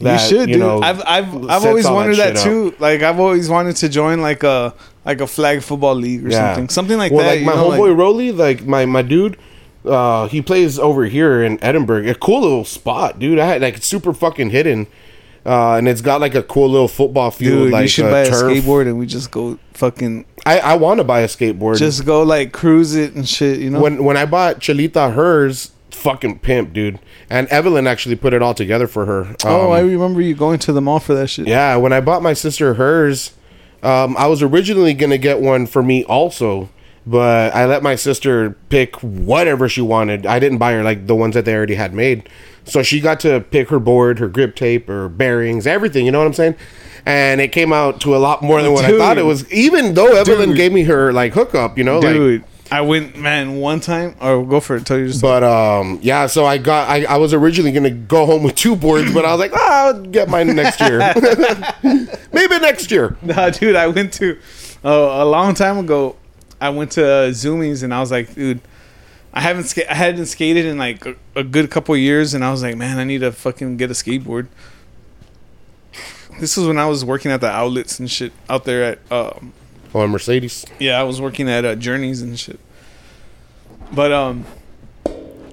That, 0.00 0.20
you 0.22 0.28
should, 0.28 0.46
dude. 0.48 0.60
know, 0.60 0.80
I've 0.80 1.00
I've 1.04 1.48
I've 1.50 1.64
always 1.66 1.86
all 1.86 1.96
wondered 1.96 2.16
that, 2.18 2.36
shit 2.36 2.36
up. 2.38 2.44
too. 2.44 2.74
Like 2.78 3.02
I've 3.02 3.18
always 3.18 3.48
wanted 3.48 3.74
to 3.76 3.88
join 3.88 4.20
like 4.22 4.44
a 4.44 4.74
like 5.04 5.20
a 5.20 5.26
flag 5.26 5.62
football 5.62 5.96
league 5.96 6.24
or 6.26 6.30
something, 6.30 6.68
something 6.68 6.96
like 6.98 7.10
well, 7.10 7.22
that. 7.24 7.30
Like 7.30 7.40
you 7.40 7.46
my 7.46 7.54
know, 7.54 7.70
homeboy 7.70 7.88
like- 7.90 7.98
Rolly, 7.98 8.30
like 8.32 8.64
my 8.64 8.86
my 8.86 9.02
dude, 9.02 9.36
uh, 9.84 10.28
he 10.28 10.40
plays 10.40 10.78
over 10.78 11.04
here 11.04 11.42
in 11.42 11.62
Edinburg. 11.62 12.06
A 12.08 12.14
cool 12.14 12.42
little 12.42 12.64
spot, 12.64 13.18
dude. 13.18 13.40
I 13.40 13.46
had 13.46 13.60
like 13.62 13.78
super 13.82 14.12
fucking 14.12 14.50
hidden, 14.50 14.86
uh, 15.46 15.74
and 15.74 15.88
it's 15.88 16.00
got 16.00 16.20
like 16.20 16.34
a 16.34 16.42
cool 16.42 16.68
little 16.70 16.88
football 16.88 17.30
field. 17.30 17.64
dude, 17.64 17.72
like 17.72 17.82
you 17.82 17.88
should 17.88 18.06
uh, 18.06 18.10
buy 18.10 18.20
a 18.20 18.30
turf. 18.30 18.42
skateboard 18.42 18.82
and 18.82 18.98
we 18.98 19.06
just 19.06 19.30
go 19.30 19.58
fucking 19.74 20.24
I 20.46 20.60
I 20.60 20.74
want 20.76 20.98
to 20.98 21.04
buy 21.04 21.20
a 21.20 21.26
skateboard. 21.28 21.78
just 21.78 22.04
go 22.04 22.22
like 22.22 22.52
cruise 22.52 22.94
it 22.94 23.14
and 23.14 23.28
shit. 23.28 23.58
You 23.60 23.70
know, 23.70 23.80
when 23.80 24.04
when 24.04 24.16
I 24.16 24.26
bought 24.26 24.60
Chalita 24.60 25.12
hers, 25.14 25.72
fucking 25.90 26.38
pimp, 26.40 26.72
dude. 26.72 26.98
And 27.30 27.48
Evelyn 27.48 27.86
actually 27.86 28.16
put 28.16 28.32
it 28.34 28.42
all 28.42 28.54
together 28.54 28.86
for 28.86 29.06
her. 29.06 29.34
oh, 29.44 29.66
Um, 29.66 29.72
I 29.72 29.80
remember 29.80 30.20
you 30.20 30.34
going 30.34 30.58
to 30.60 30.72
the 30.72 30.80
mall 30.82 31.00
for 31.00 31.14
that 31.14 31.28
shit. 31.28 31.46
Yeah, 31.48 31.76
when 31.76 31.92
I 31.92 32.00
bought 32.00 32.22
my 32.22 32.32
sister 32.34 32.74
hers, 32.74 33.32
um, 33.82 34.14
I 34.18 34.26
was 34.26 34.42
originally 34.42 34.94
gonna 34.94 35.18
get 35.18 35.40
one 35.40 35.66
for 35.66 35.82
me 35.82 36.04
also, 36.04 36.68
but 37.06 37.54
I 37.54 37.66
let 37.66 37.82
my 37.82 37.94
sister 37.94 38.56
pick 38.68 38.96
whatever 38.96 39.68
she 39.68 39.80
wanted. 39.80 40.26
I 40.26 40.38
didn't 40.38 40.58
buy 40.58 40.72
her 40.72 40.82
like 40.82 41.06
the 41.06 41.14
ones 41.14 41.34
that 41.34 41.44
they 41.44 41.54
already 41.54 41.74
had 41.74 41.92
made, 41.92 42.28
so 42.64 42.82
she 42.82 43.00
got 43.00 43.20
to 43.20 43.40
pick 43.40 43.68
her 43.68 43.78
board, 43.78 44.18
her 44.18 44.28
grip 44.28 44.56
tape, 44.56 44.88
her 44.88 45.08
bearings, 45.08 45.66
everything. 45.66 46.06
You 46.06 46.12
know 46.12 46.20
what 46.20 46.26
I'm 46.26 46.32
saying? 46.34 46.56
And 47.06 47.40
it 47.40 47.48
came 47.48 47.72
out 47.72 48.00
to 48.02 48.16
a 48.16 48.18
lot 48.18 48.42
more 48.42 48.62
than 48.62 48.72
what 48.72 48.84
I 48.86 48.96
thought 48.96 49.18
it 49.18 49.24
was. 49.26 49.50
Even 49.52 49.92
though 49.94 50.16
Evelyn 50.16 50.50
Dude. 50.50 50.56
gave 50.56 50.72
me 50.72 50.84
her 50.84 51.12
like 51.12 51.34
hookup, 51.34 51.76
you 51.76 51.84
know, 51.84 51.98
like 51.98 52.14
dude. 52.14 52.44
I 52.70 52.80
went, 52.80 53.16
man, 53.16 53.56
one 53.56 53.80
time. 53.80 54.16
Or 54.20 54.44
go 54.44 54.58
for 54.58 54.76
it. 54.76 54.86
Tell 54.86 54.98
you 54.98 55.08
just. 55.08 55.20
But 55.20 55.44
um, 55.44 55.98
yeah. 56.02 56.26
So 56.26 56.46
I 56.46 56.58
got. 56.58 56.88
I, 56.88 57.04
I 57.04 57.18
was 57.18 57.34
originally 57.34 57.72
gonna 57.72 57.90
go 57.90 58.26
home 58.26 58.42
with 58.42 58.54
two 58.54 58.74
boards, 58.74 59.12
but 59.12 59.24
I 59.24 59.30
was 59.32 59.38
like, 59.38 59.52
ah, 59.54 59.86
I'll 59.86 60.02
get 60.02 60.28
mine 60.28 60.56
next 60.56 60.80
year. 60.80 60.98
Maybe 62.32 62.58
next 62.58 62.90
year. 62.90 63.16
Nah, 63.22 63.50
dude, 63.50 63.76
I 63.76 63.86
went 63.86 64.12
to 64.14 64.38
uh, 64.84 64.88
a 64.88 65.24
long 65.24 65.54
time 65.54 65.78
ago. 65.78 66.16
I 66.64 66.70
went 66.70 66.92
to 66.92 67.00
Zumiez 67.30 67.82
and 67.82 67.92
I 67.92 68.00
was 68.00 68.10
like, 68.10 68.34
dude, 68.34 68.60
I 69.32 69.40
haven't 69.40 69.64
ska- 69.64 69.90
I 69.90 69.94
hadn't 69.94 70.26
skated 70.26 70.64
in 70.64 70.78
like 70.78 71.04
a, 71.06 71.14
a 71.36 71.42
good 71.44 71.70
couple 71.70 71.96
years, 71.96 72.34
and 72.34 72.44
I 72.44 72.50
was 72.50 72.62
like, 72.62 72.76
man, 72.76 72.98
I 72.98 73.04
need 73.04 73.18
to 73.20 73.32
fucking 73.32 73.76
get 73.76 73.90
a 73.90 73.94
skateboard. 73.94 74.46
This 76.40 76.56
was 76.56 76.66
when 76.66 76.78
I 76.78 76.86
was 76.86 77.04
working 77.04 77.30
at 77.30 77.40
the 77.40 77.48
outlets 77.50 77.98
and 78.00 78.10
shit 78.10 78.32
out 78.48 78.64
there 78.64 78.82
at 78.84 78.98
um, 79.12 79.52
Oh, 79.94 80.00
a 80.00 80.08
Mercedes. 80.08 80.64
yeah, 80.80 80.98
I 81.00 81.04
was 81.04 81.20
working 81.20 81.48
at 81.48 81.64
uh, 81.64 81.76
Journeys 81.76 82.20
and 82.22 82.38
shit. 82.38 82.58
But 83.92 84.10
um, 84.12 84.44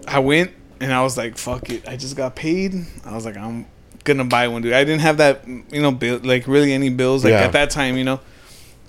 I 0.08 0.20
went 0.20 0.52
and 0.80 0.92
I 0.92 1.04
was 1.04 1.18
like, 1.18 1.38
"Fuck 1.38 1.70
it!" 1.70 1.88
I 1.88 1.96
just 1.98 2.16
got 2.16 2.36
paid. 2.36 2.74
I 3.06 3.14
was 3.14 3.26
like, 3.26 3.38
"I'm 3.38 3.68
gonna 4.04 4.26
buy 4.26 4.48
one, 4.48 4.64
dude." 4.64 4.74
I 4.74 4.84
didn't 4.84 5.02
have 5.02 5.18
that, 5.18 5.48
you 5.48 5.82
know, 5.82 5.92
bill 5.92 6.20
like 6.24 6.48
really 6.48 6.74
any 6.74 6.90
bills 6.90 7.24
like 7.24 7.32
Yeah. 7.34 7.42
at 7.42 7.52
that 7.52 7.70
time, 7.70 7.98
you 7.98 8.04
know. 8.04 8.20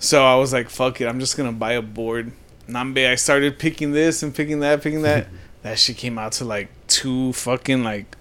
So 0.03 0.25
I 0.25 0.35
was 0.35 0.53
like, 0.53 0.69
"Fuck 0.69 1.01
it!" 1.01 1.07
I'm 1.07 1.21
just 1.21 1.37
gonna 1.37 1.53
buy 1.53 1.75
a 1.75 1.83
board. 1.83 2.33
Nambe, 2.69 3.09
I 3.09 3.15
started 3.15 3.59
picking 3.59 3.93
this 3.93 4.23
and 4.25 4.35
picking 4.35 4.59
that, 4.61 4.83
picking 4.83 5.03
that. 5.03 5.29
that 5.63 5.79
shit 5.79 5.97
came 5.97 6.19
out 6.19 6.33
to 6.33 6.45
like 6.45 6.69
two 6.89 7.33
fucking 7.35 7.85
like 7.85 8.17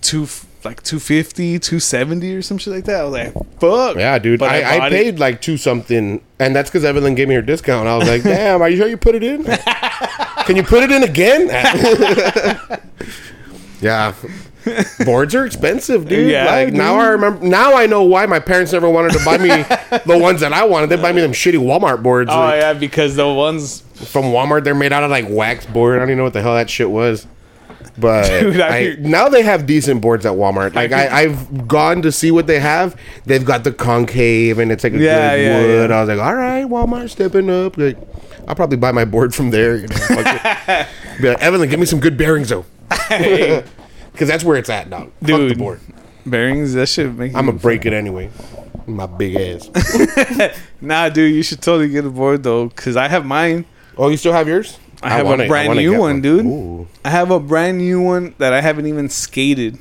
two 0.00 0.26
like 0.64 0.82
250 0.82 1.58
270 1.58 2.34
or 2.34 2.42
some 2.42 2.58
shit 2.58 2.72
like 2.72 2.84
that 2.84 3.00
i 3.00 3.04
was 3.04 3.12
like 3.12 3.32
fuck 3.60 3.96
Yeah, 3.96 4.18
dude. 4.18 4.40
But 4.40 4.50
I, 4.50 4.78
I, 4.78 4.86
it. 4.86 4.90
paid 4.90 5.18
like 5.18 5.40
two 5.40 5.56
something, 5.56 6.20
and 6.38 6.56
that's 6.56 6.70
because 6.70 6.84
Evelyn 6.84 7.14
gave 7.14 7.28
me 7.28 7.34
her 7.34 7.42
discount. 7.42 7.86
I 7.86 7.96
was 7.96 8.08
like, 8.08 8.22
damn, 8.34 8.60
are 8.62 8.68
you 8.68 8.78
sure 8.78 8.88
you 8.88 8.96
put 8.96 9.14
it 9.14 9.22
in? 9.22 9.44
Can 9.44 10.56
you 10.56 10.62
put 10.62 10.82
it 10.82 10.90
in 10.90 11.02
again? 11.02 11.48
yeah. 13.80 14.14
Boards 15.04 15.34
are 15.34 15.44
expensive, 15.46 16.08
dude. 16.08 16.30
Yeah, 16.30 16.44
like 16.46 16.72
now. 16.74 16.96
I 16.98 17.08
remember. 17.08 17.44
Now 17.46 17.74
I 17.76 17.86
know 17.86 18.02
why 18.04 18.26
my 18.26 18.38
parents 18.40 18.72
never 18.72 18.88
wanted 18.88 19.12
to 19.12 19.24
buy 19.24 19.38
me 19.38 19.48
the 20.06 20.18
ones 20.18 20.40
that 20.40 20.52
I 20.52 20.64
wanted. 20.64 20.88
They 20.90 20.96
buy 20.96 21.12
me 21.12 21.20
them 21.20 21.32
shitty 21.32 21.58
Walmart 21.58 22.02
boards 22.02 22.30
oh 22.32 22.38
like, 22.38 22.60
yeah 22.60 22.72
because 22.74 23.16
the 23.16 23.28
ones 23.28 23.80
from 24.10 24.24
Walmart. 24.26 24.64
They're 24.64 24.74
made 24.74 24.92
out 24.92 25.02
of 25.04 25.10
like 25.10 25.26
wax 25.28 25.66
board. 25.66 25.96
I 25.96 25.98
don't 26.00 26.08
even 26.08 26.18
know 26.18 26.24
what 26.24 26.32
the 26.32 26.42
hell 26.42 26.54
that 26.54 26.68
shit 26.70 26.90
was. 26.90 27.26
But 27.98 28.28
Dude, 28.40 28.60
I 28.60 28.76
I- 28.78 28.96
now 28.98 29.28
they 29.28 29.42
have 29.42 29.66
decent 29.66 30.00
boards 30.00 30.24
at 30.24 30.32
Walmart. 30.32 30.74
Like 30.74 30.92
I, 30.92 31.22
I've 31.22 31.66
gone 31.68 32.02
to 32.02 32.12
see 32.12 32.30
what 32.30 32.46
they 32.46 32.60
have. 32.60 32.98
They've 33.26 33.44
got 33.44 33.64
the 33.64 33.72
concave 33.72 34.58
and 34.58 34.70
it's 34.72 34.84
like 34.84 34.92
a 34.94 34.98
Yeah, 34.98 35.36
good 35.36 35.42
yeah, 35.42 35.58
wood. 35.60 35.90
yeah. 35.90 35.96
I 35.96 36.00
was 36.04 36.08
like, 36.08 36.18
all 36.26 36.34
right, 36.34 36.64
Walmart 36.66 37.10
stepping 37.10 37.50
up. 37.50 37.76
Like, 37.76 37.98
I'll 38.48 38.54
probably 38.54 38.76
buy 38.78 38.92
my 38.92 39.04
board 39.04 39.34
from 39.34 39.50
there. 39.50 39.76
You 39.76 39.86
know. 39.88 40.86
Be 41.20 41.28
like, 41.28 41.42
Evelyn, 41.42 41.68
give 41.68 41.78
me 41.80 41.86
some 41.86 42.00
good 42.00 42.16
bearings 42.16 42.48
though, 42.48 42.64
because 44.20 44.28
that's 44.28 44.44
where 44.44 44.58
it's 44.58 44.68
at 44.68 44.90
now. 44.90 45.04
Fuck 45.04 45.10
the 45.20 45.26
Dude. 45.48 45.58
board. 45.58 45.80
bearings 46.26 46.74
that 46.74 46.86
shit 46.90 47.14
make 47.14 47.34
I'm 47.34 47.46
gonna 47.46 47.56
break 47.58 47.86
it 47.86 47.94
anyway. 47.94 48.28
My 48.86 49.06
big 49.06 49.34
ass. 49.36 49.70
Nah, 50.82 51.08
dude, 51.08 51.34
you 51.34 51.42
should 51.42 51.62
totally 51.62 51.88
get 51.88 52.04
a 52.04 52.10
board 52.10 52.42
though, 52.42 52.68
cause 52.68 52.96
I 52.98 53.08
have 53.08 53.24
mine. 53.24 53.64
Oh, 53.96 54.08
you 54.10 54.18
still 54.18 54.34
have 54.34 54.46
yours? 54.46 54.78
I 55.02 55.08
have 55.08 55.24
wanna- 55.24 55.44
a 55.44 55.48
brand 55.48 55.74
new 55.74 55.92
get 55.92 56.00
one, 56.00 56.20
dude. 56.20 56.44
Ooh. 56.44 56.86
I 57.02 57.08
have 57.08 57.30
a 57.30 57.40
brand 57.40 57.78
new 57.78 58.02
one 58.02 58.34
that 58.36 58.52
I 58.52 58.60
haven't 58.60 58.86
even 58.86 59.08
skated. 59.08 59.78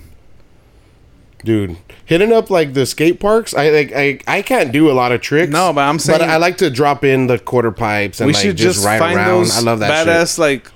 dude 1.43 1.75
hitting 2.05 2.31
up 2.33 2.49
like 2.49 2.73
the 2.73 2.85
skate 2.85 3.19
parks 3.19 3.53
i 3.53 3.69
like 3.69 3.93
i, 3.95 4.19
I 4.27 4.41
can't 4.41 4.71
do 4.73 4.89
a 4.89 4.93
lot 4.93 5.11
of 5.13 5.21
tricks 5.21 5.51
No, 5.51 5.71
but 5.73 5.81
I'm 5.87 5.99
saying- 5.99 6.19
but 6.19 6.29
i 6.29 6.37
like 6.37 6.57
to 6.57 6.69
drop 6.69 7.03
in 7.03 7.27
the 7.27 7.37
quarter 7.39 7.71
pipes 7.71 8.19
and 8.19 8.27
we 8.27 8.33
like 8.33 8.41
should 8.43 8.57
just, 8.57 8.77
just 8.77 8.85
ride 8.85 8.99
find 8.99 9.15
around 9.17 9.27
those 9.43 9.57
i 9.57 9.61
love 9.61 9.79
that 9.79 10.05
badass 10.07 10.37
like 10.39 10.69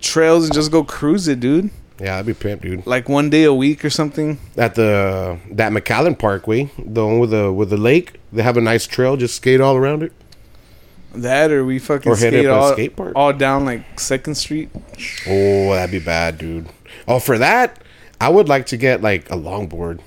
trails 0.00 0.44
and 0.44 0.52
just 0.54 0.70
go 0.70 0.84
cruise 0.84 1.26
it, 1.28 1.40
dude. 1.40 1.70
Yeah 1.98 2.16
that'd 2.20 2.26
be 2.26 2.34
pimp 2.34 2.62
dude 2.62 2.86
Like 2.86 3.08
one 3.08 3.30
day 3.30 3.44
a 3.44 3.54
week 3.54 3.84
or 3.84 3.90
something. 3.90 4.38
at 4.56 4.74
the 4.74 5.38
that 5.52 5.72
mcallen 5.72 6.18
parkway 6.18 6.70
the 6.78 7.04
one 7.06 7.18
with 7.18 7.30
the 7.30 7.52
with 7.52 7.70
the 7.70 7.76
lake 7.76 8.20
they 8.32 8.42
have 8.42 8.56
a 8.56 8.60
nice 8.60 8.86
trail 8.86 9.16
just 9.16 9.34
skate 9.36 9.60
all 9.60 9.76
around 9.76 10.02
it 10.02 10.12
That 11.14 11.50
or 11.50 11.64
we 11.64 11.78
fucking 11.78 12.12
Or 12.12 12.16
skate 12.16 12.46
all, 12.46 12.72
skate 12.72 12.96
park. 12.96 13.12
all 13.16 13.32
down 13.32 13.64
like 13.64 13.98
Second 13.98 14.34
Street. 14.36 14.68
oh 15.26 15.72
that'd 15.72 15.90
be 15.90 15.98
bad 16.04 16.36
dude 16.38 16.68
oh 17.08 17.18
for 17.18 17.38
that 17.38 17.82
i 18.20 18.28
would 18.28 18.48
like 18.48 18.66
to 18.66 18.76
get 18.76 19.00
like 19.02 19.30
a 19.30 19.36
longboard 19.36 20.00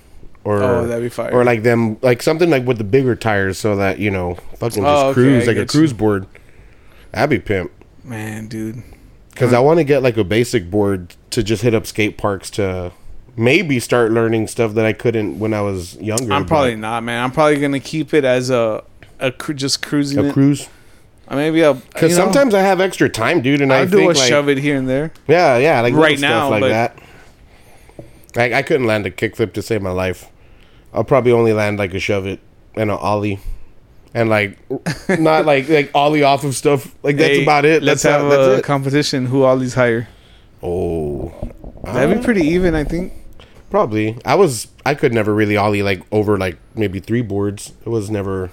or 0.43 0.63
Oh, 0.63 0.87
that'd 0.87 1.03
be 1.03 1.09
fire. 1.09 1.31
or 1.33 1.43
like 1.43 1.63
them 1.63 1.97
like 2.01 2.21
something 2.21 2.49
like 2.49 2.65
with 2.65 2.77
the 2.77 2.83
bigger 2.83 3.15
tires 3.15 3.57
so 3.57 3.75
that 3.77 3.99
you 3.99 4.09
know 4.11 4.35
fucking 4.57 4.83
just 4.83 5.03
Oh, 5.03 5.07
okay, 5.07 5.13
cruise 5.15 5.43
I 5.43 5.47
like 5.47 5.57
a 5.57 5.59
get 5.61 5.69
cruise 5.69 5.91
you. 5.91 5.97
board 5.97 6.27
that'd 7.11 7.29
be 7.31 7.39
pimp 7.39 7.71
Man, 8.03 8.47
dude. 8.47 8.81
Because 9.39 9.53
I 9.53 9.59
want 9.59 9.77
to 9.79 9.85
get 9.85 10.03
like 10.03 10.17
a 10.17 10.23
basic 10.25 10.69
board 10.69 11.15
to 11.29 11.41
just 11.41 11.63
hit 11.63 11.73
up 11.73 11.87
skate 11.87 12.17
parks 12.17 12.49
to 12.51 12.91
maybe 13.37 13.79
start 13.79 14.11
learning 14.11 14.47
stuff 14.47 14.73
that 14.73 14.85
I 14.85 14.91
couldn't 14.91 15.39
when 15.39 15.53
I 15.53 15.61
was 15.61 15.95
younger. 15.95 16.33
I'm 16.33 16.45
probably 16.45 16.71
but 16.75 16.79
not, 16.81 17.03
man. 17.03 17.23
I'm 17.23 17.31
probably 17.31 17.57
gonna 17.61 17.79
keep 17.79 18.13
it 18.13 18.25
as 18.25 18.49
a 18.49 18.83
a 19.19 19.31
cru- 19.31 19.55
just 19.55 19.81
cruising. 19.81 20.19
a 20.19 20.23
it. 20.25 20.33
cruise. 20.33 20.67
Uh, 21.29 21.35
Maybe 21.37 21.63
I'll 21.63 21.75
Because 21.75 22.13
sometimes 22.15 22.53
I 22.53 22.59
have 22.61 22.81
extra 22.81 23.07
time, 23.07 23.41
dude, 23.41 23.61
and 23.61 23.71
I 23.71 23.79
I'll 23.79 23.85
do 23.85 23.97
think 23.97 24.15
a 24.15 24.17
like, 24.19 24.27
shove 24.27 24.49
it 24.49 24.57
here 24.57 24.75
and 24.75 24.89
there. 24.89 25.13
yeah, 25.27 25.57
yeah, 25.57 25.79
like 25.79 25.93
Right 25.93 26.19
now, 26.19 26.49
stuff 26.49 26.61
like 26.61 26.71
that. 26.71 26.99
Like 28.35 28.51
I 28.51 28.61
couldn't 28.61 28.87
land 28.87 29.05
a 29.05 29.11
kickflip 29.11 29.53
to 29.53 29.61
save 29.61 29.81
my 29.81 29.91
life. 29.91 30.25
I'll 30.93 31.05
probably 31.05 31.31
only 31.31 31.53
land 31.53 31.77
like 31.79 31.93
a 31.93 31.99
shove 31.99 32.25
it 32.25 32.41
and 32.75 32.91
an 32.91 32.97
ollie, 32.97 33.39
and 34.13 34.29
like 34.29 34.57
not 35.19 35.45
like 35.45 35.69
like 35.69 35.91
ollie 35.93 36.23
off 36.23 36.43
of 36.43 36.55
stuff. 36.55 36.93
Like 37.03 37.17
that's 37.17 37.37
Hey, 37.37 37.43
about 37.43 37.65
it. 37.65 37.83
Let's 37.83 38.03
that's 38.03 38.13
have 38.13 38.21
how, 38.23 38.29
that's 38.29 38.47
a 38.47 38.57
it. 38.59 38.63
competition. 38.63 39.25
Who 39.27 39.43
ollie's 39.43 39.73
higher? 39.75 40.07
Oh, 40.61 41.33
That'd 41.83 42.17
be 42.17 42.23
pretty 42.23 42.41
even, 42.47 42.75
I 42.75 42.83
think. 42.83 43.13
Probably. 43.69 44.17
I 44.25 44.35
was. 44.35 44.67
I 44.85 44.95
could 44.95 45.13
never 45.13 45.33
really 45.33 45.55
ollie 45.55 45.83
like 45.83 46.01
over 46.11 46.37
like 46.37 46.57
maybe 46.75 46.99
three 46.99 47.21
boards. 47.21 47.73
It 47.85 47.89
was 47.89 48.09
never. 48.09 48.49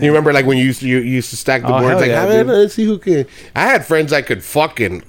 You 0.00 0.08
remember 0.08 0.32
like 0.32 0.46
when 0.46 0.56
you 0.58 0.64
used 0.64 0.80
to 0.80 0.88
you, 0.88 0.98
you 0.98 1.12
used 1.16 1.30
to 1.30 1.36
stack 1.36 1.62
the 1.62 1.68
Oh, 1.74 1.80
boards 1.80 2.00
like 2.00 2.10
yeah, 2.10 2.24
"Ah, 2.24 2.32
dude." 2.32 2.46
let's 2.46 2.74
see 2.74 2.84
who 2.84 2.98
can. 2.98 3.26
I 3.54 3.62
had 3.66 3.84
friends 3.86 4.12
I 4.12 4.22
could 4.22 4.42
fucking 4.42 5.02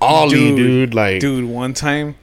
ollie, 0.00 0.30
dude. 0.30 0.56
Dude, 0.56 0.94
like 0.94 1.20
Dude, 1.20 1.44
one 1.44 1.74
time 1.74 2.16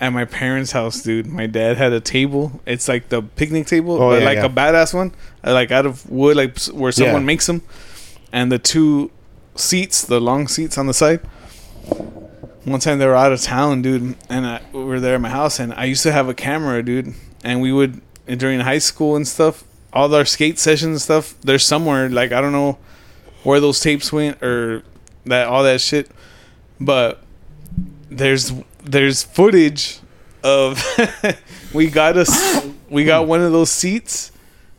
at 0.00 0.10
my 0.10 0.24
parents' 0.24 0.72
house, 0.72 1.02
dude, 1.02 1.26
my 1.26 1.46
dad 1.46 1.76
had 1.76 1.92
a 1.92 2.00
table. 2.00 2.60
It's 2.66 2.88
like 2.88 3.08
the 3.08 3.22
picnic 3.22 3.66
table, 3.66 3.94
Oh, 3.94 4.10
but 4.10 4.20
yeah, 4.20 4.26
like 4.26 4.36
yeah. 4.38 4.46
a 4.46 4.48
badass 4.48 4.92
one, 4.94 5.12
uh, 5.44 5.52
like 5.52 5.70
out 5.70 5.86
of 5.86 6.08
wood, 6.10 6.36
like 6.36 6.58
where 6.66 6.92
someone 6.92 7.22
Yeah. 7.22 7.26
makes 7.26 7.46
them. 7.46 7.62
And 8.32 8.50
the 8.50 8.58
two 8.58 9.10
seats, 9.54 10.02
the 10.04 10.20
long 10.20 10.48
seats 10.48 10.76
on 10.78 10.86
the 10.86 10.94
side. 10.94 11.20
One 12.64 12.80
time 12.80 12.98
they 12.98 13.06
were 13.06 13.14
out 13.14 13.30
of 13.32 13.40
town, 13.42 13.82
dude, 13.82 14.16
and 14.28 14.46
I, 14.46 14.60
we 14.72 14.82
were 14.84 14.98
there 14.98 15.14
at 15.16 15.20
my 15.20 15.28
house, 15.28 15.58
and 15.60 15.72
I 15.74 15.84
used 15.84 16.02
to 16.04 16.12
have 16.12 16.28
a 16.28 16.34
camera, 16.34 16.82
dude, 16.82 17.12
and 17.44 17.60
we 17.60 17.72
would 17.72 18.00
during 18.26 18.60
high 18.60 18.78
school 18.78 19.16
and 19.16 19.28
stuff, 19.28 19.64
all 19.92 20.12
our 20.14 20.24
skate 20.24 20.58
sessions 20.58 20.90
and 20.90 21.00
stuff. 21.00 21.34
There's 21.42 21.64
somewhere 21.64 22.08
like 22.08 22.32
I 22.32 22.40
don't 22.40 22.52
know 22.52 22.78
where 23.42 23.60
those 23.60 23.80
tapes 23.80 24.10
went 24.12 24.42
or 24.42 24.82
that 25.26 25.46
all 25.46 25.62
that 25.62 25.82
shit, 25.82 26.10
but 26.80 27.22
there's 28.10 28.50
there's 28.84 29.22
footage 29.22 30.00
of 30.42 30.82
we 31.74 31.88
got 31.88 32.16
us 32.16 32.66
we 32.90 33.04
got 33.04 33.26
one 33.26 33.40
of 33.40 33.52
those 33.52 33.70
seats 33.70 34.30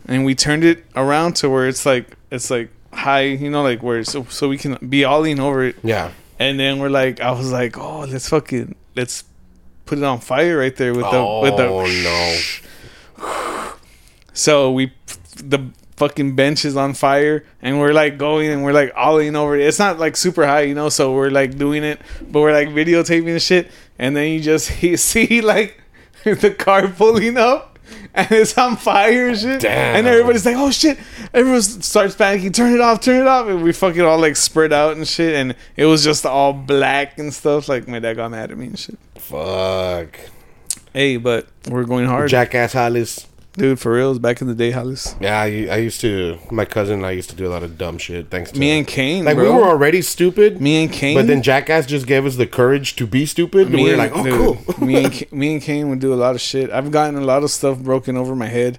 and 0.08 0.26
we 0.26 0.36
turned 0.36 0.64
it 0.64 0.86
around 0.96 1.36
to 1.38 1.50
where 1.50 1.68
it's 1.68 1.86
like 1.86 2.16
it's 2.32 2.50
like 2.50 2.70
high, 2.94 3.24
you 3.24 3.50
know, 3.50 3.64
like 3.64 3.84
where 3.84 4.04
so 4.04 4.26
so 4.26 4.50
we 4.50 4.58
can 4.58 4.78
be 4.90 5.04
all 5.04 5.24
in 5.24 5.40
over 5.40 5.64
it. 5.64 5.76
Yeah. 5.84 6.12
And 6.40 6.60
then 6.60 6.80
we're 6.80 6.90
like, 6.90 7.22
I 7.22 7.32
was 7.32 7.52
like, 7.52 7.78
oh, 7.78 8.02
let's 8.02 8.30
fucking 8.30 8.76
let's 8.96 9.24
put 9.86 9.98
it 9.98 10.04
on 10.04 10.20
fire 10.20 10.58
right 10.58 10.76
there 10.76 10.94
with 10.94 11.10
the 11.12 11.40
with 11.42 11.58
the. 11.58 11.68
Oh 11.68 11.86
no. 13.18 13.72
So 14.38 14.74
we 14.74 14.92
the 15.38 15.70
fucking 15.96 16.36
bench 16.36 16.66
is 16.66 16.76
on 16.76 16.94
fire 16.94 17.46
and 17.62 17.80
we're 17.80 17.94
like 17.94 18.18
going 18.18 18.50
and 18.50 18.66
we're 18.66 18.74
like 18.74 18.94
ollieing 18.96 19.36
over 19.36 19.56
it. 19.56 19.66
It's 19.66 19.80
not 19.80 19.98
like 19.98 20.18
super 20.18 20.46
high, 20.46 20.64
you 20.64 20.76
know, 20.76 20.90
so 20.90 21.14
we're 21.14 21.30
like 21.30 21.58
doing 21.58 21.86
it, 21.86 22.02
but 22.22 22.42
we're 22.42 22.52
like 22.52 22.68
videotaping 22.68 23.34
the 23.34 23.40
shit 23.40 23.72
and 23.98 24.16
then 24.16 24.32
you 24.32 24.40
just 24.40 24.68
see 24.98 25.42
like 25.42 25.82
the 26.24 26.52
car 26.52 26.88
pulling 26.88 27.38
up 27.38 27.76
and 28.14 28.32
it's 28.32 28.58
on 28.58 28.78
fire 28.78 29.28
and 29.28 29.38
shit. 29.38 29.62
Damn. 29.62 29.98
And 29.98 30.08
everybody's 30.08 30.46
like, 30.46 30.56
oh 30.58 30.72
shit. 30.72 30.98
Everyone 31.34 31.62
starts 31.62 32.16
panicking, 32.16 32.54
turn 32.54 32.74
it 32.74 32.82
off, 32.82 33.02
turn 33.02 33.22
it 33.22 33.28
off. 33.28 33.48
And 33.48 33.62
we 33.62 33.74
fucking 33.74 34.02
all 34.02 34.18
like 34.18 34.36
spread 34.36 34.74
out 34.74 34.96
and 34.96 35.08
shit. 35.08 35.36
And 35.36 35.56
it 35.76 35.86
was 35.86 36.04
just 36.04 36.26
all 36.26 36.54
black 36.54 37.20
and 37.20 37.34
stuff. 37.34 37.68
Like 37.68 37.88
my 37.88 38.00
dad 38.00 38.16
got 38.16 38.32
mad 38.32 38.52
at 38.52 38.58
me 38.58 38.68
and 38.68 38.80
shit. 38.80 38.98
Fuck. 39.16 40.20
Hey, 40.94 41.18
but 41.18 41.48
we're 41.70 41.84
going 41.84 42.06
hard. 42.06 42.30
Jackass 42.30 42.74
Hollis. 42.74 43.28
Dude, 43.58 43.80
for 43.80 43.94
reals, 43.94 44.20
back 44.20 44.42
in 44.42 44.48
the 44.48 44.54
day, 44.54 44.72
Hollis. 44.72 45.16
Yeah, 45.22 45.40
I, 45.40 45.46
I 45.72 45.78
used 45.78 46.02
to. 46.02 46.38
My 46.52 46.66
cousin 46.66 46.96
and 46.96 47.06
I 47.06 47.12
used 47.12 47.30
to 47.30 47.38
do 47.38 47.48
a 47.48 47.50
lot 47.50 47.64
of 47.64 47.78
dumb 47.78 47.98
shit. 47.98 48.30
Thanks 48.30 48.52
to 48.52 48.60
Me 48.60 48.78
and 48.78 48.86
Kane, 48.86 49.24
like 49.24 49.36
bro. 49.38 49.46
we 49.50 49.58
were 49.62 49.68
already 49.68 50.02
stupid. 50.02 50.60
Me 50.60 50.84
and 50.84 50.92
Kane. 50.92 51.16
But 51.16 51.28
then 51.28 51.42
Jackass 51.42 51.86
just 51.86 52.06
gave 52.06 52.26
us 52.26 52.36
the 52.36 52.48
courage 52.48 52.98
to 52.98 53.08
be 53.08 53.26
stupid. 53.26 53.68
And 53.68 53.76
we 53.76 53.92
were 53.92 53.96
like, 53.96 54.12
oh, 54.14 54.24
dude, 54.26 54.66
cool. 54.76 54.86
me 54.86 55.06
and 55.06 55.32
me 55.32 55.54
and 55.54 55.62
Kane 55.62 55.90
would 55.90 56.00
do 56.00 56.14
a 56.14 56.16
lot 56.16 56.36
of 56.36 56.42
shit. 56.42 56.70
I've 56.70 56.92
gotten 56.92 57.16
a 57.16 57.22
lot 57.22 57.44
of 57.44 57.50
stuff 57.52 57.80
broken 57.80 58.18
over 58.18 58.36
my 58.36 58.48
head 58.48 58.78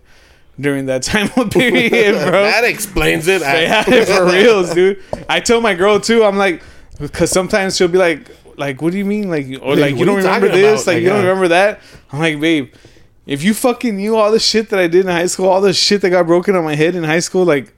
during 0.61 0.85
that 0.87 1.03
time 1.05 1.29
period, 1.51 2.13
bro. 2.29 2.43
that 2.43 2.65
explains 2.65 3.29
it. 3.29 3.41
I- 3.41 3.67
had 3.67 3.89
it 3.89 4.07
for 4.09 4.27
reals, 4.27 4.75
dude. 4.75 5.03
I 5.27 5.41
told 5.41 5.63
my 5.63 5.73
girl 5.73 6.01
too. 6.01 6.23
I'm 6.23 6.37
like, 6.37 6.63
because 7.01 7.31
sometimes 7.31 7.77
she'll 7.77 7.89
be 7.89 7.97
like, 7.99 8.29
like, 8.59 8.83
what 8.83 8.93
do 8.93 8.99
you 8.99 9.05
mean, 9.07 9.31
like, 9.31 9.47
or 9.63 9.73
Like, 9.75 9.79
like, 9.93 9.97
you 9.97 10.05
don't 10.05 10.17
remember 10.17 10.49
this, 10.49 10.83
about? 10.83 10.87
like, 10.87 10.95
Like, 10.97 11.03
you 11.03 11.09
don't 11.09 11.21
remember 11.25 11.49
that. 11.49 11.81
I'm 12.13 12.19
like, 12.19 12.41
babe, 12.41 12.73
if 13.27 13.43
you 13.43 13.53
fucking 13.55 13.97
knew 13.97 14.17
all 14.17 14.31
the 14.31 14.39
shit 14.41 14.71
that 14.71 14.79
I 14.79 14.87
did 14.87 15.05
in 15.05 15.11
high 15.11 15.27
school, 15.27 15.49
all 15.49 15.61
the 15.61 15.73
shit 15.73 16.01
that 16.03 16.11
got 16.11 16.27
broken 16.27 16.55
on 16.57 16.65
my 16.65 16.75
head 16.77 16.95
in 16.95 17.05
high 17.05 17.19
school, 17.21 17.45
like, 17.45 17.73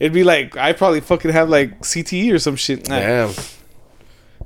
it'd 0.00 0.12
be 0.12 0.24
like 0.24 0.56
I 0.56 0.72
probably 0.72 1.00
fucking 1.00 1.30
have 1.32 1.48
like 1.48 1.80
CTE 1.82 2.32
or 2.32 2.38
some 2.38 2.56
shit. 2.56 2.88
Nah. 2.88 2.98
Damn. 2.98 3.34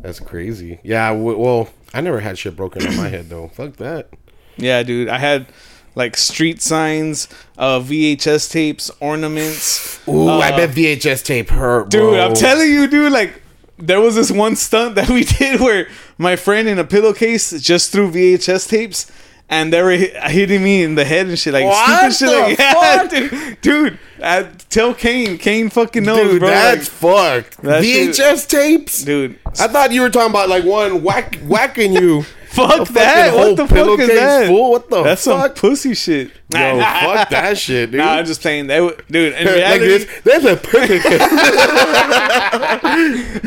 That's 0.01 0.21
crazy. 0.21 0.81
Yeah, 0.83 1.11
w- 1.13 1.37
well, 1.39 1.69
I 1.93 2.01
never 2.01 2.21
had 2.21 2.39
shit 2.39 2.57
broken 2.57 2.87
on 2.87 2.97
my 2.97 3.09
head, 3.09 3.29
though. 3.29 3.49
Fuck 3.55 3.77
that. 3.77 4.09
Yeah, 4.57 4.83
dude. 4.83 5.09
I 5.09 5.19
had 5.19 5.47
like 5.95 6.17
street 6.17 6.63
signs, 6.63 7.29
uh, 7.59 7.81
VHS 7.81 8.51
tapes, 8.51 8.91
ornaments. 9.01 10.01
Ooh, 10.09 10.29
I 10.29 10.51
Uh, 10.53 10.57
bet 10.57 10.71
VHS 10.71 11.25
tape 11.25 11.51
hurt, 11.51 11.91
Dude, 11.91 12.01
bro. 12.01 12.21
I'm 12.27 12.35
telling 12.35 12.71
you, 12.71 12.87
dude, 12.87 13.13
like 13.13 13.43
there 13.79 14.01
was 14.01 14.15
this 14.15 14.31
one 14.31 14.57
stunt 14.57 14.95
that 14.97 15.09
we 15.09 15.25
did 15.25 15.61
where 15.61 15.89
my 16.19 16.37
friend 16.37 16.69
in 16.69 16.79
a 16.79 16.85
pillowcase 16.85 17.51
just 17.61 17.93
threw 17.93 18.11
VHS 18.11 18.69
tapes 18.69 19.11
and 19.51 19.71
they 19.73 19.83
were 19.83 19.91
hitting 19.91 20.63
me 20.63 20.83
in 20.85 20.95
the 20.95 21.05
head 21.05 21.27
and 21.27 21.39
shit, 21.39 21.53
like 21.53 21.65
What 21.67 22.13
stupid 22.13 22.31
shit. 22.31 22.41
Like, 22.41 22.59
yeah, 22.59 22.73
fuck? 22.73 23.11
dude, 23.11 23.61
dude 23.61 23.99
uh, 24.23 24.45
tell 24.69 24.95
Kane. 24.95 25.37
Kane 25.39 25.69
fucking 25.71 26.05
knows, 26.05 26.31
Dude, 26.31 26.41
bro. 26.41 26.49
that's 26.49 26.89
fucked. 26.89 27.61
that 27.63 27.85
shit- 27.85 28.11
VHS 28.11 28.49
tapes? 28.49 29.03
dude, 29.05 29.39
I 29.59 29.67
thought 29.69 29.93
you 29.93 30.03
were 30.03 30.11
talking 30.11 30.31
about 30.31 30.49
like 30.49 30.65
one 30.65 31.03
whack 31.03 31.37
whacking 31.43 31.93
you. 31.93 32.25
fuck 32.51 32.89
that. 32.89 33.35
What 33.35 33.57
the 33.57 33.67
fuck 33.67 33.99
is 33.99 34.09
that? 34.09 34.47
full? 34.49 34.71
What 34.73 34.91
the 34.91 35.03
That's 35.03 35.23
some 35.23 35.41
fuck? 35.41 35.57
pussy 35.57 35.95
shit. 35.95 36.29
Yo, 36.53 36.81
fuck 36.81 37.31
that 37.31 37.57
shit, 37.57 37.91
dude. 37.93 37.99
Nah, 37.99 38.15
I'm 38.15 38.25
just 38.27 38.41
playing. 38.41 38.67
That 38.67 38.81
would- 38.81 39.03
dude, 39.09 39.35
in 39.35 39.47
like 39.47 39.55
reality, 39.55 39.87
this, 39.87 40.21
there's 40.25 40.45
a 40.45 40.57
picture. 40.57 40.99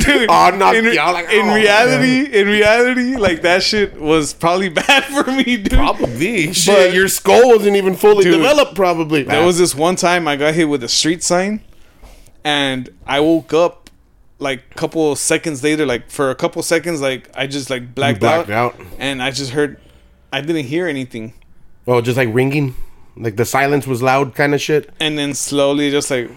dude. 0.01 0.29
Oh, 0.29 0.55
knock 0.57 0.75
in, 0.75 0.85
y'all 0.93 1.13
like, 1.13 1.29
in 1.29 1.47
oh, 1.49 1.53
reality, 1.55 2.25
in 2.39 2.47
reality, 2.47 3.15
like 3.17 3.41
that 3.41 3.61
shit 3.63 3.99
was 3.99 4.33
probably 4.33 4.69
bad 4.69 5.03
for 5.05 5.29
me, 5.31 5.57
dude. 5.57 5.71
probably. 5.73 6.53
Shit, 6.53 6.89
But- 6.89 6.93
your 6.93 7.07
skull 7.07 7.49
wasn't 7.49 7.75
even 7.75 7.95
fully 7.95 8.23
Dude, 8.23 8.37
developed, 8.37 8.75
probably. 8.75 9.23
There 9.23 9.45
was 9.45 9.57
this 9.57 9.75
one 9.75 9.95
time 9.95 10.27
I 10.27 10.35
got 10.35 10.53
hit 10.53 10.69
with 10.69 10.83
a 10.83 10.89
street 10.89 11.23
sign, 11.23 11.61
and 12.43 12.89
I 13.05 13.19
woke 13.19 13.53
up 13.53 13.82
like 14.39 14.63
a 14.71 14.73
couple 14.75 15.15
seconds 15.15 15.63
later. 15.63 15.85
Like 15.85 16.09
for 16.09 16.29
a 16.29 16.35
couple 16.35 16.61
seconds, 16.63 17.01
like 17.01 17.29
I 17.35 17.47
just 17.47 17.69
like 17.69 17.93
blacked, 17.95 18.19
blacked 18.19 18.49
out, 18.49 18.79
out. 18.79 18.85
and 18.99 19.21
I 19.21 19.31
just 19.31 19.51
heard. 19.51 19.77
I 20.31 20.41
didn't 20.41 20.65
hear 20.65 20.87
anything, 20.87 21.33
Oh, 21.87 22.01
just 22.01 22.17
like 22.17 22.29
ringing, 22.33 22.75
like 23.15 23.35
the 23.35 23.45
silence 23.45 23.85
was 23.85 24.01
loud, 24.01 24.33
kind 24.35 24.53
of 24.55 24.61
shit. 24.61 24.89
and 24.99 25.15
then 25.17 25.33
slowly, 25.35 25.91
just 25.91 26.09
like, 26.09 26.31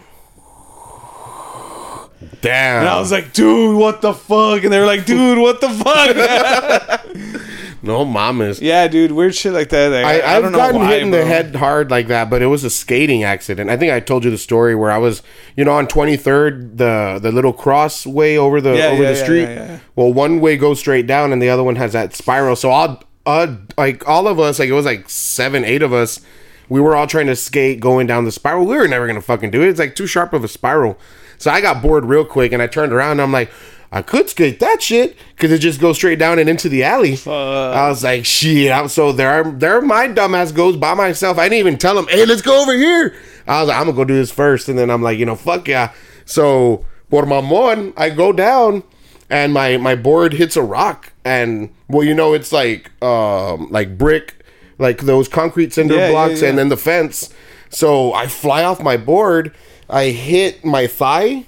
Damn. 2.43 2.81
and 2.81 2.89
I 2.89 2.99
was 2.99 3.13
like, 3.13 3.33
"Dude, 3.33 3.77
what 3.79 4.01
the 4.03 4.13
fuck?" 4.15 4.65
And 4.65 4.73
they 4.73 4.79
were 4.79 4.87
like, 4.87 5.07
"Dude, 5.07 5.39
what 5.39 5.61
the 5.61 5.69
fuck?" 5.71 7.07
no 7.87 8.05
mamas. 8.05 8.61
yeah, 8.61 8.87
dude, 8.89 9.13
weird 9.13 9.35
shit 9.35 9.53
like 9.53 9.69
that. 9.71 9.89
Like, 9.91 10.05
I, 10.05 10.21
I, 10.21 10.37
I've 10.37 10.43
don't 10.43 10.53
know 10.53 10.59
gotten 10.59 10.81
why, 10.81 10.89
hit 10.93 11.03
in 11.03 11.11
the 11.11 11.25
head 11.25 11.55
hard 11.57 11.91
like 11.91 12.09
that, 12.09 12.29
but 12.29 12.43
it 12.43 12.47
was 12.47 12.65
a 12.65 12.71
skating 12.71 13.23
accident. 13.25 13.71
I 13.71 13.77
think 13.77 13.93
I 13.93 14.01
told 14.01 14.25
you 14.25 14.31
the 14.31 14.39
story 14.39 14.75
where 14.75 14.91
I 14.91 14.99
was, 14.99 15.23
you 15.57 15.65
know, 15.65 15.73
on 15.73 15.87
23rd, 15.87 16.77
the 16.77 17.19
the 17.23 17.33
little 17.33 17.53
crossway 17.53 18.37
over 18.37 18.61
the 18.61 18.77
Yeah, 18.77 18.87
over 18.89 19.03
yeah, 19.03 19.11
the 19.11 19.17
street. 19.17 19.43
yeah. 19.45 19.79
Well, 19.95 20.13
one 20.13 20.41
way 20.41 20.57
goes 20.57 20.79
straight 20.79 21.07
down, 21.07 21.33
and 21.33 21.41
the 21.41 21.49
other 21.49 21.63
one 21.65 21.77
has 21.77 21.93
that 21.93 22.15
spiral. 22.15 22.57
So 22.57 22.71
all, 22.71 23.03
uh, 23.25 23.57
like 23.79 24.07
all 24.09 24.27
of 24.29 24.39
us, 24.39 24.59
like 24.59 24.69
it 24.69 24.73
was 24.73 24.85
like 24.87 25.09
seven, 25.09 25.65
eight 25.65 25.83
of 25.83 25.93
us. 25.93 26.21
We 26.69 26.81
were 26.81 26.97
all 26.97 27.07
trying 27.07 27.29
to 27.29 27.37
skate 27.37 27.79
going 27.81 28.07
down 28.09 28.25
the 28.25 28.33
spiral. 28.33 28.67
We 28.67 28.77
were 28.77 28.89
never 28.89 29.07
gonna 29.07 29.21
fucking 29.21 29.51
do 29.53 29.63
it. 29.63 29.69
It's 29.69 29.79
like 29.79 29.95
too 29.95 30.07
sharp 30.07 30.33
of 30.33 30.43
a 30.45 30.49
spiral. 30.49 30.99
So 31.39 31.51
I 31.51 31.61
got 31.61 31.81
bored 31.83 32.05
real 32.07 32.25
quick, 32.25 32.53
and 32.53 32.61
I 32.63 32.67
turned 32.67 32.93
around. 32.93 33.13
and 33.13 33.23
I'm 33.23 33.33
like. 33.33 33.51
I 33.93 34.03
could 34.03 34.29
skate 34.29 34.59
that 34.61 34.83
shit 34.83 35.17
because 35.35 35.53
it 35.53 35.59
just 35.59 35.81
goes 35.81 35.97
straight 35.97 36.19
down 36.19 36.39
and 36.39 36.49
into 36.49 36.69
the 36.69 36.83
alley. 36.83 37.13
I 37.27 37.89
was 37.89 38.03
like, 38.03 38.25
shit. 38.25 38.71
I'm, 38.73 38.89
so 38.89 39.13
there, 39.13 39.45
there, 39.45 39.81
my 39.81 40.09
dumbass 40.09 40.55
goes 40.55 40.77
by 40.77 40.95
myself. 40.95 41.39
I 41.39 41.45
didn't 41.49 41.61
even 41.61 41.79
tell 41.79 41.99
him, 41.99 42.07
hey, 42.09 42.27
let's 42.27 42.43
go 42.43 42.63
over 42.63 42.73
here. 42.75 43.15
I 43.47 43.61
was 43.61 43.69
like, 43.69 43.79
I'm 43.79 43.85
gonna 43.87 43.97
go 43.97 44.05
do 44.05 44.15
this 44.15 44.33
first, 44.33 44.69
and 44.69 44.77
then 44.79 44.91
I'm 44.91 45.03
like, 45.03 45.19
you 45.19 45.25
know, 45.25 45.37
fuck 45.37 45.69
yeah. 45.69 45.93
So 46.25 46.85
por 47.11 47.25
mamon, 47.25 47.93
I 47.97 48.11
go 48.11 48.33
down, 48.33 48.83
and 49.31 49.53
my 49.53 49.77
my 49.77 49.95
board 49.95 50.33
hits 50.33 50.57
a 50.57 50.63
rock, 50.63 51.13
and 51.25 51.73
well, 51.89 52.03
you 52.05 52.13
know, 52.15 52.35
it's 52.35 52.51
like 52.53 52.91
um 53.05 53.71
like 53.71 53.97
brick, 53.97 54.45
like 54.79 54.99
those 55.03 55.29
concrete 55.29 55.73
cinder 55.73 55.95
Yeah, 55.95 56.07
yeah, 56.07 56.11
blocks, 56.11 56.43
yeah. 56.43 56.49
and 56.49 56.59
then 56.59 56.69
the 56.71 56.77
fence. 56.77 57.33
So 57.71 58.13
I 58.13 58.27
fly 58.27 58.65
off 58.65 58.83
my 58.83 58.97
board. 58.97 59.55
I 59.89 60.07
hit 60.07 60.65
my 60.65 60.89
thigh 60.89 61.47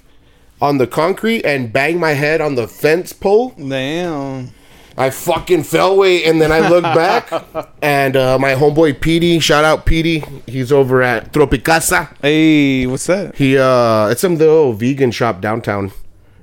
on 0.61 0.77
the 0.77 0.87
concrete 0.87 1.45
and 1.45 1.71
bang 1.71 1.99
my 1.99 2.11
head 2.11 2.41
on 2.41 2.55
the 2.55 2.67
fence 2.67 3.13
pole. 3.13 3.49
Damn. 3.57 4.51
I 4.97 5.11
fucking 5.11 5.63
fell 5.63 5.95
way, 5.95 6.25
and 6.25 6.41
then 6.41 6.51
I 6.51 6.67
look 6.67 6.83
back, 6.83 7.31
and 7.81 8.17
uh, 8.17 8.37
my 8.37 8.51
homeboy 8.55 8.99
Petey, 8.99 9.39
shout 9.39 9.63
out 9.63 9.85
Petey, 9.85 10.25
he's 10.45 10.73
over 10.73 11.01
at 11.01 11.31
Tropicasa. 11.31 12.13
Hey, 12.21 12.85
what's 12.85 13.07
that? 13.07 13.35
He 13.35 13.57
uh, 13.57 14.07
it's 14.09 14.19
some 14.19 14.35
little 14.35 14.73
vegan 14.73 15.11
shop 15.11 15.39
downtown, 15.39 15.93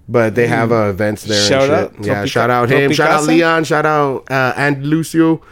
but 0.08 0.36
they 0.36 0.46
have 0.46 0.72
uh, 0.72 0.88
events 0.88 1.24
there. 1.24 1.38
and 1.38 1.46
Shout 1.46 1.62
shit. 1.64 1.70
out 1.70 1.92
yeah, 2.06 2.14
Tropica- 2.24 2.28
shout 2.30 2.50
out 2.50 2.70
him, 2.70 2.92
shout 2.92 3.10
out 3.10 3.24
Leon, 3.24 3.64
shout 3.64 3.84
out 3.84 4.30
uh, 4.30 4.54
and 4.56 4.86
Lucio. 4.86 5.42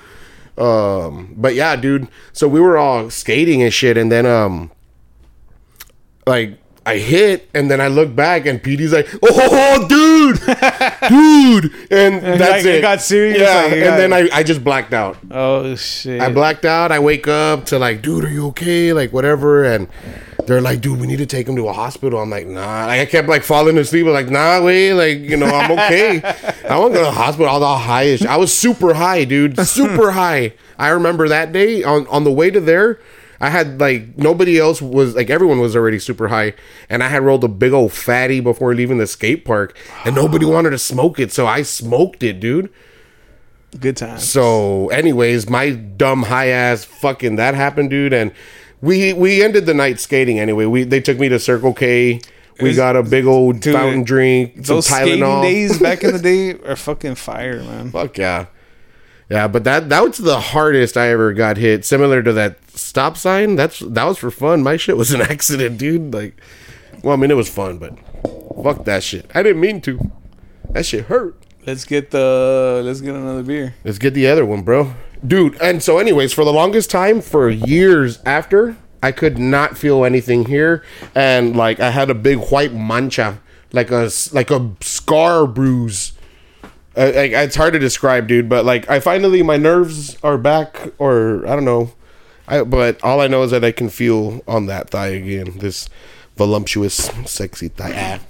Um, 0.57 1.35
but 1.37 1.55
yeah, 1.55 1.77
dude. 1.77 2.09
So 2.33 2.49
we 2.49 2.59
were 2.59 2.79
all 2.79 3.11
skating 3.11 3.63
and 3.63 3.75
shit, 3.75 3.99
and 3.99 4.11
then 4.11 4.25
um, 4.25 4.71
like 6.27 6.59
I 6.87 6.99
hit, 6.99 7.49
and 7.55 7.71
then 7.71 7.81
I 7.81 7.89
look 7.89 8.15
back, 8.15 8.45
and 8.47 8.63
Petey's 8.63 8.93
like, 8.93 9.09
"Oh, 9.23 9.87
dude, 9.89 10.37
dude," 11.09 11.73
and 11.91 12.23
that's 12.23 12.65
like, 12.65 12.65
it 12.67 12.75
it. 12.77 12.81
got 12.83 13.01
serious, 13.01 13.39
Yeah, 13.39 13.63
like, 13.63 13.73
and 13.73 13.83
got- 13.85 13.97
then 13.97 14.13
I 14.13 14.29
I 14.33 14.43
just 14.43 14.63
blacked 14.63 14.93
out. 14.93 15.17
Oh 15.31 15.75
shit. 15.77 16.21
I 16.21 16.31
blacked 16.33 16.65
out. 16.65 16.93
I 16.93 16.99
wake 16.99 17.27
up 17.29 17.67
to 17.67 17.79
like, 17.79 18.03
dude, 18.03 18.25
are 18.25 18.29
you 18.31 18.49
okay? 18.49 18.93
Like, 18.93 19.13
whatever. 19.13 19.65
And 19.65 19.89
they're 20.47 20.61
like, 20.61 20.83
dude, 20.83 21.01
we 21.01 21.07
need 21.07 21.19
to 21.19 21.27
take 21.27 21.49
him 21.49 21.57
to 21.57 21.69
a 21.69 21.73
hospital. 21.73 22.21
I'm 22.21 22.29
like, 22.29 22.47
nah. 22.47 22.87
Like, 22.87 23.01
I 23.01 23.07
kept 23.07 23.29
like 23.29 23.43
falling 23.45 23.79
asleep. 23.79 24.07
I'm 24.07 24.13
like, 24.13 24.29
nah, 24.29 24.63
wait. 24.63 24.93
Like, 24.93 25.19
you 25.21 25.37
know, 25.39 25.47
I'm 25.47 25.71
okay. 25.73 26.21
I 26.69 26.79
want 26.79 26.93
to 26.93 26.99
go 26.99 27.05
to 27.05 27.11
the 27.11 27.13
hospital. 27.13 27.49
I 27.49 27.55
was 27.55 27.63
all 27.63 27.79
high. 27.79 28.19
I 28.29 28.37
was 28.37 28.53
super 28.53 28.93
high, 28.95 29.25
dude. 29.25 29.59
Super 29.67 30.11
high. 30.23 30.53
I 30.79 30.89
remember 30.89 31.29
that 31.29 31.53
day 31.53 31.83
on, 31.83 32.07
on 32.09 32.25
the 32.25 32.33
way 32.33 32.51
to 32.51 32.61
there. 32.61 32.99
I 33.41 33.51
had 33.51 33.81
like 33.81 34.17
nobody 34.17 34.59
else 34.59 34.81
was 34.81 35.15
like 35.15 35.31
everyone 35.31 35.61
was 35.61 35.75
already 35.77 35.99
super 35.99 36.29
high, 36.29 36.55
and 36.89 37.03
I 37.03 37.09
had 37.09 37.23
rolled 37.23 37.45
a 37.45 37.49
big 37.49 37.73
old 37.73 37.93
fatty 37.93 38.41
before 38.41 38.75
leaving 38.75 38.99
the 38.99 39.07
skate 39.07 39.45
park, 39.45 39.77
and 40.05 40.15
nobody 40.15 40.45
wanted 40.47 40.71
to 40.71 40.79
smoke 40.79 41.19
it, 41.19 41.33
so 41.33 41.47
I 41.47 41.63
smoked 41.63 42.23
it, 42.23 42.41
dude. 42.41 42.71
Good 43.81 43.97
time. 43.97 44.19
So, 44.19 44.89
anyways, 44.91 45.51
my 45.51 45.71
dumb 45.71 46.25
high 46.25 46.49
ass 46.49 46.85
fucking 46.85 47.37
that 47.37 47.55
happened, 47.55 47.91
dude, 47.91 48.13
and 48.13 48.33
we 48.81 49.13
we 49.13 49.43
ended 49.43 49.67
the 49.67 49.75
night 49.75 49.99
skating 49.99 50.39
anyway. 50.39 50.67
We 50.67 50.85
they 50.85 51.01
took 51.01 51.19
me 51.19 51.29
to 51.29 51.39
Circle 51.39 51.75
K. 51.75 52.21
We 52.61 52.71
Is- 52.71 52.77
got 52.77 52.95
a 52.95 53.03
big 53.03 53.27
old 53.27 53.59
Dude, 53.59 53.75
fountain 53.75 54.05
drink, 54.05 54.65
some 54.65 54.77
Those 54.77 54.87
skating 54.87 55.19
days 55.43 55.81
back 55.81 56.05
in 56.05 56.13
the 56.13 56.19
day 56.23 56.53
are 56.53 56.77
fucking 56.77 57.17
fire, 57.17 57.59
man. 57.65 57.91
Fuck 57.91 58.17
yeah. 58.17 58.47
Yeah, 59.31 59.49
but 59.49 59.65
that 59.65 59.89
that 59.89 60.03
was 60.05 60.19
the 60.19 60.41
hardest 60.41 60.97
I 60.97 61.09
ever 61.09 61.33
got 61.33 61.57
hit. 61.57 61.85
Similar 61.85 62.23
to 62.23 62.33
that 62.35 62.59
stop 62.71 63.17
sign. 63.17 63.57
That's 63.57 63.79
that 63.81 64.05
was 64.05 64.19
for 64.19 64.31
fun. 64.31 64.63
My 64.63 64.77
shit 64.77 64.97
was 64.97 65.13
an 65.13 65.21
accident, 65.33 65.79
dude. 65.79 66.13
Like, 66.13 66.41
well, 67.03 67.15
I 67.15 67.17
mean, 67.17 67.31
it 67.31 67.37
was 67.37 67.49
fun, 67.49 67.79
but 67.79 67.99
fuck 68.63 68.85
that 68.85 69.03
shit. 69.03 69.31
I 69.35 69.43
didn't 69.43 69.61
mean 69.61 69.81
to. 69.83 70.11
That 70.71 70.85
shit 70.85 71.07
hurt. 71.07 71.37
Let's 71.67 71.85
get 71.85 72.11
the 72.11 72.83
let's 72.85 73.01
get 73.01 73.15
another 73.15 73.43
beer. 73.43 73.75
Let's 73.85 73.99
get 73.99 74.13
the 74.13 74.27
other 74.27 74.45
one, 74.45 74.63
bro. 74.63 74.95
Dude, 75.27 75.61
and 75.63 75.83
so 75.83 75.99
anyways, 75.99 76.35
for 76.35 76.45
the 76.45 76.53
longest 76.53 76.91
time, 76.91 77.23
for 77.23 77.49
years 77.49 78.19
after, 78.27 78.77
I 79.03 79.13
could 79.13 79.39
not 79.39 79.79
feel 79.79 80.05
anything 80.05 80.47
here. 80.47 80.85
And 81.15 81.57
like 81.57 81.81
I 81.81 81.91
had 81.91 82.11
a 82.11 82.15
big 82.15 82.39
white 82.51 82.75
mancha, 82.75 83.41
like 83.73 83.91
a 83.91 84.11
like 84.33 84.51
a 84.51 84.73
scar 84.81 85.47
bruise. 85.47 86.13
Uh, 86.97 87.11
like 87.15 87.33
it's 87.33 87.57
hard 87.57 87.73
to 87.73 87.79
describe, 87.79 88.29
dude, 88.29 88.49
but 88.49 88.65
like 88.65 88.89
I 88.89 89.01
finally 89.01 89.43
my 89.43 89.57
nerves 89.57 90.17
are 90.23 90.39
back 90.39 90.93
or 90.99 91.47
I 91.47 91.57
don't 91.57 91.65
know. 91.65 91.93
I 92.47 92.63
but 92.63 93.03
all 93.03 93.21
I 93.21 93.27
know 93.27 93.43
is 93.43 93.51
that 93.51 93.65
I 93.65 93.73
can 93.73 93.89
feel 93.89 94.43
on 94.47 94.67
that 94.67 94.91
thigh 94.91 95.09
again. 95.09 95.59
This 95.59 95.89
voluptuous 96.37 97.11
sexy 97.27 97.69
thigh. 97.69 98.21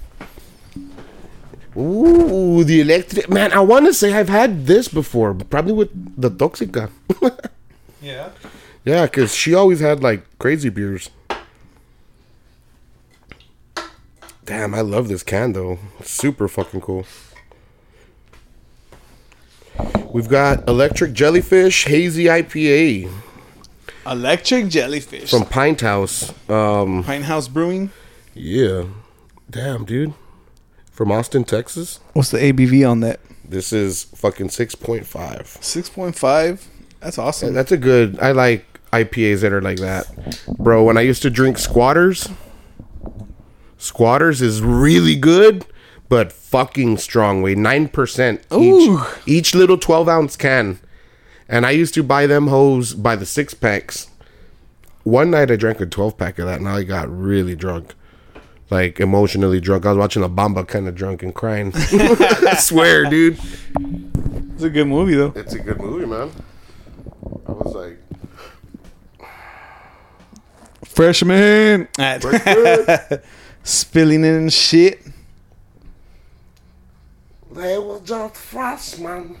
Ooh, 1.77 2.63
the 2.63 2.81
electric 2.81 3.29
man. 3.29 3.51
I 3.51 3.59
want 3.59 3.85
to 3.85 3.93
say 3.93 4.13
I've 4.13 4.29
had 4.29 4.65
this 4.65 4.87
before, 4.87 5.33
probably 5.33 5.73
with 5.73 6.21
the 6.21 6.31
Toxica. 6.31 6.89
Yeah. 8.01 8.29
yeah, 8.83 9.05
because 9.07 9.33
she 9.33 9.55
always 9.55 9.79
had 9.79 10.03
like 10.03 10.23
crazy 10.37 10.69
beers. 10.69 11.09
Damn, 14.45 14.75
I 14.75 14.81
love 14.81 15.07
this 15.07 15.23
can 15.23 15.53
though. 15.53 15.79
It's 15.99 16.11
super 16.11 16.47
fucking 16.47 16.81
cool. 16.81 17.07
We've 20.11 20.29
got 20.29 20.67
Electric 20.67 21.13
Jellyfish 21.13 21.85
Hazy 21.85 22.25
IPA 22.25 23.11
Electric 24.05 24.67
jellyfish. 24.69 25.29
from 25.31 25.43
Pinthouse. 25.43 26.31
Um, 26.49 27.03
Pine 27.03 27.23
House 27.23 27.47
Brewing. 27.47 27.91
yeah. 28.33 28.83
Damn, 29.49 29.85
dude. 29.85 30.13
From 30.91 31.11
Austin, 31.11 31.43
Texas. 31.43 31.99
What's 32.13 32.31
the 32.31 32.37
ABV 32.39 32.89
on 32.89 33.01
that? 33.01 33.19
This 33.47 33.71
is 33.73 34.05
fucking 34.15 34.47
6.5. 34.47 35.63
Six 35.63 35.89
point 35.89 36.15
five. 36.15 36.67
That's 36.99 37.17
awesome. 37.17 37.53
That's 37.53 37.71
a 37.71 37.77
good. 37.77 38.17
I 38.19 38.31
like 38.31 38.65
IPAs 38.91 39.41
that 39.41 39.53
are 39.53 39.61
like 39.61 39.77
that, 39.79 40.39
bro. 40.57 40.83
When 40.83 40.97
I 40.97 41.01
used 41.01 41.21
to 41.23 41.29
drink 41.29 41.57
Squatters, 41.57 42.27
Squatters 43.77 44.41
is 44.41 44.61
really 44.61 45.15
good, 45.15 45.65
but 46.09 46.31
fucking 46.31 46.97
strong. 46.97 47.41
Weigh 47.41 47.55
nine 47.55 47.87
percent 47.87 48.45
each. 48.51 48.99
Each 49.25 49.55
little 49.55 49.77
twelve 49.77 50.07
ounce 50.07 50.35
can, 50.35 50.79
and 51.47 51.65
I 51.65 51.71
used 51.71 51.93
to 51.95 52.03
buy 52.03 52.27
them 52.27 52.47
hoes 52.47 52.93
by 52.93 53.15
the 53.15 53.25
six 53.25 53.53
packs. 53.53 54.07
One 55.03 55.31
night 55.31 55.51
I 55.51 55.55
drank 55.55 55.81
a 55.81 55.85
twelve 55.85 56.17
pack 56.17 56.39
of 56.39 56.45
that, 56.45 56.59
and 56.59 56.69
I 56.69 56.83
got 56.83 57.09
really 57.09 57.55
drunk. 57.55 57.93
Like 58.71 58.99
emotionally 58.99 59.59
drunk. 59.59 59.85
I 59.85 59.89
was 59.89 59.97
watching 59.99 60.23
La 60.23 60.27
Bamba 60.27 60.67
kind 60.67 60.87
of 60.87 60.95
drunk 60.95 61.21
and 61.21 61.35
crying. 61.35 61.71
I 61.75 62.55
swear, 62.59 63.05
dude. 63.05 63.39
It's 64.55 64.63
a 64.63 64.69
good 64.71 64.87
movie 64.87 65.15
though. 65.15 65.33
It's 65.35 65.53
a 65.53 65.59
good 65.59 65.79
movie, 65.79 66.07
man. 66.07 66.31
I 67.47 67.51
was 67.51 67.75
like, 67.75 67.99
Freshman. 70.83 71.87
Freshman. 71.95 73.19
Spilling 73.63 74.23
it 74.23 74.35
and 74.35 74.51
shit. 74.53 75.01
They 77.55 77.77
were 77.77 77.99
just 78.03 78.35
freshmen. 78.35 79.37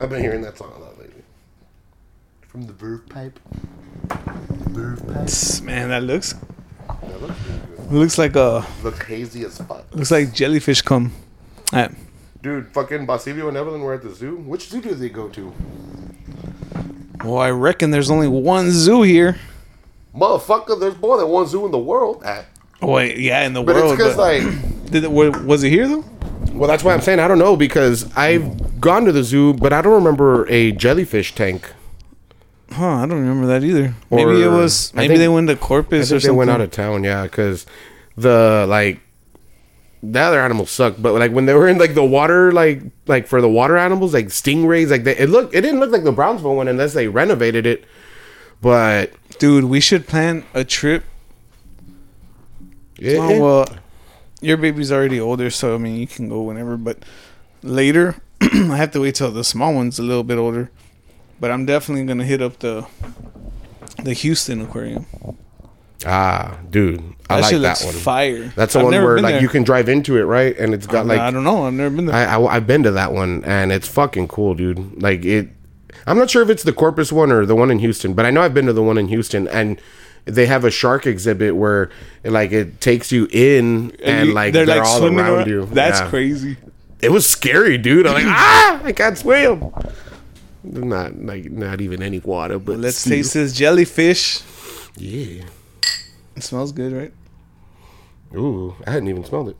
I've 0.00 0.10
been 0.10 0.20
hearing 0.20 0.42
that 0.42 0.58
song 0.58 0.72
a 0.76 0.78
lot 0.80 0.98
lately. 0.98 1.22
From 2.42 2.66
the 2.66 2.72
Verve 2.72 3.08
Pipe. 3.08 3.38
Verve 4.70 5.00
Pipe. 5.06 5.64
Man, 5.64 5.88
that 5.88 6.02
looks 6.02 6.34
That 6.86 7.22
looks 7.22 7.40
really 7.46 7.60
good. 7.76 7.92
looks 7.92 8.18
like 8.18 8.36
a 8.36 8.66
Looks 8.82 9.00
hazy 9.06 9.44
as 9.44 9.58
fuck. 9.58 9.86
looks 9.94 10.10
like 10.10 10.32
jellyfish 10.34 10.82
come. 10.82 11.12
Alright. 11.72 11.92
Dude, 12.42 12.68
fucking 12.68 13.06
Basilio 13.06 13.48
and 13.48 13.56
Evelyn 13.56 13.80
were 13.80 13.94
at 13.94 14.02
the 14.02 14.14
zoo. 14.14 14.36
Which 14.36 14.68
zoo 14.68 14.80
did 14.82 14.98
they 14.98 15.08
go 15.08 15.28
to? 15.30 15.52
Well, 17.24 17.38
I 17.38 17.50
reckon 17.50 17.90
there's 17.90 18.10
only 18.10 18.28
one 18.28 18.70
zoo 18.70 19.02
here. 19.02 19.36
Motherfucker, 20.14 20.78
there's 20.78 20.96
more 20.98 21.16
than 21.16 21.28
one 21.28 21.46
zoo 21.46 21.64
in 21.64 21.72
the 21.72 21.78
world. 21.78 22.22
Ah. 22.24 22.44
Oh, 22.82 22.92
wait, 22.92 23.18
yeah, 23.18 23.44
in 23.46 23.52
the 23.54 23.62
But 23.62 23.74
world. 23.76 23.92
it's 23.92 23.96
because, 24.02 24.16
like, 24.16 24.42
Did 24.90 25.02
it, 25.04 25.10
was 25.10 25.64
it 25.64 25.70
here 25.70 25.88
though? 25.88 26.04
Well, 26.56 26.68
that's 26.68 26.82
why 26.82 26.94
I'm 26.94 27.00
saying 27.00 27.18
I 27.20 27.28
don't 27.28 27.38
know 27.38 27.56
because 27.56 28.10
I've 28.16 28.80
gone 28.80 29.04
to 29.04 29.12
the 29.12 29.22
zoo, 29.22 29.54
but 29.54 29.72
I 29.72 29.82
don't 29.82 29.94
remember 29.94 30.46
a 30.48 30.72
jellyfish 30.72 31.34
tank. 31.34 31.72
Huh, 32.72 32.86
I 32.86 33.06
don't 33.06 33.20
remember 33.20 33.46
that 33.46 33.62
either. 33.62 33.94
maybe 34.10 34.42
it 34.42 34.48
was. 34.48 34.92
Maybe 34.94 35.08
think- 35.08 35.18
they 35.18 35.28
went 35.28 35.48
to 35.48 35.56
Corpus 35.56 36.10
or 36.10 36.18
think 36.18 36.24
they 36.24 36.36
went 36.36 36.50
out 36.50 36.60
of 36.60 36.70
town, 36.70 37.04
yeah, 37.04 37.22
because 37.22 37.64
the 38.16 38.66
like 38.68 39.00
the 40.02 40.20
other 40.20 40.40
animals 40.40 40.70
suck, 40.70 40.96
but 40.98 41.14
like 41.14 41.32
when 41.32 41.46
they 41.46 41.54
were 41.54 41.68
in 41.68 41.78
like 41.78 41.94
the 41.94 42.04
water, 42.04 42.52
like 42.52 42.82
like 43.06 43.26
for 43.26 43.40
the 43.40 43.48
water 43.48 43.76
animals, 43.76 44.12
like 44.14 44.26
stingrays, 44.26 44.90
like 44.90 45.04
they, 45.04 45.16
it 45.16 45.28
looked 45.30 45.54
it 45.54 45.60
didn't 45.60 45.80
look 45.80 45.90
like 45.90 46.04
the 46.04 46.12
Brownsville 46.12 46.56
one 46.56 46.68
unless 46.68 46.92
they 46.92 47.08
renovated 47.08 47.66
it. 47.66 47.84
But 48.60 49.12
Dude, 49.38 49.64
we 49.64 49.80
should 49.80 50.06
plan 50.06 50.44
a 50.54 50.64
trip. 50.64 51.04
it, 52.98 53.18
Oh, 53.18 53.40
well, 53.40 53.68
your 54.46 54.56
baby's 54.56 54.92
already 54.92 55.20
older, 55.20 55.50
so 55.50 55.74
I 55.74 55.78
mean 55.78 55.96
you 55.96 56.06
can 56.06 56.28
go 56.28 56.42
whenever. 56.42 56.76
But 56.76 57.04
later, 57.62 58.16
I 58.40 58.76
have 58.76 58.92
to 58.92 59.00
wait 59.00 59.14
till 59.16 59.30
the 59.32 59.44
small 59.44 59.74
one's 59.74 59.98
a 59.98 60.02
little 60.02 60.24
bit 60.24 60.38
older. 60.38 60.70
But 61.40 61.50
I'm 61.50 61.66
definitely 61.66 62.04
gonna 62.06 62.24
hit 62.24 62.40
up 62.40 62.58
the 62.60 62.86
the 64.02 64.12
Houston 64.12 64.62
Aquarium. 64.62 65.06
ah, 66.06 66.58
dude, 66.70 67.00
I 67.28 67.36
That 67.36 67.42
like 67.42 67.50
shit 67.50 67.62
that 67.62 67.68
looks 67.80 67.84
one. 67.84 67.94
fire. 67.94 68.52
That's 68.56 68.72
the 68.74 68.78
I've 68.80 68.84
one 68.86 68.94
where 68.94 69.18
like 69.20 69.34
there. 69.34 69.42
you 69.42 69.48
can 69.48 69.62
drive 69.64 69.88
into 69.88 70.16
it, 70.16 70.22
right? 70.24 70.56
And 70.56 70.74
it's 70.74 70.86
got 70.86 71.06
like 71.06 71.18
I 71.20 71.30
don't 71.30 71.44
know. 71.44 71.66
I've 71.66 71.72
never 71.74 71.94
been 71.94 72.06
there. 72.06 72.14
I, 72.14 72.40
I 72.40 72.54
have 72.54 72.66
been 72.66 72.82
to 72.84 72.90
that 72.92 73.12
one 73.12 73.44
and 73.44 73.72
it's 73.72 73.88
fucking 73.88 74.28
cool, 74.28 74.54
dude. 74.54 75.02
Like 75.02 75.24
it, 75.24 75.48
I'm 76.06 76.18
not 76.18 76.30
sure 76.30 76.42
if 76.42 76.50
it's 76.50 76.62
the 76.62 76.72
Corpus 76.72 77.10
one 77.12 77.32
or 77.32 77.44
the 77.46 77.56
one 77.56 77.70
in 77.70 77.78
Houston, 77.80 78.14
but 78.14 78.24
I 78.26 78.30
know 78.30 78.42
I've 78.42 78.54
been 78.54 78.66
to 78.66 78.72
the 78.72 78.82
one 78.82 78.98
in 78.98 79.08
Houston 79.08 79.48
and 79.48 79.80
they 80.26 80.44
have 80.46 80.64
a 80.64 80.70
shark 80.70 81.06
exhibit 81.06 81.56
where 81.56 81.88
like 82.24 82.52
it 82.52 82.80
takes 82.80 83.10
you 83.10 83.26
in 83.30 83.92
and, 84.02 84.28
you- 84.28 84.34
like 84.34 84.52
they're, 84.52 84.66
like 84.66 84.82
all 84.82 85.04
around, 85.06 85.48
you. 85.48 85.64
That's 85.66 86.00
Yeah. 86.00 86.08
crazy. 86.10 86.56
It 87.00 87.10
was 87.10 87.28
scary, 87.28 87.78
dude. 87.78 88.06
I'm 88.06 88.14
like, 88.14 88.24
ah, 88.26 88.80
I 88.84 88.92
can't 88.92 89.16
swim. 89.16 89.72
Not 90.64 91.16
like 91.22 91.50
not 91.50 91.80
even 91.80 92.02
any 92.02 92.18
water, 92.18 92.58
but 92.58 92.78
Let's 92.78 92.96
still. 92.98 93.12
taste 93.12 93.34
this 93.34 93.52
jellyfish. 93.52 94.40
Yeah. 94.96 95.44
It 96.34 96.42
smells 96.42 96.72
good, 96.72 96.92
right? 96.92 97.12
Ooh, 98.34 98.74
I 98.86 98.90
hadn't 98.90 99.08
even 99.08 99.24
smelled 99.24 99.50
it. 99.50 99.56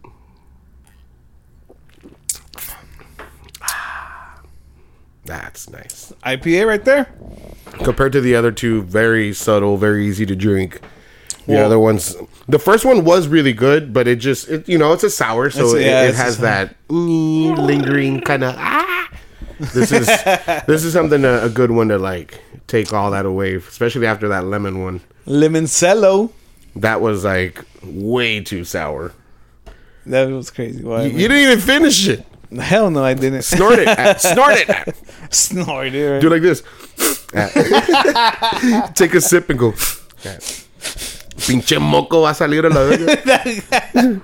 That's 5.27 5.69
nice. 5.71 6.13
IPA 6.25 6.67
right 6.67 6.85
there. 6.85 7.07
compared 7.85 8.13
to 8.13 8.21
the 8.21 8.35
other 8.35 8.51
two 8.53 8.83
very 8.83 9.33
subtle 9.35 9.77
very 9.77 10.07
easy 10.07 10.25
to 10.25 10.35
drink 10.37 10.81
the 11.47 11.55
Well- 11.55 11.67
other 11.67 11.79
ones 11.79 12.17
the 12.49 12.59
first 12.59 12.85
one 12.85 13.05
was 13.05 13.29
really 13.29 13.53
good 13.53 13.93
but 13.93 14.09
it 14.09 14.17
just 14.17 14.49
it, 14.49 14.69
you 14.69 14.79
know 14.79 14.93
it's 14.93 15.03
a 15.05 15.11
sour 15.11 15.51
so 15.51 15.75
it, 15.77 15.85
yeah, 15.85 16.05
it 16.09 16.15
has 16.15 16.39
that 16.39 16.75
ooh, 16.91 17.55
lingering 17.55 18.21
kind 18.23 18.45
of 18.45 18.55
ah 18.57 19.11
this 19.75 19.93
is 19.93 20.07
this 20.67 20.85
is 20.85 20.93
something 20.93 21.25
a, 21.25 21.43
a 21.45 21.49
good 21.51 21.71
one 21.71 21.89
to 21.89 21.99
like 21.99 22.41
take 22.67 22.93
all 22.93 23.11
that 23.11 23.27
away 23.27 23.57
especially 23.57 24.07
after 24.07 24.29
that 24.29 24.45
lemon 24.45 24.81
one 24.83 25.01
Limoncello. 25.27 26.31
that 26.77 27.01
was 27.01 27.25
like 27.25 27.63
way 27.83 28.41
too 28.41 28.65
sour 28.65 29.13
That 30.07 30.29
was 30.31 30.51
crazy. 30.51 30.83
Why? 30.85 31.03
you, 31.05 31.11
you 31.19 31.29
didn't 31.29 31.43
even 31.51 31.61
finish 31.61 32.09
it 32.09 32.25
Hell 32.71 32.91
no, 32.91 33.05
I 33.05 33.15
didn't. 33.15 33.43
snort 33.43 33.79
it 33.79 33.89
snort 34.21 34.57
it. 34.57 34.95
Snort 35.31 35.95
it. 35.95 36.07
right? 36.11 36.21
do 36.21 36.29
like 36.31 36.43
this 36.43 36.63
take 38.95 39.15
a 39.15 39.21
sip 39.21 39.51
and 39.51 39.59
go 39.59 39.73
pinche 41.37 41.79
moco 41.81 42.23
va 42.23 42.29
a 42.31 42.35
salir 42.35 42.65
a 42.65 42.69
la 42.69 42.83
verga 42.89 44.23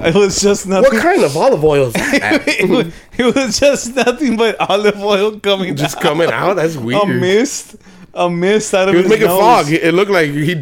It 0.00 0.14
was 0.14 0.40
just 0.40 0.66
nothing. 0.66 0.92
What 0.92 1.02
kind 1.02 1.22
of 1.22 1.36
olive 1.36 1.64
oil 1.64 1.86
is 1.86 1.92
that? 1.94 2.42
it, 2.46 2.68
was, 2.68 2.92
it 3.16 3.34
was 3.34 3.58
just 3.58 3.94
nothing 3.96 4.36
but 4.36 4.56
olive 4.60 5.00
oil 5.02 5.38
coming 5.40 5.74
Just 5.76 5.96
out. 5.96 6.02
coming 6.02 6.30
out? 6.30 6.54
That's 6.54 6.76
weird. 6.76 7.02
a 7.02 7.06
mist, 7.06 7.76
a 8.12 8.28
mist 8.28 8.74
out 8.74 8.88
of 8.88 8.94
he 8.94 8.96
was 8.98 9.04
his 9.06 9.10
making 9.10 9.28
nose. 9.28 9.40
fog. 9.40 9.70
It 9.70 9.94
looked 9.94 10.10
like 10.10 10.30
he, 10.30 10.44
he 10.44 10.54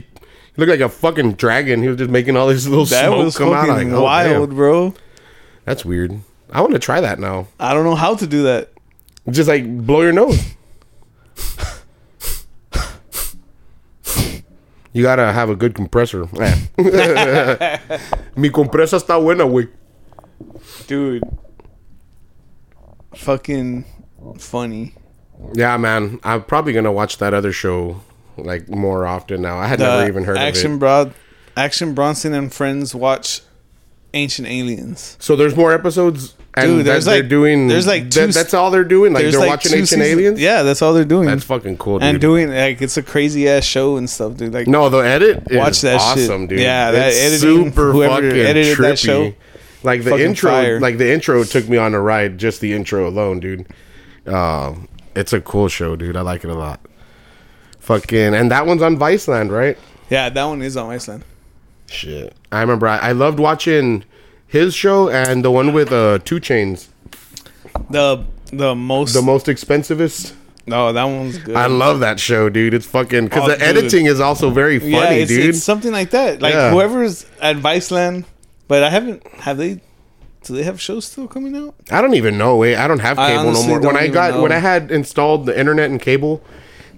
looked 0.56 0.70
like 0.70 0.80
a 0.80 0.88
fucking 0.88 1.32
dragon. 1.34 1.82
He 1.82 1.88
was 1.88 1.96
just 1.96 2.10
making 2.10 2.36
all 2.36 2.46
these 2.48 2.68
little 2.68 2.84
That 2.84 3.06
smoke 3.06 3.34
come 3.34 3.52
out. 3.54 3.66
fucking 3.66 3.90
Like, 3.90 3.98
oh, 3.98 4.04
wild, 4.04 4.50
damn. 4.50 4.56
bro. 4.56 4.94
That's 5.64 5.84
weird. 5.84 6.20
I 6.52 6.60
want 6.60 6.74
to 6.74 6.78
try 6.78 7.00
that 7.00 7.18
now. 7.18 7.48
I 7.58 7.72
don't 7.74 7.84
know 7.84 7.94
how 7.94 8.14
to 8.14 8.26
do 8.26 8.42
that. 8.44 8.70
Just 9.30 9.48
like 9.48 9.64
blow 9.86 10.02
your 10.02 10.12
nose. 10.12 10.38
you 14.92 15.02
gotta 15.02 15.32
have 15.32 15.48
a 15.48 15.56
good 15.56 15.74
compressor. 15.74 16.20
Mi 18.36 18.50
compresa 18.50 18.98
está 18.98 19.18
buena, 19.20 19.44
güey. 19.44 19.68
Dude. 20.86 21.22
Fucking 23.14 23.84
funny. 24.38 24.94
Yeah, 25.54 25.76
man. 25.78 26.20
I'm 26.24 26.42
probably 26.44 26.72
gonna 26.72 26.92
watch 26.92 27.18
that 27.18 27.32
other 27.32 27.52
show 27.52 28.02
like 28.36 28.68
more 28.68 29.06
often 29.06 29.40
now. 29.42 29.58
I 29.58 29.66
had 29.66 29.78
never 29.78 30.06
even 30.06 30.24
heard 30.24 30.36
Action 30.38 30.72
of 30.72 30.76
it. 30.76 30.80
Broad, 30.80 31.14
Action 31.56 31.94
Bronson 31.94 32.34
and 32.34 32.52
friends 32.52 32.94
watch 32.94 33.40
Ancient 34.14 34.48
Aliens. 34.48 35.16
So 35.20 35.36
there's 35.36 35.56
more 35.56 35.72
episodes, 35.72 36.34
and 36.54 36.66
Dude, 36.78 36.86
there's 36.86 37.06
they're 37.06 37.20
like- 37.20 37.28
doing. 37.30 37.68
there's 37.68 37.86
like 37.86 38.10
that- 38.10 38.34
that's 38.34 38.52
all 38.52 38.70
they're 38.70 38.84
doing. 38.84 39.12
Like 39.14 39.22
they're 39.30 39.40
like 39.40 39.48
watching 39.48 39.72
two 39.72 39.78
Ancient 39.78 40.02
seasons- 40.02 40.18
Aliens. 40.20 40.40
Yeah, 40.40 40.62
that's 40.62 40.82
all 40.82 40.92
they're 40.92 41.04
doing. 41.04 41.26
That's 41.26 41.44
fucking 41.44 41.78
cool, 41.78 41.98
dude. 41.98 42.08
and 42.08 42.20
doing 42.20 42.50
like 42.50 42.82
it's 42.82 42.96
a 42.98 43.02
crazy 43.02 43.48
ass 43.48 43.64
show 43.64 43.96
and 43.96 44.08
stuff, 44.10 44.36
dude. 44.36 44.52
Like 44.52 44.66
no, 44.66 44.88
the 44.90 44.98
edit. 44.98 45.44
Watch 45.50 45.80
that 45.80 46.00
shit. 46.00 46.24
awesome, 46.28 46.46
dude. 46.48 46.60
Yeah, 46.60 46.90
that 46.90 47.08
It's 47.08 47.18
editing, 47.20 47.66
super 47.72 47.92
fucking 47.94 48.24
edited 48.32 48.76
trippy. 48.76 48.80
that 48.82 48.98
show, 48.98 49.34
like 49.82 50.04
the 50.04 50.22
intro, 50.22 50.50
fire. 50.50 50.78
like 50.80 50.98
the 50.98 51.10
intro 51.12 51.42
took 51.44 51.68
me 51.68 51.78
on 51.78 51.94
a 51.94 52.00
ride. 52.00 52.36
Just 52.38 52.60
the 52.60 52.74
intro 52.74 53.08
alone, 53.08 53.40
dude. 53.40 53.66
Uh, 54.26 54.74
it's 55.16 55.32
a 55.32 55.40
cool 55.40 55.68
show, 55.68 55.96
dude. 55.96 56.16
I 56.16 56.20
like 56.20 56.44
it 56.44 56.50
a 56.50 56.54
lot. 56.54 56.80
Fucking, 57.80 58.34
and 58.34 58.50
that 58.50 58.66
one's 58.66 58.82
on 58.82 58.96
Viceland, 58.96 59.50
right? 59.50 59.76
yeah, 60.10 60.28
that 60.28 60.44
one 60.44 60.60
is 60.62 60.76
on 60.76 60.90
Viceland. 60.94 61.22
Shit, 61.86 62.34
I 62.52 62.60
remember 62.60 62.86
I, 62.86 62.98
I 62.98 63.12
loved 63.12 63.38
watching 63.40 64.04
his 64.52 64.74
show 64.74 65.08
and 65.08 65.44
the 65.44 65.50
one 65.50 65.72
with 65.72 65.90
uh 65.92 66.18
2 66.24 66.36
Chainz, 66.36 66.88
The 67.90 68.24
the 68.52 68.74
most 68.74 69.14
the 69.14 69.22
most 69.22 69.46
expensivest. 69.46 70.34
no, 70.66 70.92
that 70.92 71.04
one's 71.04 71.38
good. 71.38 71.56
I 71.56 71.66
love 71.66 72.00
that 72.00 72.20
show, 72.20 72.48
dude. 72.50 72.74
It's 72.74 72.86
fucking 72.86 73.24
because 73.24 73.44
Oh, 73.44 73.48
the 73.48 73.54
dude. 73.56 73.62
editing 73.62 74.06
is 74.06 74.20
also 74.20 74.50
very 74.50 74.78
funny, 74.78 74.92
yeah, 74.92 75.10
it's, 75.10 75.30
dude. 75.30 75.48
it's 75.50 75.64
something 75.64 75.90
like 75.92 76.10
that. 76.10 76.42
Like 76.42 76.54
Yeah. 76.54 76.70
whoever's 76.70 77.26
at 77.40 77.56
Viceland, 77.56 78.24
but 78.68 78.82
I 78.82 78.90
haven't. 78.90 79.26
Have 79.46 79.56
they? 79.58 79.80
Do 80.44 80.54
they 80.56 80.64
have 80.64 80.80
shows 80.80 81.04
still 81.06 81.28
coming 81.28 81.56
out? 81.56 81.74
I 81.90 82.02
don't 82.02 82.14
even 82.14 82.36
know. 82.36 82.56
Wait, 82.56 82.74
I 82.76 82.88
don't 82.88 82.98
have 82.98 83.16
cable 83.16 83.52
no 83.52 83.62
more. 83.66 83.80
When 83.80 83.96
I 83.96 84.08
got 84.08 84.34
know. 84.34 84.42
when 84.42 84.50
I 84.52 84.58
had 84.58 84.90
installed 84.90 85.46
the 85.46 85.58
internet 85.58 85.88
and 85.90 86.00
cable, 86.00 86.42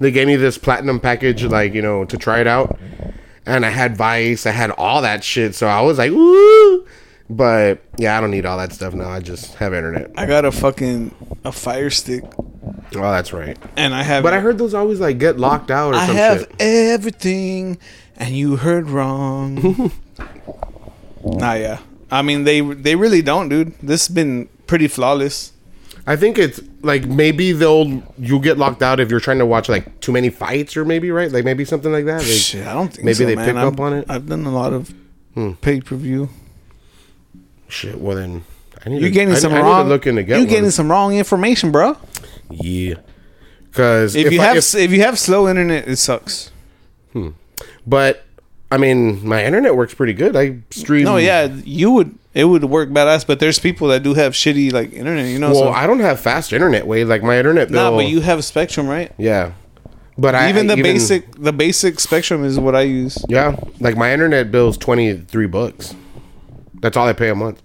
they 0.00 0.10
gave 0.10 0.26
me 0.26 0.36
this 0.36 0.56
platinum 0.58 0.98
package, 0.98 1.44
like 1.44 1.74
you 1.74 1.82
know, 1.82 2.04
to 2.06 2.16
try 2.18 2.40
it 2.40 2.46
out. 2.46 2.78
And 3.46 3.66
I 3.66 3.68
had 3.68 3.96
Vice, 3.98 4.46
I 4.46 4.52
had 4.52 4.70
all 4.72 5.02
that 5.02 5.22
shit, 5.22 5.54
so 5.54 5.66
I 5.66 5.82
was 5.82 5.98
like, 5.98 6.10
woo. 6.10 6.86
But 7.30 7.82
yeah, 7.96 8.18
I 8.18 8.20
don't 8.20 8.30
need 8.30 8.44
all 8.44 8.58
that 8.58 8.72
stuff 8.72 8.92
now. 8.94 9.08
I 9.08 9.20
just 9.20 9.54
have 9.54 9.72
internet. 9.72 10.10
I 10.16 10.26
got 10.26 10.44
a 10.44 10.52
fucking 10.52 11.14
a 11.44 11.52
Fire 11.52 11.88
Stick, 11.90 12.22
Oh, 12.38 12.80
that's 12.92 13.32
right. 13.32 13.56
and 13.76 13.94
I 13.94 14.02
have. 14.02 14.22
But 14.22 14.34
I 14.34 14.40
heard 14.40 14.58
those 14.58 14.74
always 14.74 15.00
like 15.00 15.18
get 15.18 15.38
locked 15.38 15.70
out 15.70 15.94
or 15.94 15.96
I 15.96 16.06
some 16.06 16.16
have 16.16 16.40
shit. 16.40 16.54
everything, 16.60 17.78
and 18.16 18.36
you 18.36 18.56
heard 18.56 18.90
wrong. 18.90 19.90
nah, 21.24 21.54
yeah. 21.54 21.78
I 22.10 22.22
mean, 22.22 22.44
they 22.44 22.60
they 22.60 22.94
really 22.96 23.22
don't, 23.22 23.48
dude. 23.48 23.72
This 23.82 24.06
has 24.06 24.14
been 24.14 24.48
pretty 24.66 24.88
flawless. 24.88 25.52
I 26.06 26.16
think 26.16 26.36
it's 26.36 26.60
like 26.82 27.06
maybe 27.06 27.52
they'll 27.52 28.02
you'll 28.18 28.40
get 28.40 28.58
locked 28.58 28.82
out 28.82 29.00
if 29.00 29.10
you're 29.10 29.20
trying 29.20 29.38
to 29.38 29.46
watch 29.46 29.70
like 29.70 30.00
too 30.00 30.12
many 30.12 30.28
fights 30.28 30.76
or 30.76 30.84
maybe 30.84 31.10
right 31.10 31.32
like 31.32 31.44
maybe 31.46 31.64
something 31.64 31.90
like 31.90 32.04
that. 32.04 32.18
Like, 32.18 32.26
Shit, 32.30 32.66
I 32.66 32.74
don't 32.74 32.92
think 32.92 33.04
maybe 33.06 33.14
so, 33.14 33.24
they 33.26 33.34
man. 33.36 33.46
pick 33.46 33.56
I'm- 33.56 33.66
up 33.68 33.80
on 33.80 33.94
it. 33.94 34.04
Hmm. 34.04 34.10
I've 34.12 34.26
done 34.28 34.44
a 34.44 34.52
lot 34.52 34.74
of 34.74 34.92
pay 35.62 35.80
per 35.80 35.96
view. 35.96 36.28
Shit. 37.74 38.00
Well 38.00 38.16
then, 38.16 38.44
I 38.86 38.88
need 38.90 39.00
You're 39.02 39.10
getting 39.10 39.34
I, 39.34 39.38
some 39.38 39.52
I 39.52 39.56
need 39.56 39.62
wrong. 39.62 39.84
to 39.84 39.88
look 39.88 40.06
into 40.06 40.22
get 40.22 40.38
you're 40.38 40.46
getting 40.46 40.64
one. 40.64 40.70
some 40.70 40.90
wrong 40.90 41.14
information, 41.16 41.72
bro. 41.72 41.96
Yeah. 42.50 42.94
Because 43.64 44.14
If, 44.14 44.32
you 44.32 44.40
I, 44.40 44.44
have 44.44 44.56
if- 44.58 44.74
if, 44.76 44.92
you 44.92 45.00
have 45.02 45.18
slow 45.18 45.48
internet, 45.48 45.88
it 45.88 45.96
sucks. 45.96 46.52
Hmm. 47.12 47.30
but 47.86 48.24
I 48.70 48.76
mean, 48.78 49.26
my 49.26 49.44
internet 49.44 49.76
works 49.76 49.94
pretty 49.94 50.12
good. 50.14 50.34
I 50.36 50.58
stream. 50.70 51.04
No, 51.04 51.16
yeah, 51.16 51.44
you 51.64 51.90
would 51.92 52.16
it 52.32 52.44
would 52.44 52.64
work 52.64 52.88
badass, 52.90 53.24
but 53.26 53.38
there's 53.40 53.58
people 53.60 53.88
that 53.88 54.02
do 54.02 54.14
have 54.14 54.32
shitty 54.32 54.72
like 54.72 54.92
internet, 54.92 55.26
you 55.26 55.38
know. 55.38 55.50
Well, 55.52 55.60
so, 55.64 55.70
I 55.70 55.86
don't 55.86 56.00
have 56.00 56.18
fast 56.20 56.52
internet. 56.52 56.86
Way 56.86 57.04
like 57.04 57.22
my 57.22 57.38
internet 57.38 57.70
bill. 57.70 57.90
nah, 57.90 57.96
but 57.96 58.06
you 58.06 58.20
have 58.20 58.44
Spectrum, 58.44 58.86
right? 58.88 59.12
Yeah. 59.18 59.52
But 60.18 60.34
I 60.36 60.48
even 60.48 60.66
the 60.68 60.74
even- 60.74 60.82
basic 60.84 61.32
the 61.40 61.52
basic 61.52 61.98
Spectrum 62.00 62.44
is 62.44 62.58
what 62.58 62.74
I 62.76 62.82
use. 62.82 63.18
Yeah, 63.28 63.56
like 63.80 63.96
my 63.96 64.12
internet 64.12 64.50
bill 64.52 64.68
is 64.68 64.76
twenty 64.76 65.16
three 65.16 65.46
bucks. 65.46 65.94
That's 66.80 66.96
all 66.96 67.06
I 67.08 67.12
pay 67.12 67.28
a 67.30 67.34
month. 67.34 67.62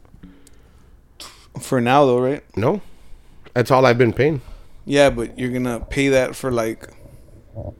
For 1.60 1.81
now, 1.81 2.06
though, 2.06 2.19
right? 2.19 2.44
No, 2.57 2.81
that's 3.53 3.72
all 3.72 3.86
I've 3.86 3.98
been 3.98 4.14
paying. 4.14 4.41
Yeah, 4.86 5.10
but 5.10 5.38
you're 5.38 5.52
gonna 5.52 5.80
pay 5.80 6.10
that 6.10 6.36
for 6.36 6.52
like 6.52 6.90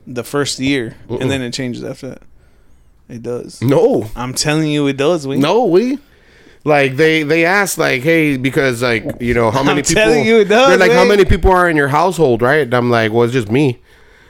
the 0.06 0.24
first 0.24 0.60
year, 0.60 0.96
and 1.10 1.30
then 1.30 1.42
it 1.42 1.54
changes 1.54 1.84
after 1.84 2.10
that. 2.10 2.22
It 3.08 3.24
does. 3.24 3.62
No, 3.62 4.10
I'm 4.16 4.34
telling 4.34 4.68
you, 4.70 4.88
it 4.88 4.98
does. 4.98 5.26
We 5.28 5.38
no, 5.38 5.66
we. 5.66 6.00
Like 6.66 6.98
they 6.98 7.24
they 7.24 7.46
asked 7.46 7.78
like 7.78 8.04
hey 8.04 8.36
because 8.36 8.84
like 8.84 9.22
you 9.22 9.34
know 9.34 9.50
how 9.50 9.64
many 9.64 9.80
I'm 9.80 9.86
people 9.86 10.04
telling 10.04 10.26
you 10.26 10.42
it 10.42 10.50
does, 10.50 10.70
they're 10.70 10.78
like 10.78 10.92
how 10.92 11.06
many 11.06 11.24
people 11.24 11.52
are 11.52 11.70
in 11.70 11.78
your 11.78 11.88
household 11.88 12.42
right 12.42 12.64
and 12.64 12.74
I'm 12.74 12.90
like 12.90 13.14
well 13.14 13.24
it's 13.24 13.32
just 13.32 13.50
me 13.50 13.80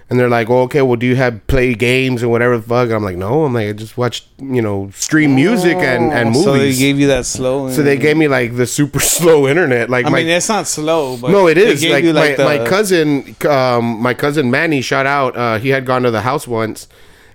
and 0.10 0.20
they're 0.20 0.30
like 0.30 0.50
well 0.50 0.60
okay 0.60 0.82
well 0.82 0.96
do 0.96 1.06
you 1.06 1.16
have 1.16 1.46
play 1.48 1.76
games 1.76 2.24
and 2.24 2.32
whatever 2.32 2.58
the 2.58 2.64
fuck 2.64 2.86
and 2.86 2.94
I'm 2.94 3.04
like 3.04 3.16
no 3.18 3.46
I'm 3.46 3.54
like 3.54 3.70
I 3.70 3.74
just 3.74 3.96
watch 3.98 4.26
you 4.40 4.62
know 4.62 4.90
stream 4.94 5.36
music 5.36 5.78
and 5.78 6.12
and 6.12 6.30
movies 6.32 6.44
So 6.46 6.58
they 6.58 6.76
gave 6.76 7.00
you 7.00 7.08
that 7.08 7.26
slow. 7.26 7.70
So 7.70 7.84
they 7.84 7.98
gave 7.98 8.18
me 8.18 8.28
like 8.28 8.56
the 8.56 8.66
super 8.66 9.00
slow 9.16 9.48
internet. 9.48 9.90
Like 9.90 10.06
I 10.06 10.10
my 10.10 10.18
mean, 10.20 10.30
it's 10.30 10.50
not 10.50 10.68
slow, 10.68 11.16
but 11.18 11.30
no, 11.32 11.48
it 11.48 11.58
is 11.58 11.84
like, 11.86 12.04
my, 12.06 12.36
the- 12.36 12.44
my 12.44 12.66
cousin, 12.66 13.36
um, 13.48 14.02
my 14.02 14.14
cousin 14.16 14.50
Manny. 14.50 14.82
Shout 14.82 15.06
out. 15.06 15.38
Uh, 15.38 15.58
he 15.60 15.70
had 15.70 15.86
gone 15.86 16.02
to 16.04 16.12
the 16.12 16.22
house 16.22 16.48
once, 16.48 16.88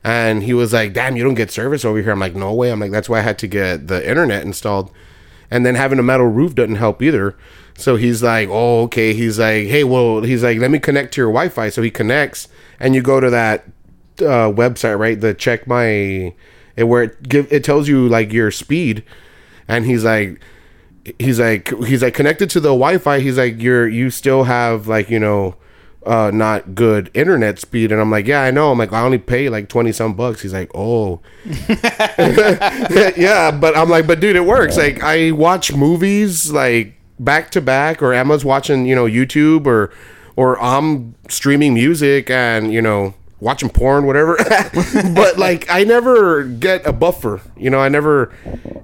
and 0.02 0.42
he 0.42 0.52
was 0.54 0.72
like, 0.72 0.92
"Damn, 0.92 1.16
you 1.16 1.22
don't 1.22 1.34
get 1.34 1.50
service 1.50 1.84
over 1.84 2.00
here." 2.02 2.10
I'm 2.12 2.18
like, 2.20 2.34
"No 2.34 2.52
way." 2.52 2.70
I'm 2.72 2.80
like, 2.80 2.90
"That's 2.90 3.08
why 3.08 3.18
I 3.18 3.22
had 3.22 3.38
to 3.38 3.46
get 3.46 3.86
the 3.88 4.06
internet 4.08 4.42
installed." 4.44 4.90
And 5.50 5.64
then 5.64 5.74
having 5.76 5.98
a 5.98 6.02
metal 6.02 6.26
roof 6.26 6.54
doesn't 6.54 6.76
help 6.76 7.00
either. 7.02 7.36
So 7.76 7.96
he's 7.96 8.22
like, 8.22 8.48
"Oh, 8.50 8.82
okay." 8.84 9.14
He's 9.14 9.38
like, 9.38 9.66
"Hey, 9.68 9.84
well," 9.84 10.22
he's 10.22 10.42
like, 10.42 10.58
"Let 10.58 10.70
me 10.70 10.78
connect 10.78 11.14
to 11.14 11.20
your 11.20 11.30
Wi-Fi." 11.30 11.68
So 11.70 11.82
he 11.82 11.90
connects, 11.90 12.48
and 12.80 12.94
you 12.94 13.02
go 13.02 13.20
to 13.20 13.30
that 13.30 13.64
uh, 14.20 14.50
website, 14.50 14.98
right? 14.98 15.20
The 15.20 15.34
check 15.34 15.66
my, 15.66 16.34
it, 16.76 16.84
where 16.84 17.04
it 17.04 17.28
give 17.28 17.52
it 17.52 17.64
tells 17.64 17.88
you 17.88 18.08
like 18.08 18.32
your 18.32 18.50
speed, 18.50 19.04
and 19.68 19.84
he's 19.84 20.04
like 20.04 20.40
he's 21.18 21.38
like 21.38 21.68
he's 21.84 22.02
like 22.02 22.14
connected 22.14 22.50
to 22.50 22.60
the 22.60 22.68
Wi-Fi. 22.68 23.20
He's 23.20 23.38
like 23.38 23.60
you're 23.60 23.86
you 23.88 24.10
still 24.10 24.44
have 24.44 24.86
like 24.88 25.10
you 25.10 25.18
know 25.18 25.56
uh 26.06 26.30
not 26.32 26.74
good 26.74 27.10
internet 27.14 27.58
speed. 27.58 27.92
And 27.92 28.00
I'm 28.00 28.10
like 28.10 28.26
yeah 28.26 28.42
I 28.42 28.50
know. 28.50 28.72
I'm 28.72 28.78
like 28.78 28.92
I 28.92 29.02
only 29.02 29.18
pay 29.18 29.48
like 29.48 29.68
20 29.68 29.92
some 29.92 30.14
bucks. 30.14 30.42
He's 30.42 30.52
like 30.52 30.70
oh. 30.74 31.20
Yeah 33.16 33.50
but 33.50 33.76
I'm 33.76 33.88
like 33.88 34.06
but 34.06 34.20
dude 34.20 34.36
it 34.36 34.44
works. 34.44 34.76
Like 34.76 35.02
I 35.02 35.30
watch 35.32 35.72
movies 35.74 36.50
like 36.50 36.94
back 37.18 37.50
to 37.52 37.60
back 37.60 38.02
or 38.02 38.12
Emma's 38.12 38.44
watching 38.44 38.86
you 38.86 38.94
know 38.94 39.06
YouTube 39.06 39.66
or 39.66 39.92
or 40.36 40.60
I'm 40.60 41.14
streaming 41.28 41.74
music 41.74 42.30
and 42.30 42.72
you 42.72 42.82
know 42.82 43.14
watching 43.40 43.68
porn 43.68 44.06
whatever 44.06 44.36
but 45.14 45.36
like 45.38 45.68
I 45.68 45.84
never 45.84 46.44
get 46.44 46.86
a 46.86 46.92
buffer 46.92 47.40
you 47.56 47.68
know 47.68 47.78
I 47.78 47.88
never 47.88 48.32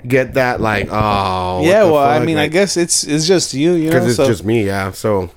get 0.06 0.34
that 0.34 0.60
like 0.60 0.88
oh 0.90 1.62
yeah, 1.64 1.84
well, 1.84 1.96
I 1.98 2.18
fuck? 2.18 2.26
mean, 2.26 2.36
I 2.38 2.48
guess 2.48 2.76
it's 2.76 3.04
it's 3.04 3.26
just 3.26 3.54
you, 3.54 3.72
you 3.72 3.86
know. 3.86 3.90
because 3.92 4.06
it's 4.08 4.16
so 4.16 4.26
just 4.26 4.44
me, 4.44 4.64
yeah. 4.66 4.90
So 4.92 5.30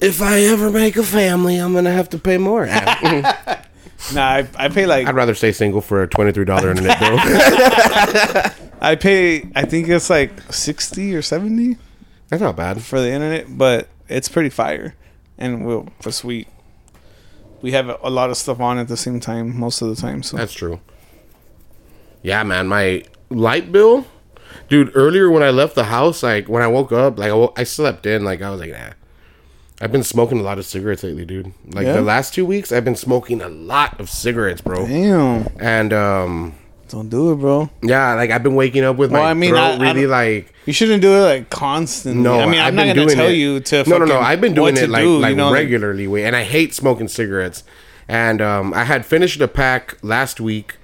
if 0.00 0.20
I 0.20 0.40
ever 0.40 0.70
make 0.70 0.96
a 0.96 1.02
family, 1.02 1.56
I'm 1.56 1.72
gonna 1.72 1.92
have 1.92 2.10
to 2.10 2.18
pay 2.18 2.38
more. 2.38 2.68
Nah, 4.14 4.22
I, 4.22 4.48
I 4.56 4.68
pay 4.68 4.86
like 4.86 5.06
I'd 5.08 5.14
rather 5.14 5.34
stay 5.34 5.52
single 5.52 5.80
for 5.80 6.02
a 6.02 6.06
twenty 6.06 6.30
three 6.30 6.44
dollar 6.44 6.70
internet 6.70 7.00
bill. 7.00 7.16
I 8.80 8.94
pay. 8.94 9.48
I 9.56 9.64
think 9.64 9.88
it's 9.88 10.10
like 10.10 10.30
sixty 10.52 11.14
or 11.16 11.22
seventy 11.22 11.76
That's 12.28 12.42
not 12.42 12.56
bad. 12.56 12.82
for 12.82 13.00
the 13.00 13.10
internet, 13.10 13.46
but 13.56 13.88
it's 14.08 14.28
pretty 14.28 14.50
fire, 14.50 14.94
and 15.38 15.66
we'll 15.66 15.88
for 16.00 16.10
sweet. 16.12 16.48
We 17.62 17.72
have 17.72 17.88
a, 18.02 18.10
lot 18.10 18.30
of 18.30 18.36
stuff 18.36 18.60
on 18.60 18.78
at 18.78 18.86
the 18.88 18.96
same 18.96 19.18
time 19.18 19.58
most 19.58 19.80
of 19.82 19.88
the 19.88 19.96
time. 19.96 20.22
So 20.22 20.36
That's 20.36 20.52
true. 20.52 20.78
Yeah, 22.22 22.42
man. 22.42 22.68
My 22.68 23.04
light 23.30 23.72
bill, 23.72 24.06
dude. 24.68 24.92
Earlier 24.94 25.30
when 25.30 25.42
I 25.42 25.50
left 25.50 25.74
the 25.74 25.84
house, 25.84 26.22
like 26.22 26.48
when 26.48 26.62
I 26.62 26.66
woke 26.68 26.92
up, 26.92 27.18
like 27.18 27.30
I, 27.30 27.34
wo- 27.34 27.54
I 27.56 27.64
slept 27.64 28.04
in, 28.06 28.24
like 28.24 28.42
I 28.42 28.50
was 28.50 28.60
like, 28.60 28.70
nah. 28.72 28.90
I've 29.80 29.92
been 29.92 30.02
smoking 30.04 30.38
a 30.38 30.42
lot 30.42 30.58
of 30.58 30.64
cigarettes 30.64 31.02
lately, 31.02 31.24
dude. 31.26 31.52
Like 31.74 31.86
Yeah? 31.86 31.94
the 31.94 32.02
last 32.02 32.32
two 32.34 32.46
weeks, 32.46 32.72
I've 32.72 32.84
been 32.84 32.96
smoking 32.96 33.42
a 33.42 33.48
lot 33.48 34.00
of 34.00 34.08
cigarettes, 34.08 34.60
bro. 34.62 34.86
damn, 34.86 35.48
And 35.60 35.92
um, 35.92 36.54
don't 36.88 37.08
do 37.08 37.32
it, 37.32 37.36
bro. 37.36 37.68
yeah, 37.82 38.14
like 38.14 38.30
I've 38.30 38.42
been 38.42 38.54
waking 38.54 38.84
up 38.84 38.96
with 38.96 39.10
Well, 39.12 39.22
my 39.22 39.30
I 39.30 39.34
mean, 39.34 39.50
throat 39.50 39.60
I- 39.60 39.70
I 39.74 39.78
really 39.92 40.02
don't- 40.02 40.10
like 40.10 40.52
You 40.66 40.72
shouldn't 40.72 41.02
do 41.02 41.12
it 41.14 41.20
like 41.20 41.50
constantly. 41.50 42.22
No, 42.22 42.40
I 42.40 42.46
mean, 42.46 42.60
I've 42.60 42.68
I'm 42.68 42.74
not 42.76 42.86
gonna 42.94 43.06
tell 43.14 43.26
it. 43.28 43.32
you 43.34 43.60
to. 43.60 43.84
No, 43.88 43.98
no, 43.98 44.04
no. 44.04 44.18
I've 44.20 44.40
been 44.40 44.54
doing 44.54 44.76
it 44.76 44.88
like 44.90 45.02
do, 45.02 45.18
like 45.18 45.30
you 45.30 45.36
know, 45.36 45.52
regularly, 45.52 46.06
way, 46.06 46.24
and 46.24 46.34
I 46.36 46.42
hate 46.44 46.74
smoking 46.74 47.08
cigarettes. 47.08 47.62
And 48.08 48.40
um, 48.40 48.72
I 48.74 48.84
had 48.84 49.04
finished 49.04 49.40
a 49.40 49.48
pack 49.48 49.96
last 50.02 50.40
week, 50.40 50.76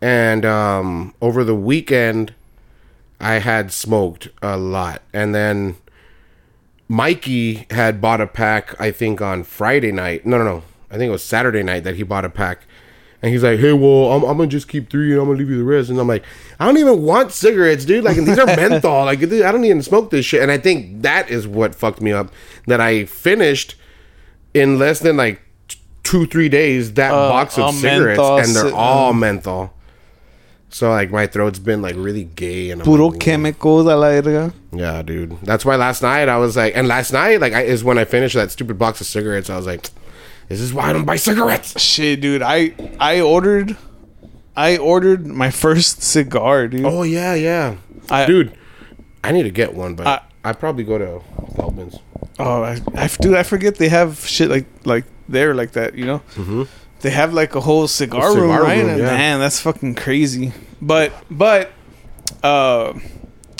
and 0.00 0.44
um, 0.46 1.14
over 1.20 1.44
the 1.44 1.54
weekend, 1.54 2.32
I 3.20 3.34
had 3.34 3.70
smoked 3.72 4.28
a 4.42 4.56
lot, 4.56 5.02
and 5.12 5.34
then 5.34 5.76
Mikey 6.88 7.66
had 7.70 8.00
bought 8.00 8.20
a 8.20 8.26
pack. 8.26 8.80
I 8.80 8.90
think 8.90 9.20
on 9.20 9.44
Friday 9.44 9.92
night. 9.92 10.24
No, 10.24 10.38
no, 10.38 10.44
no. 10.44 10.62
I 10.90 10.94
think 10.96 11.08
it 11.08 11.12
was 11.12 11.22
Saturday 11.24 11.62
night 11.62 11.84
that 11.84 11.96
he 11.96 12.02
bought 12.02 12.24
a 12.24 12.30
pack. 12.30 12.60
And 13.20 13.32
he's 13.32 13.42
like, 13.42 13.58
"Hey, 13.58 13.72
well, 13.72 14.12
I'm, 14.12 14.22
I'm 14.22 14.36
gonna 14.36 14.46
just 14.46 14.68
keep 14.68 14.90
three, 14.90 15.12
and 15.12 15.20
I'm 15.20 15.26
gonna 15.26 15.38
leave 15.38 15.50
you 15.50 15.58
the 15.58 15.64
rest." 15.64 15.90
And 15.90 15.98
I'm 15.98 16.06
like, 16.06 16.24
"I 16.60 16.66
don't 16.66 16.78
even 16.78 17.02
want 17.02 17.32
cigarettes, 17.32 17.84
dude. 17.84 18.04
Like, 18.04 18.16
these 18.16 18.38
are 18.38 18.46
menthol. 18.56 19.06
Like, 19.06 19.20
I 19.22 19.50
don't 19.50 19.64
even 19.64 19.82
smoke 19.82 20.10
this 20.10 20.24
shit." 20.24 20.40
And 20.40 20.52
I 20.52 20.58
think 20.58 21.02
that 21.02 21.28
is 21.28 21.46
what 21.46 21.74
fucked 21.74 22.00
me 22.00 22.12
up. 22.12 22.32
That 22.68 22.80
I 22.80 23.06
finished, 23.06 23.74
in 24.54 24.78
less 24.78 25.00
than 25.00 25.16
like 25.16 25.40
two 26.04 26.26
three 26.26 26.48
days 26.48 26.94
that 26.94 27.12
Uh, 27.12 27.28
box 27.28 27.58
of 27.58 27.74
cigarettes 27.74 28.18
menthol 28.18 28.38
and 28.38 28.54
they're 28.54 28.74
all 28.74 29.10
uh. 29.10 29.12
menthol. 29.12 29.72
So 30.70 30.90
like 30.90 31.10
my 31.10 31.26
throat's 31.26 31.58
been 31.58 31.80
like 31.82 31.96
really 31.96 32.24
gay 32.24 32.70
and 32.70 32.80
I'm 32.82 32.84
Puro 32.84 33.08
like, 33.08 33.20
chemicals 33.20 33.86
a 33.86 33.96
la 33.96 34.20
verga. 34.20 34.52
Yeah, 34.72 35.02
dude. 35.02 35.40
That's 35.42 35.64
why 35.64 35.76
last 35.76 36.02
night 36.02 36.28
I 36.28 36.36
was 36.36 36.56
like, 36.56 36.76
and 36.76 36.86
last 36.86 37.12
night 37.12 37.40
like 37.40 37.52
I, 37.54 37.62
is 37.62 37.82
when 37.82 37.98
I 37.98 38.04
finished 38.04 38.34
that 38.34 38.50
stupid 38.50 38.78
box 38.78 39.00
of 39.00 39.06
cigarettes. 39.06 39.48
I 39.50 39.56
was 39.56 39.66
like, 39.66 39.88
this 40.48 40.60
is 40.60 40.72
why 40.72 40.90
I 40.90 40.92
don't 40.92 41.04
buy 41.04 41.16
cigarettes. 41.16 41.80
Shit, 41.80 42.20
dude. 42.20 42.42
I 42.42 42.74
I 43.00 43.20
ordered, 43.20 43.76
I 44.56 44.76
ordered 44.76 45.26
my 45.26 45.50
first 45.50 46.02
cigar, 46.14 46.68
dude. 46.68 46.84
Oh 46.84 47.02
yeah, 47.02 47.34
yeah, 47.34 47.76
I- 48.10 48.26
dude. 48.26 48.52
I 49.24 49.32
need 49.32 49.42
to 49.42 49.50
get 49.50 49.74
one, 49.74 49.94
but 49.94 50.06
I- 50.06 50.20
I, 50.44 50.50
would 50.50 50.60
probably 50.60 50.84
go 50.84 50.96
to 50.98 51.20
Feldman's. 51.56 51.98
Oh, 52.38 52.62
I, 52.62 52.80
I, 52.94 53.08
dude, 53.20 53.34
I 53.34 53.42
forget 53.42 53.74
they 53.76 53.88
have 53.88 54.20
shit 54.20 54.48
like 54.48 54.66
like 54.84 55.04
there 55.28 55.54
like 55.54 55.72
that. 55.72 55.94
You 55.96 56.06
know, 56.06 56.18
Mm-hmm. 56.36 56.62
they 57.00 57.10
have 57.10 57.34
like 57.34 57.54
a 57.56 57.60
whole 57.60 57.88
cigar, 57.88 58.28
A 58.28 58.32
cigar 58.32 58.42
room, 58.42 58.50
right? 58.66 58.78
room, 58.84 58.98
yeah. 58.98 59.04
Man, 59.06 59.40
that's 59.40 59.60
fucking 59.60 59.96
crazy. 59.96 60.52
But 60.80 61.12
but, 61.30 61.72
uh, 62.42 62.94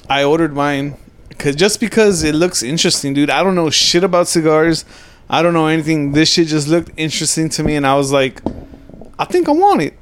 I 0.08 0.22
ordered 0.24 0.54
mine 0.54 0.96
because 1.28 1.56
just 1.56 1.80
because 1.80 2.22
it 2.22 2.34
looks 2.36 2.62
interesting, 2.62 3.12
dude. 3.12 3.28
I 3.30 3.42
don't 3.42 3.56
know 3.56 3.68
shit 3.70 4.04
about 4.04 4.28
cigars. 4.28 4.84
I 5.30 5.42
don't 5.42 5.52
know 5.52 5.66
anything. 5.66 6.12
This 6.12 6.30
shit 6.32 6.48
just 6.48 6.68
looked 6.68 6.90
interesting 6.96 7.48
to 7.50 7.62
me, 7.62 7.76
and 7.76 7.86
I 7.86 7.94
was 7.96 8.12
like, 8.12 8.40
I 9.18 9.24
think 9.24 9.48
I 9.48 9.52
want 9.52 9.82
it. 9.82 9.98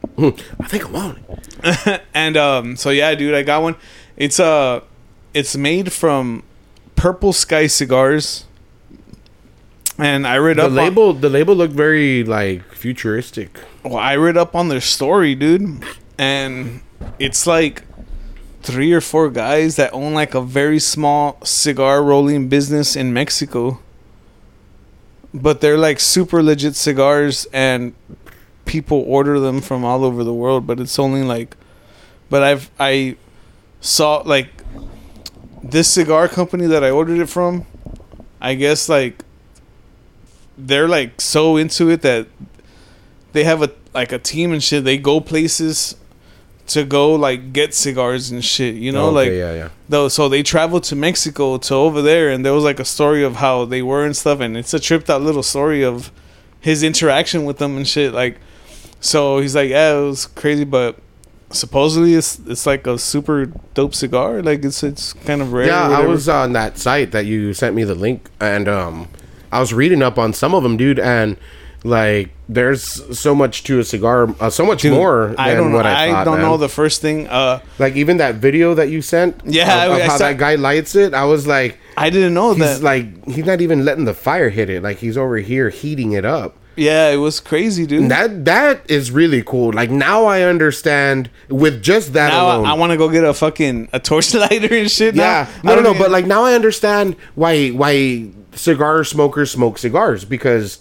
I 0.60 0.66
think 0.68 0.86
I 0.86 0.90
want 0.90 1.18
it. 1.64 2.02
and 2.14 2.36
um, 2.36 2.76
so 2.76 2.90
yeah, 2.90 3.14
dude, 3.14 3.34
I 3.34 3.42
got 3.42 3.62
one. 3.62 3.76
It's 4.16 4.38
uh, 4.38 4.80
it's 5.34 5.56
made 5.56 5.92
from 5.92 6.42
Purple 6.94 7.32
Sky 7.32 7.66
cigars. 7.66 8.44
And 9.98 10.26
I 10.26 10.36
read 10.36 10.58
The 10.58 10.64
up 10.64 10.68
on- 10.68 10.74
label, 10.74 11.12
the 11.14 11.30
label 11.30 11.54
looked 11.56 11.72
very 11.74 12.22
like 12.22 12.70
futuristic. 12.74 13.58
Well, 13.82 13.96
I 13.96 14.16
read 14.16 14.36
up 14.36 14.54
on 14.54 14.68
their 14.68 14.80
story, 14.82 15.34
dude, 15.34 15.82
and 16.18 16.82
it's 17.18 17.46
like 17.46 17.82
three 18.62 18.92
or 18.92 19.00
four 19.00 19.30
guys 19.30 19.76
that 19.76 19.92
own 19.94 20.12
like 20.12 20.34
a 20.34 20.40
very 20.42 20.78
small 20.78 21.38
cigar 21.44 22.02
rolling 22.02 22.48
business 22.48 22.94
in 22.94 23.12
Mexico. 23.14 23.80
But 25.34 25.60
they're 25.60 25.78
like 25.78 26.00
super 26.00 26.42
legit 26.42 26.76
cigars, 26.76 27.46
and 27.52 27.94
people 28.64 29.04
order 29.06 29.38
them 29.38 29.60
from 29.60 29.84
all 29.84 30.04
over 30.04 30.24
the 30.24 30.34
world. 30.34 30.66
But 30.66 30.80
it's 30.80 30.98
only 30.98 31.22
like, 31.22 31.56
but 32.30 32.42
I've 32.42 32.70
I 32.78 33.16
saw 33.80 34.22
like 34.24 34.48
this 35.62 35.88
cigar 35.88 36.28
company 36.28 36.66
that 36.66 36.82
I 36.84 36.90
ordered 36.90 37.18
it 37.18 37.28
from. 37.28 37.66
I 38.40 38.54
guess 38.54 38.88
like 38.88 39.24
they're 40.56 40.88
like 40.88 41.20
so 41.20 41.56
into 41.56 41.90
it 41.90 42.02
that 42.02 42.26
they 43.32 43.44
have 43.44 43.62
a 43.62 43.72
like 43.92 44.12
a 44.12 44.18
team 44.18 44.52
and 44.52 44.62
shit. 44.62 44.84
They 44.84 44.98
go 44.98 45.20
places 45.20 45.96
to 46.68 46.84
go 46.84 47.14
like 47.14 47.52
get 47.52 47.74
cigars 47.74 48.30
and 48.30 48.44
shit. 48.44 48.74
You 48.74 48.92
know, 48.92 49.06
Okay, 49.08 49.14
like 49.14 49.30
yeah, 49.30 49.54
yeah. 49.54 49.68
though. 49.88 50.08
So 50.08 50.28
they 50.28 50.42
traveled 50.42 50.84
to 50.84 50.96
Mexico 50.96 51.58
to 51.58 51.74
over 51.74 52.02
there, 52.02 52.30
and 52.30 52.44
there 52.44 52.52
was 52.52 52.64
like 52.64 52.80
a 52.80 52.84
story 52.84 53.22
of 53.24 53.36
how 53.36 53.64
they 53.64 53.82
were 53.82 54.04
and 54.04 54.16
stuff, 54.16 54.40
and 54.40 54.56
it's 54.56 54.74
a 54.74 54.80
tripped 54.80 55.08
out 55.08 55.22
little 55.22 55.42
story 55.42 55.84
of 55.84 56.10
his 56.60 56.82
interaction 56.82 57.44
with 57.44 57.58
them 57.58 57.76
and 57.76 57.86
shit. 57.86 58.12
Like, 58.12 58.38
so 59.00 59.38
he's 59.38 59.54
like, 59.54 59.70
yeah, 59.70 59.96
it 59.96 60.02
was 60.02 60.26
crazy, 60.26 60.64
but 60.64 60.98
supposedly 61.50 62.14
it's 62.14 62.40
it's 62.46 62.66
like 62.66 62.86
a 62.86 62.98
super 62.98 63.46
dope 63.74 63.94
cigar. 63.94 64.42
Like 64.42 64.64
it's 64.64 64.82
it's 64.82 65.12
kind 65.12 65.40
of 65.40 65.52
rare. 65.52 65.66
Yeah, 65.66 65.88
I 65.88 66.06
was 66.06 66.28
on 66.28 66.52
that 66.54 66.78
site 66.78 67.12
that 67.12 67.26
you 67.26 67.54
sent 67.54 67.76
me 67.76 67.84
the 67.84 67.94
link, 67.94 68.28
and 68.40 68.68
um, 68.68 69.08
I 69.52 69.60
was 69.60 69.72
reading 69.72 70.02
up 70.02 70.18
on 70.18 70.32
some 70.32 70.54
of 70.54 70.62
them, 70.64 70.76
dude, 70.76 70.98
and 70.98 71.36
like 71.86 72.30
there's 72.48 72.82
so 73.18 73.34
much 73.34 73.64
to 73.64 73.78
a 73.80 73.84
cigar, 73.84 74.28
uh, 74.40 74.50
so 74.50 74.64
much 74.66 74.82
Dude, 74.82 74.92
more 74.92 75.28
than 75.28 75.38
I 75.38 75.54
don't 75.54 75.72
know. 75.72 75.78
I 75.78 76.20
I, 76.20 76.24
don't 76.24 76.38
man. 76.38 76.42
know 76.46 76.56
the 76.56 76.68
first 76.68 77.00
thing. 77.00 77.26
Uh, 77.28 77.60
like 77.78 77.96
even 77.96 78.18
that 78.18 78.36
video 78.36 78.74
that 78.74 78.88
you 78.90 79.02
sent, 79.02 79.40
Yeah, 79.44 79.84
of, 79.84 79.92
of 79.92 79.96
I- 79.98 80.00
I 80.02 80.06
how 80.06 80.16
saw- 80.18 80.28
that 80.28 80.38
guy 80.38 80.54
lights 80.56 80.94
it. 80.94 81.14
I 81.14 81.24
was 81.24 81.46
like, 81.46 81.78
I 81.96 82.10
didn't 82.10 82.34
know 82.34 82.54
that. 82.54 82.82
like, 82.82 83.26
he's 83.26 83.46
not 83.46 83.60
even 83.60 83.84
letting 83.84 84.04
the 84.04 84.14
fire 84.14 84.50
hit 84.50 84.68
it. 84.70 84.82
Like 84.82 84.98
he's 84.98 85.16
over 85.16 85.38
here 85.38 85.70
heating 85.70 86.12
it 86.12 86.24
up. 86.24 86.56
yeah, 86.76 87.08
it 87.08 87.16
was 87.16 87.40
crazy, 87.40 87.86
dude. 87.86 88.10
That 88.10 88.44
that 88.44 88.82
is 88.90 89.10
really 89.10 89.42
cool. 89.42 89.72
Like 89.72 89.90
now 89.90 90.26
I 90.26 90.42
understand 90.42 91.30
with 91.48 91.82
just 91.82 92.12
that 92.12 92.28
now 92.32 92.46
alone. 92.58 92.66
I, 92.66 92.74
want 92.74 92.92
to 92.92 92.98
go 92.98 93.08
get 93.08 93.24
a 93.24 93.32
fucking 93.32 93.88
a 93.94 93.98
torch 94.00 94.34
lighter 94.42 94.74
and 94.76 94.90
shit. 94.90 95.14
now. 95.14 95.22
Yeah, 95.22 95.48
I 95.48 95.66
no, 95.66 95.70
no, 95.70 95.74
don't 95.76 95.84
no. 95.84 95.90
even- 95.90 96.02
But 96.02 96.10
like 96.10 96.26
now 96.26 96.44
I 96.44 96.52
understand 96.54 97.16
why 97.34 97.68
why 97.70 98.28
cigar 98.52 99.04
smokers 99.04 99.50
smoke 99.50 99.78
cigars 99.78 100.24
because 100.24 100.78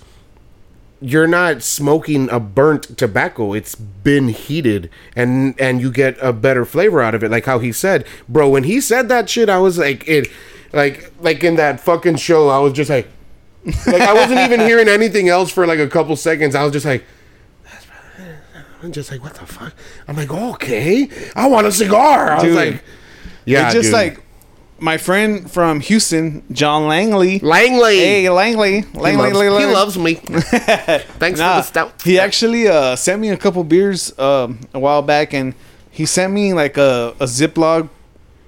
you're 1.06 1.28
not 1.28 1.62
smoking 1.62 2.30
a 2.32 2.40
burnt 2.40 2.98
tobacco. 2.98 3.54
It's 3.54 3.76
been 3.76 4.30
heated, 4.30 4.90
and 5.16 5.60
and 5.62 5.80
you 5.80 5.92
get 5.92 6.18
a 6.20 6.34
better 6.34 6.66
flavor 6.66 7.00
out 7.00 7.14
of 7.14 7.24
it. 7.24 7.30
Like 7.30 7.46
how 7.46 7.60
he 7.60 7.72
said, 7.72 8.06
bro. 8.28 8.50
When 8.50 8.64
he 8.64 8.82
said 8.82 9.08
that 9.10 9.30
shit, 9.30 9.48
I 9.48 9.60
was 9.60 9.78
like, 9.78 10.08
it, 10.08 10.28
like 10.74 11.14
like 11.22 11.44
in 11.44 11.58
that 11.58 11.80
fucking 11.80 12.16
show. 12.16 12.50
I 12.50 12.58
was 12.58 12.74
just 12.74 12.90
like, 12.90 13.08
like 13.86 14.02
I 14.02 14.14
wasn't 14.14 14.40
even 14.40 14.60
hearing 14.68 14.88
anything 14.88 15.30
else 15.30 15.52
for 15.52 15.68
like 15.68 15.80
a 15.80 15.88
couple 15.88 16.16
seconds. 16.16 16.56
I 16.56 16.64
was 16.64 16.74
just 16.74 16.86
like. 16.86 17.04
I'm 18.82 18.92
just 18.92 19.10
like, 19.10 19.24
what 19.24 19.34
the 19.34 19.48
fuck? 19.48 19.74
I'm 20.08 20.16
like, 20.16 20.32
okay, 20.32 21.10
I 21.36 21.48
want 21.48 21.66
a 21.66 21.72
cigar. 21.72 22.34
I 22.34 22.40
Dude. 22.42 22.50
was 22.50 22.56
like, 22.56 22.84
yeah, 23.46 23.66
it's 23.66 23.74
just 23.74 23.86
dude. 23.86 23.94
like 23.94 24.25
my 24.80 24.98
friend 24.98 25.50
from 25.50 25.80
Houston, 25.80 26.44
John 26.52 26.88
Langley. 26.88 27.40
Langley. 27.40 27.98
Hey, 27.98 28.30
Langley, 28.30 28.82
he, 28.82 28.88
Langley, 29.00 29.30
loves, 29.32 29.38
Langley. 29.38 29.60
he 29.66 29.74
loves 29.74 29.98
me. 29.98 30.14
Thanks 31.20 31.40
Nah, 31.40 31.56
for 31.56 31.62
the 31.62 31.62
stout. 31.64 32.02
he 32.04 32.20
actually 32.20 32.68
uh, 32.68 32.96
sent 32.96 33.22
me 33.22 33.30
a 33.30 33.38
couple 33.38 33.64
beers 33.64 34.18
um, 34.20 34.60
a 34.74 34.80
while 34.80 35.02
back, 35.02 35.34
and 35.34 35.54
he 35.92 36.06
sent 36.06 36.34
me 36.34 36.54
like 36.54 36.78
a, 36.78 37.16
a 37.20 37.26
Ziploc 37.26 37.90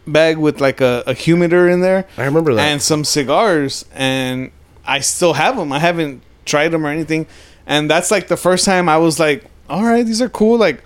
bag 0.05 0.37
with 0.37 0.59
like 0.61 0.81
a, 0.81 1.03
a 1.07 1.13
humidor 1.13 1.69
in 1.69 1.81
there. 1.81 2.05
I 2.17 2.25
remember 2.25 2.53
that. 2.55 2.61
and 2.61 2.81
some 2.81 3.03
cigars, 3.05 3.85
and 3.93 4.51
I 4.85 4.99
still 4.99 5.33
have 5.33 5.55
them. 5.57 5.71
I 5.71 5.79
haven't 5.79 6.21
tried 6.45 6.69
them 6.69 6.85
or 6.85 6.89
anything, 6.89 7.25
and 7.65 7.89
that's 7.89 8.11
like 8.11 8.27
the 8.27 8.37
first 8.37 8.65
time 8.65 8.89
I 8.89 8.97
was 8.97 9.19
like, 9.19 9.45
"All 9.69 9.83
right, 9.83 10.05
these 10.05 10.21
are 10.21 10.29
cool." 10.29 10.57
Like 10.57 10.83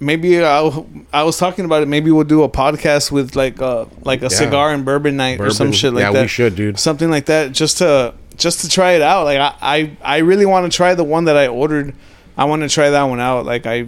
maybe 0.00 0.42
I 0.42 0.84
I 1.12 1.22
was 1.24 1.38
talking 1.38 1.64
about 1.64 1.82
it. 1.82 1.86
Maybe 1.88 2.10
we'll 2.10 2.24
do 2.24 2.42
a 2.42 2.48
podcast 2.48 3.10
with 3.10 3.36
like 3.36 3.60
uh 3.60 3.86
like 4.02 4.22
a 4.22 4.30
cigar 4.30 4.72
and 4.72 4.84
bourbon 4.84 5.16
night 5.16 5.40
or 5.40 5.50
some 5.50 5.72
shit 5.72 5.92
like 5.92 6.02
Yeah, 6.02 6.12
that. 6.12 6.18
Yeah, 6.18 6.22
we 6.22 6.28
should, 6.28 6.56
dude. 6.56 6.78
Something 6.78 7.10
like 7.10 7.26
that, 7.26 7.52
just 7.52 7.78
to 7.78 8.14
just 8.36 8.60
to 8.60 8.68
try 8.68 8.92
it 8.92 9.02
out. 9.02 9.24
Like 9.24 9.38
I 9.38 9.54
I, 9.60 9.96
I 10.02 10.16
really 10.18 10.46
want 10.46 10.70
to 10.70 10.74
try 10.76 10.94
the 10.94 11.04
one 11.04 11.24
that 11.26 11.36
I 11.36 11.46
ordered. 11.48 11.94
I 12.36 12.44
want 12.44 12.62
to 12.62 12.68
try 12.68 12.90
that 12.90 13.04
one 13.04 13.20
out. 13.20 13.44
Like 13.46 13.66
I. 13.66 13.86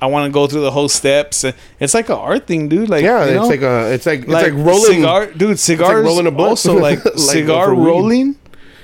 I 0.00 0.06
want 0.06 0.26
to 0.26 0.32
go 0.32 0.48
through 0.48 0.62
the 0.62 0.72
whole 0.72 0.88
steps. 0.88 1.44
It's 1.78 1.94
like 1.94 2.08
an 2.08 2.16
art 2.16 2.48
thing, 2.48 2.68
dude. 2.68 2.88
Like 2.88 3.04
yeah, 3.04 3.24
you 3.24 3.38
it's 3.38 3.48
like 3.48 3.62
a, 3.62 3.92
it's 3.92 4.04
like, 4.04 4.22
it's 4.22 4.28
like 4.28 4.52
rolling. 4.52 4.94
cigar, 4.94 5.26
dude. 5.30 5.60
Cigars 5.60 6.04
rolling 6.04 6.26
a 6.26 6.32
blunt. 6.32 6.50
also 6.50 6.76
like, 6.76 7.04
Like 7.04 7.18
cigar 7.18 7.72
rolling 7.72 8.34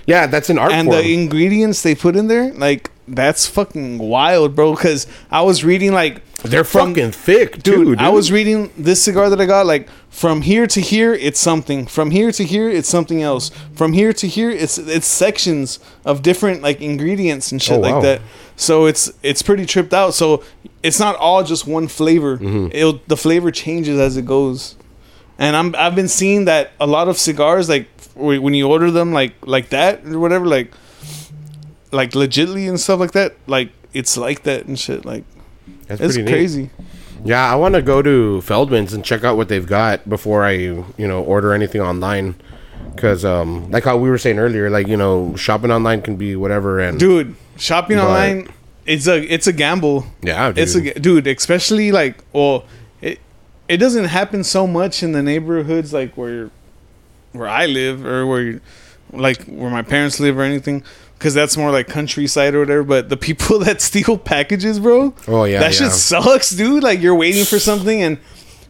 yeah, 0.09 0.27
that's 0.27 0.49
an 0.49 0.59
art 0.59 0.73
and 0.73 0.89
form. 0.89 1.03
the 1.03 1.13
ingredients 1.13 1.83
they 1.83 1.95
put 1.95 2.17
in 2.17 2.29
there, 2.29 2.51
like 2.55 2.91
that's 3.07 3.47
fucking 3.47 3.99
wild, 3.99 4.57
bro. 4.57 4.75
Because 4.75 5.07
I 5.31 5.43
was 5.43 5.65
reading 5.65 5.93
like 5.93 6.23
They're 6.45 6.63
from- 6.65 6.95
fucking 6.95 7.13
thick, 7.13 7.55
dude, 7.55 7.65
too, 7.65 7.85
dude. 7.85 7.99
I 7.99 8.11
was 8.11 8.31
reading 8.31 8.71
this 8.79 9.03
cigar 9.03 9.29
that 9.29 9.41
I 9.41 9.47
got. 9.47 9.67
Like 9.67 9.89
from 10.09 10.43
here 10.43 10.67
to 10.69 10.81
here, 10.81 11.13
it's 11.13 11.41
something. 11.41 11.87
From 11.87 12.13
here 12.13 12.31
to 12.31 12.45
here, 12.45 12.69
it's 12.71 12.89
something 12.89 13.23
else. 13.23 13.51
From 13.75 13.93
here 13.93 14.13
to 14.13 14.27
here, 14.29 14.49
it's 14.51 14.79
it's 14.79 15.07
sections 15.09 15.81
of 16.05 16.23
different 16.23 16.63
like 16.63 16.81
ingredients 16.81 17.51
and 17.51 17.61
shit 17.61 17.79
Oh, 17.79 17.81
wow. 17.81 17.95
like 17.95 18.03
that. 18.03 18.21
So 18.57 18.87
it's 18.87 19.11
it's 19.23 19.43
pretty 19.43 19.67
tripped 19.67 19.93
out. 19.93 20.15
So 20.15 20.45
it's 20.83 21.01
not 21.01 21.17
all 21.17 21.43
just 21.43 21.67
one 21.67 21.89
flavor. 21.89 22.39
Mm-hmm. 22.39 22.69
It'll, 22.73 23.01
the 23.09 23.17
flavor 23.17 23.51
changes 23.51 23.99
as 23.99 24.17
it 24.17 24.25
goes. 24.25 24.77
And 25.39 25.57
I'm 25.57 25.75
I've 25.77 25.97
been 25.97 26.09
seeing 26.09 26.45
that 26.45 26.71
a 26.81 26.87
lot 26.87 27.09
of 27.09 27.19
cigars 27.19 27.69
like 27.69 27.89
when 28.15 28.55
you 28.55 28.69
order 28.69 28.91
them 28.93 29.13
like 29.13 29.35
like 29.43 29.71
that 29.71 30.05
or 30.07 30.19
whatever 30.21 30.47
like 30.47 30.73
like 31.93 32.11
legitly 32.13 32.69
and 32.69 32.79
stuff 32.79 33.01
like 33.01 33.13
that 33.13 33.35
like 33.47 33.71
it's 33.93 34.17
like 34.17 34.43
that 34.43 34.67
and 34.67 34.79
shit 34.79 35.05
like 35.05 35.25
That's 35.89 36.01
it's 36.01 36.15
pretty 36.15 36.23
neat. 36.23 36.31
crazy. 36.31 36.71
Yeah, 37.25 37.51
I 37.53 37.57
want 37.57 37.75
to 37.75 37.83
go 37.83 38.01
to 38.01 38.41
Feldman's 38.43 38.93
and 38.93 39.05
check 39.05 39.25
out 39.25 39.37
what 39.37 39.49
they've 39.49 39.67
got 39.67 40.09
before 40.09 40.45
I, 40.45 40.53
you 40.53 40.85
know, 40.99 41.23
order 41.23 41.53
anything 41.53 41.81
online. 41.81 42.37
Because, 42.95 43.25
um, 43.25 43.71
like 43.71 43.85
how 43.85 43.97
we 43.97 44.09
were 44.09 44.19
saying 44.19 44.39
earlier, 44.39 44.71
like 44.71 44.87
you 44.87 44.97
know, 44.97 45.35
shopping 45.37 45.71
online 45.73 46.01
can 46.03 46.17
be 46.17 46.37
whatever, 46.37 46.79
and 46.81 46.99
dude 46.99 47.35
shopping 47.57 47.97
But- 47.97 48.07
online 48.07 48.49
it's 48.87 49.07
a 49.09 49.21
it's 49.33 49.47
a 49.47 49.53
gamble 49.53 50.07
yeah, 50.23 50.49
dude. 50.49 50.59
it's 50.59 50.75
a 50.75 50.95
dude 50.99 51.27
especially 51.27 51.93
like 51.93 52.25
well 52.33 52.65
it 53.03 53.19
it 53.69 53.77
doesn't 53.79 54.07
happen 54.07 54.43
so 54.45 54.67
much 54.67 55.03
in 55.03 55.13
the 55.13 55.23
neighborhoods 55.23 55.93
like 55.93 56.17
where 56.17 56.51
where 57.33 57.49
i 57.49 57.67
live 57.67 58.07
or 58.07 58.27
where 58.27 58.61
like 59.13 59.45
where 59.45 59.69
my 59.71 59.83
parents 59.83 60.19
live 60.21 60.39
or 60.39 60.43
anything 60.43 60.83
because 61.19 61.35
that's 61.35 61.57
more 61.57 61.71
like 61.73 61.89
countryside 61.89 62.55
or 62.55 62.61
whatever 62.61 62.83
but 62.85 63.09
the 63.09 63.17
people 63.17 63.59
that 63.67 63.81
steal 63.81 64.17
packages 64.17 64.79
bro 64.79 65.13
Oh, 65.27 65.45
yeah, 65.45 65.59
that 65.61 65.73
yeah. 65.73 65.87
shit 65.89 65.93
sucks 65.93 66.51
dude 66.51 66.83
like 66.83 67.01
you're 67.01 67.15
waiting 67.15 67.45
for 67.45 67.59
something 67.59 68.03
and 68.03 68.19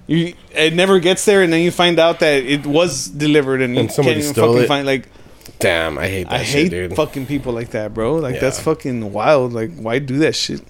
you 0.06 0.34
it 0.52 0.72
never 0.74 0.98
gets 1.00 1.24
there 1.26 1.42
and 1.42 1.52
then 1.52 1.60
you 1.62 1.70
find 1.70 1.98
out 1.98 2.20
that 2.20 2.42
it 2.42 2.66
was 2.66 3.08
delivered 3.08 3.60
and, 3.60 3.74
you 3.74 3.80
And 3.80 3.92
somebody 3.92 4.22
can't 4.22 4.24
even 4.36 4.42
fucking 4.42 4.62
it. 4.62 4.66
find 4.68 4.86
like 4.86 5.08
Damn, 5.60 5.98
I 5.98 6.06
hate 6.08 6.24
that 6.28 6.40
I 6.40 6.44
shit, 6.44 6.54
hate 6.64 6.68
dude. 6.70 6.94
fucking 6.94 7.26
people 7.26 7.52
like 7.52 7.70
that, 7.70 7.92
bro. 7.92 8.14
Like 8.16 8.38
that's 8.38 8.60
fucking 8.60 9.12
wild. 9.12 9.52
Like 9.52 9.74
why 9.76 9.98
do 9.98 10.16
that 10.18 10.36
shit? 10.36 10.62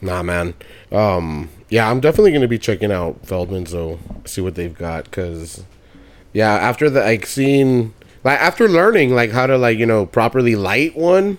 Nah, 0.00 0.22
man. 0.22 0.54
Um, 0.90 1.50
yeah, 1.68 1.90
I'm 1.90 2.00
definitely 2.00 2.32
gonna 2.32 2.48
be 2.48 2.58
checking 2.58 2.90
out 2.90 3.26
Feldman's 3.26 3.72
though, 3.72 3.98
see 4.24 4.40
what 4.40 4.54
they've 4.54 4.72
got, 4.76 5.10
cause 5.10 5.64
yeah, 6.32 6.52
after 6.54 6.88
the 6.88 7.00
like 7.00 7.26
seeing 7.26 7.92
like 8.26 8.40
after 8.40 8.68
learning 8.68 9.14
like 9.14 9.30
how 9.30 9.46
to 9.46 9.56
like 9.56 9.78
you 9.78 9.86
know 9.86 10.04
properly 10.04 10.56
light 10.56 10.96
one, 10.96 11.38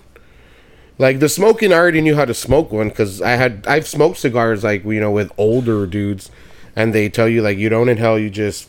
like 0.98 1.20
the 1.20 1.28
smoking, 1.28 1.72
I 1.72 1.76
already 1.76 2.00
knew 2.00 2.16
how 2.16 2.24
to 2.24 2.34
smoke 2.34 2.72
one, 2.72 2.90
cause 2.90 3.20
I 3.22 3.32
had 3.32 3.66
I've 3.66 3.86
smoked 3.86 4.16
cigars 4.18 4.64
like 4.64 4.84
you 4.84 4.98
know 5.00 5.10
with 5.12 5.30
older 5.36 5.86
dudes, 5.86 6.30
and 6.74 6.94
they 6.94 7.08
tell 7.08 7.28
you 7.28 7.42
like 7.42 7.58
you 7.58 7.68
don't 7.68 7.88
inhale, 7.88 8.18
you 8.18 8.30
just 8.30 8.68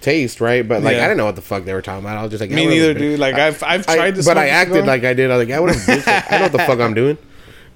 taste, 0.00 0.40
right? 0.40 0.66
But 0.66 0.82
like 0.82 0.96
Yeah. 0.96 1.04
I 1.04 1.08
don't 1.08 1.16
know 1.16 1.26
what 1.26 1.36
the 1.36 1.42
fuck 1.42 1.64
they 1.64 1.74
were 1.74 1.82
talking 1.82 2.04
about. 2.04 2.16
I 2.18 2.22
was 2.22 2.30
just 2.30 2.40
like, 2.40 2.50
Me 2.50 2.66
neither, 2.66 2.94
dude. 2.94 3.18
Like 3.20 3.34
I've 3.34 3.62
I've 3.62 3.88
I- 3.88 3.96
tried 3.96 4.14
to, 4.16 4.22
but 4.24 4.38
I 4.38 4.48
acted 4.48 4.86
like 4.86 5.04
I 5.04 5.12
did. 5.12 5.30
I 5.30 5.36
was 5.36 5.42
like, 5.42 5.48
yeah, 5.50 5.58
whatever. 5.60 5.78
bitch. 5.80 6.32
I 6.32 6.36
know 6.38 6.42
what 6.44 6.52
the 6.52 6.58
fuck 6.58 6.80
I'm 6.80 6.94
doing. 6.94 7.18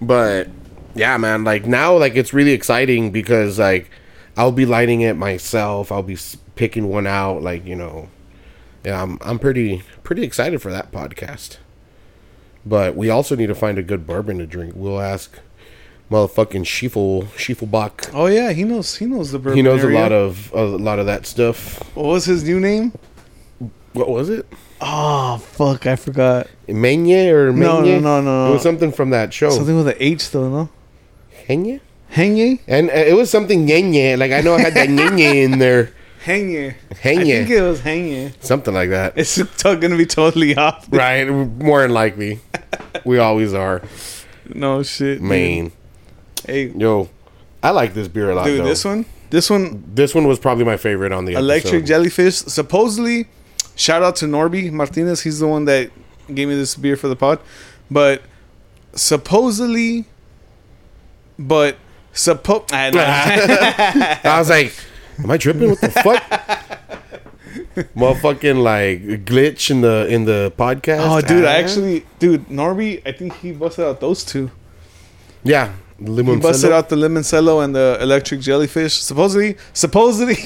But 0.01 0.48
yeah, 0.94 1.16
man, 1.19 1.44
like 1.44 1.66
now, 1.66 1.97
like 1.97 2.16
it's 2.16 2.32
really 2.32 2.52
exciting 2.52 3.10
because 3.12 3.59
like 3.59 3.90
I'll 4.36 4.52
be 4.52 4.66
lighting 4.66 5.01
it 5.02 5.14
myself. 5.16 5.93
I'll 5.93 6.02
be 6.02 6.16
picking 6.56 6.89
one 6.89 7.06
out. 7.06 7.43
Like 7.43 7.66
you 7.66 7.77
know, 7.77 8.09
yeah, 8.84 9.02
I'm 9.02 9.18
I'm 9.22 9.38
pretty 9.38 9.82
pretty 10.02 10.22
excited 10.22 10.60
for 10.62 10.70
that 10.72 10.90
podcast. 10.92 11.59
But 12.64 12.94
we 12.96 13.10
also 13.10 13.34
need 13.34 13.48
to 13.48 13.54
find 13.54 13.76
a 13.78 13.82
good 13.82 14.06
bourbon 14.06 14.38
to 14.38 14.46
drink. 14.46 14.74
We'll 14.76 15.00
ask 15.00 15.38
motherfucking 16.10 16.64
Schiefel 16.64 17.24
Schiefelbach. 17.36 18.10
Oh 18.14 18.26
yeah, 18.26 18.52
he 18.52 18.64
knows. 18.64 18.96
He 18.96 19.06
knows 19.06 19.32
the 19.32 19.38
bourbon. 19.38 19.56
He 19.56 19.62
knows 19.62 19.82
area. 19.82 19.98
a 19.98 20.00
lot 20.00 20.12
of 20.12 20.52
a 20.54 20.62
lot 20.64 20.98
of 20.98 21.06
that 21.06 21.26
stuff. 21.26 21.78
What 21.96 22.06
was 22.06 22.24
his 22.26 22.44
new 22.44 22.60
name? 22.60 22.92
What 23.92 24.09
was 24.09 24.28
it? 24.30 24.46
Oh 24.80 25.38
fuck, 25.38 25.86
I 25.86 25.96
forgot. 25.96 26.46
Menye 26.68 27.30
or 27.32 27.52
No, 27.52 27.82
Menye? 27.82 28.00
no, 28.00 28.20
no, 28.20 28.46
no, 28.46 28.50
It 28.50 28.54
was 28.54 28.62
something 28.62 28.90
from 28.92 29.10
that 29.10 29.32
show. 29.34 29.50
Something 29.50 29.76
with 29.76 29.88
an 29.88 29.94
H 29.98 30.30
though, 30.30 30.48
no? 30.48 30.68
Henye? 31.48 31.80
Hangye? 32.12 32.60
And 32.68 32.90
uh, 32.90 32.94
it 32.94 33.14
was 33.16 33.30
something 33.30 33.66
yenye. 33.66 34.18
Like 34.18 34.32
I 34.32 34.40
know 34.40 34.54
I 34.54 34.60
had 34.60 34.74
that 34.74 34.88
yenye 34.88 35.34
in 35.44 35.59
there. 35.59 35.92
Hangye. 36.24 36.74
I 36.90 36.94
Hangye. 36.94 37.24
think 37.27 37.51
it 37.51 37.62
was 37.62 37.81
Hangye. 37.81 38.32
Something 38.43 38.74
like 38.74 38.90
that. 38.90 39.15
It's 39.16 39.35
t- 39.35 39.44
gonna 39.77 39.97
be 39.97 40.07
totally 40.07 40.57
off. 40.57 40.86
Right. 40.90 41.28
More 41.28 41.82
than 41.82 41.93
likely. 41.93 42.40
We 43.05 43.19
always 43.19 43.53
are. 43.55 43.82
No 44.55 44.82
shit. 44.82 45.19
dude. 45.19 45.28
Main. 45.28 45.73
Hey, 46.47 46.66
Yo. 46.69 47.09
I 47.62 47.70
like 47.70 47.94
this 47.94 48.07
beer 48.09 48.31
a 48.31 48.35
lot. 48.35 48.44
dude, 48.44 48.61
though. 48.61 48.65
this 48.65 48.85
one, 48.85 49.05
this 49.31 49.49
one, 49.51 49.82
This 49.94 50.15
one 50.15 50.27
was 50.27 50.39
probably 50.39 50.65
my 50.65 50.77
favorite 50.77 51.11
on 51.12 51.24
the 51.24 51.32
electric 51.32 51.74
episode. 51.74 51.86
jellyfish. 51.86 52.35
Supposedly, 52.36 53.28
shout 53.77 54.03
out 54.03 54.16
to 54.16 54.27
Norby 54.27 54.70
Martinez. 54.73 55.23
He's 55.23 55.39
the 55.40 55.49
one 55.49 55.65
that 55.66 55.90
gave 56.32 56.49
me 56.49 56.55
this 56.55 56.74
beer 56.77 56.97
for 56.97 57.09
the 57.09 57.16
pod. 57.16 57.39
But 57.90 58.23
supposedly, 58.94 60.05
but 61.39 61.77
suppo. 62.15 62.70
I 62.73 64.20
I 64.24 64.39
was 64.39 64.51
like, 64.51 64.73
am 65.18 65.30
I 65.30 65.36
tripping? 65.39 65.70
What 65.70 65.80
the 65.80 65.90
fuck? 65.90 66.22
Motherfucking 67.97 68.62
like 68.62 69.24
glitch 69.24 69.70
in 69.70 69.80
the 69.82 70.06
in 70.09 70.24
the 70.24 70.52
podcast. 70.56 71.01
oh, 71.02 71.20
dude, 71.20 71.44
I 71.44 71.55
Ah. 71.55 71.59
actually, 71.64 72.05
dude, 72.18 72.48
Norby. 72.48 73.01
I 73.06 73.12
think 73.12 73.34
he 73.39 73.52
busted 73.52 73.84
out 73.84 74.01
those 74.01 74.24
two. 74.24 74.51
yeah, 75.44 75.72
He 75.98 76.36
busted 76.36 76.72
out 76.72 76.89
the 76.89 76.97
limoncello 76.97 77.62
and 77.64 77.74
the 77.74 77.98
electric 78.01 78.40
jellyfish. 78.40 78.94
Supposedly, 79.02 79.56
supposedly, 79.72 80.34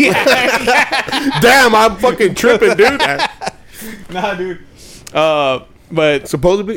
Damn, 1.40 1.74
I'm 1.74 1.96
fucking 1.96 2.34
tripping, 2.34 2.76
dude. 2.76 3.00
nah, 4.10 4.34
dude. 4.34 4.60
Uh, 5.14 5.60
but 5.90 6.28
Supposedly, 6.28 6.74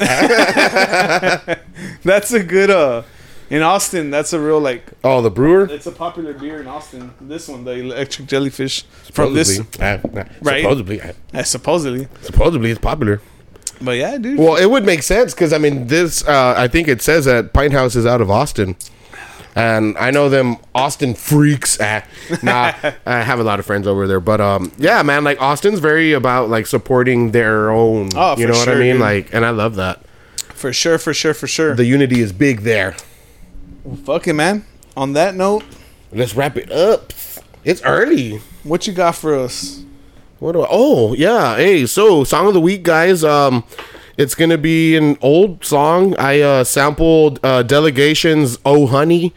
that's 2.04 2.32
a 2.32 2.44
good. 2.44 2.70
Uh, 2.70 3.04
in 3.50 3.62
Austin, 3.62 4.12
that's 4.12 4.34
a 4.34 4.40
real 4.40 4.60
like. 4.60 4.84
oh, 5.04 5.22
the 5.22 5.32
brewer. 5.32 5.66
It's 5.70 5.88
a 5.88 5.92
popular 5.92 6.34
beer 6.34 6.60
in 6.62 6.68
Austin. 6.68 7.14
This 7.22 7.48
one, 7.48 7.64
the 7.66 7.72
electric 7.72 8.28
jellyfish 8.28 8.84
from 9.12 9.34
this, 9.34 9.58
Supposedly. 9.58 9.86
Ah, 9.86 10.00
ah, 10.24 10.34
Right. 10.42 10.62
Supposedly, 10.62 11.02
ah, 11.02 11.38
uh, 11.40 11.44
supposedly. 11.44 12.08
supposedly 12.22 12.72
it's 12.72 12.80
popular. 12.80 13.22
But 13.82 13.92
yeah, 13.98 14.18
dude. 14.18 14.38
Well, 14.38 14.58
it 14.58 14.66
would 14.70 14.86
make 14.86 15.04
sense 15.04 15.34
because 15.34 15.54
I 15.54 15.58
mean, 15.58 15.88
this. 15.88 16.28
Uh, 16.28 16.54
I 16.58 16.68
think 16.68 16.88
it 16.88 17.02
says 17.02 17.26
that 17.26 17.54
Pine 17.54 17.72
House 17.72 17.96
is 17.96 18.06
out 18.06 18.20
of 18.20 18.30
Austin, 18.30 18.76
and 19.56 19.98
I 19.98 20.12
know 20.12 20.28
them 20.28 20.58
Austin 20.76 21.14
freaks. 21.16 21.78
Ah, 21.82 22.04
nah, 22.44 22.74
I 23.06 23.22
have 23.22 23.40
a 23.40 23.44
lot 23.44 23.58
of 23.60 23.66
friends 23.66 23.88
over 23.88 24.06
there, 24.06 24.20
but 24.20 24.42
um, 24.42 24.72
yeah, 24.78 25.02
man, 25.02 25.24
like 25.24 25.42
Austin's 25.42 25.80
very 25.80 26.12
about 26.12 26.50
like 26.50 26.68
supporting 26.68 27.32
their 27.32 27.72
own. 27.72 28.10
Oh, 28.16 28.38
you 28.38 28.48
know 28.48 28.54
what 28.54 28.68
I 28.68 28.76
mean? 28.76 28.94
dude. 28.96 29.02
Like, 29.02 29.34
and 29.34 29.46
I 29.46 29.52
love 29.52 29.76
that. 29.76 30.04
for 30.54 30.74
sure, 30.74 30.98
for 30.98 31.14
sure, 31.14 31.34
for 31.34 31.48
sure. 31.48 31.74
The 31.74 31.86
unity 31.86 32.20
is 32.20 32.34
big 32.34 32.62
there. 32.62 32.96
Fuck 34.06 34.28
it, 34.28 34.34
man. 34.34 34.66
On 34.98 35.14
that 35.14 35.36
note, 35.36 35.64
Let's 36.12 36.34
wrap 36.36 36.58
it 36.58 36.72
up. 36.72 37.14
It's 37.64 37.82
early. 37.84 38.38
what 38.64 38.88
you 38.88 38.94
got 38.94 39.16
for 39.16 39.36
us? 39.38 39.84
What 40.40 40.54
do 40.54 40.62
I? 40.62 40.68
Oh 40.70 41.14
yeah. 41.14 41.56
Hey, 41.56 41.86
so 41.86 42.24
song 42.24 42.48
of 42.48 42.54
the 42.54 42.60
week, 42.62 42.84
guys. 42.84 43.24
Um, 43.24 43.64
it's 44.18 44.34
gonna 44.36 44.58
be 44.58 44.96
an 44.98 45.18
old 45.22 45.64
song. 45.64 46.16
I 46.18 46.42
uh, 46.42 46.64
sampled 46.64 47.40
uh, 47.44 47.64
Delegation's 47.64 48.58
"Oh 48.66 48.88
Honey," 48.88 49.34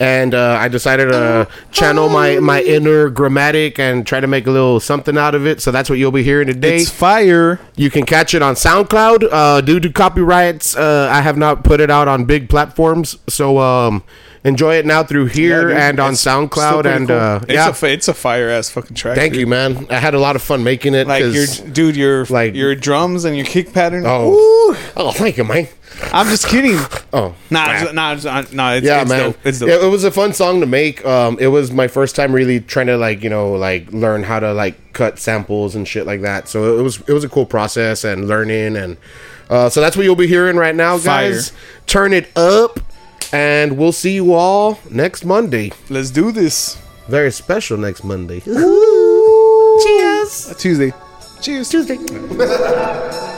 and 0.00 0.34
uh, 0.34 0.56
I 0.60 0.68
decided 0.68 1.10
to 1.10 1.48
channel 1.72 2.08
my 2.08 2.38
my 2.38 2.62
inner 2.62 3.10
Gramatik 3.10 3.78
and 3.78 4.06
try 4.06 4.20
to 4.20 4.26
make 4.26 4.46
a 4.46 4.50
little 4.50 4.80
something 4.80 5.18
out 5.18 5.34
of 5.34 5.46
it. 5.46 5.60
So 5.60 5.70
that's 5.70 5.90
what 5.90 5.98
you'll 5.98 6.12
be 6.12 6.22
hearing 6.22 6.46
today. 6.46 6.76
It's 6.78 6.90
fire. 6.90 7.60
You 7.76 7.90
can 7.90 8.06
catch 8.06 8.34
it 8.34 8.42
on 8.42 8.54
SoundCloud. 8.54 9.28
Uh, 9.30 9.60
due 9.60 9.80
to 9.80 9.90
copyrights, 9.90 10.76
uh, 10.76 11.08
I 11.10 11.20
have 11.22 11.36
not 11.36 11.64
put 11.64 11.80
it 11.80 11.90
out 11.90 12.08
on 12.08 12.24
big 12.24 12.48
platforms. 12.48 13.18
So 13.28 13.58
um, 13.58 14.04
enjoy 14.44 14.76
it 14.76 14.86
now 14.86 15.02
through 15.02 15.26
here 15.26 15.70
Yeah, 15.70 15.88
and 15.88 16.00
on 16.00 16.12
SoundCloud. 16.14 16.84
And 16.84 17.08
cool. 17.08 17.16
uh, 17.18 17.40
it's 17.42 17.52
yeah, 17.52 17.74
a 17.88 17.92
it's 17.92 18.08
a 18.08 18.14
fire 18.14 18.48
ass 18.50 18.70
fucking 18.70 18.94
track. 18.96 19.16
thank 19.16 19.32
dude. 19.34 19.40
you, 19.40 19.46
man. 19.46 19.86
I 19.90 19.96
had 19.98 20.14
a 20.14 20.20
lot 20.20 20.36
of 20.36 20.42
fun 20.42 20.64
making 20.64 20.94
it. 20.94 21.06
Like 21.06 21.24
your 21.24 21.46
dude, 21.72 21.96
your 21.96 22.24
like- 22.26 22.54
your 22.54 22.74
drums 22.74 23.24
and 23.24 23.36
your 23.36 23.46
kick 23.46 23.72
pattern. 23.72 24.04
Oh. 24.06 24.92
Oh, 24.96 25.12
thank 25.12 25.36
you, 25.36 25.44
man. 25.44 25.68
I'm 26.12 26.26
just 26.28 26.46
kidding. 26.46 26.76
Oh, 27.12 27.34
Nah, 27.50 27.90
nah. 27.92 28.12
it's- 28.12 28.24
nah, 28.24 28.44
nah. 28.52 28.72
It's, 28.74 28.86
yeah, 28.86 29.00
it's 29.02 29.08
man. 29.10 29.18
Dope. 29.30 29.38
It's 29.44 29.58
dope. 29.58 29.68
It, 29.70 29.82
it 29.82 29.88
was 29.88 30.04
a 30.04 30.10
fun 30.10 30.32
song 30.32 30.60
to 30.60 30.66
make. 30.66 31.04
Um, 31.04 31.38
it 31.40 31.48
was 31.48 31.72
my 31.72 31.88
first 31.88 32.14
time 32.14 32.32
really 32.32 32.60
trying 32.60 32.86
to 32.86 32.96
like 32.96 33.22
you 33.24 33.30
know 33.30 33.52
like 33.52 33.90
learn 33.92 34.22
how 34.22 34.38
to 34.38 34.52
like 34.52 34.92
cut 34.92 35.18
samples 35.18 35.74
and 35.74 35.88
shit 35.88 36.06
like 36.06 36.20
that. 36.22 36.48
So 36.48 36.78
it 36.78 36.82
was 36.82 37.00
it 37.08 37.12
was 37.12 37.24
a 37.24 37.28
cool 37.28 37.46
process 37.46 38.04
and 38.04 38.28
learning 38.28 38.76
and 38.76 38.96
uh, 39.50 39.70
so 39.70 39.80
that's 39.80 39.96
what 39.96 40.04
you'll 40.04 40.14
be 40.14 40.26
hearing 40.26 40.56
right 40.56 40.74
now, 40.74 40.98
guys. 40.98 41.50
Fire. 41.50 41.58
Turn 41.86 42.12
it 42.12 42.28
up, 42.36 42.80
and 43.32 43.76
we'll 43.76 43.92
see 43.92 44.14
you 44.14 44.32
all 44.34 44.78
next 44.90 45.24
Monday. 45.24 45.72
Let's 45.88 46.10
do 46.10 46.32
this. 46.32 46.76
Very 47.08 47.30
special 47.30 47.76
next 47.78 48.04
Monday. 48.04 48.40
Cheers. 49.84 50.54
Tuesday. 50.58 50.92
Cheers. 51.40 51.68
Tuesday. 51.68 51.96